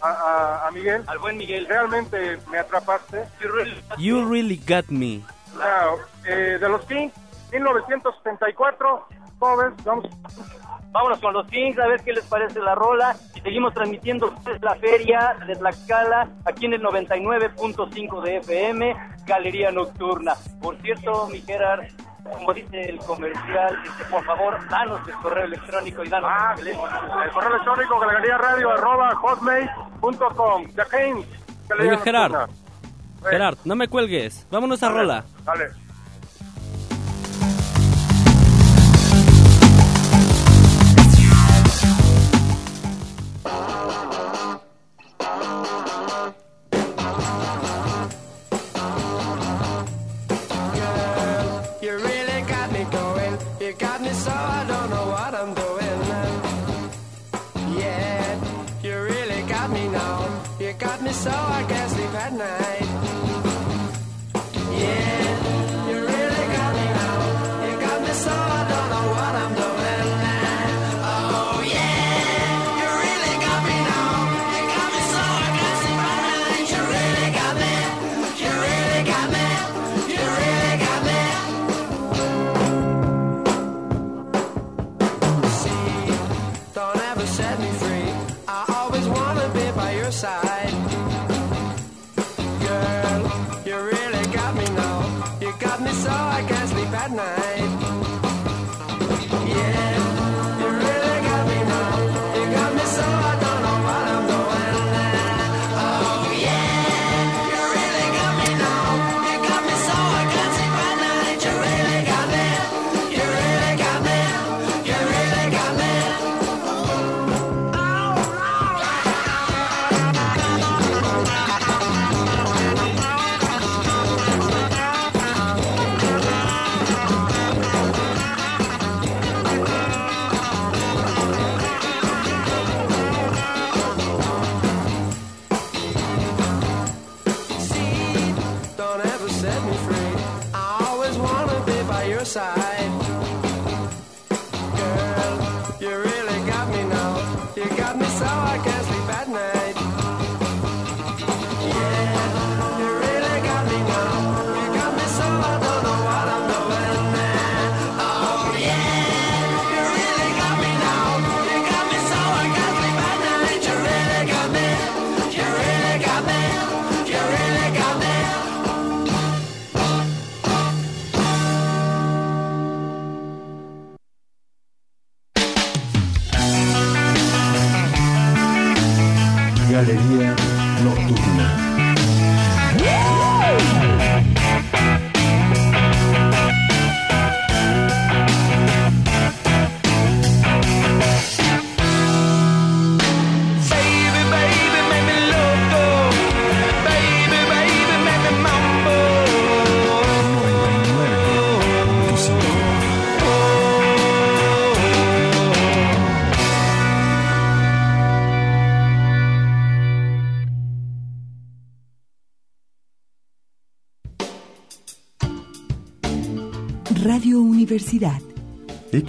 a, 0.00 0.08
a- 0.08 0.66
a 0.68 0.70
Miguel. 0.70 1.02
Al 1.06 1.18
buen 1.18 1.36
Miguel. 1.36 1.66
Realmente 1.68 2.38
me 2.50 2.58
atrapaste. 2.58 3.26
You 3.98 4.24
really 4.26 4.56
got 4.66 4.86
me. 4.88 5.22
Now, 5.54 5.98
eh, 6.24 6.56
de 6.58 6.68
los 6.68 6.82
Kings, 6.86 7.12
1974. 7.52 9.06
Jóvenes, 9.38 9.84
vamos. 9.84 10.06
Vámonos 10.92 11.20
con 11.20 11.32
los 11.32 11.46
Kings 11.46 11.78
a 11.78 11.86
ver 11.86 12.00
qué 12.02 12.12
les 12.12 12.24
parece 12.26 12.58
la 12.58 12.74
rola 12.74 13.14
y 13.36 13.40
seguimos 13.40 13.72
transmitiendo 13.72 14.34
la 14.60 14.74
feria 14.74 15.36
de 15.46 15.54
Tlaxcala 15.54 16.28
aquí 16.44 16.66
en 16.66 16.72
el 16.74 16.82
99.5 16.82 18.22
de 18.22 18.36
FM, 18.38 18.96
Galería 19.24 19.70
Nocturna. 19.70 20.34
Por 20.60 20.76
cierto, 20.82 21.28
mi 21.28 21.40
Gerard, 21.42 21.86
como 22.24 22.52
dice 22.52 22.80
el 22.90 22.98
comercial, 22.98 23.78
por 24.10 24.24
favor, 24.24 24.58
danos 24.68 25.06
el 25.06 25.14
correo 25.14 25.44
electrónico 25.44 26.02
y 26.02 26.08
danos 26.08 26.28
Ah, 26.32 26.54
el 26.58 26.64
teléfono. 26.64 27.22
El 27.22 27.30
correo 27.30 27.50
electrónico 27.50 28.00
galería 28.00 28.38
radio 28.38 28.70
arroba 28.72 29.14
hotmail.com. 29.14 30.64
Gerard. 32.02 32.50
Gerard, 33.30 33.58
no 33.64 33.76
me 33.76 33.86
cuelgues. 33.86 34.44
Vámonos 34.50 34.82
a 34.82 34.86
Dale, 34.88 34.98
rola. 34.98 35.24
Dale. 35.44 35.66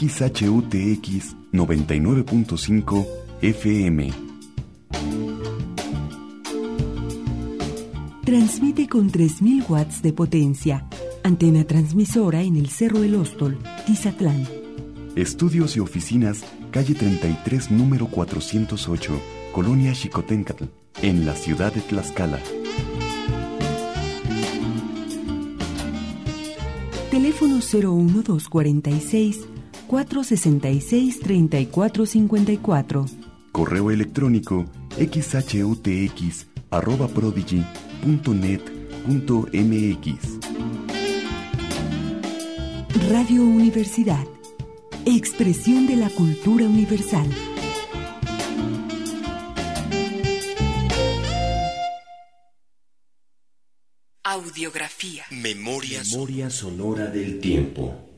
XHUTX 0.01 1.35
99.5 1.53 3.07
FM. 3.43 4.11
Transmite 8.25 8.87
con 8.87 9.11
3.000 9.11 9.69
watts 9.69 10.01
de 10.01 10.13
potencia. 10.13 10.87
Antena 11.23 11.65
transmisora 11.65 12.41
en 12.41 12.55
el 12.55 12.69
Cerro 12.69 13.03
El 13.03 13.13
Óstol, 13.13 13.59
Tizatlán. 13.85 14.47
Estudios 15.15 15.77
y 15.77 15.81
oficinas, 15.81 16.43
calle 16.71 16.95
33, 16.95 17.69
número 17.69 18.07
408, 18.07 19.21
Colonia 19.51 19.93
Xicoténcatl, 19.93 20.63
en 21.03 21.27
la 21.27 21.35
ciudad 21.35 21.71
de 21.71 21.81
Tlaxcala. 21.81 22.39
Teléfono 27.11 27.57
01246 27.57 29.60
466 29.91 31.19
3454. 31.19 33.05
Correo 33.51 33.91
electrónico 33.91 34.65
xhutx 34.97 36.47
arroba. 36.69 37.09
Radio 43.09 43.43
Universidad. 43.43 44.25
Expresión 45.05 45.87
de 45.87 45.97
la 45.97 46.09
cultura 46.09 46.63
universal. 46.65 47.29
Audiografía. 54.23 55.25
Memoria, 55.31 56.49
sonora 56.49 57.07
del 57.07 57.41
tiempo. 57.41 58.10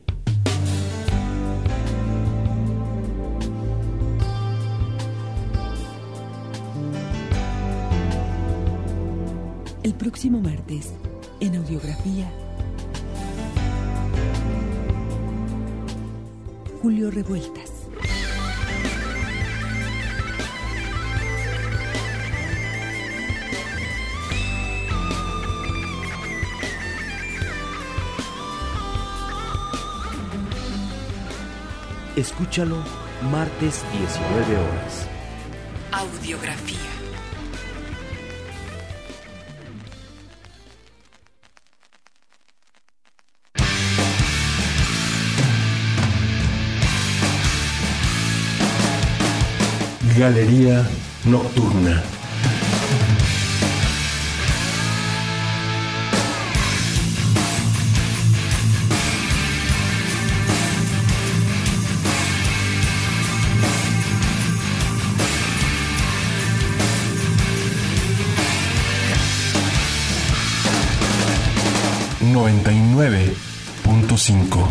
El 9.94 9.99
próximo 9.99 10.41
martes, 10.41 10.91
en 11.40 11.56
Audiografía. 11.56 12.28
Julio 16.82 17.11
Revueltas. 17.11 17.72
Escúchalo 32.15 32.78
martes 33.32 33.84
19 33.91 34.57
horas. 34.57 35.07
Audiografía. 35.91 36.82
Galería 50.18 50.88
Nocturna. 51.26 52.03
Noventa 72.22 72.72
y 72.72 72.80
nueve 72.80 73.34
punto 73.84 74.18
cinco. 74.18 74.69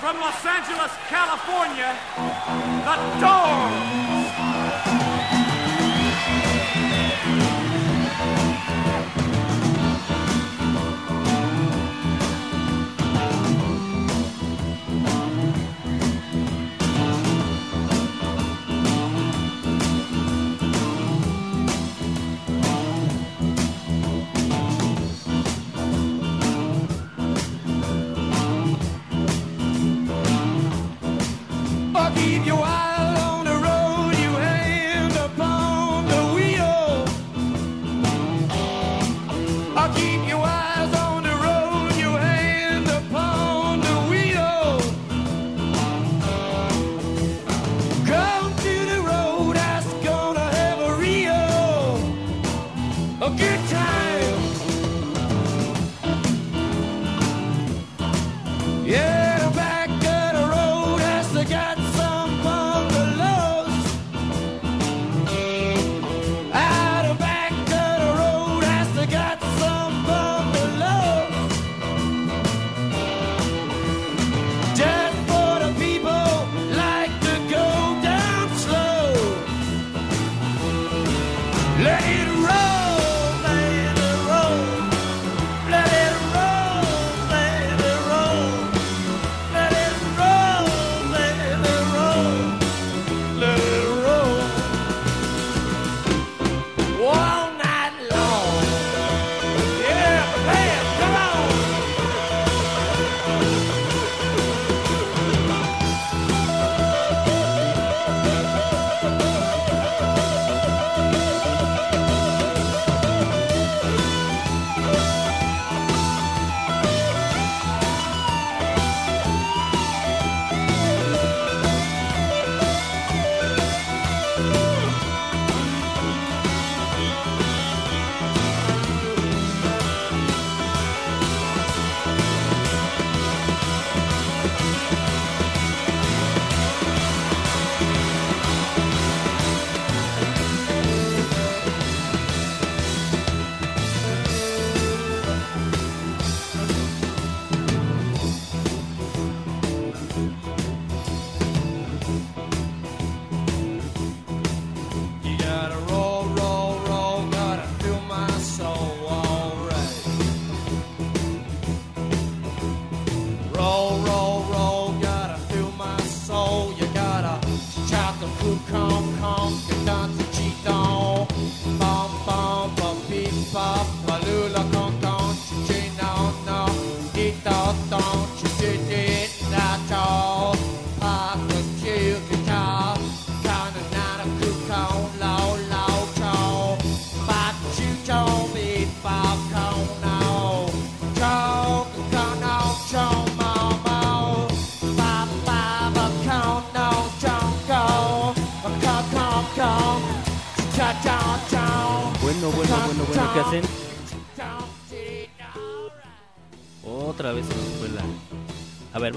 From 0.00 0.20
Los 0.20 0.44
Angeles, 0.44 0.92
California, 1.08 1.96
the 2.84 2.96
Doors. 3.20 4.05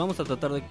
Vamos 0.10 0.19
a 0.22 0.26
tratar 0.26 0.52
de 0.52 0.64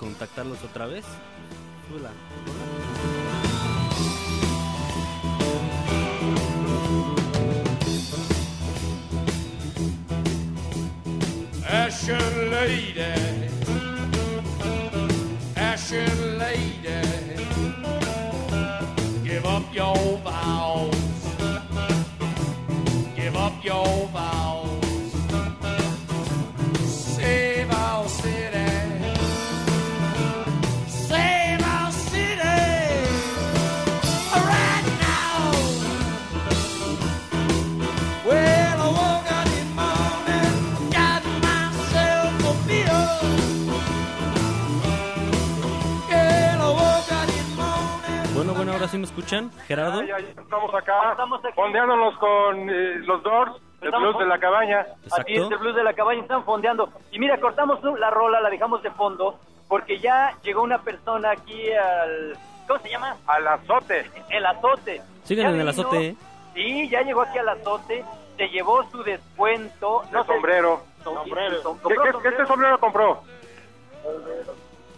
Bueno, 48.48 48.60
bueno, 48.60 48.72
ahora 48.72 48.88
sí 48.88 48.96
me 48.96 49.04
escuchan. 49.04 49.50
Gerardo. 49.66 50.02
Ya, 50.04 50.18
ya 50.18 50.28
estamos 50.28 50.74
acá, 50.74 51.14
fondeándonos 51.54 52.16
con 52.16 52.70
eh, 52.70 52.94
los 53.00 53.22
Doors, 53.22 53.52
el 53.82 53.90
blues 53.90 54.18
de 54.18 54.24
la 54.24 54.38
cabaña. 54.38 54.86
Aquí 55.18 55.34
es 55.34 55.50
el 55.50 55.58
blues 55.58 55.76
de 55.76 55.84
la 55.84 55.92
cabaña, 55.92 56.22
están 56.22 56.42
fondeando. 56.44 56.88
Y 57.10 57.18
mira, 57.18 57.38
cortamos 57.38 57.78
la 57.98 58.08
rola, 58.08 58.40
la 58.40 58.48
dejamos 58.48 58.82
de 58.82 58.90
fondo, 58.92 59.38
porque 59.68 59.98
ya 59.98 60.34
llegó 60.42 60.62
una 60.62 60.78
persona 60.78 61.32
aquí 61.32 61.70
al... 61.72 62.38
¿Cómo 62.66 62.80
se 62.80 62.88
llama? 62.88 63.16
Al 63.26 63.48
azote. 63.48 64.10
El 64.30 64.46
azote. 64.46 65.02
Sigan 65.24 65.48
Ya 65.48 65.54
en 65.54 65.60
el 65.60 65.68
azote, 65.68 66.06
¿eh? 66.06 66.16
Sí, 66.54 66.88
ya 66.88 67.02
llegó 67.02 67.20
aquí 67.20 67.36
al 67.36 67.50
azote, 67.50 68.02
se 68.38 68.48
llevó 68.48 68.82
su 68.90 69.02
descuento. 69.02 70.04
El 70.04 70.24
sombrero. 70.24 70.80
Sombrero. 71.04 71.76
¿Qué, 71.86 71.94
qué, 71.94 72.18
qué 72.22 72.28
este 72.28 72.46
sombrero 72.46 72.80
compró? 72.80 73.22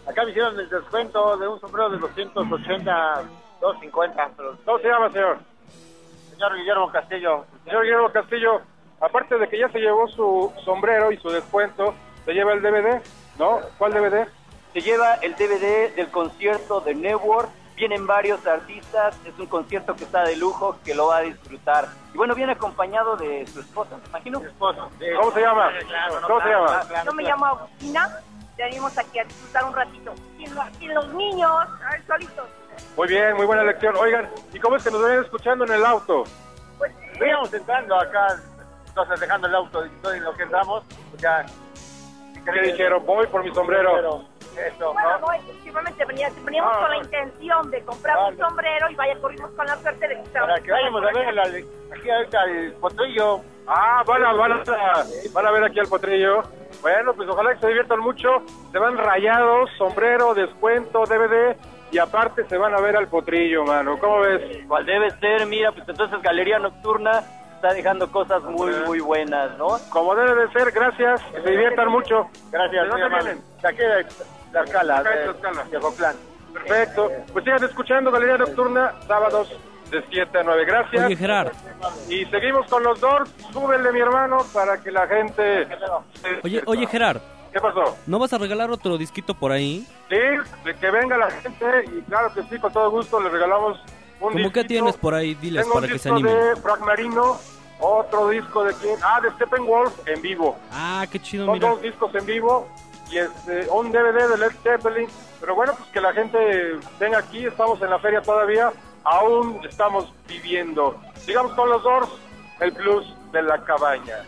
Acá 0.07 0.25
me 0.25 0.31
hicieron 0.31 0.59
el 0.59 0.69
descuento 0.69 1.37
de 1.37 1.49
un 1.49 1.61
sombrero 1.61 1.91
de 1.91 1.99
280, 1.99 3.23
250. 3.61 4.31
Pero... 4.37 4.57
¿Cómo 4.65 4.79
se 4.79 4.89
llama, 4.89 5.11
señor? 5.11 5.39
Señor 6.33 6.57
Guillermo 6.57 6.91
Castillo. 6.93 7.45
Señor 7.65 7.83
Guillermo 7.83 8.11
Castillo, 8.13 8.61
aparte 9.01 9.37
de 9.39 9.49
que 9.49 9.59
ya 9.59 9.69
se 9.69 9.79
llevó 9.79 10.09
su 10.09 10.53
sombrero 10.65 11.13
y 11.13 11.17
su 11.19 11.29
descuento, 11.31 11.95
¿se 12.25 12.33
lleva 12.33 12.53
el 12.53 12.63
DVD? 12.63 13.03
¿No? 13.39 13.61
¿Cuál 13.79 13.93
DVD? 13.93 14.27
Se 14.73 14.81
lleva 14.81 15.15
el 15.17 15.35
DVD 15.35 15.95
del 15.95 16.11
concierto 16.11 16.81
de 16.81 16.95
Network. 16.95 17.49
Vienen 17.77 18.07
varios 18.07 18.47
artistas. 18.47 19.19
Es 19.25 19.39
un 19.39 19.47
concierto 19.47 19.95
que 19.97 20.05
está 20.05 20.23
de 20.25 20.37
lujo, 20.37 20.77
que 20.85 20.95
lo 20.95 21.07
va 21.09 21.19
a 21.19 21.21
disfrutar. 21.23 21.89
Y 22.13 22.17
bueno, 22.19 22.35
viene 22.35 22.53
acompañado 22.53 23.17
de 23.17 23.47
su 23.47 23.61
esposa, 23.61 23.97
me 23.97 24.07
imagino. 24.09 24.43
¿Cómo 24.59 24.73
se 25.33 25.41
llama? 25.41 25.71
¿Cómo 26.27 26.41
se 26.43 26.49
llama? 26.51 26.83
Yo 27.05 27.13
me 27.13 27.23
llamo 27.23 27.47
Agustina, 27.47 28.19
venimos 28.57 28.97
aquí 28.99 29.19
a 29.19 29.25
disfrutar 29.25 29.65
un 29.65 29.75
ratito. 29.75 30.15
Sin, 30.37 30.55
los- 30.55 30.77
sin 30.79 30.95
los 30.95 31.09
niños, 31.15 31.51
a 31.51 31.91
ver, 31.93 32.07
solitos. 32.07 32.47
Muy 32.97 33.09
bien, 33.09 33.35
muy 33.37 33.47
buena 33.47 33.65
lección. 33.65 33.95
Oigan, 33.97 34.29
¿y 34.53 34.59
cómo 34.61 34.77
es 34.77 34.85
que 34.85 34.91
nos 34.91 35.03
ven 35.03 35.21
escuchando 35.23 35.65
en 35.65 35.73
el 35.73 35.85
auto? 35.85 36.25
Íbamos 37.25 37.53
entrando 37.53 37.97
acá, 37.99 38.37
entonces 38.87 39.21
dejando 39.21 39.47
el 39.47 39.55
auto 39.55 39.85
y 39.87 39.89
todo 40.03 40.13
en 40.15 40.25
lo 40.25 40.33
que 40.35 40.43
entramos, 40.45 40.85
pues 41.11 41.23
ya... 41.23 41.45
¿Qué 42.45 42.61
dijeron? 42.63 43.05
Voy 43.05 43.27
por 43.27 43.45
mi 43.45 43.53
sombrero. 43.55 44.25
Eso, 44.57 44.93
Bueno, 44.93 45.19
¿no? 45.21 45.27
no, 45.27 45.33
efectivamente 45.35 46.05
venía- 46.07 46.31
veníamos 46.45 46.73
Ah, 46.75 46.81
con 46.81 46.91
la 46.91 46.97
no. 46.97 47.03
intención 47.05 47.71
de 47.71 47.85
comprar 47.85 48.19
un 48.33 48.39
sombrero 48.39 48.91
y 48.91 48.95
vaya, 48.97 49.19
corrimos 49.21 49.51
con 49.53 49.67
la 49.67 49.77
suerte 49.77 50.09
de 50.09 50.23
que 50.23 50.29
Para 50.31 50.61
que 50.61 50.73
vayamos 50.73 51.03
a 51.03 51.13
ver 51.13 51.35
la- 51.35 51.43
aquí 51.45 52.11
ahorita 52.11 52.45
el 52.45 52.73
potrillo. 52.75 53.41
Ah, 53.67 54.03
van 54.07 54.25
a, 54.25 54.33
van, 54.33 54.53
a, 54.53 54.63
van 55.33 55.47
a 55.47 55.51
ver 55.53 55.65
aquí 55.65 55.79
al 55.79 55.87
potrillo. 55.87 56.43
Bueno, 56.83 57.13
pues 57.15 57.29
ojalá 57.29 57.55
que 57.55 57.61
se 57.61 57.67
diviertan 57.69 58.01
mucho. 58.01 58.43
Se 58.73 58.79
van 58.79 58.97
rayados, 58.99 59.71
sombrero, 59.79 60.35
descuento, 60.35 61.05
DVD. 61.05 61.57
Y 61.93 61.99
aparte 61.99 62.45
se 62.49 62.57
van 62.57 62.75
a 62.75 62.81
ver 62.81 62.97
al 62.97 63.09
potrillo, 63.09 63.65
mano. 63.65 63.99
¿Cómo 63.99 64.21
ves? 64.21 64.59
¿Cuál 64.69 64.87
debe 64.87 65.11
ser? 65.19 65.47
Mira, 65.47 65.73
pues 65.73 65.89
entonces 65.89 66.23
Galería 66.23 66.59
Nocturna 66.59 67.23
está 67.55 67.73
dejando 67.73 68.11
cosas 68.11 68.43
muy, 68.45 68.73
muy 68.87 69.01
buenas, 69.01 69.57
¿no? 69.59 69.79
Como 69.91 70.15
debe 70.15 70.47
de 70.47 70.53
ser, 70.53 70.71
gracias, 70.71 71.23
que 71.25 71.43
se 71.43 71.51
diviertan 71.51 71.89
mucho. 71.89 72.29
Gracias, 72.51 72.85
¿De 72.85 72.89
dónde 72.89 73.09
vienen? 73.09 73.45
De 73.61 73.69
aquí 73.69 73.79
de 73.79 74.07
Tlaxcala, 74.53 75.03
de. 75.03 75.35
Perfecto. 76.53 77.11
Pues 77.33 77.45
sigan 77.45 77.63
escuchando 77.65 78.11
Galería 78.11 78.39
Nocturna, 78.39 78.95
sábados 79.07 79.53
de 79.91 80.03
7 80.11 80.39
a 80.39 80.43
9. 80.43 80.65
Gracias. 80.65 81.07
Oye, 81.07 81.17
Gerard. 81.17 81.53
Y 82.09 82.25
seguimos 82.27 82.67
con 82.69 82.83
los 82.83 83.01
Doors. 83.01 83.31
Súbele, 83.53 83.93
mi 83.93 84.01
hermano, 84.01 84.39
para 84.53 84.81
que 84.81 84.91
la 84.91 85.07
gente... 85.07 85.69
Oye, 86.43 86.63
oye, 86.67 86.87
Gerard. 86.87 87.21
¿Qué 87.53 87.61
pasó? 87.61 87.97
¿No 88.07 88.19
vas 88.19 88.33
a 88.33 88.39
regalar 88.39 88.71
otro 88.71 88.97
disquito 88.97 89.35
por 89.35 89.51
ahí? 89.53 89.87
Sí, 90.09 90.17
de 90.65 90.75
que 90.75 90.91
venga 90.91 91.17
la 91.19 91.31
gente 91.31 91.67
y 91.97 92.01
claro 92.03 92.33
que 92.33 92.43
sí, 92.45 92.59
con 92.61 92.73
todo 92.73 92.91
gusto 92.91 93.21
le 93.21 93.29
regalamos 93.29 93.79
un 94.21 94.29
¿Cómo 94.29 94.35
disco. 94.39 94.53
que 94.53 94.65
tienes 94.65 94.97
por 94.97 95.15
ahí? 95.15 95.35
Diles 95.35 95.63
Tengo 95.63 95.75
para 95.75 95.87
un 95.87 95.93
que 95.93 95.99
se 95.99 96.09
disco 96.13 96.29
animen. 96.29 96.55
de 96.55 96.61
Frank 96.61 96.81
Marino, 96.81 97.39
otro 97.81 98.29
disco 98.29 98.65
de 98.65 98.75
quién? 98.75 98.97
Ah, 99.03 99.21
de 99.21 99.31
Steppenwolf 99.33 100.07
en 100.07 100.23
vivo. 100.23 100.57
Ah, 100.73 101.07
qué 101.11 101.19
chido, 101.21 101.47
Son 101.47 101.55
mira. 101.55 101.71
dos 101.71 101.83
discos 101.83 102.15
en 102.15 102.27
vivo 102.27 102.69
y 103.11 103.19
este, 103.19 103.67
un 103.71 103.91
DVD 103.91 104.29
de 104.29 104.39
Led 104.39 104.53
Zeppelin. 104.63 105.09
Pero 105.41 105.55
bueno, 105.55 105.73
pues 105.77 105.89
que 105.91 106.01
la 106.01 106.13
gente 106.13 106.79
venga 107.01 107.19
aquí, 107.19 107.47
estamos 107.47 107.81
en 107.83 107.91
la 107.91 107.99
feria 107.99 108.21
todavía, 108.23 108.73
aún 109.05 109.59
estamos 109.69 110.13
viviendo. 110.29 111.01
Sigamos 111.17 111.53
con 111.55 111.69
los 111.71 111.83
Doors, 111.83 112.11
el 112.61 112.71
blues 112.73 113.07
de 113.33 113.43
la 113.43 113.59
cabaña. 113.65 114.19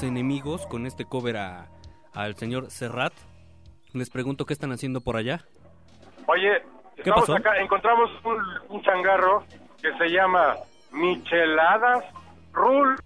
Los 0.00 0.08
Enemigos 0.08 0.66
con 0.66 0.86
este 0.86 1.04
cover 1.04 1.36
a- 1.36 1.66
al 2.14 2.34
señor 2.34 2.70
Serrat, 2.70 3.12
les 3.92 4.08
pregunto 4.08 4.46
qué 4.46 4.54
están 4.54 4.72
haciendo 4.72 5.02
por 5.02 5.14
allá. 5.16 5.44
Oye, 6.24 6.62
¿Qué 7.04 7.10
pasó? 7.12 7.34
acá, 7.36 7.58
encontramos 7.58 8.08
un, 8.24 8.42
un 8.70 8.82
changarro 8.82 9.44
que 9.82 9.92
se 9.98 10.08
llama 10.08 10.54
Micheladas 10.90 12.02
Rule 12.54 12.96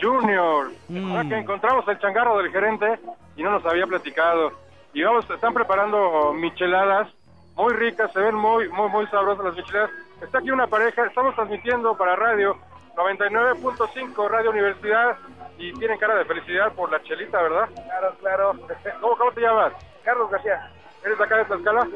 Junior. 0.00 0.70
Mm. 0.88 1.28
Que 1.28 1.38
encontramos 1.38 1.88
el 1.88 1.98
changarro 1.98 2.38
del 2.38 2.52
gerente 2.52 3.00
y 3.36 3.42
no 3.42 3.50
nos 3.50 3.66
había 3.66 3.88
platicado. 3.88 4.52
Y 4.92 5.02
vamos, 5.02 5.28
están 5.28 5.54
preparando 5.54 6.32
micheladas 6.34 7.08
muy 7.56 7.72
ricas, 7.74 8.12
se 8.12 8.20
ven 8.20 8.36
muy, 8.36 8.68
muy, 8.68 8.88
muy 8.90 9.06
sabrosas 9.08 9.44
las 9.44 9.56
micheladas. 9.56 9.90
Está 10.22 10.38
aquí 10.38 10.52
una 10.52 10.68
pareja, 10.68 11.04
estamos 11.04 11.34
transmitiendo 11.34 11.96
para 11.96 12.14
radio 12.14 12.56
99.5 12.94 14.28
Radio 14.30 14.50
Universidad 14.50 15.16
y 15.58 15.72
tienen 15.74 15.98
cara 15.98 16.16
de 16.16 16.24
felicidad 16.24 16.72
por 16.72 16.90
la 16.90 17.02
chelita, 17.02 17.40
¿verdad? 17.42 17.68
Claro, 17.74 18.14
claro. 18.20 18.52
¿Cómo, 19.00 19.16
cómo 19.16 19.32
te 19.32 19.40
llamas? 19.40 19.72
Carlos 20.04 20.30
García. 20.30 20.70
¿Eres 21.04 21.18
de 21.18 21.24
acá 21.24 21.36
de 21.36 21.44
Tlaxcala? 21.44 21.88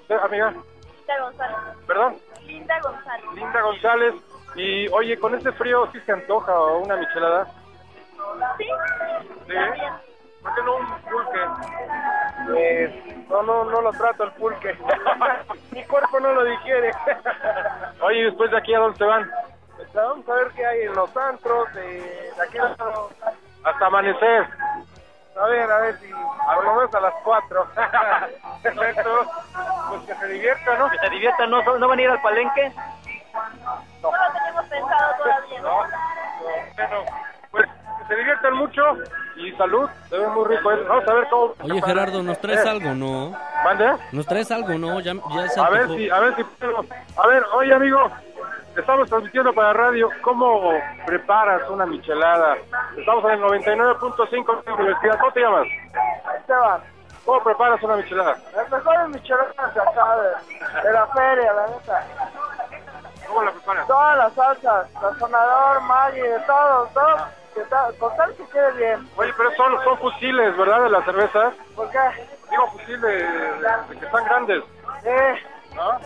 ¿Usted, 0.00 0.16
amiga? 0.16 0.50
Linda 0.50 1.22
González. 1.22 1.56
¿Perdón? 1.86 2.16
Linda 2.46 2.80
González. 2.80 3.26
Linda 3.34 3.60
González. 3.62 4.14
Y 4.56 4.88
oye, 4.88 5.18
con 5.18 5.34
este 5.34 5.52
frío 5.52 5.88
sí 5.92 6.00
se 6.00 6.12
antoja 6.12 6.52
una 6.76 6.96
michelada. 6.96 7.46
Sí. 8.58 8.64
¿Sí? 9.46 9.54
¿Por 10.42 10.54
qué 10.54 10.62
no 10.62 10.76
un 10.76 10.86
pulque? 11.02 11.38
Pues, 12.46 13.28
no, 13.28 13.42
no, 13.42 13.64
no 13.64 13.80
lo 13.82 13.92
trato 13.92 14.24
el 14.24 14.32
pulque. 14.32 14.76
Mi 15.72 15.84
cuerpo 15.84 16.18
no 16.20 16.32
lo 16.32 16.44
digiere. 16.44 16.90
Oye, 18.00 18.18
¿y 18.18 18.24
después 18.24 18.50
de 18.50 18.56
aquí 18.56 18.74
a 18.74 18.78
dónde 18.78 18.98
se 18.98 19.04
van? 19.04 19.30
Vamos 19.94 20.28
a 20.28 20.34
ver 20.34 20.48
qué 20.52 20.66
hay 20.66 20.82
en 20.82 20.94
los 20.94 21.16
antros, 21.16 21.74
de, 21.74 21.82
de 21.82 22.42
aquí 22.42 22.58
hasta 23.64 23.86
amanecer. 23.86 24.46
A 25.40 25.46
ver, 25.46 25.70
a 25.70 25.78
ver 25.78 25.98
si 25.98 26.10
por 26.10 26.64
lo 26.64 26.74
menos 26.74 26.94
a 26.94 27.00
las 27.00 27.14
4. 27.24 27.66
Perfecto. 28.62 29.30
Pues 29.88 30.02
que 30.02 30.14
se 30.14 30.26
diviertan, 30.26 30.78
¿no? 30.78 30.90
Que 30.90 30.98
se 30.98 31.10
diviertan, 31.10 31.50
¿no, 31.50 31.78
¿no 31.78 31.88
van 31.88 31.98
a 31.98 32.02
ir 32.02 32.10
al 32.10 32.22
palenque? 32.22 32.72
No 34.02 34.10
lo 34.10 34.32
tenemos 34.32 34.64
pensado 34.66 35.16
todavía. 35.22 35.60
No, 35.62 35.76
bueno, 35.76 35.96
pues 36.42 36.76
que 36.76 37.29
se 38.10 38.16
diviertan 38.16 38.54
mucho 38.54 38.82
y 39.36 39.52
salud. 39.52 39.88
Se 40.08 40.18
ve 40.18 40.26
muy 40.28 40.44
rico. 40.48 40.72
¿eh? 40.72 40.84
Vamos 40.88 41.08
a 41.08 41.14
ver 41.14 41.28
cómo. 41.30 41.54
Oye 41.62 41.80
Gerardo, 41.82 42.22
¿nos 42.24 42.40
traes 42.40 42.66
Eh, 42.66 42.68
algo, 42.68 42.94
no? 42.94 43.32
¿Mande? 43.64 43.92
¿Nos 44.12 44.26
traes 44.26 44.50
algo, 44.50 44.70
no? 44.78 44.98
Ya, 45.00 45.12
ya 45.14 45.48
se 45.48 45.60
A 45.60 45.70
ver 45.70 45.88
si, 45.88 46.10
a 46.10 46.18
ver 46.18 46.34
si 46.36 46.42
puedo. 46.44 46.84
A 47.16 47.26
ver, 47.28 47.44
oye 47.54 47.72
amigo, 47.72 48.10
estamos 48.76 49.08
transmitiendo 49.08 49.52
para 49.54 49.72
radio. 49.72 50.08
¿Cómo 50.22 50.72
preparas 51.06 51.62
una 51.70 51.86
michelada? 51.86 52.56
Estamos 52.96 53.24
en 53.26 53.30
el 53.30 53.40
99.5 53.42 54.64
de 54.64 54.70
la 54.70 54.74
universidad. 54.76 55.18
¿Cómo 55.20 55.32
te 55.32 55.40
llamas? 55.40 55.66
Esteban. 56.36 56.80
¿Cómo 57.24 57.44
preparas 57.44 57.80
una 57.84 57.96
michelada? 57.96 58.36
Las 58.56 58.70
mejores 58.70 59.08
micheladas 59.10 59.74
de 59.74 59.80
acá, 59.80 60.16
de, 60.16 60.82
de 60.88 60.92
la 60.92 61.06
feria, 61.06 61.52
la 61.52 61.66
neta. 61.68 62.06
¿Cómo 63.28 63.42
la 63.44 63.52
preparas? 63.52 63.86
Todas 63.86 64.16
las 64.18 64.32
salsas, 64.32 64.90
sazonador, 65.00 65.82
Maggi, 65.82 66.20
de 66.20 66.40
todo, 66.40 66.88
todo. 66.92 67.16
Que 67.60 67.66
ta- 67.66 67.90
con 67.98 68.16
tal 68.16 68.34
que 68.36 68.44
quede 68.48 68.72
bien. 68.72 69.08
Oye, 69.18 69.34
pero 69.36 69.50
son, 69.52 69.84
son 69.84 69.98
fusiles, 69.98 70.56
¿verdad? 70.56 70.82
De 70.82 70.88
las 70.88 71.04
cervezas. 71.04 71.52
¿Por 71.76 71.90
qué? 71.90 71.98
Digo 72.50 72.66
fusil 72.68 72.98
de, 73.02 73.12
de 73.12 73.98
que 73.98 74.06
están 74.06 74.24
grandes. 74.24 74.64
Eh, 75.04 75.34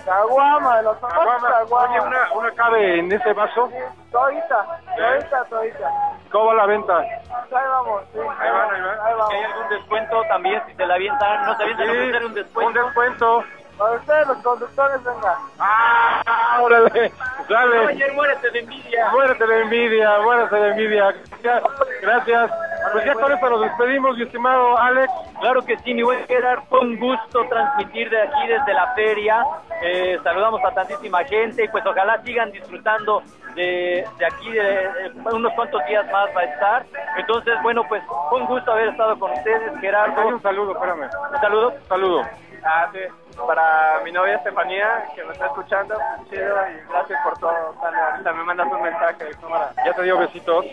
caguama, 0.04 0.76
de 0.78 0.82
los 0.82 0.98
famosos 0.98 1.24
Caguama. 1.24 1.48
caguama. 1.48 1.90
Oye, 1.92 2.00
una, 2.00 2.32
una 2.32 2.50
cabe 2.56 2.98
en 2.98 3.12
ese 3.12 3.32
vaso. 3.34 3.70
Todita, 4.10 4.66
todita, 4.96 5.44
todita. 5.44 5.90
¿Cómo 6.32 6.46
va 6.46 6.54
la 6.54 6.66
venta? 6.66 6.98
Ahí 6.98 7.18
vamos, 7.52 8.02
sí. 8.12 8.18
Ahí 8.18 8.50
van, 8.50 8.74
ahí 8.74 8.80
van. 8.82 8.98
Ahí 9.06 9.14
vamos. 9.14 9.30
¿Hay 9.34 9.44
algún 9.44 9.68
descuento 9.68 10.22
también 10.24 10.62
si 10.66 10.74
te 10.74 10.86
la 10.86 10.94
avientan? 10.94 11.46
¿No 11.46 11.56
te 11.56 11.62
avientan 11.62 11.88
a 11.88 11.92
Sí, 11.92 11.98
ofrecer 11.98 12.24
un 12.24 12.34
descuento? 12.34 12.80
un 12.80 12.86
descuento. 12.86 13.44
Para 13.78 13.92
ustedes, 13.96 14.26
los 14.28 14.38
conductores, 14.38 15.02
venga. 15.04 15.38
¡Ah, 15.58 16.58
órale! 16.60 17.12
¡Sale! 17.48 17.78
Oye, 17.86 18.12
muérete 18.12 18.50
de 18.50 18.58
envidia. 18.60 19.08
Muérete 19.10 19.46
de 19.46 19.60
envidia, 19.62 20.18
muérete 20.20 20.54
de 20.56 20.68
envidia. 20.70 21.14
Gracias. 21.42 21.62
Gracias. 22.00 22.50
Pues 22.92 23.04
ya 23.04 23.14
con 23.14 23.32
esto 23.32 23.50
nos 23.50 23.60
despedimos, 23.62 24.16
mi 24.16 24.22
estimado 24.22 24.78
Alex. 24.78 25.12
Claro 25.40 25.62
que 25.62 25.76
sí, 25.78 25.94
mi 25.94 26.02
buen 26.02 26.24
Gerard, 26.26 26.62
fue 26.68 26.80
un 26.80 26.98
gusto 26.98 27.44
transmitir 27.48 28.08
de 28.10 28.22
aquí 28.22 28.46
desde 28.46 28.74
la 28.74 28.94
feria. 28.94 29.44
Eh, 29.82 30.18
saludamos 30.22 30.60
a 30.64 30.70
tantísima 30.72 31.24
gente 31.24 31.64
y 31.64 31.68
pues 31.68 31.84
ojalá 31.84 32.22
sigan 32.22 32.52
disfrutando 32.52 33.22
de, 33.54 34.06
de 34.18 34.26
aquí, 34.26 34.50
de, 34.52 35.12
de 35.12 35.34
unos 35.34 35.52
cuantos 35.54 35.84
días 35.86 36.04
más 36.12 36.28
va 36.36 36.40
a 36.40 36.44
estar. 36.44 36.86
Entonces, 37.16 37.54
bueno, 37.62 37.82
pues 37.88 38.02
fue 38.30 38.40
un 38.40 38.46
gusto 38.46 38.70
haber 38.72 38.88
estado 38.88 39.18
con 39.18 39.32
ustedes, 39.32 39.72
Gerardo. 39.80 40.28
un 40.28 40.42
saludo, 40.42 40.72
espérame. 40.72 41.08
Un 41.32 41.40
saludo. 41.40 41.74
Saludo. 41.88 42.22
Ah, 42.64 42.88
sí. 42.92 42.98
Para 43.46 44.00
mi 44.04 44.12
novia 44.12 44.36
Estefanía, 44.36 45.06
que 45.14 45.24
me 45.24 45.32
está 45.32 45.46
escuchando, 45.46 45.96
chido, 46.30 46.56
y 46.68 46.88
gracias 46.90 47.20
por 47.24 47.36
todo. 47.38 47.74
Dale, 47.82 47.96
ahorita 47.98 48.32
me 48.32 48.44
mandas 48.44 48.66
un 48.72 48.82
mensaje. 48.82 49.30
cámara. 49.40 49.72
¿Ya 49.84 49.92
te 49.92 50.02
dio 50.02 50.18
besitos? 50.18 50.64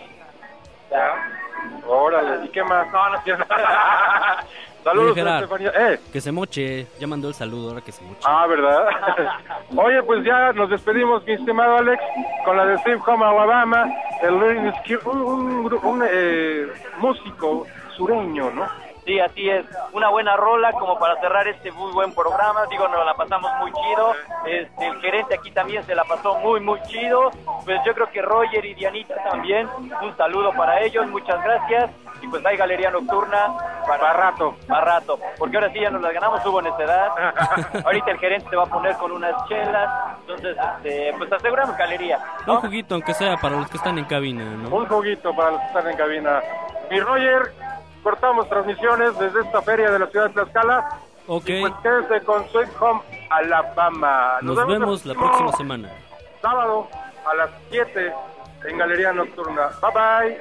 Ya. 0.90 1.14
Órale, 1.86 2.44
¿y 2.44 2.48
qué 2.50 2.62
más? 2.64 2.90
No, 2.92 3.08
no 3.10 3.18
quiero 3.22 3.44
Saludos, 4.84 5.14
Gerard, 5.14 5.42
Estefanía. 5.44 5.72
Eh. 5.76 6.00
Que 6.12 6.20
se 6.20 6.32
moche. 6.32 6.86
Ya 6.98 7.06
mandó 7.06 7.28
el 7.28 7.34
saludo, 7.34 7.70
ahora 7.70 7.80
que 7.82 7.92
se 7.92 8.02
moche. 8.04 8.20
Ah, 8.24 8.46
¿verdad? 8.48 8.86
Oye, 9.76 10.02
pues 10.02 10.24
ya 10.24 10.52
nos 10.52 10.70
despedimos, 10.70 11.24
mi 11.24 11.34
estimado 11.34 11.76
Alex, 11.78 12.02
con 12.44 12.56
la 12.56 12.66
de 12.66 12.78
Steve 12.78 13.00
Home 13.06 13.24
Alabama, 13.24 13.86
el 14.22 14.34
un, 14.34 14.72
un, 15.04 15.64
gru- 15.70 15.82
un, 15.84 16.02
eh, 16.08 16.66
músico 16.98 17.66
sureño, 17.96 18.50
¿no? 18.50 18.66
Sí, 19.04 19.18
así 19.18 19.48
es. 19.48 19.66
Una 19.92 20.10
buena 20.10 20.36
rola 20.36 20.72
como 20.72 20.98
para 20.98 21.20
cerrar 21.20 21.46
este 21.48 21.72
muy 21.72 21.92
buen 21.92 22.14
programa. 22.14 22.66
Digo, 22.66 22.86
nos 22.88 23.04
la 23.04 23.14
pasamos 23.14 23.50
muy 23.60 23.72
chido. 23.72 24.12
Este, 24.46 24.86
el 24.86 25.00
gerente 25.00 25.34
aquí 25.34 25.50
también 25.50 25.82
se 25.84 25.94
la 25.94 26.04
pasó 26.04 26.38
muy, 26.38 26.60
muy 26.60 26.80
chido. 26.82 27.30
Pues 27.64 27.80
yo 27.84 27.94
creo 27.94 28.10
que 28.10 28.22
Roger 28.22 28.64
y 28.64 28.74
Dianita 28.74 29.14
también. 29.28 29.68
Un 30.00 30.16
saludo 30.16 30.52
para 30.52 30.80
ellos, 30.82 31.06
muchas 31.08 31.42
gracias. 31.42 31.90
Y 32.22 32.28
pues 32.28 32.46
hay 32.46 32.56
Galería 32.56 32.92
Nocturna 32.92 33.52
para, 33.86 34.12
rato. 34.12 34.54
Para 34.68 34.84
rato. 34.84 35.18
Porque 35.36 35.56
ahora 35.56 35.72
sí 35.72 35.80
ya 35.80 35.90
nos 35.90 36.00
las 36.00 36.12
ganamos, 36.12 36.44
hubo 36.46 36.62
necedad. 36.62 37.08
Ahorita 37.84 38.12
el 38.12 38.18
gerente 38.18 38.48
se 38.48 38.54
va 38.54 38.62
a 38.62 38.66
poner 38.66 38.96
con 38.96 39.10
unas 39.10 39.34
chelas. 39.48 40.18
Entonces, 40.20 40.56
este, 40.76 41.12
pues 41.18 41.32
aseguramos 41.32 41.76
Galería. 41.76 42.20
Un 42.46 42.56
juguito, 42.58 42.94
aunque 42.94 43.14
sea 43.14 43.36
para 43.36 43.56
los 43.56 43.68
que 43.68 43.76
están 43.78 43.98
en 43.98 44.04
cabina, 44.04 44.44
¿no? 44.44 44.68
Un 44.68 44.86
juguito 44.86 45.34
para 45.34 45.50
los 45.50 45.60
que 45.60 45.66
están 45.66 45.90
en 45.90 45.96
cabina. 45.96 46.40
Mi 46.88 47.00
Roger, 47.00 47.52
cortamos 48.02 48.48
transmisiones 48.48 49.18
desde 49.18 49.40
esta 49.40 49.62
feria 49.62 49.90
de 49.90 49.98
la 49.98 50.06
ciudad 50.08 50.26
de 50.28 50.34
Tlaxcala. 50.34 50.98
Ok. 51.26 51.48
Y 51.48 51.60
pues 51.60 51.72
quédense 51.82 52.20
con 52.24 52.48
Sweet 52.50 52.70
Home 52.80 53.00
Alabama. 53.30 54.38
Nos 54.42 54.66
vemos 54.66 55.06
la 55.06 55.14
próxima 55.14 55.52
semana. 55.52 55.90
Sábado 56.40 56.88
a 57.24 57.34
las 57.34 57.50
7 57.70 58.12
en 58.64 58.78
Galería 58.78 59.12
Nocturna. 59.12 59.70
Bye 59.80 59.92
bye. 59.94 60.40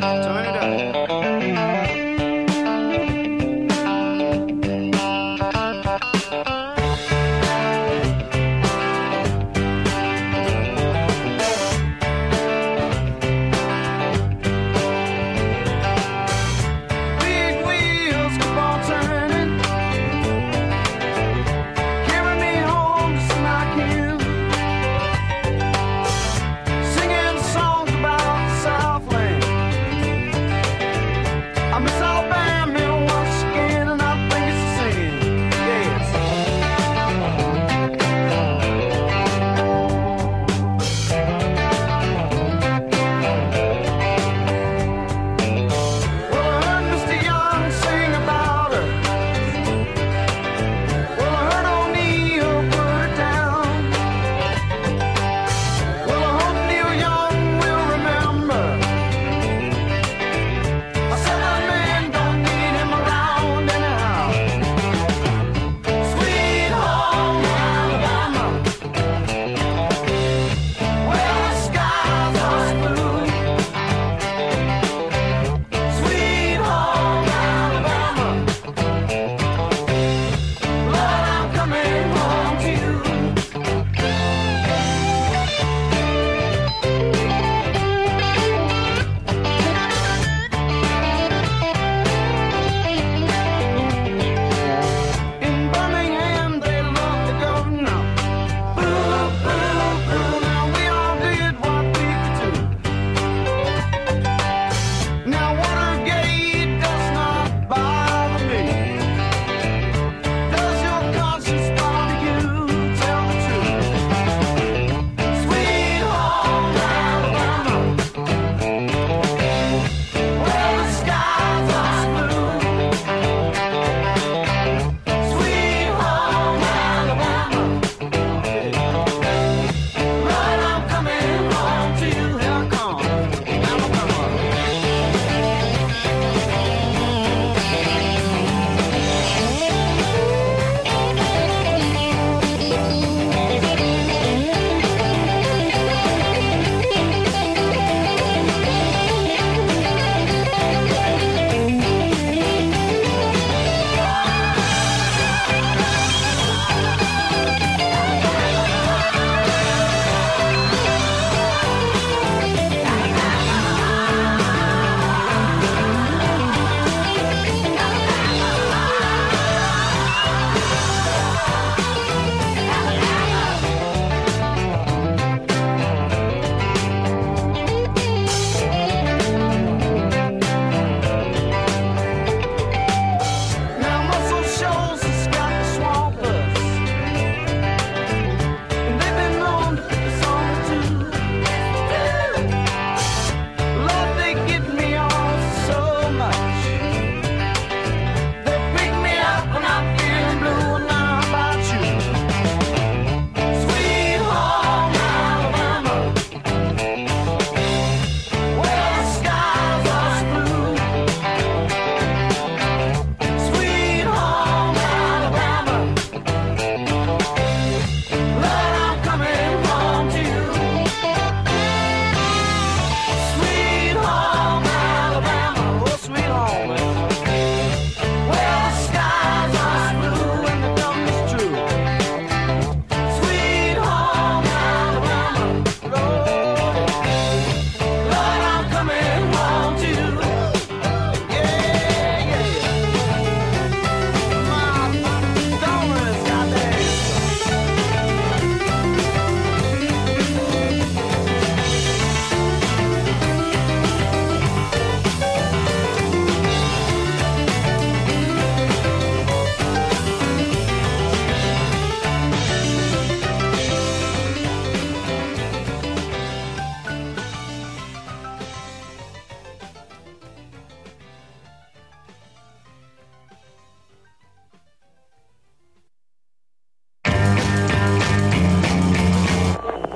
Turn 0.00 0.44
it 0.44 0.96
up. 0.96 1.13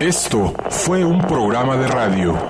Esto 0.09 0.55
fue 0.70 1.05
un 1.05 1.20
programa 1.20 1.77
de 1.77 1.87
radio. 1.87 2.48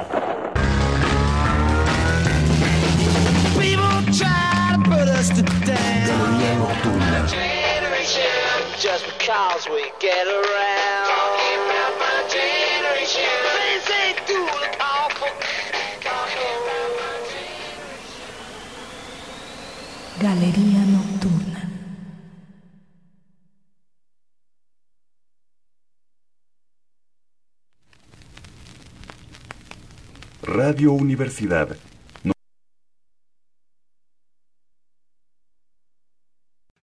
Radio 31.38 31.46
Universidad 31.46 31.87